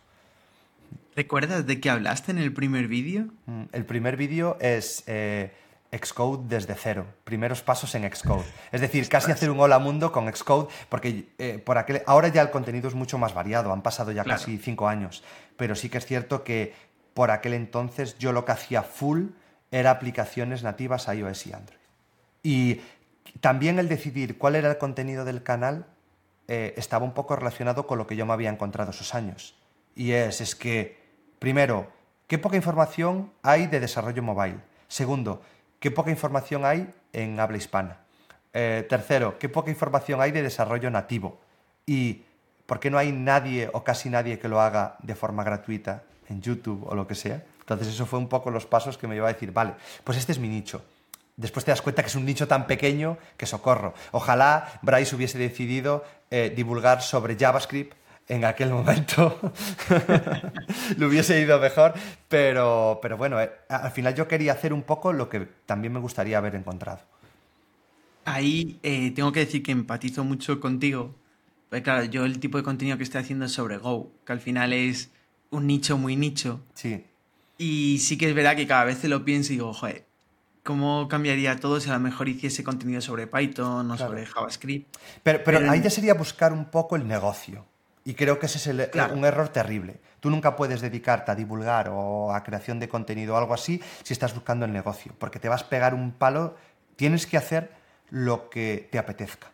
¿Recuerdas 1.16 1.66
de 1.66 1.80
qué 1.82 1.90
hablaste 1.90 2.32
en 2.32 2.38
el 2.38 2.54
primer 2.54 2.88
vídeo? 2.88 3.26
Mm, 3.48 3.64
el 3.74 3.86
primer 3.86 4.16
vídeo 4.16 4.58
es... 4.62 5.04
Eh, 5.08 5.52
Xcode 5.90 6.50
desde 6.50 6.76
cero, 6.76 7.06
primeros 7.24 7.62
pasos 7.62 7.96
en 7.96 8.04
Xcode. 8.14 8.44
Es 8.74 8.82
decir, 8.82 9.08
casi 9.08 9.32
hacer 9.32 9.50
un 9.50 9.60
hola 9.60 9.80
mundo 9.80 10.12
con 10.12 10.28
Xcode, 10.28 10.68
porque 10.90 11.30
eh, 11.38 11.62
por 11.64 11.78
aquel, 11.78 12.04
ahora 12.06 12.28
ya 12.28 12.42
el 12.42 12.50
contenido 12.50 12.90
es 12.90 12.94
mucho 12.94 13.18
más 13.18 13.34
variado, 13.34 13.72
han 13.72 13.82
pasado 13.82 14.12
ya 14.12 14.26
casi 14.26 14.58
cinco 14.58 14.90
años, 14.90 15.24
pero 15.56 15.76
sí 15.76 15.88
que 15.90 15.98
es 15.98 16.06
cierto 16.06 16.44
que 16.44 16.74
por 17.18 17.32
aquel 17.32 17.56
entonces 17.56 18.20
yo 18.20 18.32
lo 18.32 18.46
que 18.46 18.52
hacía 18.52 18.84
full 18.84 19.30
era 19.72 19.90
aplicaciones 19.90 20.62
nativas 20.62 21.10
a 21.10 21.16
iOS 21.16 21.48
y 21.48 21.54
Android. 21.54 21.80
Y 22.44 22.82
también 23.42 23.80
el 23.80 23.90
decidir 23.90 24.38
cuál 24.38 24.54
era 24.54 24.70
el 24.70 24.78
contenido 24.78 25.26
del 25.26 25.42
canal 25.42 25.88
eh, 26.48 26.76
estaba 26.78 27.06
un 27.06 27.16
poco 27.16 27.36
relacionado 27.36 27.88
con 27.88 27.98
lo 27.98 28.06
que 28.06 28.16
yo 28.16 28.28
me 28.28 28.34
había 28.34 28.52
encontrado 28.52 28.92
esos 28.92 29.16
años. 29.16 29.56
Y 29.96 30.12
es, 30.12 30.42
es 30.42 30.54
que, 30.54 30.96
primero, 31.40 31.88
qué 32.28 32.38
poca 32.38 32.56
información 32.56 33.32
hay 33.42 33.66
de 33.66 33.80
desarrollo 33.80 34.22
mobile. 34.22 34.60
Segundo, 34.88 35.42
qué 35.80 35.90
poca 35.90 36.12
información 36.12 36.66
hay 36.66 36.94
en 37.14 37.40
habla 37.40 37.58
hispana. 37.58 37.98
Eh, 38.54 38.86
tercero, 38.88 39.40
qué 39.40 39.50
poca 39.50 39.72
información 39.72 40.22
hay 40.22 40.30
de 40.30 40.44
desarrollo 40.44 40.92
nativo. 40.92 41.40
Y 41.84 42.26
por 42.68 42.80
qué 42.80 42.92
no 42.92 43.00
hay 43.00 43.12
nadie 43.12 43.72
o 43.74 43.84
casi 43.84 44.08
nadie 44.08 44.38
que 44.38 44.48
lo 44.48 44.62
haga 44.62 44.98
de 45.02 45.16
forma 45.16 45.44
gratuita 45.44 46.04
en 46.30 46.42
YouTube 46.42 46.86
o 46.88 46.96
lo 46.96 47.08
que 47.08 47.16
sea. 47.16 47.44
Entonces 47.60 47.88
eso 47.90 48.06
fue 48.06 48.20
un 48.20 48.28
poco 48.28 48.50
los 48.50 48.66
pasos 48.66 48.98
que 48.98 49.08
me 49.08 49.16
llevó 49.16 49.28
a 49.28 49.34
decir, 49.34 49.52
vale, 49.52 49.74
pues 50.04 50.18
este 50.18 50.32
es 50.32 50.40
mi 50.40 50.48
nicho. 50.48 50.84
Después 51.36 51.64
te 51.66 51.72
das 51.72 51.82
cuenta 51.82 52.02
que 52.02 52.08
es 52.08 52.16
un 52.16 52.26
nicho 52.26 52.48
tan 52.48 52.66
pequeño 52.66 53.18
que 53.38 53.46
socorro. 53.46 53.94
Ojalá 54.12 54.80
Bryce 54.82 55.16
hubiese 55.16 55.38
decidido 55.38 56.04
eh, 56.32 56.52
divulgar 56.56 57.02
sobre 57.02 57.36
JavaScript 57.38 57.94
en 58.28 58.44
aquel 58.44 58.70
momento 58.72 59.40
le 60.98 61.06
hubiese 61.06 61.40
ido 61.40 61.60
mejor, 61.60 61.94
pero, 62.28 63.00
pero 63.02 63.18
bueno, 63.18 63.40
eh, 63.40 63.50
al 63.70 63.92
final 63.92 64.16
yo 64.16 64.28
quería 64.28 64.52
hacer 64.52 64.74
un 64.74 64.84
poco 64.84 65.14
lo 65.14 65.30
que 65.30 65.48
también 65.66 65.94
me 65.94 66.00
gustaría 66.00 66.38
haber 66.38 66.56
encontrado. 66.56 67.00
Ahí 68.26 68.80
eh, 68.84 69.12
tengo 69.12 69.32
que 69.32 69.42
decir 69.42 69.64
que 69.64 69.72
empatizo 69.72 70.24
mucho 70.24 70.60
contigo. 70.60 71.16
Porque 71.70 71.84
claro, 71.84 72.04
yo 72.06 72.26
el 72.26 72.40
tipo 72.40 72.58
de 72.58 72.64
contenido 72.64 72.98
que 72.98 73.04
estoy 73.04 73.22
haciendo 73.22 73.46
es 73.46 73.52
sobre 73.52 73.78
Go, 73.78 74.12
que 74.26 74.34
al 74.34 74.40
final 74.40 74.74
es 74.74 75.12
un 75.52 75.68
nicho 75.68 75.98
muy 75.98 76.16
nicho. 76.16 76.62
Sí. 76.74 77.06
Y 77.58 78.00
sí 78.00 78.18
que 78.18 78.30
es 78.30 78.36
verdad 78.36 78.56
que 78.56 78.68
cada 78.68 78.84
vez 78.84 79.04
lo 79.04 79.26
pienso 79.26 79.54
y 79.54 79.56
digo, 79.56 79.74
joder, 79.74 80.06
¿cómo 80.64 81.08
cambiaría 81.08 81.56
todo 81.56 81.80
si 81.80 81.90
a 81.90 81.94
lo 81.94 82.00
mejor 82.00 82.30
hiciese 82.30 82.64
contenido 82.64 83.02
sobre 83.02 83.28
Python 83.28 83.90
o 83.90 83.98
sobre 83.98 84.26
JavaScript? 84.26 84.96
Pero, 85.24 85.44
pero 85.44 85.72
ahí 85.72 85.82
ya 85.82 85.90
sería 85.90 86.14
buscar 86.14 86.54
un 86.54 86.66
poco 86.66 86.96
el 86.96 87.08
negocio. 87.08 87.66
Y 88.08 88.14
creo 88.14 88.40
que 88.40 88.46
ese 88.46 88.58
es 88.58 89.12
un 89.12 89.26
error 89.26 89.50
terrible. 89.50 90.00
Tú 90.22 90.30
nunca 90.30 90.56
puedes 90.56 90.80
dedicarte 90.80 91.32
a 91.32 91.36
divulgar 91.36 91.90
o 91.92 92.34
a 92.34 92.42
creación 92.42 92.80
de 92.80 92.88
contenido 92.88 93.34
o 93.34 93.38
algo 93.38 93.54
así 93.54 93.82
si 94.04 94.14
estás 94.14 94.34
buscando 94.34 94.66
el 94.66 94.72
negocio, 94.72 95.14
porque 95.20 95.40
te 95.40 95.50
vas 95.50 95.64
a 95.64 95.70
pegar 95.70 95.94
un 95.94 96.14
palo, 96.14 96.56
tienes 96.96 97.28
que 97.28 97.36
hacer 97.36 97.72
lo 98.10 98.50
que 98.50 98.88
te 98.92 98.98
apetezca. 98.98 99.52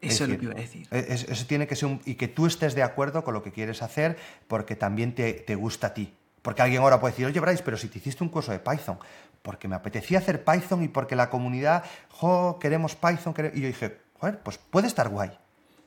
Eso 0.00 0.24
es, 0.24 0.30
lo 0.30 0.38
que 0.38 0.44
iba 0.44 0.54
a 0.54 0.58
decir. 0.58 0.86
E, 0.90 1.06
eso 1.08 1.46
tiene 1.46 1.66
que 1.66 1.74
ser 1.76 1.88
un, 1.88 2.00
y 2.04 2.14
que 2.14 2.28
tú 2.28 2.46
estés 2.46 2.74
de 2.74 2.82
acuerdo 2.82 3.24
con 3.24 3.34
lo 3.34 3.42
que 3.42 3.52
quieres 3.52 3.82
hacer 3.82 4.16
porque 4.46 4.76
también 4.76 5.14
te, 5.14 5.32
te 5.32 5.54
gusta 5.54 5.88
a 5.88 5.94
ti. 5.94 6.14
Porque 6.42 6.62
alguien 6.62 6.82
ahora 6.82 7.00
puede 7.00 7.12
decir, 7.12 7.26
oye, 7.26 7.40
Bryce, 7.40 7.62
pero 7.64 7.76
si 7.76 7.88
te 7.88 7.98
hiciste 7.98 8.22
un 8.22 8.30
curso 8.30 8.52
de 8.52 8.60
Python, 8.60 8.98
porque 9.42 9.68
me 9.68 9.76
apetecía 9.76 10.18
hacer 10.18 10.44
Python 10.44 10.82
y 10.82 10.88
porque 10.88 11.16
la 11.16 11.30
comunidad, 11.30 11.84
jo, 12.10 12.58
queremos 12.60 12.94
Python, 12.94 13.34
y 13.54 13.60
yo 13.60 13.66
dije, 13.66 13.98
joder, 14.18 14.38
pues 14.40 14.58
puede 14.58 14.86
estar 14.86 15.08
guay. 15.08 15.30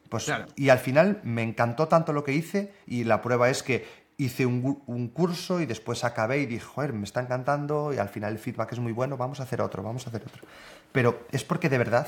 Pues, 0.09 0.29
Y 0.57 0.67
al 0.67 0.79
final 0.79 1.21
me 1.23 1.41
encantó 1.41 1.87
tanto 1.87 2.11
lo 2.11 2.25
que 2.25 2.33
hice 2.33 2.73
y 2.85 3.05
la 3.05 3.21
prueba 3.21 3.49
es 3.49 3.63
que 3.63 3.87
hice 4.17 4.45
un, 4.45 4.83
un, 4.85 5.07
curso 5.07 5.61
y 5.61 5.65
después 5.65 6.03
acabé 6.03 6.39
y 6.39 6.45
dije, 6.45 6.65
joder, 6.65 6.91
me 6.91 7.05
está 7.05 7.21
encantando 7.21 7.93
y 7.93 7.97
al 7.97 8.09
final 8.09 8.33
el 8.33 8.37
feedback 8.37 8.73
es 8.73 8.79
muy 8.79 8.91
bueno, 8.91 9.15
vamos 9.15 9.39
a 9.39 9.43
hacer 9.43 9.61
otro, 9.61 9.81
vamos 9.81 10.05
a 10.05 10.09
hacer 10.09 10.23
otro. 10.23 10.43
Pero 10.91 11.25
es 11.31 11.45
porque 11.45 11.69
de 11.69 11.77
verdad 11.77 12.07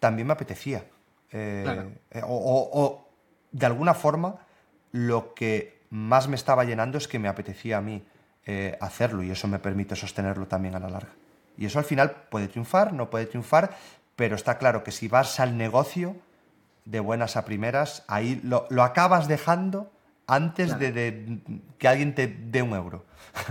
también 0.00 0.26
me 0.26 0.32
apetecía. 0.32 0.84
Eh, 1.36 1.98
eh, 2.12 2.22
o, 2.24 3.08
de 3.50 3.66
alguna 3.66 3.92
forma 3.92 4.36
lo 4.92 5.34
que 5.34 5.80
más 5.90 6.28
me 6.28 6.36
estaba 6.36 6.62
llenando 6.64 6.96
es 6.96 7.08
que 7.08 7.18
me 7.18 7.26
apetecía 7.26 7.78
a 7.78 7.80
mí 7.80 8.04
eh, 8.46 8.78
hacerlo 8.80 9.20
y 9.24 9.32
eso 9.32 9.48
me 9.48 9.58
permite 9.58 9.96
sostenerlo 9.96 10.46
también 10.46 10.76
a 10.76 10.78
la 10.78 10.88
larga. 10.88 11.12
Y 11.58 11.66
eso 11.66 11.80
al 11.80 11.84
final 11.84 12.12
puede 12.30 12.46
triunfar, 12.46 12.92
no 12.92 13.10
puede 13.10 13.26
triunfar, 13.26 13.76
pero 14.14 14.36
está 14.36 14.58
claro 14.58 14.84
que 14.84 14.92
si 14.92 15.08
vas 15.08 15.40
al 15.40 15.58
negocio 15.58 16.14
de 16.84 17.00
buenas 17.00 17.36
a 17.36 17.44
primeras, 17.44 18.04
ahí 18.06 18.40
lo, 18.44 18.68
acabas 18.82 19.26
dejando 19.26 19.90
antes 20.28 20.78
de, 20.78 21.40
que 21.78 21.88
alguien 21.88 22.14
te 22.14 22.28
dé 22.28 22.62
un 22.62 22.74
euro. 22.74 23.06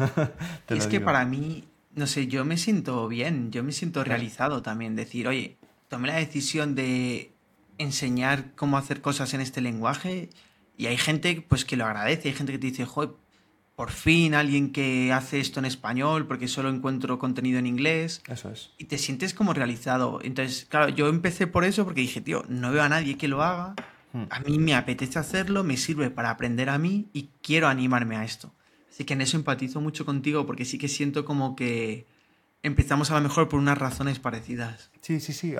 es 0.69 0.87
que 0.87 1.01
para 1.01 1.25
mí, 1.25 1.67
no 1.95 2.07
sé, 2.07 2.27
yo 2.27 2.45
me 2.45 2.55
siento 2.55 3.09
bien, 3.09 3.51
yo 3.51 3.61
me 3.61 3.73
siento 3.73 4.05
realizado 4.05 4.61
también. 4.61 4.95
Decir, 4.95 5.27
oye, 5.27 5.57
tomé 5.89 6.07
la 6.07 6.15
decisión 6.15 6.75
de 6.75 7.32
enseñar 7.83 8.55
cómo 8.55 8.77
hacer 8.77 9.01
cosas 9.01 9.33
en 9.33 9.41
este 9.41 9.61
lenguaje 9.61 10.29
y 10.77 10.87
hay 10.87 10.97
gente 10.97 11.45
pues 11.47 11.65
que 11.65 11.77
lo 11.77 11.85
agradece, 11.85 12.29
hay 12.29 12.35
gente 12.35 12.51
que 12.51 12.59
te 12.59 12.67
dice, 12.67 12.85
joder, 12.85 13.11
por 13.75 13.91
fin 13.91 14.35
alguien 14.35 14.71
que 14.71 15.11
hace 15.11 15.39
esto 15.39 15.59
en 15.59 15.65
español 15.65 16.27
porque 16.27 16.47
solo 16.47 16.69
encuentro 16.69 17.19
contenido 17.19 17.59
en 17.59 17.67
inglés. 17.67 18.21
Eso 18.27 18.49
es. 18.49 18.71
Y 18.77 18.85
te 18.85 18.97
sientes 18.97 19.33
como 19.33 19.53
realizado. 19.53 20.19
Entonces, 20.23 20.65
claro, 20.65 20.89
yo 20.89 21.07
empecé 21.07 21.47
por 21.47 21.63
eso 21.63 21.83
porque 21.85 22.01
dije, 22.01 22.21
tío, 22.21 22.43
no 22.49 22.71
veo 22.71 22.83
a 22.83 22.89
nadie 22.89 23.17
que 23.17 23.27
lo 23.27 23.41
haga. 23.43 23.75
Hmm. 24.13 24.25
A 24.29 24.39
mí 24.41 24.59
me 24.59 24.75
apetece 24.75 25.17
hacerlo, 25.17 25.63
me 25.63 25.77
sirve 25.77 26.09
para 26.09 26.29
aprender 26.29 26.69
a 26.69 26.77
mí 26.77 27.09
y 27.13 27.29
quiero 27.41 27.67
animarme 27.67 28.15
a 28.15 28.23
esto. 28.23 28.53
Así 28.89 29.05
que 29.05 29.13
en 29.13 29.21
eso 29.21 29.37
empatizo 29.37 29.81
mucho 29.81 30.05
contigo 30.05 30.45
porque 30.45 30.65
sí 30.65 30.77
que 30.77 30.87
siento 30.87 31.25
como 31.25 31.55
que 31.55 32.05
empezamos 32.61 33.09
a 33.09 33.15
lo 33.15 33.21
mejor 33.21 33.49
por 33.49 33.59
unas 33.59 33.77
razones 33.77 34.19
parecidas. 34.19 34.91
Sí, 35.01 35.19
sí, 35.19 35.33
sí. 35.33 35.55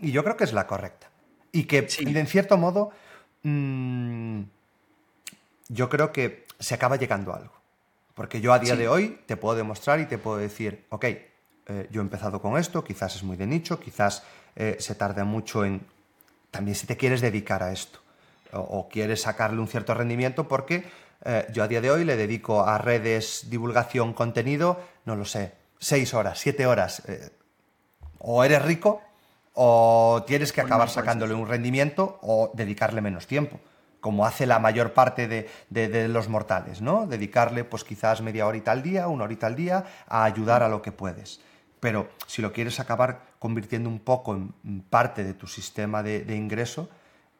Y 0.00 0.10
yo 0.10 0.24
creo 0.24 0.38
que 0.38 0.44
es 0.44 0.54
la 0.54 0.66
correcta. 0.66 1.10
Y 1.52 1.64
que, 1.64 1.88
en 1.98 2.26
cierto 2.26 2.56
modo, 2.56 2.90
mm, 3.42 4.42
yo 5.68 5.88
creo 5.88 6.12
que 6.12 6.46
se 6.58 6.74
acaba 6.74 6.96
llegando 6.96 7.32
a 7.32 7.36
algo. 7.36 7.52
Porque 8.14 8.40
yo 8.40 8.52
a 8.52 8.58
día 8.58 8.74
de 8.74 8.88
hoy 8.88 9.20
te 9.26 9.36
puedo 9.36 9.56
demostrar 9.56 10.00
y 10.00 10.06
te 10.06 10.18
puedo 10.18 10.38
decir, 10.38 10.84
ok, 10.88 11.04
eh, 11.04 11.88
yo 11.90 12.00
he 12.00 12.04
empezado 12.04 12.40
con 12.40 12.58
esto, 12.58 12.82
quizás 12.82 13.14
es 13.14 13.22
muy 13.22 13.36
de 13.36 13.46
nicho, 13.46 13.78
quizás 13.78 14.24
eh, 14.56 14.76
se 14.80 14.94
tarda 14.94 15.24
mucho 15.24 15.64
en... 15.64 15.86
También 16.50 16.74
si 16.74 16.86
te 16.86 16.96
quieres 16.96 17.20
dedicar 17.20 17.62
a 17.62 17.72
esto 17.72 18.00
o, 18.52 18.88
quieres 18.88 19.20
sacarle 19.20 19.60
un 19.60 19.68
cierto 19.68 19.92
rendimiento 19.92 20.48
porque 20.48 20.90
eh, 21.26 21.46
yo 21.52 21.62
a 21.62 21.68
día 21.68 21.82
de 21.82 21.90
hoy 21.90 22.04
le 22.04 22.16
dedico 22.16 22.64
a 22.64 22.78
redes, 22.78 23.50
divulgación, 23.50 24.14
contenido, 24.14 24.80
no 25.04 25.14
lo 25.14 25.26
sé, 25.26 25.52
seis 25.78 26.14
horas, 26.14 26.38
siete 26.38 26.66
horas. 26.66 27.02
o 28.18 28.42
eres 28.42 28.62
rico 28.62 29.02
o 29.60 30.22
tienes 30.24 30.52
que 30.52 30.60
acabar 30.60 30.88
sacándole 30.88 31.34
un 31.34 31.48
rendimiento 31.48 32.20
o 32.22 32.52
dedicarle 32.54 33.00
menos 33.00 33.26
tiempo 33.26 33.58
como 34.00 34.24
hace 34.24 34.46
la 34.46 34.60
mayor 34.60 34.92
parte 34.92 35.26
de, 35.26 36.08
los 36.08 36.28
mortales, 36.28 36.80
¿no? 36.80 37.08
Dedicarle 37.08 37.64
pues 37.64 37.82
quizás 37.82 38.20
media 38.20 38.46
horita 38.46 38.70
al 38.70 38.84
día, 38.84 39.08
una 39.08 39.24
horita 39.24 39.48
al 39.48 39.56
día, 39.56 39.84
a 40.06 40.22
ayudar 40.22 40.62
a 40.62 40.68
lo 40.68 40.80
que 40.80 40.92
puedes. 40.92 41.40
Pero 41.80 42.08
si 42.28 42.40
lo 42.40 42.52
quieres 42.52 42.78
acabar 42.78 43.22
convirtiendo 43.40 43.88
un 43.88 43.98
poco 43.98 44.36
en 44.36 44.82
parte 44.88 45.24
de 45.24 45.34
tu 45.34 45.48
sistema 45.48 46.04
de, 46.04 46.36
ingreso, 46.36 46.88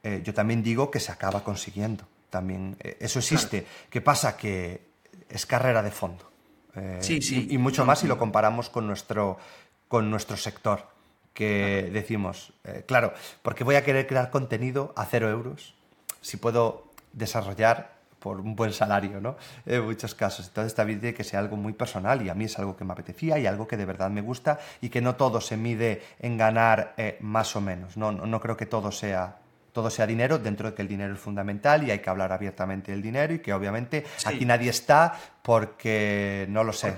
eh, 0.02 0.20
yo 0.24 0.34
también 0.34 0.60
digo 0.60 0.90
que 0.90 0.98
se 0.98 1.12
acaba 1.12 1.44
consiguiendo. 1.44 2.08
También 2.28 2.76
eh, 2.80 2.96
eso 2.98 3.20
existe. 3.20 3.64
¿Qué 3.88 4.00
pasa? 4.00 4.36
Que 4.36 4.88
es 5.28 5.46
carrera 5.46 5.84
de 5.84 5.92
fondo. 5.92 6.28
Eh, 6.74 6.98
sí, 7.00 7.22
sí. 7.22 7.46
Y, 7.48 7.58
mucho 7.58 7.86
más 7.86 8.00
si 8.00 8.08
lo 8.08 8.18
comparamos 8.18 8.68
con 8.68 8.88
nuestro, 8.88 9.38
con 9.86 10.10
nuestro 10.10 10.36
sector. 10.36 10.97
Que 11.38 11.88
decimos, 11.92 12.52
claro, 12.86 13.12
porque 13.42 13.62
voy 13.62 13.76
a 13.76 13.84
querer 13.84 14.08
crear 14.08 14.30
contenido 14.30 14.92
a 14.96 15.04
cero 15.04 15.30
euros 15.30 15.76
si 16.20 16.36
puedo 16.36 16.90
desarrollar 17.12 17.98
por 18.18 18.40
un 18.40 18.56
buen 18.56 18.72
salario, 18.72 19.20
¿no? 19.20 19.36
En 19.64 19.84
muchos 19.84 20.14
casos. 20.14 20.48
Entonces 20.48 20.74
también 20.74 21.00
tiene 21.00 21.14
que 21.14 21.24
ser 21.24 21.38
algo 21.38 21.56
muy 21.56 21.72
personal 21.72 22.20
y 22.22 22.28
a 22.28 22.34
mí 22.34 22.44
es 22.44 22.58
algo 22.58 22.76
que 22.76 22.84
me 22.84 22.92
apetecía 22.92 23.38
y 23.38 23.46
algo 23.46 23.66
que 23.66 23.76
de 23.76 23.84
verdad 23.84 24.10
me 24.10 24.20
gusta 24.20 24.58
y 24.80 24.88
que 24.88 25.00
no 25.00 25.14
todo 25.14 25.40
se 25.40 25.56
mide 25.56 26.02
en 26.18 26.36
ganar 26.36 26.94
eh, 26.96 27.16
más 27.20 27.54
o 27.56 27.60
menos. 27.60 27.96
No, 27.96 28.12
no, 28.12 28.40
creo 28.40 28.56
que 28.56 28.66
todo 28.66 28.90
sea, 28.90 29.36
todo 29.72 29.90
sea 29.90 30.06
dinero, 30.06 30.38
dentro 30.38 30.70
de 30.70 30.74
que 30.74 30.82
el 30.82 30.88
dinero 30.88 31.14
es 31.14 31.20
fundamental 31.20 31.86
y 31.86 31.90
hay 31.90 32.00
que 32.00 32.10
hablar 32.10 32.32
abiertamente 32.32 32.92
del 32.92 33.02
dinero 33.02 33.34
y 33.34 33.38
que 33.38 33.52
obviamente 33.52 34.04
aquí 34.24 34.44
nadie 34.44 34.70
está 34.70 35.14
porque 35.42 36.46
no 36.48 36.64
lo 36.64 36.72
sé. 36.72 36.94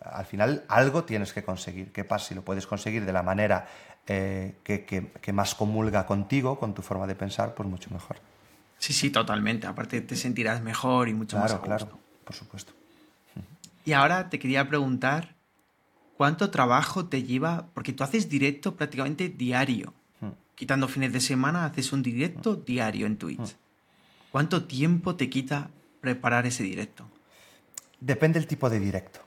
Al 0.00 0.26
final 0.26 0.64
algo 0.68 1.04
tienes 1.04 1.32
que 1.32 1.42
conseguir. 1.42 1.92
¿Qué 1.92 2.04
pasa 2.04 2.28
si 2.28 2.34
lo 2.34 2.42
puedes 2.42 2.66
conseguir 2.66 3.04
de 3.04 3.12
la 3.12 3.22
manera 3.22 3.66
eh, 4.10 4.54
que, 4.64 5.32
más 5.32 5.54
comulga 5.54 6.06
contigo, 6.06 6.58
con 6.58 6.72
tu 6.72 6.80
forma 6.80 7.06
de 7.06 7.14
pensar, 7.14 7.54
pues 7.54 7.68
mucho 7.68 7.90
mejor. 7.90 8.16
Sí, 8.78 8.94
sí, 8.94 9.10
totalmente. 9.10 9.66
Aparte 9.66 10.00
te 10.00 10.16
sentirás 10.16 10.62
mejor 10.62 11.10
y 11.10 11.14
mucho 11.14 11.38
más 11.38 11.52
a 11.52 11.60
Claro, 11.60 11.98
por 12.24 12.34
supuesto. 12.34 12.72
Y 13.84 13.92
ahora 13.92 14.30
te 14.30 14.38
quería 14.38 14.66
preguntar, 14.66 15.34
¿cuánto 16.16 16.50
trabajo 16.50 17.04
te 17.04 17.22
lleva? 17.22 17.66
Porque 17.74 17.92
tú 17.92 18.02
haces 18.02 18.30
directo 18.30 18.76
prácticamente 18.76 19.28
diario. 19.28 19.92
Hmm. 20.20 20.30
Quitando 20.54 20.88
fines 20.88 21.12
de 21.12 21.20
semana, 21.20 21.66
haces 21.66 21.92
un 21.92 22.02
directo 22.02 22.54
hmm. 22.54 22.64
diario 22.64 23.06
en 23.06 23.18
Twitch. 23.18 23.40
Hmm. 23.40 23.58
¿Cuánto 24.32 24.64
tiempo 24.64 25.16
te 25.16 25.28
quita 25.28 25.68
preparar 26.00 26.46
ese 26.46 26.62
directo? 26.62 27.04
Depende 28.00 28.38
del 28.38 28.48
tipo 28.48 28.70
de 28.70 28.80
directo. 28.80 29.20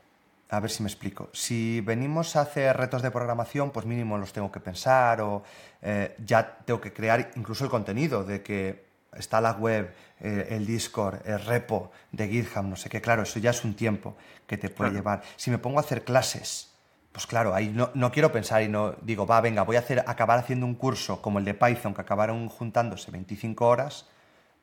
A 0.52 0.60
ver 0.60 0.70
si 0.70 0.84
me 0.84 0.90
explico. 0.90 1.30
Si 1.32 1.80
venimos 1.80 2.36
a 2.36 2.42
hacer 2.42 2.76
retos 2.76 3.02
de 3.02 3.10
programación, 3.10 3.72
pues 3.72 3.86
mínimo 3.86 4.18
los 4.18 4.34
tengo 4.34 4.52
que 4.52 4.60
pensar 4.60 5.22
o 5.22 5.44
eh, 5.82 6.14
ya 6.26 6.58
tengo 6.66 6.82
que 6.82 6.92
crear 6.92 7.32
incluso 7.36 7.64
el 7.64 7.70
contenido 7.70 8.26
de 8.26 8.44
que 8.44 8.84
está 9.14 9.40
la 9.40 9.54
web, 9.54 9.94
eh, 10.20 10.48
el 10.50 10.66
Discord, 10.66 11.26
el 11.26 11.40
repo 11.40 11.92
de 12.12 12.28
GitHub, 12.28 12.66
no 12.66 12.76
sé 12.76 12.90
qué. 12.90 13.00
Claro, 13.00 13.24
eso 13.24 13.40
ya 13.40 13.52
es 13.52 13.64
un 13.64 13.76
tiempo 13.76 14.18
que 14.46 14.58
te 14.58 14.68
puede 14.68 14.92
llevar. 14.92 15.22
Si 15.38 15.52
me 15.52 15.58
pongo 15.58 15.78
a 15.78 15.84
hacer 15.84 16.04
clases, 16.04 16.74
pues 17.14 17.26
claro, 17.26 17.56
ahí 17.56 17.70
no, 17.70 18.12
quiero 18.12 18.34
pensar 18.34 18.62
y 18.62 18.68
no 18.68 18.92
digo, 19.02 19.26
va, 19.26 19.40
venga, 19.40 19.64
voy 19.64 19.78
a 19.78 19.80
hacer, 19.80 20.04
acabar 20.06 20.38
haciendo 20.38 20.66
un 20.66 20.76
curso 20.76 21.22
como 21.22 21.40
el 21.40 21.46
de 21.46 21.54
Python, 21.54 21.94
que 21.94 22.02
acabaron 22.02 22.50
juntándose 22.50 23.10
25 23.10 23.66
horas. 23.66 24.06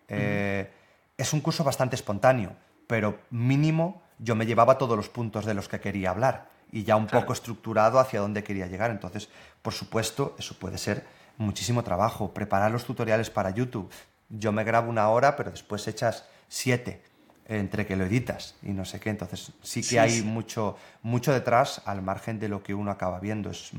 Eh, 0.08 0.70
es 1.16 1.32
un 1.32 1.40
curso 1.40 1.64
bastante 1.64 1.96
espontáneo, 1.96 2.52
pero 2.86 3.20
mínimo 3.30 4.02
yo 4.18 4.34
me 4.34 4.46
llevaba 4.46 4.78
todos 4.78 4.96
los 4.96 5.08
puntos 5.08 5.44
de 5.44 5.54
los 5.54 5.68
que 5.68 5.80
quería 5.80 6.10
hablar 6.10 6.50
y 6.72 6.84
ya 6.84 6.96
un 6.96 7.06
poco 7.06 7.32
estructurado 7.32 7.98
hacia 7.98 8.20
dónde 8.20 8.44
quería 8.44 8.66
llegar. 8.66 8.90
Entonces, 8.90 9.28
por 9.62 9.72
supuesto, 9.72 10.34
eso 10.38 10.54
puede 10.58 10.78
ser 10.78 11.06
muchísimo 11.36 11.82
trabajo. 11.82 12.32
Preparar 12.34 12.70
los 12.70 12.84
tutoriales 12.84 13.30
para 13.30 13.50
YouTube. 13.50 13.90
Yo 14.28 14.52
me 14.52 14.64
grabo 14.64 14.90
una 14.90 15.08
hora, 15.08 15.36
pero 15.36 15.50
después 15.50 15.86
echas 15.88 16.24
siete 16.48 17.02
entre 17.46 17.86
que 17.86 17.96
lo 17.96 18.04
editas 18.04 18.54
y 18.62 18.70
no 18.70 18.84
sé 18.84 19.00
qué. 19.00 19.10
Entonces, 19.10 19.52
sí 19.62 19.82
que 19.82 19.98
hay 19.98 20.22
Mucho, 20.22 20.76
mucho 21.02 21.32
detrás 21.32 21.80
al 21.86 22.02
margen 22.02 22.38
de 22.38 22.48
lo 22.48 22.62
que 22.62 22.74
uno 22.74 22.90
acaba 22.90 23.20
viendo. 23.20 23.50
Es 23.50 23.70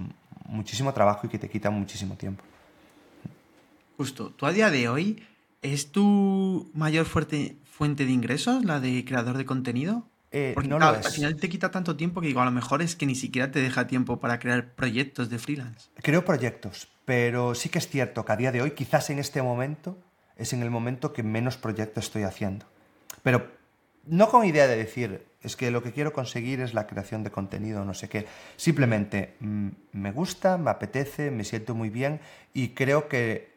muchísimo 0.45 0.93
trabajo 0.93 1.27
y 1.27 1.29
que 1.29 1.37
te 1.37 1.49
quita 1.49 1.69
muchísimo 1.69 2.15
tiempo. 2.15 2.43
Justo. 3.97 4.31
¿Tú 4.31 4.45
a 4.45 4.51
día 4.51 4.71
de 4.71 4.89
hoy 4.89 5.23
es 5.61 5.91
tu 5.91 6.71
mayor 6.73 7.05
fuerte, 7.05 7.57
fuente 7.69 8.05
de 8.05 8.11
ingresos, 8.11 8.65
la 8.65 8.79
de 8.79 9.05
creador 9.05 9.37
de 9.37 9.45
contenido? 9.45 10.07
Eh, 10.32 10.51
Porque 10.53 10.69
no 10.69 10.77
lo 10.77 10.86
al 10.86 11.03
final 11.03 11.36
te 11.38 11.49
quita 11.49 11.71
tanto 11.71 11.95
tiempo 11.95 12.21
que 12.21 12.27
digo, 12.27 12.41
a 12.41 12.45
lo 12.45 12.51
mejor 12.51 12.82
es 12.82 12.95
que 12.95 13.05
ni 13.05 13.15
siquiera 13.15 13.51
te 13.51 13.59
deja 13.59 13.88
tiempo 13.88 14.19
para 14.19 14.38
crear 14.38 14.73
proyectos 14.73 15.30
de 15.30 15.39
freelance. 15.39 15.89
Creo 15.95 16.23
proyectos, 16.23 16.88
pero 17.05 17.55
sí 17.55 17.69
que 17.69 17.80
es 17.80 17.88
cierto 17.88 18.25
que 18.25 18.32
a 18.32 18.36
día 18.36 18.51
de 18.51 18.61
hoy, 18.61 18.71
quizás 18.71 19.09
en 19.09 19.17
este 19.17 19.41
momento, 19.41 19.97
es 20.38 20.53
en 20.53 20.61
el 20.61 20.69
momento 20.69 21.13
que 21.13 21.23
menos 21.23 21.57
proyectos 21.57 22.05
estoy 22.05 22.23
haciendo. 22.23 22.67
Pero 23.23 23.47
no 24.05 24.30
con 24.30 24.45
idea 24.45 24.67
de 24.67 24.77
decir, 24.77 25.25
es 25.41 25.55
que 25.55 25.71
lo 25.71 25.82
que 25.82 25.91
quiero 25.91 26.13
conseguir 26.13 26.61
es 26.61 26.73
la 26.73 26.88
creación 26.88 27.23
de 27.23 27.32
contenido, 27.32 27.84
no 27.86 27.93
sé 27.93 28.09
qué. 28.09 28.27
Simplemente 28.55 29.36
mm, 29.39 29.69
me 29.93 30.11
gusta, 30.11 30.57
me 30.57 30.69
apetece, 30.69 31.32
me 31.32 31.43
siento 31.43 31.75
muy 31.75 31.89
bien 31.89 32.19
y 32.53 32.69
creo 32.69 33.07
que 33.07 33.53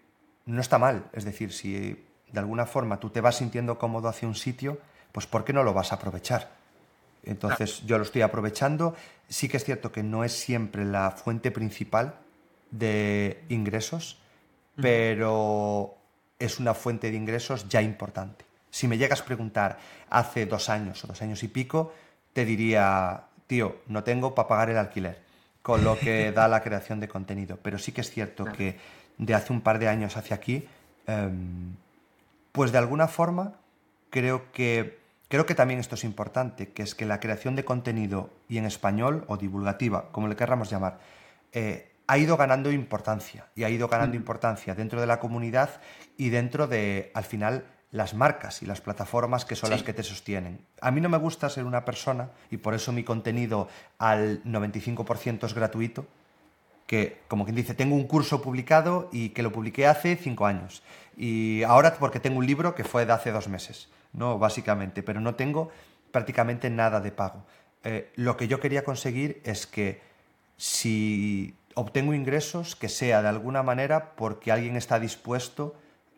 no 0.46 0.60
está 0.60 0.78
mal. 0.78 1.04
Es 1.12 1.24
decir, 1.24 1.52
si 1.52 2.04
de 2.32 2.40
alguna 2.40 2.66
forma 2.66 2.98
tú 2.98 3.10
te 3.10 3.20
vas 3.20 3.36
sintiendo 3.36 3.78
cómodo 3.78 4.08
hacia 4.08 4.28
un 4.28 4.34
sitio, 4.34 4.78
pues 5.12 5.26
¿por 5.26 5.44
qué 5.44 5.52
no 5.52 5.64
lo 5.64 5.74
vas 5.74 5.92
a 5.92 5.96
aprovechar? 5.96 6.61
Entonces 7.24 7.82
yo 7.86 7.98
lo 7.98 8.04
estoy 8.04 8.22
aprovechando. 8.22 8.94
Sí 9.28 9.48
que 9.48 9.56
es 9.56 9.64
cierto 9.64 9.92
que 9.92 10.02
no 10.02 10.24
es 10.24 10.32
siempre 10.32 10.84
la 10.84 11.10
fuente 11.10 11.50
principal 11.50 12.16
de 12.70 13.44
ingresos, 13.48 14.18
pero 14.76 15.94
es 16.38 16.58
una 16.58 16.74
fuente 16.74 17.10
de 17.10 17.16
ingresos 17.16 17.68
ya 17.68 17.82
importante. 17.82 18.44
Si 18.70 18.88
me 18.88 18.98
llegas 18.98 19.20
a 19.20 19.24
preguntar 19.24 19.78
hace 20.08 20.46
dos 20.46 20.68
años 20.68 21.04
o 21.04 21.06
dos 21.06 21.20
años 21.22 21.42
y 21.42 21.48
pico, 21.48 21.92
te 22.32 22.44
diría, 22.44 23.24
tío, 23.46 23.82
no 23.86 24.02
tengo 24.02 24.34
para 24.34 24.48
pagar 24.48 24.70
el 24.70 24.78
alquiler, 24.78 25.22
con 25.60 25.84
lo 25.84 25.98
que 25.98 26.32
da 26.34 26.48
la 26.48 26.62
creación 26.62 26.98
de 26.98 27.08
contenido. 27.08 27.58
Pero 27.62 27.78
sí 27.78 27.92
que 27.92 28.00
es 28.00 28.10
cierto 28.10 28.46
que 28.46 28.78
de 29.18 29.34
hace 29.34 29.52
un 29.52 29.60
par 29.60 29.78
de 29.78 29.88
años 29.88 30.16
hacia 30.16 30.36
aquí, 30.36 30.66
em, 31.06 31.76
pues 32.50 32.72
de 32.72 32.78
alguna 32.78 33.08
forma 33.08 33.54
creo 34.10 34.50
que, 34.52 35.01
creo 35.32 35.46
que 35.46 35.54
también 35.54 35.80
esto 35.80 35.94
es 35.94 36.04
importante, 36.04 36.72
que 36.72 36.82
es 36.82 36.94
que 36.94 37.06
la 37.06 37.18
creación 37.18 37.56
de 37.56 37.64
contenido 37.64 38.28
y 38.50 38.58
en 38.58 38.66
español 38.66 39.24
o 39.28 39.38
divulgativa, 39.38 40.12
como 40.12 40.28
le 40.28 40.36
querramos 40.36 40.68
llamar, 40.68 40.98
eh, 41.52 41.90
ha 42.06 42.18
ido 42.18 42.36
ganando 42.36 42.70
importancia 42.70 43.46
y 43.54 43.64
ha 43.64 43.70
ido 43.70 43.88
ganando 43.88 44.14
importancia 44.14 44.74
dentro 44.74 45.00
de 45.00 45.06
la 45.06 45.20
comunidad 45.20 45.80
y 46.18 46.28
dentro 46.28 46.66
de, 46.66 47.10
al 47.14 47.24
final, 47.24 47.64
las 47.90 48.12
marcas 48.12 48.60
y 48.60 48.66
las 48.66 48.82
plataformas 48.82 49.46
que 49.46 49.56
son 49.56 49.70
las 49.70 49.82
que 49.82 49.94
te 49.94 50.02
sostienen. 50.02 50.66
A 50.82 50.90
mí 50.90 51.00
no 51.00 51.08
me 51.08 51.16
gusta 51.16 51.48
ser 51.48 51.64
una 51.64 51.86
persona, 51.86 52.28
y 52.50 52.58
por 52.58 52.74
eso 52.74 52.92
mi 52.92 53.02
contenido 53.02 53.68
al 53.96 54.44
95% 54.44 55.46
es 55.46 55.54
gratuito, 55.54 56.04
que, 56.86 57.22
como 57.28 57.44
quien 57.44 57.56
dice, 57.56 57.72
tengo 57.72 57.94
un 57.94 58.06
curso 58.06 58.42
publicado 58.42 59.08
y 59.10 59.30
que 59.30 59.42
lo 59.42 59.50
publiqué 59.50 59.86
hace 59.86 60.14
cinco 60.14 60.44
años. 60.44 60.82
Y 61.16 61.62
ahora 61.62 61.94
porque 61.94 62.20
tengo 62.20 62.36
un 62.36 62.46
libro 62.46 62.74
que 62.74 62.84
fue 62.84 63.06
de 63.06 63.14
hace 63.14 63.32
dos 63.32 63.48
meses, 63.48 63.88
¿no? 64.12 64.38
Básicamente, 64.38 65.02
pero 65.02 65.20
no 65.20 65.34
tengo 65.34 65.70
prácticamente 66.10 66.70
nada 66.70 67.00
de 67.00 67.12
pago. 67.12 67.44
Eh, 67.84 68.12
lo 68.16 68.36
que 68.36 68.48
yo 68.48 68.60
quería 68.60 68.84
conseguir 68.84 69.40
es 69.44 69.66
que 69.66 70.00
si 70.56 71.56
obtengo 71.74 72.14
ingresos, 72.14 72.76
que 72.76 72.88
sea 72.88 73.22
de 73.22 73.28
alguna 73.28 73.62
manera 73.62 74.14
porque 74.14 74.52
alguien 74.52 74.76
está 74.76 75.00
dispuesto 75.00 75.74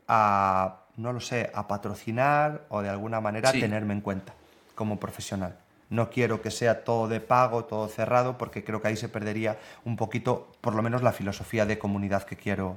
a 0.08 0.84
no 0.96 1.12
lo 1.12 1.20
sé, 1.20 1.50
a 1.54 1.66
patrocinar 1.66 2.66
o 2.68 2.82
de 2.82 2.88
alguna 2.88 3.20
manera 3.20 3.52
tenerme 3.52 3.94
en 3.94 4.00
cuenta 4.00 4.34
como 4.74 5.00
profesional. 5.00 5.58
No 5.90 6.10
quiero 6.10 6.40
que 6.40 6.50
sea 6.50 6.84
todo 6.84 7.08
de 7.08 7.20
pago, 7.20 7.64
todo 7.64 7.88
cerrado, 7.88 8.38
porque 8.38 8.64
creo 8.64 8.80
que 8.80 8.88
ahí 8.88 8.96
se 8.96 9.08
perdería 9.08 9.58
un 9.84 9.96
poquito, 9.96 10.52
por 10.60 10.74
lo 10.74 10.82
menos, 10.82 11.02
la 11.02 11.12
filosofía 11.12 11.66
de 11.66 11.78
comunidad 11.78 12.24
que 12.24 12.36
quiero, 12.36 12.76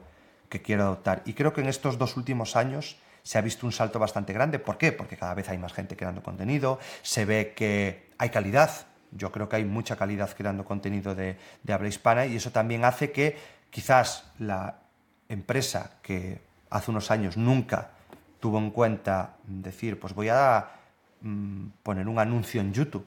que 0.49 0.61
quiero 0.61 0.83
adoptar. 0.83 1.21
Y 1.25 1.33
creo 1.33 1.53
que 1.53 1.61
en 1.61 1.67
estos 1.67 1.97
dos 1.97 2.17
últimos 2.17 2.55
años 2.55 2.97
se 3.27 3.37
ha 3.37 3.41
visto 3.41 3.65
un 3.65 3.73
salto 3.73 3.99
bastante 3.99 4.31
grande. 4.31 4.57
¿Por 4.57 4.77
qué? 4.77 4.93
Porque 4.93 5.17
cada 5.17 5.33
vez 5.33 5.49
hay 5.49 5.57
más 5.57 5.73
gente 5.73 5.97
creando 5.97 6.23
contenido, 6.23 6.79
se 7.01 7.25
ve 7.25 7.51
que 7.53 8.07
hay 8.17 8.29
calidad. 8.29 8.71
Yo 9.11 9.33
creo 9.33 9.49
que 9.49 9.57
hay 9.57 9.65
mucha 9.65 9.97
calidad 9.97 10.29
creando 10.33 10.63
contenido 10.63 11.13
de, 11.13 11.35
de 11.61 11.73
habla 11.73 11.89
hispana 11.89 12.25
y 12.25 12.37
eso 12.37 12.51
también 12.51 12.85
hace 12.85 13.11
que 13.11 13.37
quizás 13.69 14.31
la 14.39 14.79
empresa 15.27 15.97
que 16.01 16.39
hace 16.69 16.89
unos 16.89 17.11
años 17.11 17.35
nunca 17.35 17.89
tuvo 18.39 18.59
en 18.59 18.71
cuenta 18.71 19.33
decir, 19.45 19.99
pues 19.99 20.13
voy 20.13 20.29
a 20.29 20.69
mm, 21.19 21.65
poner 21.83 22.07
un 22.07 22.19
anuncio 22.19 22.61
en 22.61 22.71
YouTube 22.71 23.05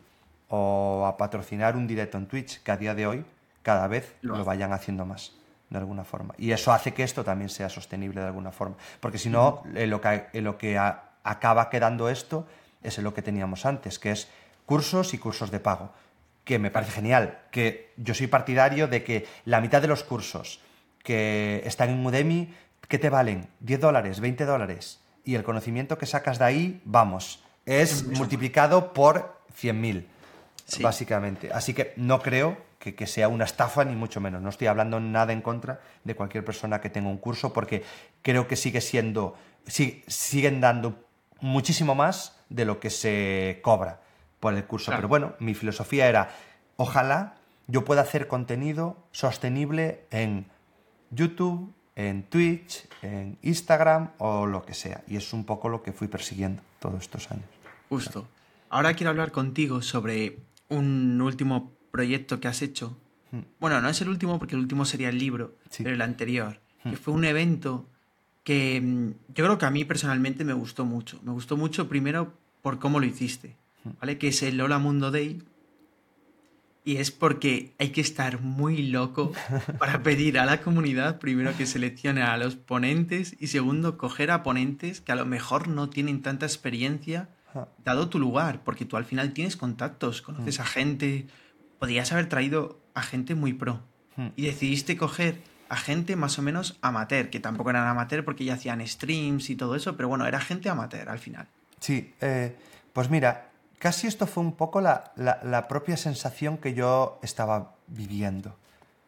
o 0.49 1.07
a 1.07 1.17
patrocinar 1.17 1.77
un 1.77 1.87
directo 1.87 2.19
en 2.19 2.27
Twitch, 2.27 2.63
que 2.63 2.71
a 2.71 2.77
día 2.77 2.95
de 2.95 3.07
hoy 3.07 3.25
cada 3.63 3.87
vez 3.87 4.17
lo, 4.21 4.45
vayan 4.45 4.75
haciendo 4.75 5.07
más, 5.07 5.33
de 5.71 5.79
alguna 5.79 6.05
forma. 6.05 6.35
Y 6.37 6.53
eso 6.53 6.73
hace 6.73 6.93
que 6.93 7.03
esto 7.03 7.25
también 7.25 7.49
sea 7.49 7.69
sostenible 7.69 8.21
de 8.21 8.27
alguna 8.27 8.53
forma. 8.53 8.77
Porque 9.01 9.19
si 9.19 9.31
no, 9.31 9.63
lo 9.65 10.01
que, 10.01 10.29
lo 10.35 10.59
que 10.59 10.79
acaba 10.79 11.71
quedando 11.71 12.09
esto 12.09 12.47
es 12.83 12.99
lo 12.99 13.15
que 13.15 13.23
teníamos 13.23 13.65
antes, 13.65 13.99
que 13.99 14.11
es 14.11 14.29
cursos 14.67 15.15
y 15.15 15.19
cursos 15.19 15.51
de 15.51 15.61
pago. 15.61 15.93
Que 16.45 16.59
me 16.59 16.71
parece 16.71 16.93
genial, 16.93 17.39
que 17.51 17.93
yo 17.97 18.15
soy 18.15 18.27
partidario 18.27 18.89
de 18.89 19.05
que 19.05 19.27
la 19.45 19.61
mitad 19.61 19.81
de 19.81 19.89
los 19.89 20.03
cursos 20.03 20.61
que 21.03 21.63
están 21.65 21.91
en 21.91 22.05
Udemy, 22.05 22.55
¿qué 22.89 22.99
te 22.99 23.09
valen? 23.09 23.49
¿10 23.65 23.79
dólares? 23.79 24.21
¿20 24.21 24.45
dólares? 24.45 25.01
y 25.25 25.35
el 25.35 25.45
conocimiento 25.45 25.99
que 25.99 26.07
sacas 26.07 26.39
de 26.39 26.45
ahí, 26.45 26.81
vamos, 26.85 27.43
es 27.67 28.05
multiplicado 28.05 28.93
por 28.93 29.41
100.000, 29.61 30.05
básicamente. 30.81 31.53
Así 31.53 31.75
que 31.75 31.93
no 31.97 32.21
creo 32.21 32.57
que, 32.81 33.07
sea 33.07 33.29
una 33.29 33.45
estafa, 33.45 33.85
ni 33.85 33.95
mucho 33.95 34.21
menos. 34.21 34.41
No 34.41 34.49
estoy 34.49 34.67
hablando 34.67 34.99
nada 35.01 35.35
en 35.35 35.43
contra 35.43 35.81
de 36.03 36.17
cualquier 36.17 36.45
persona 36.45 36.81
que 36.81 36.89
tenga 36.89 37.11
un 37.11 37.19
curso, 37.19 37.53
porque 37.53 37.85
creo 38.23 38.49
que 38.49 38.57
sigue 38.57 38.81
siendo, 38.81 39.37
siguen 39.67 40.63
dando 40.63 41.05
muchísimo 41.41 41.95
más 41.95 42.37
de 42.49 42.65
lo 42.65 42.81
que 42.81 42.89
se 42.89 43.61
cobra 43.63 44.01
por 44.41 44.55
el 44.55 44.65
curso. 44.65 44.93
Pero 44.97 45.09
bueno, 45.09 45.35
mi 45.41 45.55
filosofía 45.55 46.09
era, 46.09 46.31
ojalá 46.77 47.37
yo 47.67 47.85
pueda 47.85 48.01
hacer 48.01 48.27
contenido 48.27 48.97
sostenible 49.13 50.07
en 50.11 50.47
YouTube, 51.11 51.75
en 51.97 52.23
Twitch, 52.23 52.89
en 53.03 53.37
Instagram 53.43 54.13
o 54.17 54.47
lo 54.47 54.65
que 54.65 54.73
sea. 54.73 55.05
Y 55.07 55.17
es 55.17 55.35
un 55.35 55.45
poco 55.45 55.69
lo 55.69 55.83
que 55.83 55.93
fui 55.93 56.09
persiguiendo 56.09 56.63
todos 56.79 57.03
estos 57.03 57.31
años. 57.31 57.45
Justo. 57.91 58.27
Ahora 58.71 58.95
quiero 58.95 59.11
hablar 59.11 59.33
contigo 59.33 59.83
sobre 59.83 60.39
un 60.69 61.21
último 61.21 61.73
proyecto 61.91 62.41
que 62.41 62.49
has 62.49 62.63
hecho. 62.63 62.97
Hmm. 63.31 63.41
Bueno, 63.59 63.81
no 63.81 63.89
es 63.89 64.01
el 64.01 64.09
último 64.09 64.39
porque 64.39 64.55
el 64.55 64.61
último 64.61 64.85
sería 64.85 65.09
el 65.09 65.19
libro, 65.19 65.57
pero 65.79 65.91
el 65.91 66.03
anterior, 66.03 66.61
que 66.83 66.91
hmm. 66.91 66.97
fue 66.97 67.15
un 67.15 67.25
evento 67.25 67.89
que 68.45 68.81
mm, 68.81 69.11
yo 69.35 69.45
creo 69.45 69.59
que 69.59 69.67
a 69.67 69.71
mí 69.71 69.85
personalmente 69.85 70.45
me 70.45 70.53
gustó 70.53 70.85
mucho. 70.85 71.21
Me 71.23 71.33
gustó 71.33 71.57
mucho 71.57 71.89
primero 71.89 72.35
por 72.63 72.79
cómo 72.79 73.01
lo 73.01 73.07
hiciste, 73.07 73.57
hmm. 73.85 73.91
¿vale? 74.01 74.19
Que 74.19 74.29
es 74.29 74.43
el 74.43 74.57
Lola 74.57 74.79
Mundo 74.79 75.11
Day, 75.11 75.43
y 76.85 76.97
es 76.97 77.11
porque 77.11 77.75
hay 77.79 77.91
que 77.91 78.01
estar 78.01 78.41
muy 78.41 78.89
loco 78.89 79.33
para 79.79 80.03
pedir 80.03 80.39
a 80.39 80.47
la 80.47 80.61
comunidad, 80.63 81.19
primero, 81.19 81.57
que 81.57 81.67
seleccione 81.67 82.23
a 82.23 82.37
los 82.37 82.57
ponentes 82.57 83.37
y 83.39 83.49
segundo, 83.49 83.99
coger 83.99 84.31
a 84.31 84.43
ponentes 84.43 85.01
que 85.01 85.13
a 85.13 85.17
lo 85.17 85.27
mejor 85.27 85.69
no 85.69 85.91
tienen 85.91 86.23
tanta 86.23 86.47
experiencia, 86.47 87.29
dado 87.85 88.09
tu 88.09 88.19
lugar, 88.19 88.63
porque 88.65 88.85
tú 88.85 88.97
al 88.97 89.05
final 89.05 89.33
tienes 89.33 89.57
contactos, 89.57 90.23
conoces 90.23 90.61
a 90.61 90.65
gente, 90.65 91.27
podrías 91.81 92.13
haber 92.13 92.29
traído 92.29 92.79
a 92.95 93.03
gente 93.03 93.35
muy 93.35 93.53
pro 93.53 93.81
mm. 94.15 94.29
y 94.37 94.47
decidiste 94.47 94.97
coger 94.97 95.43
a 95.69 95.77
gente 95.77 96.15
más 96.15 96.39
o 96.39 96.43
menos 96.43 96.79
amateur, 96.81 97.31
que 97.31 97.41
tampoco 97.41 97.71
eran 97.71 97.89
amateur 97.89 98.25
porque 98.25 98.45
ya 98.45 98.55
hacían 98.55 98.87
streams 98.87 99.51
y 99.51 99.57
todo 99.57 99.75
eso, 99.75 99.97
pero 99.97 100.09
bueno, 100.09 100.27
era 100.27 100.41
gente 100.41 100.69
amateur 100.69 101.09
al 101.09 101.19
final. 101.19 101.49
Sí, 101.81 102.15
eh, 102.21 102.55
pues 102.93 103.11
mira, 103.11 103.51
Casi 103.81 104.07
esto 104.07 104.27
fue 104.27 104.43
un 104.43 104.53
poco 104.53 104.83
la, 104.83 105.67
propia 105.67 105.97
sensación 105.97 106.59
que 106.59 106.75
yo 106.75 107.19
estaba 107.23 107.77
viviendo. 107.87 108.55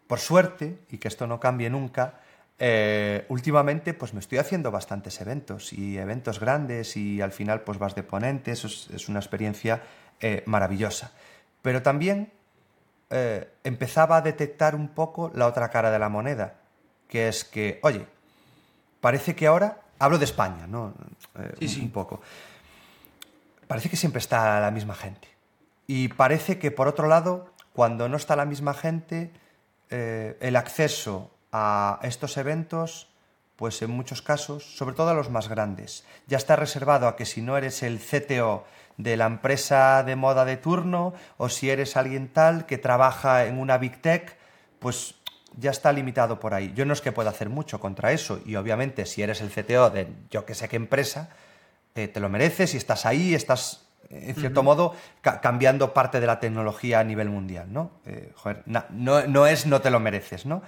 Por 0.06 0.18
suerte, 0.18 0.78
y 0.90 0.96
que 0.96 1.08
esto 1.08 1.26
no 1.26 1.38
cambie 1.38 1.68
nunca, 1.68 2.20
eh, 2.58 3.26
últimamente 3.28 3.92
pues 3.92 4.14
me 4.14 4.20
estoy 4.20 4.38
haciendo 4.38 4.70
bastantes 4.70 5.20
eventos 5.20 5.74
y 5.74 5.98
eventos 5.98 6.40
grandes 6.40 6.96
y 6.96 7.20
al 7.20 7.32
final 7.32 7.60
pues 7.60 7.76
vas 7.76 7.94
de 7.94 8.02
ponente, 8.02 8.52
eso 8.52 8.66
es, 8.66 9.08
una 9.10 9.18
experiencia 9.18 9.82
eh, 10.20 10.42
maravillosa. 10.46 11.12
Pero 11.60 11.82
también 11.82 12.32
eh, 13.12 13.48
empezaba 13.62 14.16
a 14.16 14.20
detectar 14.22 14.74
un 14.74 14.88
poco 14.88 15.30
la 15.34 15.46
otra 15.46 15.68
cara 15.68 15.90
de 15.90 15.98
la 15.98 16.08
moneda, 16.08 16.54
que 17.08 17.28
es 17.28 17.44
que, 17.44 17.78
oye, 17.82 18.06
parece 19.00 19.36
que 19.36 19.46
ahora, 19.46 19.82
hablo 19.98 20.18
de 20.18 20.24
España, 20.24 20.66
¿no? 20.66 20.94
sí, 21.60 21.68
sí. 21.68 21.80
un 21.80 21.90
poco 21.90 22.20
parece 23.72 23.88
que 23.88 23.96
siempre 23.96 24.18
está 24.18 24.60
la 24.60 24.70
misma 24.70 24.94
gente. 24.94 25.28
Y 25.86 26.08
parece 26.08 26.58
que, 26.58 26.70
por 26.70 26.88
otro 26.88 27.08
lado, 27.08 27.46
cuando 27.72 28.06
no 28.06 28.18
está 28.18 28.36
la 28.36 28.44
misma 28.44 28.74
gente, 28.74 29.32
eh, 29.88 30.36
el 30.40 30.56
acceso 30.56 31.30
a 31.52 31.98
estos 32.02 32.36
eventos, 32.36 33.08
pues 33.56 33.80
en 33.80 33.90
muchos 33.90 34.20
casos, 34.20 34.76
sobre 34.76 34.94
todo 34.94 35.08
a 35.08 35.14
los 35.14 35.30
más 35.30 35.48
grandes, 35.48 36.04
ya 36.26 36.36
está 36.36 36.54
reservado 36.54 37.08
a 37.08 37.16
que 37.16 37.24
si 37.24 37.40
no 37.40 37.56
eres 37.56 37.82
el 37.82 37.98
CTO 37.98 38.64
de 38.96 39.16
la 39.16 39.26
empresa 39.26 40.02
de 40.02 40.16
moda 40.16 40.44
de 40.44 40.56
turno 40.56 41.14
o 41.36 41.48
si 41.48 41.70
eres 41.70 41.96
alguien 41.96 42.28
tal 42.28 42.66
que 42.66 42.78
trabaja 42.78 43.46
en 43.46 43.58
una 43.58 43.78
big 43.78 44.00
tech, 44.00 44.36
pues 44.78 45.14
ya 45.56 45.70
está 45.70 45.92
limitado 45.92 46.40
por 46.40 46.54
ahí. 46.54 46.72
Yo 46.74 46.84
no 46.84 46.92
es 46.92 47.00
que 47.00 47.12
pueda 47.12 47.30
hacer 47.30 47.48
mucho 47.48 47.80
contra 47.80 48.12
eso 48.12 48.40
y 48.44 48.56
obviamente 48.56 49.06
si 49.06 49.22
eres 49.22 49.40
el 49.40 49.50
CTO 49.50 49.90
de 49.90 50.08
yo 50.30 50.44
que 50.44 50.54
sé 50.54 50.68
qué 50.68 50.76
empresa, 50.76 51.30
eh, 51.94 52.08
te 52.08 52.20
lo 52.20 52.28
mereces 52.28 52.74
y 52.74 52.78
estás 52.78 53.04
ahí, 53.04 53.34
estás, 53.34 53.86
en 54.08 54.34
cierto 54.34 54.62
modo, 54.62 54.94
cambiando 55.20 55.92
parte 55.92 56.20
de 56.20 56.26
la 56.26 56.40
tecnología 56.40 57.00
a 57.00 57.04
nivel 57.04 57.28
mundial, 57.28 57.70
¿no? 57.70 57.90
Eh, 58.06 58.32
joder, 58.34 58.62
no, 58.66 59.46
es 59.46 59.66
no 59.66 59.80
te 59.80 59.90
lo 59.90 60.00
mereces, 60.00 60.46
¿no? 60.46 60.62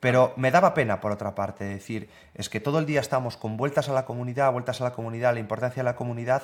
Pero 0.00 0.32
me 0.36 0.50
daba 0.50 0.74
pena, 0.74 1.00
por 1.00 1.12
otra 1.12 1.34
parte, 1.34 1.64
decir, 1.64 2.08
es 2.34 2.48
que 2.48 2.58
todo 2.58 2.78
el 2.78 2.86
día 2.86 3.00
estamos 3.00 3.36
con 3.36 3.56
vueltas 3.56 3.88
a 3.88 3.92
la 3.92 4.04
comunidad, 4.04 4.50
vueltas 4.50 4.80
a 4.80 4.84
la 4.84 4.92
comunidad, 4.92 5.34
la 5.34 5.40
importancia 5.40 5.82
de 5.82 5.84
la 5.84 5.94
comunidad, 5.94 6.42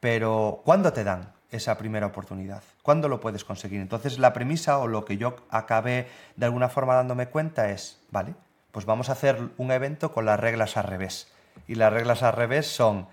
pero 0.00 0.62
¿cuándo 0.64 0.92
te 0.92 1.04
dan 1.04 1.32
esa 1.50 1.76
primera 1.78 2.06
oportunidad? 2.06 2.62
¿Cuándo 2.82 3.08
lo 3.08 3.20
puedes 3.20 3.44
conseguir? 3.44 3.80
Entonces 3.80 4.18
la 4.18 4.32
premisa 4.32 4.78
o 4.78 4.88
lo 4.88 5.04
que 5.04 5.16
yo 5.16 5.36
acabé 5.50 6.08
de 6.36 6.46
alguna 6.46 6.68
forma 6.68 6.94
dándome 6.94 7.28
cuenta 7.28 7.70
es, 7.70 8.00
vale, 8.10 8.34
pues 8.72 8.84
vamos 8.84 9.08
a 9.08 9.12
hacer 9.12 9.50
un 9.56 9.70
evento 9.70 10.12
con 10.12 10.26
las 10.26 10.38
reglas 10.38 10.76
al 10.76 10.84
revés. 10.84 11.32
Y 11.66 11.76
las 11.76 11.92
reglas 11.92 12.22
al 12.22 12.34
revés 12.34 12.66
son 12.66 13.08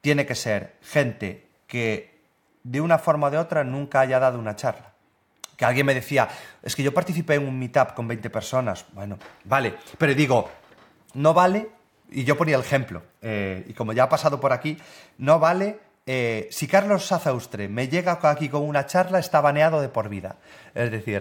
tiene 0.00 0.26
que 0.26 0.34
ser 0.34 0.76
gente 0.82 1.48
que 1.66 2.18
de 2.62 2.80
una 2.80 2.98
forma 2.98 3.28
o 3.28 3.30
de 3.30 3.38
otra 3.38 3.64
nunca 3.64 4.00
haya 4.00 4.18
dado 4.18 4.38
una 4.38 4.56
charla. 4.56 4.92
Que 5.56 5.64
alguien 5.64 5.86
me 5.86 5.94
decía, 5.94 6.28
es 6.62 6.76
que 6.76 6.82
yo 6.82 6.94
participé 6.94 7.34
en 7.34 7.48
un 7.48 7.58
meetup 7.58 7.94
con 7.94 8.06
20 8.06 8.30
personas. 8.30 8.84
Bueno, 8.92 9.18
vale, 9.44 9.74
pero 9.96 10.14
digo, 10.14 10.48
no 11.14 11.34
vale, 11.34 11.70
y 12.10 12.24
yo 12.24 12.36
ponía 12.36 12.56
el 12.56 12.62
ejemplo, 12.62 13.02
eh, 13.20 13.64
y 13.66 13.72
como 13.72 13.92
ya 13.92 14.04
ha 14.04 14.08
pasado 14.08 14.38
por 14.38 14.52
aquí, 14.52 14.78
no 15.18 15.38
vale 15.38 15.80
eh, 16.10 16.48
si 16.50 16.66
Carlos 16.66 17.04
Sazaustre 17.04 17.68
me 17.68 17.86
llega 17.86 18.18
aquí 18.22 18.48
con 18.48 18.62
una 18.62 18.86
charla, 18.86 19.18
está 19.18 19.42
baneado 19.42 19.82
de 19.82 19.90
por 19.90 20.08
vida. 20.08 20.36
Es 20.74 20.90
decir, 20.90 21.20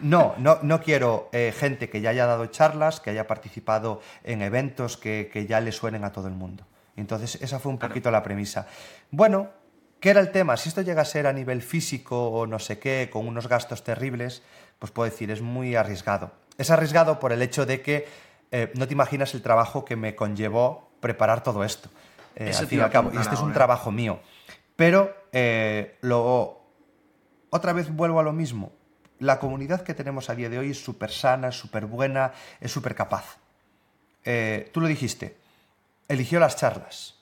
no, 0.00 0.34
no, 0.38 0.58
no, 0.62 0.80
quiero 0.80 1.28
eh, 1.32 1.52
gente 1.54 1.90
que 1.90 2.00
ya 2.00 2.08
haya 2.08 2.24
dado 2.24 2.46
charlas, 2.46 3.00
que 3.00 3.10
haya 3.10 3.26
participado 3.26 4.00
en 4.22 4.40
eventos 4.40 4.96
que, 4.96 5.46
ya 5.46 5.60
le 5.60 5.70
suenen 5.70 6.02
a 6.04 6.12
todo 6.12 6.28
el 6.28 6.32
mundo. 6.32 6.64
Entonces, 6.96 7.38
esa 7.42 7.58
fue 7.58 7.72
un 7.72 7.78
poquito 7.78 8.10
la 8.10 8.22
premisa. 8.22 8.66
Bueno, 9.10 9.50
¿qué 10.00 10.08
era 10.08 10.20
el 10.20 10.30
tema? 10.30 10.56
Si 10.56 10.70
esto 10.70 10.80
llega 10.80 11.02
a 11.02 11.04
ser 11.04 11.26
a 11.26 11.34
nivel 11.34 11.60
físico 11.60 12.28
o 12.28 12.46
no 12.46 12.60
sé 12.60 12.78
qué, 12.78 13.10
con 13.12 13.28
unos 13.28 13.48
gastos 13.48 13.84
terribles, 13.84 14.42
pues 14.78 14.92
puedo 14.92 15.10
decir, 15.10 15.30
es 15.30 15.42
muy 15.42 15.76
arriesgado. 15.76 16.32
Es 16.56 16.70
arriesgado 16.70 17.20
por 17.20 17.32
el 17.32 17.42
hecho 17.42 17.66
de 17.66 17.82
que 17.82 18.08
eh, 18.50 18.72
no 18.76 18.88
te 18.88 18.94
imaginas 18.94 19.34
el 19.34 19.42
trabajo 19.42 19.84
que 19.84 19.94
me 19.94 20.14
conllevó 20.14 20.88
preparar 21.00 21.42
todo 21.42 21.64
esto. 21.64 21.90
Eh, 22.36 22.52
al 22.56 22.66
fin 22.66 22.78
y 22.78 22.82
al 22.82 22.90
cabo, 22.90 23.10
y 23.12 23.16
este 23.16 23.34
es 23.34 23.40
un 23.40 23.52
trabajo 23.52 23.90
mío. 23.90 24.20
Pero 24.76 25.14
eh, 25.32 25.98
luego, 26.00 26.66
otra 27.50 27.72
vez 27.72 27.94
vuelvo 27.94 28.20
a 28.20 28.22
lo 28.22 28.32
mismo. 28.32 28.72
La 29.18 29.38
comunidad 29.38 29.82
que 29.82 29.94
tenemos 29.94 30.28
a 30.28 30.34
día 30.34 30.48
de 30.48 30.58
hoy 30.58 30.70
es 30.70 30.82
súper 30.82 31.10
sana, 31.10 31.48
es 31.48 31.56
súper 31.56 31.86
buena, 31.86 32.32
es 32.60 32.72
súper 32.72 32.94
capaz. 32.94 33.38
tú 34.72 34.80
lo 34.80 34.86
dijiste, 34.86 35.36
eligió 36.08 36.40
las 36.40 36.56
charlas. 36.56 37.20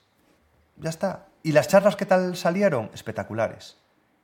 Ya 0.77 0.89
está. 0.89 1.27
¿Y 1.43 1.51
las 1.51 1.67
charlas 1.67 1.95
qué 1.95 2.05
tal 2.05 2.35
salieron? 2.35 2.89
Espectaculares. 2.93 3.77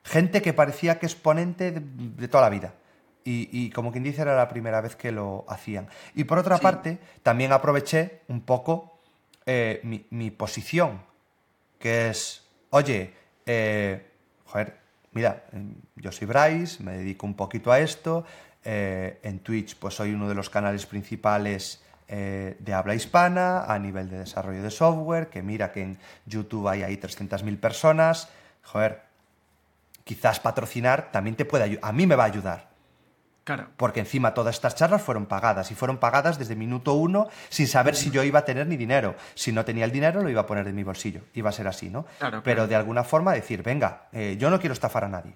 Gente 0.03 0.41
que 0.41 0.53
parecía 0.53 0.97
que 0.97 1.05
es 1.05 1.15
ponente 1.15 1.71
de 1.71 2.27
toda 2.27 2.43
la 2.43 2.49
vida 2.49 2.73
y, 3.23 3.69
como 3.71 3.91
quien 3.91 4.03
dice 4.03 4.21
era 4.21 4.35
la 4.35 4.47
primera 4.47 4.81
vez 4.81 4.95
que 4.95 5.11
lo 5.11 5.45
hacían. 5.47 5.87
Y 6.15 6.23
por 6.23 6.39
otra 6.39 6.57
parte, 6.57 6.99
también 7.23 7.51
aproveché 7.51 8.21
un 8.27 8.41
poco 8.41 8.98
eh, 9.45 9.81
mi, 10.09 10.31
posición, 10.31 11.01
que 11.79 12.09
es, 12.09 12.43
oye, 12.69 13.13
eh, 13.45 14.11
joder, 14.45 14.77
mira, 15.11 15.45
yo 15.95 16.11
soy 16.11 16.27
Bryce, 16.27 16.83
me 16.83 16.97
dedico 16.97 17.25
un 17.25 17.35
poquito 17.35 17.71
a 17.71 17.79
esto, 17.79 18.25
eh, 18.63 19.19
en 19.23 19.39
Twitch 19.39 19.75
pues 19.75 19.95
soy 19.95 20.13
uno 20.13 20.27
de 20.27 20.35
los 20.35 20.49
canales 20.49 20.85
principales 20.85 21.83
de 22.07 22.73
habla 22.73 22.95
hispana 22.95 23.65
a 23.65 23.77
nivel 23.77 24.09
de 24.09 24.17
desarrollo 24.17 24.63
de 24.63 24.71
software, 24.71 25.27
que 25.27 25.43
mira 25.43 25.71
que 25.71 25.83
en 25.83 25.99
YouTube 26.25 26.67
hay 26.67 26.81
ahí 26.81 26.97
300.000 26.97 27.59
personas, 27.59 28.29
joder, 28.63 29.03
quizás 30.03 30.39
patrocinar 30.39 31.11
también 31.11 31.35
te 31.35 31.45
puede 31.45 31.65
ayudar, 31.65 31.87
a 31.87 31.91
mí 31.91 32.07
me 32.07 32.15
va 32.15 32.23
a 32.23 32.27
ayudar. 32.27 32.68
Porque 33.77 34.01
encima 34.01 34.33
todas 34.33 34.55
estas 34.55 34.75
charlas 34.75 35.01
fueron 35.01 35.25
pagadas 35.25 35.71
y 35.71 35.75
fueron 35.75 35.97
pagadas 35.97 36.37
desde 36.37 36.55
minuto 36.55 36.93
uno 36.93 37.27
sin 37.49 37.67
saber 37.67 37.95
si 37.95 38.11
yo 38.11 38.23
iba 38.23 38.39
a 38.39 38.45
tener 38.45 38.67
ni 38.67 38.77
dinero. 38.77 39.15
Si 39.33 39.51
no 39.51 39.65
tenía 39.65 39.85
el 39.85 39.91
dinero 39.91 40.21
lo 40.21 40.29
iba 40.29 40.41
a 40.41 40.45
poner 40.45 40.65
de 40.65 40.73
mi 40.73 40.83
bolsillo. 40.83 41.21
Iba 41.33 41.49
a 41.49 41.53
ser 41.53 41.67
así, 41.67 41.89
¿no? 41.89 42.05
Pero 42.43 42.67
de 42.67 42.75
alguna 42.75 43.03
forma 43.03 43.33
decir, 43.33 43.63
venga, 43.63 44.07
eh, 44.11 44.37
yo 44.39 44.49
no 44.49 44.59
quiero 44.59 44.73
estafar 44.73 45.03
a 45.03 45.09
nadie. 45.09 45.33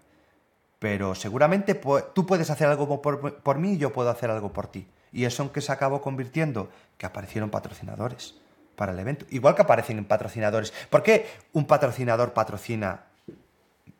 Pero 0.79 1.15
seguramente 1.15 1.75
tú 1.75 2.25
puedes 2.25 2.49
hacer 2.49 2.67
algo 2.67 3.01
por, 3.01 3.57
mí 3.57 3.73
y 3.73 3.77
yo 3.77 3.93
puedo 3.93 4.09
hacer 4.09 4.29
algo 4.29 4.51
por 4.51 4.67
ti. 4.67 4.85
Y 5.11 5.25
eso 5.25 5.43
en 5.43 5.49
qué 5.49 5.61
se 5.61 5.71
acabó 5.71 6.01
convirtiendo, 6.01 6.69
que 6.97 7.05
aparecieron 7.05 7.49
patrocinadores 7.49 8.35
para 8.75 8.91
el 8.91 8.99
evento. 8.99 9.25
Igual 9.29 9.55
que 9.55 9.61
aparecen 9.61 10.03
patrocinadores. 10.03 10.73
¿Por 10.89 11.01
qué 11.01 11.25
un 11.53 11.65
patrocinador 11.65 12.33
patrocina? 12.33 13.05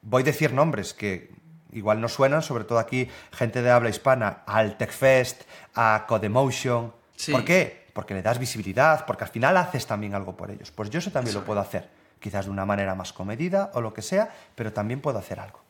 Voy 0.02 0.24
a 0.24 0.26
decir 0.26 0.52
nombres 0.52 0.94
que 0.94 1.32
igual 1.74 2.02
no 2.02 2.08
suenan, 2.08 2.42
sobre 2.42 2.64
todo 2.64 2.80
aquí, 2.80 3.10
gente 3.32 3.62
de 3.62 3.72
habla 3.72 3.90
hispana, 3.90 4.44
al 4.46 4.78
TechFest, 4.78 5.44
a 5.76 6.06
Codemotion. 6.08 6.94
¿Por 7.32 7.46
qué? 7.46 7.88
Porque 7.94 8.14
le 8.14 8.22
das 8.22 8.40
visibilidad, 8.40 9.06
porque 9.06 9.24
al 9.24 9.30
final 9.30 9.58
haces 9.58 9.86
también 9.86 10.16
algo 10.16 10.36
por 10.36 10.52
ellos. 10.52 10.72
Pues 10.72 10.90
yo 10.90 11.00
eso 11.00 11.12
también 11.12 11.36
lo 11.36 11.46
puedo 11.46 11.60
hacer, 11.60 11.90
quizás 12.20 12.46
de 12.46 12.52
una 12.52 12.66
manera 12.66 12.96
más 12.96 13.14
comedida 13.14 13.72
o 13.74 13.82
lo 13.82 13.94
que 13.94 14.02
sea, 14.02 14.30
pero 14.56 14.74
también 14.74 15.02
puedo 15.02 15.20
hacer 15.20 15.40
algo. 15.40 15.62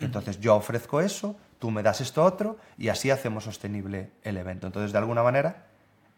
Entonces 0.00 0.40
yo 0.40 0.56
ofrezco 0.56 1.00
eso, 1.00 1.36
tú 1.58 1.70
me 1.70 1.82
das 1.82 2.00
esto 2.00 2.24
otro 2.24 2.58
y 2.76 2.88
así 2.88 3.10
hacemos 3.10 3.44
sostenible 3.44 4.10
el 4.24 4.36
evento. 4.36 4.66
Entonces, 4.66 4.92
de 4.92 4.98
alguna 4.98 5.22
manera, 5.22 5.66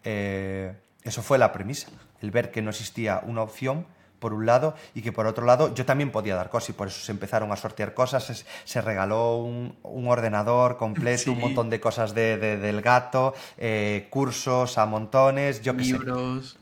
eh, 0.02 0.74
eso 1.02 1.22
fue 1.22 1.36
la 1.36 1.52
premisa, 1.52 1.88
el 2.22 2.30
ver 2.30 2.50
que 2.50 2.62
no 2.62 2.70
existía 2.70 3.20
una 3.24 3.42
opción 3.42 3.86
por 4.24 4.32
un 4.32 4.46
lado, 4.46 4.72
y 4.94 5.02
que 5.02 5.12
por 5.12 5.26
otro 5.26 5.44
lado 5.44 5.74
yo 5.74 5.84
también 5.84 6.10
podía 6.10 6.34
dar 6.34 6.48
cosas, 6.48 6.70
y 6.70 6.72
por 6.72 6.88
eso 6.88 6.98
se 7.04 7.12
empezaron 7.12 7.52
a 7.52 7.56
sortear 7.56 7.92
cosas, 7.92 8.42
se, 8.64 8.80
regaló 8.80 9.36
un, 9.36 9.76
ordenador 10.08 10.78
completo, 10.78 11.30
un 11.30 11.40
montón 11.40 11.68
de 11.68 11.78
cosas 11.78 12.14
de, 12.14 12.38
del 12.38 12.80
gato, 12.80 13.34
eh, 13.58 14.06
cursos 14.08 14.78
a 14.78 14.86
montones, 14.86 15.60
yo 15.60 15.76
qué 15.76 15.84
sé. 15.84 15.98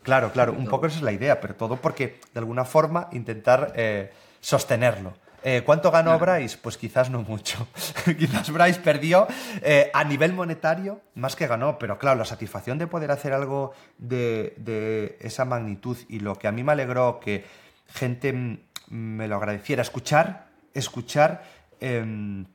Claro, 0.02 0.32
claro, 0.32 0.54
un 0.58 0.66
poco 0.66 0.86
esa 0.86 0.96
es 0.96 1.02
la 1.04 1.12
idea, 1.12 1.40
pero 1.40 1.54
todo 1.54 1.76
porque 1.76 2.18
de 2.34 2.40
alguna 2.40 2.64
forma 2.64 3.06
intentar 3.12 3.72
eh, 3.76 4.10
sostenerlo. 4.40 5.12
Eh, 5.44 5.62
¿Cuánto 5.64 5.90
ganó 5.90 6.18
Bryce? 6.18 6.56
Pues 6.60 6.76
quizás 6.76 7.10
no 7.10 7.22
mucho. 7.22 7.66
quizás 8.18 8.50
Bryce 8.50 8.80
perdió 8.80 9.26
eh, 9.60 9.90
a 9.92 10.04
nivel 10.04 10.32
monetario 10.32 11.00
más 11.14 11.34
que 11.34 11.46
ganó, 11.46 11.78
pero 11.78 11.98
claro, 11.98 12.18
la 12.18 12.24
satisfacción 12.24 12.78
de 12.78 12.86
poder 12.86 13.10
hacer 13.10 13.32
algo 13.32 13.72
de, 13.98 15.16
esa 15.20 15.44
magnitud 15.44 15.96
y 16.08 16.20
lo 16.20 16.36
que 16.36 16.48
a 16.48 16.52
mí 16.52 16.62
me 16.62 16.72
alegró 16.72 17.18
que 17.18 17.44
gente 17.88 18.60
me 18.88 19.28
lo 19.28 19.36
agradeciera, 19.36 19.82
escuchar, 19.82 20.46
escuchar 20.74 21.42
em, 21.80 22.46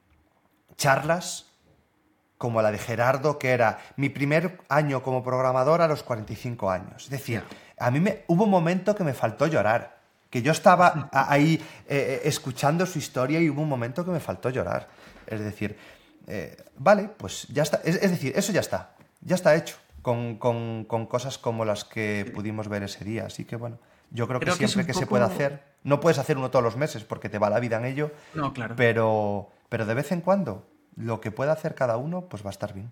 charlas 0.78 1.48
como 2.38 2.62
la 2.62 2.72
de 2.72 2.78
Gerardo, 2.78 3.40
que 3.40 3.50
era 3.50 3.80
mi 3.96 4.10
primer 4.10 4.62
año 4.70 5.02
como 5.02 5.24
programador 5.24 5.82
a 5.82 5.88
los 5.88 6.04
45 6.04 6.70
años. 6.70 7.06
Es 7.06 7.10
decir, 7.10 7.44
a 7.80 7.92
mí 7.92 8.00
me, 8.00 8.24
hubo 8.28 8.44
un 8.46 8.52
momento 8.52 8.96
que 8.96 9.04
me 9.04 9.14
faltó 9.14 9.48
llorar 9.48 9.97
que 10.30 10.42
yo 10.42 10.52
estaba 10.52 11.10
ahí 11.12 11.54
eh, 11.54 11.62
eh, 11.88 12.22
escuchando 12.26 12.86
su 12.86 13.00
historia 13.00 13.40
y 13.40 13.50
hubo 13.50 13.62
un 13.62 13.70
momento 13.70 14.04
que 14.04 14.12
me 14.12 14.20
faltó 14.20 14.50
llorar. 14.50 14.88
Es 15.26 15.40
decir, 15.40 15.78
eh, 16.28 16.58
vale, 16.78 17.10
pues 17.16 17.48
ya 17.50 17.64
está. 17.64 17.82
Es, 17.84 18.02
decir, 18.02 18.34
eso 18.36 18.52
ya 18.52 18.60
está. 18.60 18.92
Ya 19.22 19.36
está 19.36 19.56
hecho. 19.56 19.76
Con, 20.02 20.86
cosas 20.86 21.38
como 21.38 21.66
las 21.66 21.84
que 21.84 22.32
pudimos 22.34 22.70
ver 22.70 22.84
ese 22.84 23.04
día. 23.04 23.26
Así 23.26 23.44
que 23.44 23.58
bueno, 23.58 23.78
yo 24.10 24.26
creo, 24.28 24.40
que 24.40 24.56
siempre 24.56 24.86
que, 24.86 24.94
se 24.94 25.06
puede 25.06 25.26
hacer, 25.26 25.64
no 25.84 26.00
puedes 26.00 26.18
hacer 26.18 26.38
uno 26.38 26.50
todos 26.50 26.64
los 26.64 26.78
meses 26.78 27.04
porque 27.04 27.28
te 27.28 27.40
va 27.40 27.50
la 27.50 27.60
vida 27.60 27.78
en 27.78 27.86
ello. 27.86 28.12
No, 28.34 28.54
claro. 28.54 28.76
Pero, 28.78 29.50
pero 29.68 29.86
de 29.86 29.94
vez 29.94 30.14
en 30.14 30.22
cuando, 30.22 30.66
lo 30.96 31.20
que 31.20 31.32
pueda 31.32 31.52
hacer 31.52 31.76
cada 31.76 31.98
uno, 31.98 32.22
pues 32.30 32.42
va 32.42 32.50
a 32.50 32.52
estar 32.52 32.74
bien. 32.74 32.90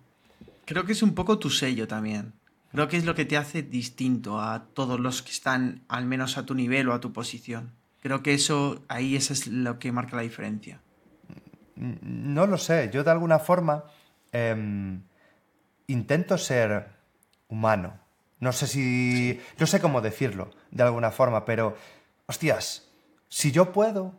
Creo 0.66 0.84
que 0.84 0.92
es 0.92 1.02
un 1.02 1.14
poco 1.14 1.38
tu 1.38 1.48
sello 1.48 1.88
también. 1.88 2.34
Creo 2.72 2.88
que 2.88 2.96
es 2.96 3.04
lo 3.04 3.14
que 3.14 3.24
te 3.24 3.36
hace 3.36 3.62
distinto 3.62 4.40
a 4.40 4.66
todos 4.74 5.00
los 5.00 5.22
que 5.22 5.30
están 5.30 5.84
al 5.88 6.04
menos 6.04 6.36
a 6.36 6.44
tu 6.44 6.54
nivel 6.54 6.88
o 6.88 6.94
a 6.94 7.00
tu 7.00 7.12
posición. 7.12 7.72
Creo 8.00 8.22
que 8.22 8.34
eso, 8.34 8.84
ahí 8.88 9.16
eso 9.16 9.32
es 9.32 9.46
lo 9.46 9.78
que 9.78 9.92
marca 9.92 10.16
la 10.16 10.22
diferencia. 10.22 10.80
No 11.74 12.46
lo 12.46 12.58
sé, 12.58 12.90
yo 12.92 13.04
de 13.04 13.10
alguna 13.10 13.38
forma 13.38 13.84
em, 14.32 15.02
intento 15.86 16.38
ser 16.38 16.88
humano. 17.48 17.98
No 18.40 18.52
sé 18.52 18.66
si... 18.66 19.40
Yo 19.58 19.66
sé 19.66 19.80
cómo 19.80 20.00
decirlo, 20.00 20.50
de 20.70 20.82
alguna 20.82 21.10
forma, 21.10 21.44
pero, 21.44 21.76
hostias, 22.26 22.88
si 23.28 23.52
yo 23.52 23.72
puedo, 23.72 24.14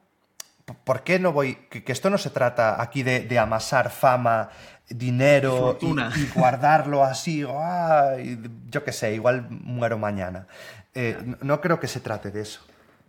¿por 0.84 1.04
qué 1.04 1.20
no 1.20 1.32
voy? 1.34 1.56
Que, 1.70 1.84
esto 1.92 2.10
no 2.10 2.18
se 2.18 2.30
trata 2.30 2.82
aquí 2.82 3.04
de 3.04 3.40
amasar 3.40 3.90
fama 3.90 4.50
dinero 4.90 5.78
y, 5.82 6.28
guardarlo 6.34 7.04
así, 7.04 7.42
yo 8.70 8.84
qué 8.84 8.92
sé, 8.92 9.14
igual 9.14 9.48
muero 9.50 9.98
mañana. 9.98 10.48
Eh, 10.94 11.18
no, 11.42 11.62
creo 11.62 11.80
que 11.80 11.88
se 11.88 12.00
trate 12.00 12.32
de 12.32 12.42
eso. 12.42 12.62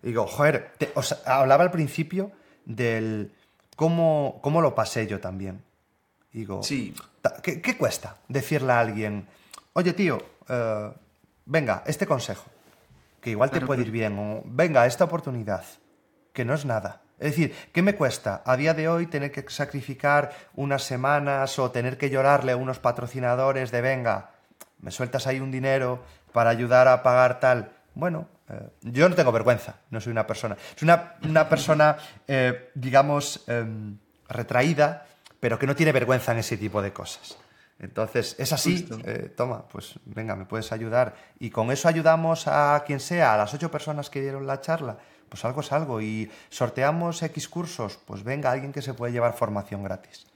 Digo, 0.02 0.26
joder, 0.26 0.72
hablaba 1.24 1.64
al 1.64 1.70
principio 1.70 2.32
del 2.64 3.32
cómo, 3.76 4.38
cómo 4.42 4.60
lo 4.60 4.74
pasé 4.74 5.06
yo 5.06 5.20
también. 5.20 5.62
Digo, 6.32 6.62
sí. 6.62 6.94
¿qué, 7.42 7.76
cuesta 7.76 8.16
decirle 8.28 8.72
a 8.72 8.80
alguien, 8.80 9.26
oye 9.72 9.92
tío, 9.92 10.18
eh, 10.48 10.92
venga, 11.46 11.82
este 11.86 12.06
consejo, 12.06 12.44
que 13.20 13.30
igual 13.30 13.50
te 13.50 13.60
puede 13.60 13.82
ir 13.82 13.90
bien, 13.90 14.18
o 14.18 14.42
venga, 14.44 14.86
esta 14.86 15.04
oportunidad, 15.04 15.64
que 16.32 16.44
no 16.44 16.54
es 16.54 16.64
nada 16.64 17.00
es 17.18 17.30
decir, 17.30 17.54
¿qué 17.72 17.82
me 17.82 17.96
cuesta 17.96 18.42
a 18.44 18.56
día 18.56 18.74
de 18.74 18.88
hoy 18.88 19.06
tener 19.06 19.32
que 19.32 19.44
sacrificar 19.48 20.30
unas 20.54 20.84
semanas 20.84 21.58
o 21.58 21.70
tener 21.70 21.98
que 21.98 22.10
llorarle 22.10 22.52
a 22.52 22.56
unos 22.56 22.78
patrocinadores 22.78 23.72
de 23.72 23.80
venga, 23.80 24.30
me 24.80 24.92
sueltas 24.92 25.26
ahí 25.26 25.40
un 25.40 25.50
dinero 25.50 26.04
para 26.32 26.50
ayudar 26.50 26.86
a 26.86 27.02
pagar 27.02 27.40
tal? 27.40 27.72
Bueno, 27.94 28.28
eh, 28.48 28.68
yo 28.82 29.08
no 29.08 29.16
tengo 29.16 29.32
vergüenza, 29.32 29.76
no 29.90 30.00
soy 30.00 30.12
una 30.12 30.26
persona. 30.28 30.56
Soy 30.76 30.88
una, 31.22 31.48
persona, 31.48 31.96
eh, 32.28 32.70
digamos, 32.74 33.42
em, 33.48 33.98
retraída, 34.28 35.04
pero 35.40 35.58
que 35.58 35.66
no 35.66 35.74
tiene 35.74 35.90
vergüenza 35.90 36.30
en 36.30 36.38
ese 36.38 36.56
tipo 36.56 36.80
de 36.80 36.92
cosas. 36.92 37.36
Entonces, 37.80 38.36
es 38.38 38.52
así, 38.52 38.88
eh, 39.04 39.32
toma, 39.36 39.66
pues 39.66 39.98
venga, 40.04 40.36
me 40.36 40.46
puedes 40.46 40.70
ayudar. 40.70 41.14
Y 41.40 41.50
con 41.50 41.70
eso 41.72 41.88
ayudamos 41.88 42.46
a 42.46 42.82
quien 42.86 43.00
sea, 43.00 43.34
a 43.34 43.36
las 43.36 43.54
ocho 43.54 43.70
personas 43.70 44.08
que 44.08 44.20
dieron 44.20 44.46
la 44.46 44.60
charla 44.60 44.98
pues 45.28 45.44
algo 45.44 45.60
es 45.60 45.72
algo. 45.72 46.00
Y 46.00 46.30
sorteamos 46.48 47.22
X 47.22 47.48
cursos, 47.48 47.98
pues 48.06 48.24
venga, 48.24 48.50
alguien 48.50 48.72
que 48.72 48.82
se 48.82 48.94
puede 48.94 49.12
llevar 49.12 49.34
formación 49.34 49.82
gratis. 49.82 50.26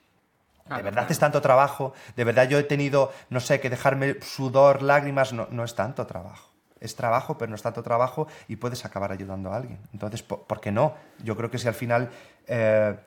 de 0.69 0.81
verdad 0.81 1.05
es 1.09 1.19
tanto 1.19 1.41
trabajo, 1.41 1.93
de 2.15 2.23
verdad 2.23 2.47
yo 2.47 2.57
he 2.57 2.63
tenido, 2.63 3.11
no 3.29 3.39
sé, 3.39 3.59
que 3.59 3.69
dejarme 3.69 4.21
sudor, 4.21 4.81
lágrimas, 4.81 5.33
no, 5.33 5.47
no 5.51 5.63
es 5.63 5.75
tanto 5.75 6.05
trabajo. 6.05 6.49
Es 6.79 6.95
trabajo, 6.95 7.37
pero 7.37 7.49
no 7.49 7.55
es 7.55 7.61
tanto 7.61 7.81
trabajo 7.81 8.27
y 8.49 8.57
puedes 8.57 8.83
acabar 8.83 9.11
ayudando 9.11 9.53
a 9.53 9.55
alguien. 9.55 9.79
Entonces, 9.93 10.21
¿por, 10.21 10.59
qué 10.59 10.71
no? 10.71 10.95
Yo 11.23 11.37
creo 11.37 11.49
que 11.49 11.57
si 11.57 11.67
al 11.67 11.73
final 11.73 12.09
eh, 12.45 12.97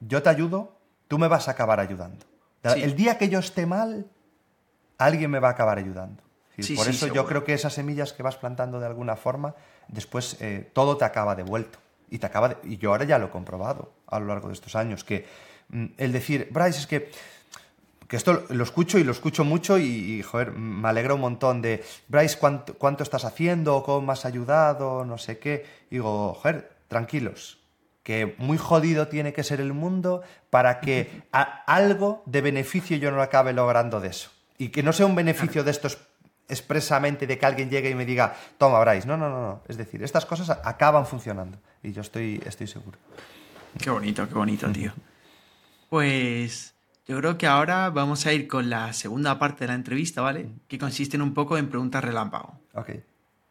yo 0.00 0.22
te 0.22 0.28
ayudo, 0.28 0.76
tú 1.06 1.18
me 1.18 1.28
vas 1.28 1.46
a 1.46 1.52
acabar 1.52 1.78
ayudando. 1.78 2.26
El 2.64 2.96
día 2.96 3.18
que 3.18 3.28
yo 3.28 3.38
esté 3.38 3.66
mal, 3.66 4.06
alguien 4.98 5.30
me 5.30 5.38
va 5.38 5.48
a 5.48 5.52
acabar 5.52 5.78
ayudando. 5.78 6.22
Por 6.76 6.88
eso 6.88 7.06
yo 7.06 7.24
creo 7.26 7.44
que 7.44 7.54
esas 7.54 7.72
semillas 7.72 8.12
que 8.12 8.22
vas 8.22 8.36
plantando 8.36 8.78
de 8.78 8.86
alguna 8.86 9.16
forma, 9.16 9.54
después 9.88 10.36
eh, 10.40 10.70
todo 10.72 10.96
te 10.96 11.04
acaba 11.04 11.34
devuelto. 11.34 11.78
Y, 12.10 12.18
te 12.18 12.26
acaba 12.26 12.56
y 12.62 12.76
yo 12.76 12.90
ahora 12.90 13.04
ya 13.04 13.18
lo 13.18 13.26
he 13.26 13.30
comprobado 13.30 13.90
a 14.06 14.20
lo 14.20 14.26
largo 14.26 14.48
de 14.48 14.54
estos 14.54 14.76
años, 14.76 15.02
que 15.02 15.26
mm, 15.70 15.86
el 15.96 16.12
decir, 16.12 16.48
Bryce, 16.50 16.80
es 16.80 16.86
que, 16.86 17.10
que 18.06 18.16
esto 18.16 18.44
lo 18.50 18.64
escucho 18.64 18.98
y 18.98 19.04
lo 19.04 19.12
escucho 19.12 19.44
mucho 19.44 19.78
y, 19.78 20.22
joder, 20.22 20.52
me 20.52 20.88
alegra 20.88 21.14
un 21.14 21.22
montón 21.22 21.62
de, 21.62 21.82
Bryce, 22.08 22.38
¿cuánto, 22.38 22.74
cuánto 22.74 23.02
estás 23.02 23.24
haciendo? 23.24 23.82
¿Cómo 23.82 24.06
me 24.08 24.12
has 24.12 24.26
ayudado? 24.26 25.06
No 25.06 25.16
sé 25.16 25.38
qué. 25.38 25.64
Y 25.90 25.94
digo, 25.94 26.34
joder, 26.34 26.70
tranquilos, 26.88 27.58
que 28.02 28.34
muy 28.36 28.58
jodido 28.58 29.08
tiene 29.08 29.32
que 29.32 29.42
ser 29.42 29.60
el 29.62 29.72
mundo 29.72 30.22
para 30.50 30.80
que 30.80 31.22
algo 31.32 32.22
de 32.26 32.42
beneficio 32.42 32.98
yo 32.98 33.10
no 33.10 33.22
acabe 33.22 33.54
logrando 33.54 34.00
de 34.00 34.08
eso. 34.08 34.30
Y 34.58 34.68
que 34.68 34.82
no 34.82 34.92
sea 34.92 35.06
un 35.06 35.14
beneficio 35.14 35.64
de 35.64 35.70
estos 35.70 35.98
expresamente 36.48 37.26
de 37.26 37.38
que 37.38 37.46
alguien 37.46 37.70
llegue 37.70 37.90
y 37.90 37.94
me 37.94 38.04
diga, 38.04 38.34
toma, 38.58 38.80
Bryce. 38.80 39.06
No, 39.06 39.16
no, 39.16 39.28
no, 39.28 39.40
no. 39.40 39.62
Es 39.68 39.76
decir, 39.76 40.02
estas 40.02 40.26
cosas 40.26 40.50
acaban 40.64 41.06
funcionando. 41.06 41.58
Y 41.82 41.92
yo 41.92 42.02
estoy, 42.02 42.42
estoy 42.44 42.66
seguro. 42.66 42.98
Qué 43.78 43.90
bonito, 43.90 44.28
qué 44.28 44.34
bonito, 44.34 44.70
tío. 44.70 44.92
Pues 45.88 46.74
yo 47.06 47.18
creo 47.18 47.38
que 47.38 47.46
ahora 47.46 47.90
vamos 47.90 48.26
a 48.26 48.32
ir 48.32 48.48
con 48.48 48.70
la 48.70 48.92
segunda 48.92 49.38
parte 49.38 49.64
de 49.64 49.68
la 49.68 49.74
entrevista, 49.74 50.22
¿vale? 50.22 50.50
Que 50.68 50.78
consiste 50.78 51.16
en 51.16 51.22
un 51.22 51.34
poco 51.34 51.58
en 51.58 51.68
preguntas 51.68 52.04
relámpago. 52.04 52.60
Ok. 52.74 52.90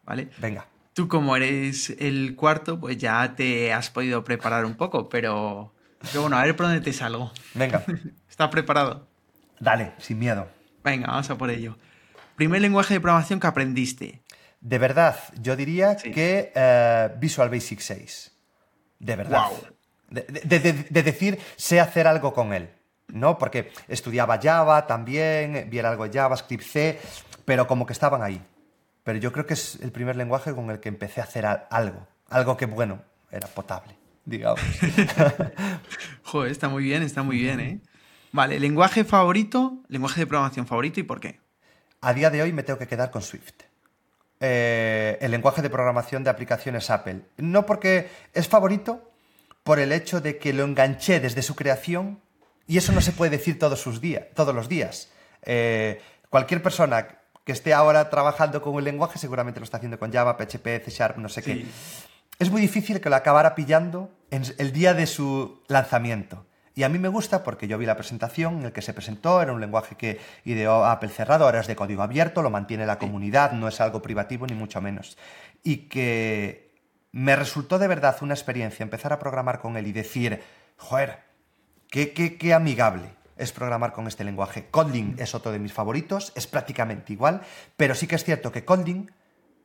¿Vale? 0.04 0.30
Venga. 0.38 0.66
Tú 0.94 1.08
como 1.08 1.36
eres 1.36 1.90
el 2.00 2.36
cuarto, 2.36 2.80
pues 2.80 2.98
ya 2.98 3.36
te 3.36 3.74
has 3.74 3.90
podido 3.90 4.24
preparar 4.24 4.66
un 4.66 4.76
poco, 4.76 5.10
pero, 5.10 5.74
pero 6.02 6.22
bueno, 6.22 6.38
a 6.38 6.44
ver 6.44 6.56
por 6.56 6.68
dónde 6.68 6.82
te 6.82 6.94
salgo. 6.94 7.32
Venga. 7.54 7.84
¿Estás 8.30 8.50
preparado? 8.50 9.08
Dale, 9.60 9.94
sin 10.00 10.20
miedo. 10.20 10.48
Venga, 10.84 11.08
vamos 11.08 11.30
a 11.30 11.38
por 11.38 11.50
ello. 11.50 11.78
Primer 12.42 12.60
lenguaje 12.60 12.96
de 12.96 13.00
programación 13.00 13.40
que 13.40 13.46
aprendiste. 13.46 14.24
De 14.62 14.80
verdad, 14.80 15.16
yo 15.40 15.56
diría 15.56 15.96
que 15.96 16.52
eh, 16.56 17.10
Visual 17.20 17.52
Basic 17.52 17.80
6. 17.80 18.32
De 18.98 19.16
verdad. 19.16 19.44
De, 20.10 20.24
de, 20.90 21.04
decir, 21.04 21.38
sé 21.56 21.80
hacer 21.80 22.08
algo 22.08 22.34
con 22.34 22.52
él. 22.54 22.72
¿No? 23.10 23.38
Porque 23.38 23.72
estudiaba 23.88 24.40
Java 24.42 24.88
también, 24.88 25.70
viera 25.70 25.92
algo 25.92 26.08
de 26.08 26.18
JavaScript 26.18 26.64
C, 26.64 27.00
pero 27.46 27.68
como 27.68 27.86
que 27.86 27.94
estaban 27.94 28.24
ahí. 28.24 28.42
Pero 29.04 29.20
yo 29.20 29.32
creo 29.32 29.46
que 29.46 29.54
es 29.54 29.78
el 29.84 29.92
primer 29.92 30.16
lenguaje 30.16 30.56
con 30.56 30.72
el 30.72 30.80
que 30.80 30.90
empecé 30.90 31.22
a 31.22 31.26
hacer 31.26 31.46
algo. 31.46 32.08
Algo 32.28 32.58
que, 32.58 32.66
bueno, 32.66 33.04
era 33.30 33.48
potable, 33.50 33.96
digamos. 34.26 34.62
Joder, 36.24 36.52
está 36.52 36.70
muy 36.70 36.86
bien, 36.86 37.04
está 37.04 37.22
muy 37.22 37.38
bien, 37.38 37.60
¿eh? 37.60 37.82
Vale, 38.32 38.60
lenguaje 38.60 39.04
favorito, 39.04 39.84
lenguaje 39.90 40.22
de 40.22 40.26
programación 40.26 40.66
favorito 40.66 41.00
y 41.00 41.04
por 41.04 41.20
qué. 41.20 41.40
A 42.02 42.14
día 42.14 42.32
de 42.32 42.41
hoy 42.41 42.52
me 42.52 42.64
tengo 42.64 42.80
que 42.80 42.88
quedar 42.88 43.11
con 43.11 43.22
Swift. 43.22 43.53
Eh, 44.40 45.19
el 45.22 45.30
lenguaje 45.30 45.61
de 45.61 45.69
programación 45.69 46.23
de 46.23 46.32
aplicaciones 46.32 46.90
Apple. 46.90 47.22
No 47.38 47.68
porque 47.68 48.10
es 48.34 48.48
favorito, 48.48 49.11
por 49.64 49.80
el 49.80 49.91
hecho 49.91 50.19
de 50.19 50.40
que 50.40 50.52
lo 50.52 50.64
enganché 50.64 51.19
desde 51.19 51.44
su 51.44 51.56
creación 51.56 52.19
y 52.65 52.78
eso 52.78 52.91
no 52.91 53.02
se 53.02 53.11
puede 53.11 53.38
decir 53.38 53.60
todos, 53.60 53.80
sus 53.80 54.02
días, 54.02 54.26
todos 54.34 54.56
los 54.56 54.68
días. 54.68 55.11
Eh, 55.44 56.02
cualquier 56.30 56.64
persona 56.64 57.19
que 57.44 57.52
esté 57.52 57.73
ahora 57.73 58.10
trabajando 58.10 58.64
con 58.64 58.73
un 58.73 58.84
lenguaje 58.84 59.19
seguramente 59.19 59.60
lo 59.60 59.64
está 59.65 59.78
haciendo 59.78 59.99
con 59.99 60.11
Java, 60.11 60.38
PHP, 60.38 60.84
C 60.84 60.90
Sharp, 60.90 61.18
no 61.18 61.30
sé 61.30 61.44
qué. 61.44 61.65
Es 62.40 62.49
muy 62.49 62.61
difícil 62.61 62.99
que 62.99 63.10
lo 63.11 63.15
acabara 63.15 63.53
pillando 63.53 64.10
en 64.32 64.44
el 64.57 64.72
día 64.72 64.95
de 64.95 65.06
su 65.06 65.61
lanzamiento. 65.68 66.48
Y 66.73 66.84
a 66.84 66.89
mí 66.89 66.99
me 66.99 67.10
gusta 67.10 67.43
porque 67.43 67.68
yo 67.68 67.77
vi 67.77 67.85
la 67.85 67.95
presentación 67.95 68.60
en 68.60 68.65
el 68.65 68.72
que 68.72 68.81
se 68.81 68.93
presentó, 68.93 69.41
era 69.41 69.52
un 69.52 69.60
lenguaje 69.60 69.95
que 69.95 70.19
ideó 70.45 70.85
Apple 70.85 71.10
cerrado, 71.10 71.45
ahora 71.45 71.60
es 71.60 71.68
de 71.68 71.76
código 71.76 72.02
abierto, 72.02 72.41
lo 72.41 72.49
mantiene 72.49 72.85
la 72.85 72.98
comunidad, 72.98 73.52
no 73.52 73.68
es 73.68 73.81
algo 73.81 74.02
privativo 74.02 74.48
ni 74.48 74.53
mucho 74.53 74.80
menos. 74.81 75.18
Y 75.64 75.89
que 75.89 76.72
me 77.11 77.35
resultó 77.35 77.77
de 77.77 77.88
verdad 77.88 78.15
una 78.22 78.34
experiencia 78.34 78.84
empezar 78.84 79.11
a 79.11 79.19
programar 79.19 79.60
con 79.60 79.76
él 79.76 79.88
y 79.88 79.91
decir, 79.91 80.41
joder, 80.77 81.19
qué, 81.89 82.14
qué, 82.14 82.38
qué 82.38 82.53
amigable, 82.53 83.10
es 83.38 83.52
programar 83.52 83.91
con 83.91 84.07
este 84.07 84.23
lenguaje. 84.23 84.68
Kotlin 84.72 85.15
es 85.19 85.35
otro 85.35 85.52
de 85.52 85.60
mis 85.60 85.73
favoritos, 85.73 86.31
es 86.35 86.48
prácticamente 86.48 87.11
igual, 87.11 87.41
pero 87.76 87.95
sí 87.95 88.07
que 88.07 88.15
es 88.15 88.23
cierto 88.23 88.52
que 88.52 88.64
Kotlin, 88.64 89.11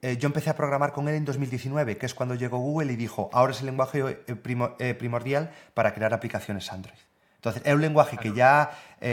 eh, 0.02 0.16
yo 0.18 0.26
empecé 0.26 0.50
a 0.50 0.56
programar 0.56 0.92
con 0.92 1.08
él 1.08 1.14
en 1.14 1.24
2019, 1.24 1.96
que 1.96 2.06
es 2.06 2.14
cuando 2.14 2.34
llegó 2.34 2.58
Google 2.58 2.92
y 2.92 2.96
dijo, 2.96 3.30
ahora 3.32 3.52
es 3.52 3.60
el 3.60 3.66
lenguaje 3.66 4.00
eh, 4.26 4.36
eh, 4.78 4.94
primordial 4.94 5.50
para 5.74 5.94
crear 5.94 6.12
aplicaciones 6.14 6.72
Android. 6.72 6.98
Entonces, 7.36 7.62
es 7.64 7.74
un 7.74 7.80
lenguaje 7.80 8.16
que 8.16 8.32
ya 8.32 8.70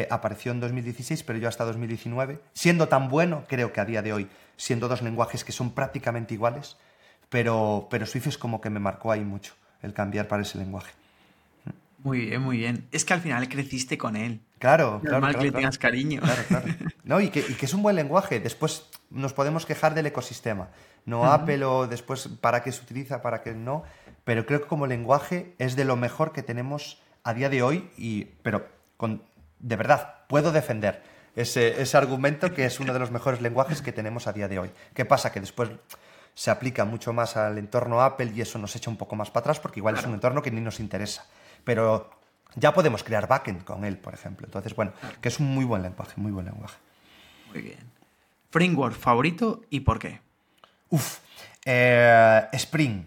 apareció 0.10 0.52
en 0.52 0.60
2016, 0.60 1.22
pero 1.24 1.38
yo 1.38 1.48
hasta 1.48 1.66
2019, 1.66 2.40
siendo 2.54 2.88
tan 2.88 3.10
bueno, 3.10 3.44
creo 3.48 3.72
que 3.72 3.80
a 3.80 3.86
día 3.86 4.02
de 4.02 4.12
hoy, 4.12 4.28
siendo 4.58 4.88
dos 4.88 5.04
lenguajes 5.04 5.44
que 5.44 5.52
son 5.52 5.72
prácticamente 5.72 6.34
iguales, 6.34 6.78
pero, 7.30 7.88
pero 7.92 8.08
Swift 8.08 8.28
es 8.28 8.38
como 8.40 8.60
que 8.60 8.72
me 8.72 8.80
marcó 8.80 9.12
ahí 9.12 9.24
mucho 9.24 9.54
el 9.84 9.94
cambiar 9.94 10.28
para 10.28 10.42
ese 10.42 10.58
lenguaje. 10.58 10.94
Muy 12.04 12.26
bien, 12.26 12.42
muy 12.42 12.58
bien. 12.58 12.88
Es 12.92 13.06
que 13.06 13.14
al 13.14 13.22
final 13.22 13.48
creciste 13.48 13.98
con 13.98 14.18
él. 14.18 14.42
Claro, 14.60 15.00
claro. 15.02 15.22
Normal 15.22 15.38
que 15.38 15.46
le 15.46 15.52
tengas 15.52 15.78
cariño. 15.78 16.22
Claro, 16.22 16.42
claro. 16.48 16.66
No, 17.04 17.20
y 17.20 17.30
que, 17.30 17.42
es 17.60 17.74
un 17.74 17.82
buen 17.82 17.96
lenguaje. 17.96 18.40
Después 18.40 18.88
nos 19.10 19.34
podemos 19.34 19.66
quejar 19.66 19.94
del 19.94 20.06
ecosistema. 20.06 20.70
No 21.06 21.26
Apple 21.26 21.66
o 21.66 21.88
después 21.88 22.30
para 22.40 22.64
qué 22.64 22.72
se 22.72 22.82
utiliza, 22.82 23.22
para 23.22 23.42
qué 23.42 23.54
no. 23.54 23.84
Pero 24.24 24.46
creo 24.46 24.62
que 24.62 24.68
como 24.68 24.88
lenguaje 24.88 25.54
es 25.60 25.76
de 25.76 25.86
lo 25.86 25.96
mejor 25.96 26.32
que 26.32 26.44
tenemos 26.44 27.02
a 27.24 27.34
día 27.34 27.50
de 27.50 27.62
hoy. 27.62 27.90
Y, 27.98 28.26
pero 28.42 28.68
con, 28.98 29.24
de 29.60 29.76
verdad, 29.76 30.16
puedo 30.28 30.52
defender 30.52 31.04
ese, 31.36 31.82
ese 31.82 31.98
argumento 31.98 32.54
que 32.54 32.66
es 32.66 32.80
uno 32.80 32.94
de 32.94 33.00
los 33.00 33.12
mejores 33.12 33.42
lenguajes 33.42 33.82
que 33.82 33.92
tenemos 33.92 34.28
a 34.28 34.34
día 34.34 34.48
de 34.48 34.60
hoy. 34.60 34.72
¿Qué 34.94 35.04
pasa? 35.06 35.32
Que 35.32 35.40
después 35.40 35.72
se 36.36 36.52
aplica 36.52 36.86
mucho 36.86 37.14
más 37.14 37.38
al 37.38 37.58
entorno 37.58 38.02
Apple 38.02 38.32
y 38.34 38.42
eso 38.42 38.60
nos 38.60 38.76
echa 38.76 38.90
un 38.90 38.98
poco 38.98 39.16
más 39.16 39.30
para 39.30 39.42
atrás 39.42 39.60
porque 39.60 39.80
igual 39.80 39.98
es 39.98 40.06
un 40.06 40.14
entorno 40.14 40.42
que 40.42 40.52
ni 40.52 40.62
nos 40.62 40.80
interesa 40.80 41.26
pero 41.64 42.10
ya 42.56 42.74
podemos 42.74 43.04
crear 43.04 43.28
backend 43.28 43.64
con 43.64 43.86
él, 43.86 43.98
por 43.98 44.14
ejemplo. 44.14 44.46
Entonces, 44.46 44.76
bueno, 44.76 44.94
que 45.22 45.30
es 45.30 45.40
un 45.40 45.48
muy 45.48 45.66
buen 45.66 45.82
lenguaje, 45.82 46.14
muy 46.18 46.32
buen 46.32 46.46
lenguaje. 46.46 46.78
Muy 47.52 47.62
bien. 47.62 47.80
¿Framework 48.52 48.96
favorito 48.96 49.62
y 49.70 49.80
por 49.80 50.00
qué? 50.00 50.22
Uf, 50.90 51.20
eh, 51.66 52.48
Spring. 52.54 53.04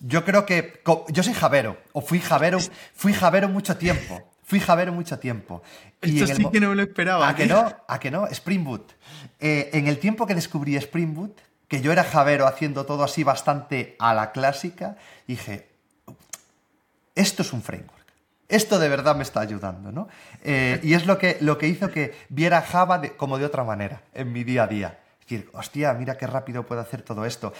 Yo 0.00 0.24
creo 0.24 0.46
que. 0.46 0.82
Yo 1.08 1.22
soy 1.22 1.34
Javero, 1.34 1.76
o 1.92 2.00
fui 2.00 2.20
Javero, 2.20 2.58
fui 2.94 3.12
Javero 3.12 3.48
mucho 3.48 3.76
tiempo. 3.76 4.32
Fui 4.44 4.60
Javero 4.60 4.92
mucho 4.92 5.18
tiempo. 5.18 5.62
Esto 6.00 6.26
sí 6.26 6.44
que 6.50 6.60
no 6.60 6.70
me 6.70 6.74
lo 6.74 6.82
esperaba. 6.82 7.28
¿A 7.28 7.34
que 7.34 7.46
no? 7.46 7.74
¿A 7.86 8.00
que 8.00 8.10
no? 8.10 8.26
Spring 8.26 8.64
Boot. 8.64 8.92
Eh, 9.38 9.70
en 9.72 9.86
el 9.86 9.98
tiempo 9.98 10.26
que 10.26 10.34
descubrí 10.34 10.76
Spring 10.76 11.14
Boot, 11.14 11.40
que 11.68 11.80
yo 11.80 11.92
era 11.92 12.04
Javero 12.04 12.46
haciendo 12.46 12.84
todo 12.84 13.04
así 13.04 13.24
bastante 13.24 13.96
a 13.98 14.12
la 14.12 14.32
clásica, 14.32 14.96
dije, 15.26 15.71
esto 17.14 17.42
es 17.42 17.52
un 17.52 17.62
framework. 17.62 18.02
Esto 18.48 18.78
de 18.78 18.88
verdad 18.88 19.16
me 19.16 19.22
está 19.22 19.40
ayudando, 19.40 19.90
¿no? 19.92 20.08
Eh, 20.42 20.78
y 20.82 20.94
es 20.94 21.06
lo 21.06 21.16
que, 21.16 21.38
lo 21.40 21.56
que 21.56 21.68
hizo 21.68 21.90
que 21.90 22.14
viera 22.28 22.60
Java 22.60 23.00
como 23.16 23.38
de 23.38 23.46
otra 23.46 23.64
manera 23.64 24.02
en 24.12 24.32
mi 24.32 24.44
día 24.44 24.64
a 24.64 24.66
día. 24.66 24.98
Es 25.20 25.26
decir, 25.26 25.50
hostia, 25.54 25.94
mira 25.94 26.18
qué 26.18 26.26
rápido 26.26 26.66
puedo 26.66 26.80
hacer 26.80 27.02
todo 27.02 27.24
esto. 27.24 27.54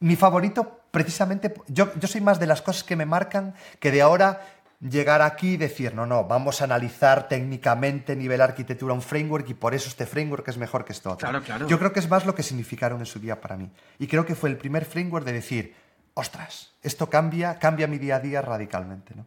Mi 0.00 0.16
favorito, 0.16 0.82
precisamente, 0.90 1.54
yo, 1.68 1.92
yo 1.98 2.06
soy 2.06 2.20
más 2.20 2.38
de 2.38 2.46
las 2.46 2.60
cosas 2.60 2.84
que 2.84 2.94
me 2.94 3.06
marcan 3.06 3.54
que 3.80 3.90
de 3.90 4.02
ahora 4.02 4.42
llegar 4.80 5.22
aquí 5.22 5.52
y 5.52 5.56
decir, 5.56 5.94
no, 5.94 6.06
no, 6.06 6.24
vamos 6.24 6.60
a 6.60 6.64
analizar 6.64 7.28
técnicamente 7.28 8.14
nivel 8.14 8.40
arquitectura 8.40 8.94
un 8.94 9.02
framework 9.02 9.48
y 9.48 9.54
por 9.54 9.74
eso 9.74 9.88
este 9.88 10.06
framework 10.06 10.46
es 10.48 10.58
mejor 10.58 10.84
que 10.84 10.92
esto 10.92 11.10
otro. 11.10 11.28
Claro, 11.28 11.44
claro. 11.44 11.66
Yo 11.66 11.78
creo 11.78 11.92
que 11.92 12.00
es 12.00 12.08
más 12.08 12.26
lo 12.26 12.34
que 12.34 12.42
significaron 12.42 13.00
en 13.00 13.06
su 13.06 13.18
día 13.18 13.40
para 13.40 13.56
mí. 13.56 13.70
Y 13.98 14.06
creo 14.06 14.24
que 14.24 14.34
fue 14.34 14.50
el 14.50 14.56
primer 14.56 14.84
framework 14.84 15.24
de 15.24 15.32
decir, 15.32 15.74
ostras, 16.18 16.72
esto 16.82 17.08
cambia, 17.08 17.60
cambia 17.60 17.86
mi 17.86 17.98
día 17.98 18.16
a 18.16 18.20
día 18.20 18.42
radicalmente, 18.42 19.14
¿no? 19.14 19.24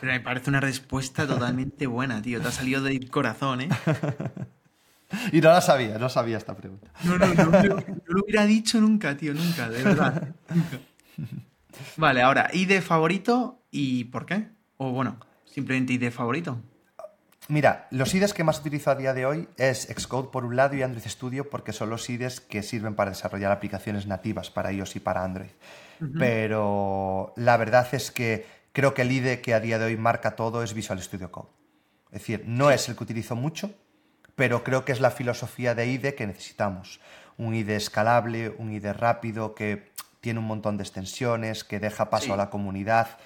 Pero 0.00 0.12
me 0.12 0.20
parece 0.20 0.50
una 0.50 0.60
respuesta 0.60 1.26
totalmente 1.26 1.86
buena, 1.86 2.20
tío. 2.20 2.40
Te 2.40 2.48
ha 2.48 2.52
salido 2.52 2.82
del 2.82 3.10
corazón, 3.10 3.62
¿eh? 3.62 3.68
y 5.32 5.40
no 5.40 5.48
la 5.50 5.62
sabía, 5.62 5.98
no 5.98 6.08
sabía 6.10 6.36
esta 6.36 6.54
pregunta. 6.54 6.88
No, 7.04 7.18
no, 7.18 7.26
no, 7.34 7.44
no, 7.46 7.82
lo 8.06 8.22
hubiera 8.22 8.44
dicho 8.44 8.78
nunca, 8.80 9.16
tío, 9.16 9.32
nunca, 9.32 9.70
de 9.70 9.82
verdad. 9.82 10.34
Vale, 11.96 12.22
ahora, 12.22 12.50
¿ID 12.52 12.80
favorito 12.82 13.62
y 13.70 14.04
por 14.04 14.26
qué? 14.26 14.48
O 14.76 14.90
bueno, 14.90 15.18
simplemente 15.46 15.94
ID 15.94 16.10
favorito. 16.10 16.60
Mira, 17.48 17.88
los 17.90 18.14
IDEs 18.14 18.32
que 18.32 18.44
más 18.44 18.60
utilizo 18.60 18.90
a 18.90 18.94
día 18.94 19.12
de 19.12 19.26
hoy 19.26 19.48
es 19.56 19.86
Xcode 19.86 20.30
por 20.30 20.44
un 20.44 20.56
lado 20.56 20.76
y 20.76 20.82
Android 20.82 21.06
Studio 21.06 21.50
porque 21.50 21.72
son 21.72 21.90
los 21.90 22.08
IDEs 22.08 22.40
que 22.40 22.62
sirven 22.62 22.94
para 22.94 23.10
desarrollar 23.10 23.52
aplicaciones 23.52 24.06
nativas 24.06 24.50
para 24.50 24.72
iOS 24.72 24.96
y 24.96 25.00
para 25.00 25.24
Android. 25.24 25.50
Pero 26.18 27.32
la 27.36 27.56
verdad 27.56 27.86
es 27.92 28.10
que 28.10 28.46
creo 28.72 28.94
que 28.94 29.02
el 29.02 29.12
IDE 29.12 29.40
que 29.40 29.54
a 29.54 29.60
día 29.60 29.78
de 29.78 29.86
hoy 29.86 29.96
marca 29.96 30.36
todo 30.36 30.62
es 30.62 30.74
Visual 30.74 31.00
Studio 31.02 31.30
Code. 31.30 31.48
Es 32.06 32.20
decir, 32.20 32.44
no 32.46 32.70
es 32.70 32.88
el 32.88 32.96
que 32.96 33.04
utilizo 33.04 33.36
mucho, 33.36 33.72
pero 34.36 34.64
creo 34.64 34.84
que 34.84 34.92
es 34.92 35.00
la 35.00 35.10
filosofía 35.10 35.74
de 35.74 35.86
IDE 35.86 36.14
que 36.14 36.26
necesitamos. 36.26 37.00
Un 37.36 37.54
IDE 37.54 37.76
escalable, 37.76 38.50
un 38.50 38.72
IDE 38.72 38.92
rápido, 38.92 39.54
que 39.54 39.92
tiene 40.20 40.38
un 40.38 40.46
montón 40.46 40.76
de 40.76 40.84
extensiones, 40.84 41.64
que 41.64 41.80
deja 41.80 42.10
paso 42.10 42.34
a 42.34 42.36
la 42.36 42.50
comunidad. 42.50 43.18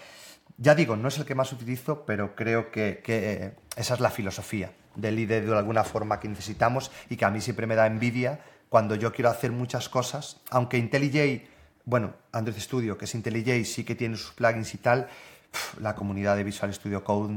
Ya 0.57 0.74
digo, 0.74 0.97
no 0.97 1.09
es 1.09 1.19
el 1.19 1.24
que 1.24 1.35
más 1.35 1.53
utilizo, 1.53 2.05
pero 2.05 2.35
creo 2.35 2.70
que, 2.70 3.01
que 3.05 3.53
esa 3.77 3.95
es 3.95 4.01
la 4.01 4.11
filosofía 4.11 4.73
del 4.97 5.19
IDE 5.19 5.43
de 5.43 5.57
alguna 5.57 5.85
forma 5.85 6.19
que 6.19 6.28
necesitamos 6.28 6.90
y 7.09 7.16
que 7.16 7.24
a 7.24 7.31
mí 7.31 7.40
siempre 7.40 7.66
me 7.66 7.77
da 7.77 7.86
envidia 7.86 8.40
cuando 8.69 8.95
yo 8.95 9.12
quiero 9.12 9.31
hacer 9.31 9.53
muchas 9.53 9.89
cosas, 9.89 10.40
aunque 10.51 10.77
IntelliJ, 10.77 11.43
bueno, 11.89 12.15
Android 12.32 12.59
Studio, 12.59 12.98
que 12.98 13.06
es 13.06 13.15
IntelliJ, 13.15 13.65
sí 13.65 13.82
que 13.82 13.94
tiene 13.94 14.19
sus 14.19 14.32
plugins 14.32 14.74
y 14.74 14.77
tal, 14.77 15.09
la 15.81 15.94
comunidad 15.94 16.36
de 16.36 16.44
Visual 16.44 16.73
Studio 16.74 17.02
Code, 17.02 17.32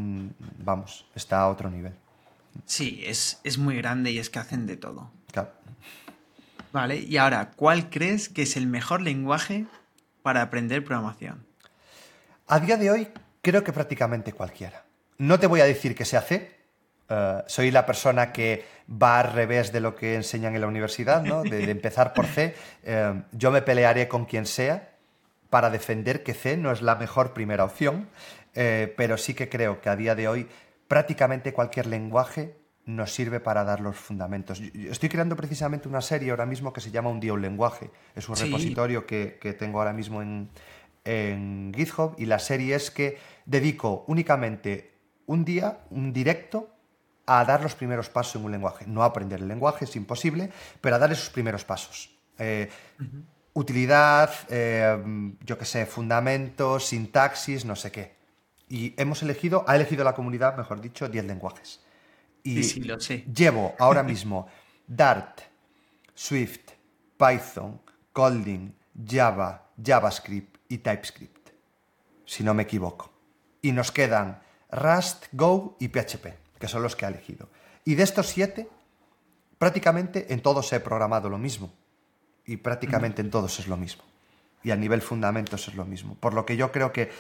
vamos, 0.58 1.08
está 1.16 1.40
a 1.40 1.48
otro 1.48 1.70
nivel. 1.70 1.94
Sí, 2.66 3.02
es, 3.06 3.40
es 3.46 3.58
muy 3.58 3.78
grande 3.78 4.12
y 4.12 4.20
es 4.20 4.30
que 4.30 4.40
hacen 4.40 4.66
de 4.66 4.76
todo. 4.76 5.10
Claro. 5.32 5.52
Vale, 6.74 6.98
y 6.98 7.16
ahora, 7.16 7.52
¿cuál 7.56 7.90
crees 7.90 8.28
que 8.28 8.42
es 8.42 8.58
el 8.58 8.68
mejor 8.68 9.02
lenguaje 9.02 9.68
para 10.22 10.42
aprender 10.42 10.84
programación? 10.84 11.46
A 12.48 12.60
día 12.60 12.76
de 12.76 12.92
hoy, 12.92 13.08
creo 13.42 13.64
que 13.64 13.72
prácticamente 13.72 14.34
cualquiera. 14.34 14.84
No 15.18 15.40
te 15.40 15.48
voy 15.48 15.62
a 15.62 15.66
decir 15.66 15.96
que 15.96 16.04
sea 16.04 16.22
C, 16.22 16.61
eh, 17.12 17.44
soy 17.46 17.72
la 17.72 17.86
persona 17.86 18.32
que 18.32 18.64
va 18.90 19.20
al 19.20 19.34
revés 19.34 19.74
de 19.74 19.82
lo 19.82 19.96
que 19.96 20.16
enseñan 20.16 20.56
en 20.56 20.62
la 20.62 20.68
universidad, 20.68 21.22
¿no? 21.22 21.44
de, 21.44 21.70
empezar 21.70 22.14
por 22.14 22.26
C. 22.26 22.56
Eh, 22.84 23.22
yo 23.32 23.52
me 23.52 23.62
pelearé 23.62 24.08
con 24.08 24.26
quien 24.26 24.48
sea 24.48 24.96
para 25.52 25.70
defender 25.70 26.24
que 26.24 26.34
C 26.34 26.58
no 26.58 26.72
es 26.72 26.82
la 26.82 26.96
mejor 26.96 27.32
primera 27.32 27.64
opción, 27.64 28.10
eh, 28.56 28.92
pero 28.98 29.18
sí 29.18 29.36
que 29.36 29.50
creo 29.50 29.82
que 29.82 29.90
a 29.90 29.96
día 29.96 30.16
de 30.16 30.28
hoy 30.28 30.48
prácticamente 30.88 31.54
cualquier 31.54 31.86
lenguaje 31.86 32.56
nos 32.86 33.14
sirve 33.14 33.40
para 33.40 33.64
dar 33.64 33.82
los 33.82 33.96
fundamentos. 33.96 34.60
Estoy 34.60 35.10
creando 35.10 35.36
precisamente 35.36 35.88
una 35.88 36.02
serie 36.02 36.32
ahora 36.32 36.48
mismo 36.48 36.74
que 36.74 36.82
se 36.82 36.90
llama 36.90 37.10
Un 37.10 37.20
día 37.20 37.34
un 37.34 37.42
lenguaje. 37.42 37.92
Es 38.16 38.28
un 38.28 38.36
repositorio 38.36 39.06
que, 39.06 39.56
tengo 39.60 39.78
ahora 39.78 39.94
mismo 39.94 40.24
en, 40.24 40.50
en 41.06 41.72
GitHub 41.76 42.16
y 42.18 42.26
la 42.26 42.40
serie 42.40 42.74
es 42.74 42.90
que 42.90 43.20
dedico 43.46 44.06
únicamente 44.08 44.92
un 45.28 45.46
día, 45.46 45.82
un 45.92 46.12
directo, 46.12 46.70
a 47.40 47.46
dar 47.46 47.62
los 47.62 47.76
primeros 47.76 48.10
pasos 48.10 48.36
en 48.36 48.44
un 48.44 48.52
lenguaje. 48.52 48.86
No 48.86 49.04
aprender 49.04 49.40
el 49.40 49.48
lenguaje, 49.48 49.86
es 49.86 49.96
imposible, 49.96 50.52
pero 50.82 50.98
a 50.98 51.00
dar 51.00 51.12
esos 51.12 51.30
primeros 51.30 51.64
pasos. 51.64 52.10
Eh, 52.38 52.70
utilidad, 53.54 54.30
eh, 54.50 55.34
yo 55.46 55.58
qué 55.58 55.66
sé, 55.66 55.86
fundamentos, 55.86 56.88
sintaxis, 56.88 57.64
no 57.64 57.76
sé 57.76 57.92
qué. 57.92 58.16
Y 58.68 58.94
hemos 58.98 59.24
elegido, 59.24 59.64
ha 59.68 59.76
elegido 59.78 60.04
la 60.04 60.14
comunidad, 60.14 60.58
mejor 60.58 60.82
dicho, 60.82 61.08
10 61.08 61.26
lenguajes. 61.26 61.82
Y 62.44 62.64
sí, 62.64 62.82
lo 62.82 63.00
sé. 63.00 63.24
llevo 63.34 63.76
ahora 63.80 64.04
mismo 64.12 64.48
Dart, 64.86 65.42
Swift, 66.14 66.72
Python, 67.18 67.80
Kotlin, 68.12 68.76
Java, 69.08 69.70
JavaScript 69.82 70.58
y 70.68 70.80
TypeScript, 70.80 71.50
si 72.26 72.44
no 72.44 72.54
me 72.54 72.64
equivoco. 72.64 73.14
Y 73.62 73.72
nos 73.72 73.92
quedan 73.92 74.42
Rust, 74.70 75.28
Go 75.32 75.78
y 75.80 75.88
PHP 75.88 76.41
que 76.62 76.70
son 76.70 76.82
los 76.82 76.96
que 76.96 77.06
ha 77.06 77.10
elegido. 77.10 77.50
Y 77.84 77.96
de 77.96 78.04
estos 78.04 78.28
siete, 78.28 78.70
prácticamente 79.58 80.32
en 80.34 80.42
todos 80.42 80.72
he 80.72 80.80
programado 80.80 81.28
lo 81.30 81.38
mismo. 81.38 81.74
Y 82.46 82.58
prácticamente 82.58 83.22
en 83.22 83.30
todos 83.30 83.60
es 83.60 83.68
lo 83.68 83.76
mismo. 83.76 84.04
Y 84.64 84.72
a 84.72 84.78
nivel 84.78 85.02
fundamentos 85.02 85.68
es 85.68 85.76
lo 85.76 85.84
mismo. 85.84 86.16
Por 86.16 86.34
lo 86.34 86.46
que 86.46 86.56
yo 86.56 86.72
creo 86.72 86.94
que 86.94 87.12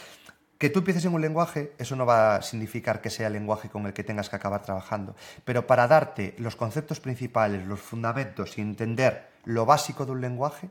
que 0.57 0.69
tú 0.69 0.79
empieces 0.79 1.05
en 1.05 1.15
un 1.15 1.21
lenguaje, 1.21 1.73
eso 1.79 1.95
no 1.95 2.05
va 2.05 2.35
a 2.35 2.41
significar 2.43 3.01
que 3.01 3.09
sea 3.09 3.25
el 3.25 3.33
lenguaje 3.33 3.69
con 3.69 3.87
el 3.87 3.93
que 3.93 4.03
tengas 4.03 4.29
que 4.29 4.35
acabar 4.35 4.61
trabajando. 4.61 5.15
Pero 5.43 5.65
para 5.65 5.87
darte 5.87 6.35
los 6.37 6.55
conceptos 6.55 6.99
principales, 6.99 7.65
los 7.65 7.79
fundamentos 7.79 8.59
y 8.59 8.61
entender 8.61 9.31
lo 9.43 9.65
básico 9.65 10.05
de 10.05 10.11
un 10.11 10.21
lenguaje, 10.21 10.69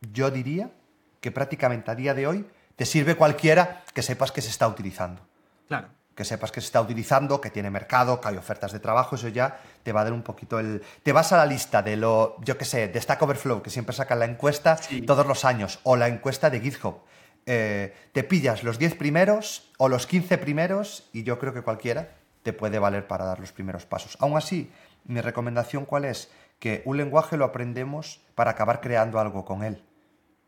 yo 0.00 0.32
diría 0.32 0.72
que 1.20 1.30
prácticamente 1.30 1.92
a 1.92 1.94
día 1.94 2.12
de 2.12 2.26
hoy 2.26 2.44
te 2.74 2.84
sirve 2.84 3.14
cualquiera 3.14 3.84
que 3.94 4.02
sepas 4.02 4.32
que 4.32 4.42
se 4.42 4.50
está 4.50 4.66
utilizando. 4.66 5.22
Claro 5.68 5.99
que 6.20 6.26
sepas 6.26 6.52
que 6.52 6.60
se 6.60 6.66
está 6.66 6.82
utilizando, 6.82 7.40
que 7.40 7.48
tiene 7.48 7.70
mercado, 7.70 8.20
que 8.20 8.28
hay 8.28 8.36
ofertas 8.36 8.72
de 8.72 8.78
trabajo, 8.78 9.16
eso 9.16 9.28
ya 9.28 9.58
te 9.82 9.90
va 9.90 10.02
a 10.02 10.04
dar 10.04 10.12
un 10.12 10.20
poquito 10.20 10.58
el... 10.58 10.82
Te 11.02 11.12
vas 11.12 11.32
a 11.32 11.38
la 11.38 11.46
lista 11.46 11.80
de 11.80 11.96
lo, 11.96 12.36
yo 12.42 12.58
qué 12.58 12.66
sé, 12.66 12.88
de 12.88 13.00
Stack 13.00 13.22
Overflow, 13.22 13.62
que 13.62 13.70
siempre 13.70 13.96
sacan 13.96 14.18
la 14.18 14.26
encuesta 14.26 14.78
todos 15.06 15.26
los 15.26 15.46
años, 15.46 15.80
o 15.82 15.96
la 15.96 16.08
encuesta 16.08 16.50
de 16.50 16.60
GitHub. 16.60 17.00
Eh, 17.46 17.94
te 18.12 18.22
pillas 18.22 18.64
los 18.64 18.78
10 18.78 18.96
primeros 18.96 19.70
o 19.78 19.88
los 19.88 20.06
15 20.06 20.36
primeros 20.36 21.08
y 21.14 21.22
yo 21.22 21.38
creo 21.38 21.54
que 21.54 21.62
cualquiera 21.62 22.10
te 22.42 22.52
puede 22.52 22.78
valer 22.78 23.06
para 23.06 23.24
dar 23.24 23.40
los 23.40 23.52
primeros 23.52 23.86
pasos. 23.86 24.18
Aún 24.20 24.36
así, 24.36 24.70
mi 25.06 25.22
recomendación 25.22 25.86
cuál 25.86 26.04
es? 26.04 26.30
Que 26.58 26.82
un 26.84 26.98
lenguaje 26.98 27.38
lo 27.38 27.46
aprendemos 27.46 28.20
para 28.34 28.50
acabar 28.50 28.82
creando 28.82 29.20
algo 29.20 29.46
con 29.46 29.62
él. 29.62 29.82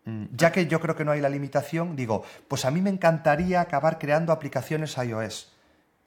Mm, 0.04 0.24
ya 0.32 0.52
que 0.52 0.66
yo 0.66 0.80
creo 0.80 0.96
que 0.96 1.06
no 1.06 1.12
hay 1.12 1.22
la 1.22 1.30
limitación, 1.30 1.96
digo, 1.96 2.24
pues 2.46 2.66
a 2.66 2.70
mí 2.70 2.82
me 2.82 2.90
encantaría 2.90 3.62
acabar 3.62 3.98
creando 3.98 4.34
aplicaciones 4.34 4.98
iOS. 4.98 5.51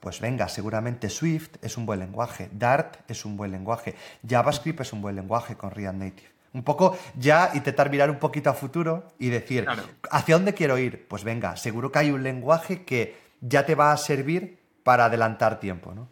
Pues 0.00 0.20
venga, 0.20 0.48
seguramente 0.48 1.08
Swift 1.08 1.56
es 1.62 1.76
un 1.76 1.86
buen 1.86 2.00
lenguaje, 2.00 2.48
Dart 2.52 2.98
es 3.08 3.24
un 3.24 3.36
buen 3.36 3.50
lenguaje, 3.50 3.94
JavaScript 4.26 4.80
es 4.80 4.92
un 4.92 5.02
buen 5.02 5.16
lenguaje 5.16 5.56
con 5.56 5.70
React 5.70 5.98
Native. 5.98 6.28
Un 6.52 6.62
poco 6.62 6.96
ya 7.18 7.50
intentar 7.54 7.90
mirar 7.90 8.10
un 8.10 8.18
poquito 8.18 8.48
a 8.48 8.54
futuro 8.54 9.08
y 9.18 9.28
decir, 9.28 9.66
¿hacia 10.10 10.36
dónde 10.36 10.54
quiero 10.54 10.78
ir? 10.78 11.06
Pues 11.08 11.24
venga, 11.24 11.56
seguro 11.56 11.92
que 11.92 11.98
hay 11.98 12.10
un 12.10 12.22
lenguaje 12.22 12.84
que 12.84 13.18
ya 13.40 13.66
te 13.66 13.74
va 13.74 13.92
a 13.92 13.96
servir 13.96 14.58
para 14.82 15.06
adelantar 15.06 15.60
tiempo, 15.60 15.94
¿no? 15.94 16.08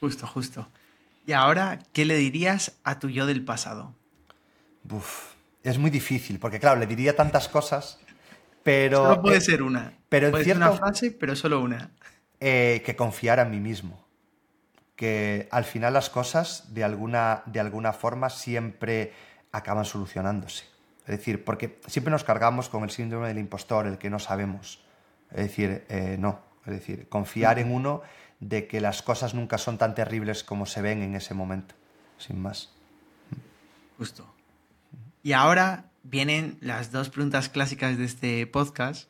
Justo, 0.00 0.26
justo. 0.26 0.68
Y 1.26 1.32
ahora, 1.32 1.78
¿qué 1.92 2.04
le 2.04 2.16
dirías 2.16 2.72
a 2.84 2.98
tu 2.98 3.08
yo 3.08 3.26
del 3.26 3.44
pasado? 3.44 3.94
Uf, 4.90 5.34
es 5.62 5.78
muy 5.78 5.90
difícil, 5.90 6.38
porque 6.38 6.58
claro, 6.58 6.80
le 6.80 6.86
diría 6.86 7.14
tantas 7.14 7.48
cosas, 7.48 7.98
pero... 8.62 8.98
Solo 8.98 9.22
puede 9.22 9.40
ser 9.40 9.62
una. 9.62 9.92
Pero 10.08 10.30
puede 10.30 10.44
ser 10.44 10.56
una 10.56 10.72
frase, 10.72 11.10
pero 11.12 11.36
solo 11.36 11.60
una. 11.60 11.90
Eh, 12.40 12.82
que 12.86 12.96
confiara 12.96 13.42
en 13.42 13.50
mí 13.50 13.60
mismo. 13.60 14.02
Que 14.96 15.46
al 15.50 15.64
final 15.64 15.92
las 15.92 16.08
cosas, 16.08 16.72
de 16.74 16.84
alguna, 16.84 17.42
de 17.44 17.60
alguna 17.60 17.92
forma, 17.92 18.30
siempre 18.30 19.12
acaban 19.52 19.84
solucionándose. 19.84 20.64
Es 21.00 21.18
decir, 21.18 21.44
porque 21.44 21.80
siempre 21.86 22.10
nos 22.10 22.24
cargamos 22.24 22.70
con 22.70 22.82
el 22.84 22.90
síndrome 22.90 23.28
del 23.28 23.38
impostor, 23.38 23.86
el 23.86 23.98
que 23.98 24.08
no 24.08 24.18
sabemos. 24.18 24.82
Es 25.30 25.48
decir, 25.48 25.84
eh, 25.88 26.16
no. 26.18 26.40
Es 26.64 26.72
decir, 26.72 27.08
confiar 27.08 27.58
en 27.58 27.72
uno 27.72 28.02
de 28.38 28.66
que 28.66 28.80
las 28.80 29.02
cosas 29.02 29.34
nunca 29.34 29.58
son 29.58 29.76
tan 29.76 29.94
terribles 29.94 30.42
como 30.42 30.64
se 30.64 30.80
ven 30.80 31.02
en 31.02 31.14
ese 31.14 31.34
momento. 31.34 31.74
Sin 32.16 32.40
más. 32.40 32.70
Justo. 33.98 34.26
Y 35.22 35.32
ahora 35.32 35.90
vienen 36.02 36.56
las 36.62 36.90
dos 36.90 37.10
preguntas 37.10 37.50
clásicas 37.50 37.98
de 37.98 38.04
este 38.04 38.46
podcast, 38.46 39.09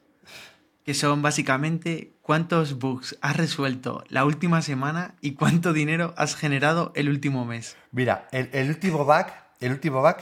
que 0.85 0.94
son 0.94 1.23
básicamente 1.23 2.15
cuántos 2.23 2.78
bugs 2.78 3.19
has 3.20 3.36
resuelto 3.36 4.05
la 4.09 4.24
última 4.24 4.62
semana 4.62 5.15
y 5.20 5.35
cuánto 5.35 5.73
dinero 5.73 6.15
has 6.16 6.35
generado 6.35 6.93
el 6.94 7.09
último 7.09 7.44
mes. 7.44 7.77
Mira, 7.93 8.28
el, 8.32 8.69
último 8.69 9.05
bug, 9.05 9.27
el 9.61 9.73
último 9.73 10.01
bug 10.01 10.16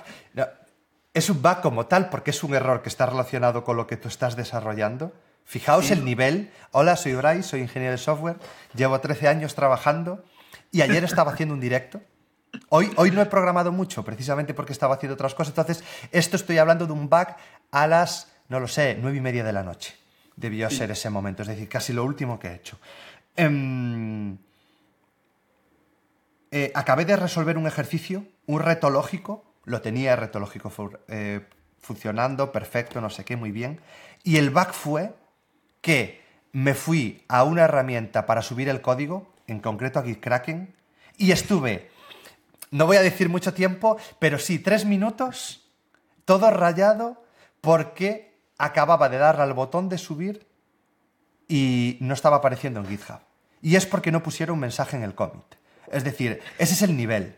es 1.14 1.30
un 1.30 1.42
bug 1.42 1.60
como 1.60 1.86
tal 1.86 2.10
porque 2.10 2.30
es 2.30 2.42
un 2.42 2.54
error 2.54 2.82
que 2.82 2.88
está 2.88 3.06
relacionado 3.06 3.64
con 3.64 3.76
lo 3.76 3.86
que 3.86 3.96
tú 3.96 4.08
estás 4.08 4.36
desarrollando. 4.36 5.12
Fijaos 5.44 5.90
el 5.90 6.04
nivel. 6.04 6.50
Hola, 6.72 6.96
soy 6.96 7.14
Bryce, 7.14 7.42
soy 7.42 7.60
ingeniero 7.60 7.92
de 7.92 7.98
software, 7.98 8.36
llevo 8.74 9.00
13 9.00 9.28
años 9.28 9.54
trabajando 9.54 10.24
y 10.70 10.82
ayer 10.82 11.04
estaba 11.04 11.32
haciendo 11.32 11.54
un 11.54 11.60
directo. 11.60 12.02
Hoy, 12.68 12.90
hoy 12.96 13.10
no 13.10 13.22
he 13.22 13.26
programado 13.26 13.72
mucho, 13.72 14.04
precisamente 14.04 14.54
porque 14.54 14.72
estaba 14.72 14.96
haciendo 14.96 15.14
otras 15.14 15.34
cosas. 15.34 15.52
Entonces, 15.56 15.84
esto 16.12 16.36
estoy 16.36 16.58
hablando 16.58 16.86
de 16.86 16.92
un 16.92 17.08
bug 17.08 17.28
a 17.70 17.86
las, 17.86 18.28
no 18.48 18.60
lo 18.60 18.68
sé, 18.68 18.98
nueve 19.00 19.18
y 19.18 19.20
media 19.20 19.44
de 19.44 19.52
la 19.52 19.62
noche 19.62 19.94
debió 20.38 20.70
ser 20.70 20.90
ese 20.92 21.10
momento, 21.10 21.42
es 21.42 21.48
decir, 21.48 21.68
casi 21.68 21.92
lo 21.92 22.04
último 22.04 22.38
que 22.38 22.48
he 22.48 22.54
hecho. 22.54 22.78
Em, 23.36 24.38
eh, 26.50 26.70
acabé 26.74 27.04
de 27.04 27.16
resolver 27.16 27.58
un 27.58 27.66
ejercicio, 27.66 28.24
un 28.46 28.60
reto 28.60 28.88
lógico, 28.88 29.44
lo 29.64 29.80
tenía 29.80 30.12
el 30.12 30.18
reto 30.18 30.38
lógico 30.38 30.72
eh, 31.08 31.44
funcionando, 31.80 32.52
perfecto, 32.52 33.00
no 33.00 33.10
sé 33.10 33.24
qué, 33.24 33.36
muy 33.36 33.50
bien, 33.50 33.80
y 34.22 34.36
el 34.36 34.50
bug 34.50 34.72
fue 34.72 35.14
que 35.80 36.22
me 36.52 36.74
fui 36.74 37.24
a 37.28 37.42
una 37.42 37.64
herramienta 37.64 38.24
para 38.24 38.42
subir 38.42 38.68
el 38.68 38.80
código, 38.80 39.34
en 39.46 39.60
concreto 39.60 39.98
a 39.98 40.04
Gitkraken, 40.04 40.74
y 41.16 41.32
estuve, 41.32 41.90
no 42.70 42.86
voy 42.86 42.96
a 42.96 43.02
decir 43.02 43.28
mucho 43.28 43.54
tiempo, 43.54 43.98
pero 44.20 44.38
sí, 44.38 44.60
tres 44.60 44.84
minutos, 44.84 45.68
todo 46.24 46.50
rayado, 46.50 47.24
porque 47.60 48.27
acababa 48.58 49.08
de 49.08 49.18
darle 49.18 49.44
al 49.44 49.54
botón 49.54 49.88
de 49.88 49.98
subir 49.98 50.46
y 51.46 51.96
no 52.00 52.14
estaba 52.14 52.36
apareciendo 52.36 52.80
en 52.80 52.86
GitHub. 52.86 53.20
Y 53.62 53.76
es 53.76 53.86
porque 53.86 54.12
no 54.12 54.22
pusieron 54.22 54.54
un 54.54 54.60
mensaje 54.60 54.96
en 54.96 55.02
el 55.02 55.14
commit. 55.14 55.44
Es 55.90 56.04
decir, 56.04 56.40
ese 56.58 56.74
es 56.74 56.82
el 56.82 56.96
nivel. 56.96 57.34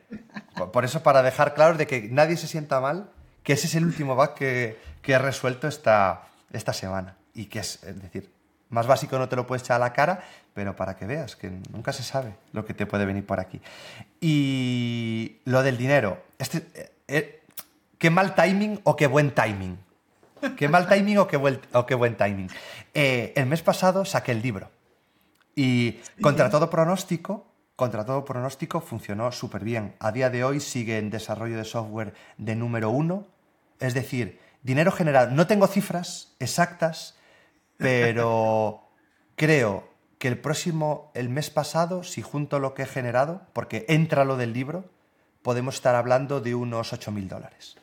Por 0.72 0.84
eso, 0.84 1.02
para 1.02 1.22
dejar 1.22 1.54
claro 1.54 1.76
de 1.76 1.86
que 1.86 2.08
nadie 2.10 2.36
se 2.36 2.48
sienta 2.48 2.80
mal, 2.80 3.10
que 3.42 3.52
ese 3.52 3.68
es 3.68 3.74
el 3.74 3.84
último 3.84 4.16
bug 4.16 4.34
que, 4.34 4.76
he 5.04 5.18
resuelto 5.18 5.68
esta, 5.68 6.28
esta 6.52 6.72
semana. 6.72 7.16
Y 7.34 7.46
que 7.46 7.60
es, 7.60 7.82
es 7.84 8.00
decir, 8.02 8.32
Más 8.68 8.86
básico 8.86 9.18
no 9.18 9.28
te 9.28 9.36
lo 9.36 9.46
puedes 9.46 9.62
echar 9.62 9.76
a 9.76 9.78
la 9.78 9.92
cara, 9.92 10.22
pero 10.54 10.76
para 10.76 10.96
que 10.96 11.06
veas 11.06 11.36
que 11.36 11.50
nunca 11.72 11.92
se 11.92 12.02
sabe 12.02 12.34
lo 12.52 12.64
que 12.64 12.74
te 12.74 12.86
puede 12.86 13.04
venir 13.04 13.24
por 13.24 13.40
aquí. 13.40 13.60
Y 14.20 15.38
lo 15.44 15.62
del 15.62 15.76
dinero. 15.76 16.22
Este, 16.38 16.66
eh, 16.74 16.92
eh, 17.08 17.42
qué 17.98 18.10
mal 18.10 18.34
timing 18.34 18.80
o 18.84 18.96
qué 18.96 19.06
buen 19.06 19.32
timing. 19.32 19.78
Qué 20.56 20.68
mal 20.68 20.88
timing 20.88 21.18
o 21.18 21.26
qué 21.26 21.36
buen, 21.36 21.60
o 21.72 21.86
qué 21.86 21.94
buen 21.94 22.16
timing. 22.16 22.48
Eh, 22.94 23.32
el 23.36 23.46
mes 23.46 23.62
pasado 23.62 24.04
saqué 24.04 24.32
el 24.32 24.42
libro. 24.42 24.70
Y 25.54 26.00
contra 26.22 26.50
todo 26.50 26.70
pronóstico, 26.70 27.46
contra 27.76 28.04
todo 28.04 28.24
pronóstico, 28.24 28.80
funcionó 28.80 29.32
súper 29.32 29.64
bien. 29.64 29.94
A 30.00 30.12
día 30.12 30.30
de 30.30 30.44
hoy 30.44 30.60
sigue 30.60 30.98
en 30.98 31.10
desarrollo 31.10 31.56
de 31.56 31.64
software 31.64 32.14
de 32.38 32.56
número 32.56 32.90
uno. 32.90 33.26
Es 33.78 33.94
decir, 33.94 34.38
dinero 34.62 34.92
generado. 34.92 35.30
No 35.30 35.46
tengo 35.46 35.66
cifras 35.66 36.34
exactas, 36.38 37.16
pero 37.76 38.88
creo 39.36 39.88
que 40.18 40.28
el 40.28 40.38
próximo, 40.38 41.10
el 41.14 41.30
mes 41.30 41.50
pasado, 41.50 42.02
si 42.02 42.20
junto 42.22 42.58
lo 42.58 42.74
que 42.74 42.82
he 42.82 42.86
generado, 42.86 43.42
porque 43.52 43.86
entra 43.88 44.24
lo 44.24 44.36
del 44.36 44.52
libro, 44.52 44.84
podemos 45.42 45.76
estar 45.76 45.94
hablando 45.94 46.40
de 46.40 46.54
unos 46.54 46.92
8.000 46.92 47.28
dólares, 47.28 47.76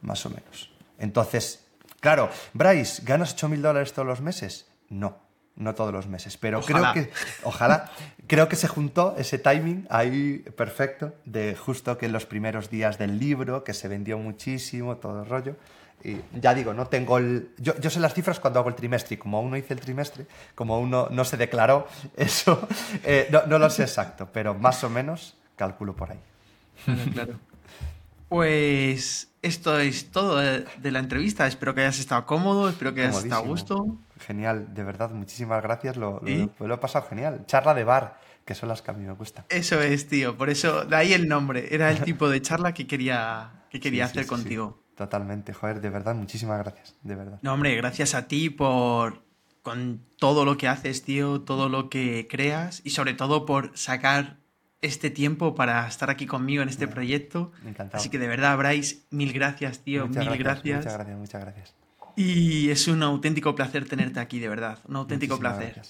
más 0.00 0.24
o 0.24 0.30
menos. 0.30 0.72
Entonces, 0.98 1.66
claro, 2.02 2.28
Bryce, 2.52 3.02
¿ganas 3.06 3.34
8.000 3.34 3.60
dólares 3.60 3.92
todos 3.94 4.06
los 4.06 4.20
meses? 4.20 4.66
No, 4.90 5.16
no 5.56 5.74
todos 5.74 5.92
los 5.94 6.06
meses, 6.06 6.36
pero 6.36 6.60
creo 6.60 6.92
que, 6.92 7.10
ojalá, 7.44 7.90
creo 8.26 8.48
que 8.48 8.56
se 8.56 8.68
juntó 8.68 9.14
ese 9.16 9.38
timing 9.38 9.86
ahí 9.88 10.38
perfecto 10.56 11.14
de 11.24 11.54
justo 11.54 11.96
que 11.96 12.06
en 12.06 12.12
los 12.12 12.26
primeros 12.26 12.68
días 12.68 12.98
del 12.98 13.18
libro, 13.18 13.64
que 13.64 13.72
se 13.72 13.88
vendió 13.88 14.18
muchísimo, 14.18 14.96
todo 14.96 15.22
el 15.22 15.28
rollo, 15.28 15.56
y 16.04 16.20
ya 16.40 16.52
digo, 16.52 16.74
no 16.74 16.88
tengo 16.88 17.18
el... 17.18 17.50
Yo, 17.58 17.74
sé 17.88 18.00
las 18.00 18.12
cifras 18.12 18.40
cuando 18.40 18.58
hago 18.58 18.68
el 18.68 18.74
trimestre 18.74 19.14
y 19.14 19.18
como 19.18 19.38
aún 19.38 19.50
no 19.50 19.56
hice 19.56 19.72
el 19.72 19.80
trimestre, 19.80 20.26
como 20.54 20.74
aún 20.74 20.90
no, 20.90 21.24
se 21.24 21.36
declaró 21.36 21.86
eso, 22.16 22.66
eh, 23.04 23.28
no, 23.30 23.58
lo 23.58 23.70
sé 23.70 23.82
exacto, 23.82 24.28
pero 24.32 24.54
más 24.54 24.82
o 24.82 24.90
menos 24.90 25.36
calculo 25.56 25.94
por 25.94 26.10
ahí. 26.10 26.20
Claro. 27.12 27.38
Pues 28.32 29.30
esto 29.42 29.78
es 29.78 30.10
todo 30.10 30.38
de, 30.38 30.90
la 30.90 31.00
entrevista. 31.00 31.46
Espero 31.46 31.74
que 31.74 31.82
hayas 31.82 31.98
estado 31.98 32.24
cómodo, 32.24 32.70
espero 32.70 32.94
que 32.94 33.02
hayas 33.02 33.24
estado 33.24 33.42
a 33.42 33.46
gusto. 33.46 33.98
Genial, 34.20 34.72
de 34.72 34.82
verdad, 34.82 35.10
muchísimas 35.10 35.62
gracias. 35.62 35.98
Lo, 35.98 36.22
lo, 36.58 36.74
he 36.74 36.78
pasado 36.78 37.04
genial. 37.10 37.44
Charla 37.44 37.74
de 37.74 37.84
bar, 37.84 38.18
que 38.46 38.54
son 38.54 38.70
las 38.70 38.80
que 38.80 38.90
a 38.90 38.94
mí 38.94 39.04
me 39.04 39.12
gustan. 39.12 39.44
Eso 39.50 39.82
es, 39.82 40.08
tío. 40.08 40.38
Por 40.38 40.48
eso, 40.48 40.86
de 40.86 40.96
ahí 40.96 41.12
el 41.12 41.28
nombre. 41.28 41.74
Era 41.74 41.90
el 41.90 42.00
tipo 42.04 42.30
de 42.30 42.40
charla 42.40 42.72
que 42.72 42.86
quería, 42.86 43.66
que 43.68 43.80
quería 43.80 44.06
hacer 44.06 44.26
contigo. 44.26 44.82
Totalmente, 44.96 45.52
joder, 45.52 45.82
de 45.82 45.90
verdad, 45.90 46.14
muchísimas 46.14 46.58
gracias, 46.58 46.94
de 47.02 47.14
verdad. 47.14 47.38
No, 47.42 47.52
hombre, 47.52 47.76
gracias 47.76 48.14
a 48.14 48.28
ti 48.28 48.48
por 48.48 49.24
con 49.60 50.00
todo 50.16 50.46
lo 50.46 50.56
que 50.56 50.68
haces, 50.68 51.02
tío, 51.02 51.42
todo 51.42 51.68
lo 51.68 51.90
que 51.90 52.28
creas 52.30 52.80
y 52.82 52.90
sobre 52.90 53.12
todo 53.12 53.44
por 53.44 53.76
sacar 53.76 54.41
este 54.82 55.10
tiempo 55.10 55.54
para 55.54 55.86
estar 55.88 56.10
aquí 56.10 56.26
conmigo 56.26 56.62
en 56.62 56.68
este 56.68 56.86
proyecto. 56.88 57.52
Encantado. 57.64 57.98
Así 57.98 58.10
que 58.10 58.18
de 58.18 58.28
verdad, 58.28 58.58
Bryce, 58.58 59.04
mil 59.10 59.32
gracias, 59.32 59.78
tío, 59.78 60.08
mil 60.08 60.36
gracias, 60.36 60.78
Muchas 60.78 60.94
gracias, 60.94 61.18
muchas 61.18 61.40
gracias. 61.40 61.74
Y 62.14 62.68
es 62.68 62.88
un 62.88 63.02
auténtico 63.02 63.54
placer 63.54 63.88
tenerte 63.88 64.20
aquí, 64.20 64.38
de 64.38 64.48
verdad. 64.48 64.78
Un 64.86 64.96
auténtico 64.96 65.38
placer. 65.38 65.80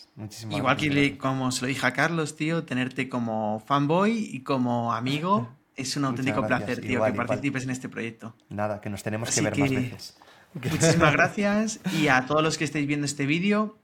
Igual 0.50 0.76
que 0.76 1.18
como 1.18 1.50
se 1.50 1.62
lo 1.62 1.66
dije 1.66 1.84
a 1.84 1.92
Carlos, 1.92 2.36
tío, 2.36 2.64
tenerte 2.64 3.08
como 3.08 3.60
fanboy 3.66 4.30
y 4.32 4.40
como 4.40 4.92
amigo. 4.92 5.50
Es 5.74 5.96
un 5.96 6.04
auténtico 6.04 6.46
placer, 6.46 6.82
tío, 6.82 7.02
que 7.02 7.12
participes 7.14 7.64
en 7.64 7.70
este 7.70 7.88
proyecto. 7.88 8.36
Nada, 8.50 8.82
que 8.82 8.90
nos 8.90 9.02
tenemos 9.02 9.34
que 9.34 9.40
ver 9.40 9.58
más 9.58 9.70
veces. 9.70 10.18
Muchísimas 10.52 11.12
gracias 11.14 11.80
y 11.98 12.08
a 12.08 12.26
todos 12.26 12.42
los 12.42 12.58
que 12.58 12.64
estáis 12.64 12.86
viendo 12.86 13.06
este 13.06 13.24
vídeo. 13.24 13.78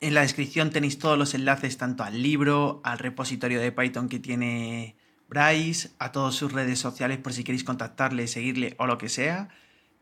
En 0.00 0.14
la 0.14 0.22
descripción 0.22 0.70
tenéis 0.70 0.98
todos 0.98 1.18
los 1.18 1.34
enlaces 1.34 1.76
tanto 1.76 2.02
al 2.04 2.22
libro, 2.22 2.80
al 2.84 2.98
repositorio 2.98 3.60
de 3.60 3.70
Python 3.70 4.08
que 4.08 4.18
tiene 4.18 4.96
Bryce, 5.28 5.90
a 5.98 6.10
todas 6.10 6.34
sus 6.34 6.52
redes 6.52 6.78
sociales 6.78 7.18
por 7.18 7.34
si 7.34 7.44
queréis 7.44 7.64
contactarle, 7.64 8.26
seguirle 8.26 8.74
o 8.78 8.86
lo 8.86 8.96
que 8.96 9.10
sea. 9.10 9.50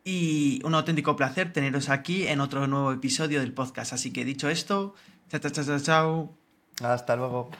Y 0.04 0.60
un 0.64 0.74
auténtico 0.74 1.16
placer 1.16 1.52
teneros 1.52 1.88
aquí 1.88 2.28
en 2.28 2.40
otro 2.40 2.66
nuevo 2.68 2.92
episodio 2.92 3.40
del 3.40 3.52
podcast. 3.52 3.92
Así 3.92 4.12
que 4.12 4.24
dicho 4.24 4.48
esto, 4.48 4.94
chao, 5.28 5.40
chao, 5.40 5.64
chao, 5.64 5.80
chao. 5.80 6.38
Hasta 6.80 7.16
luego. 7.16 7.50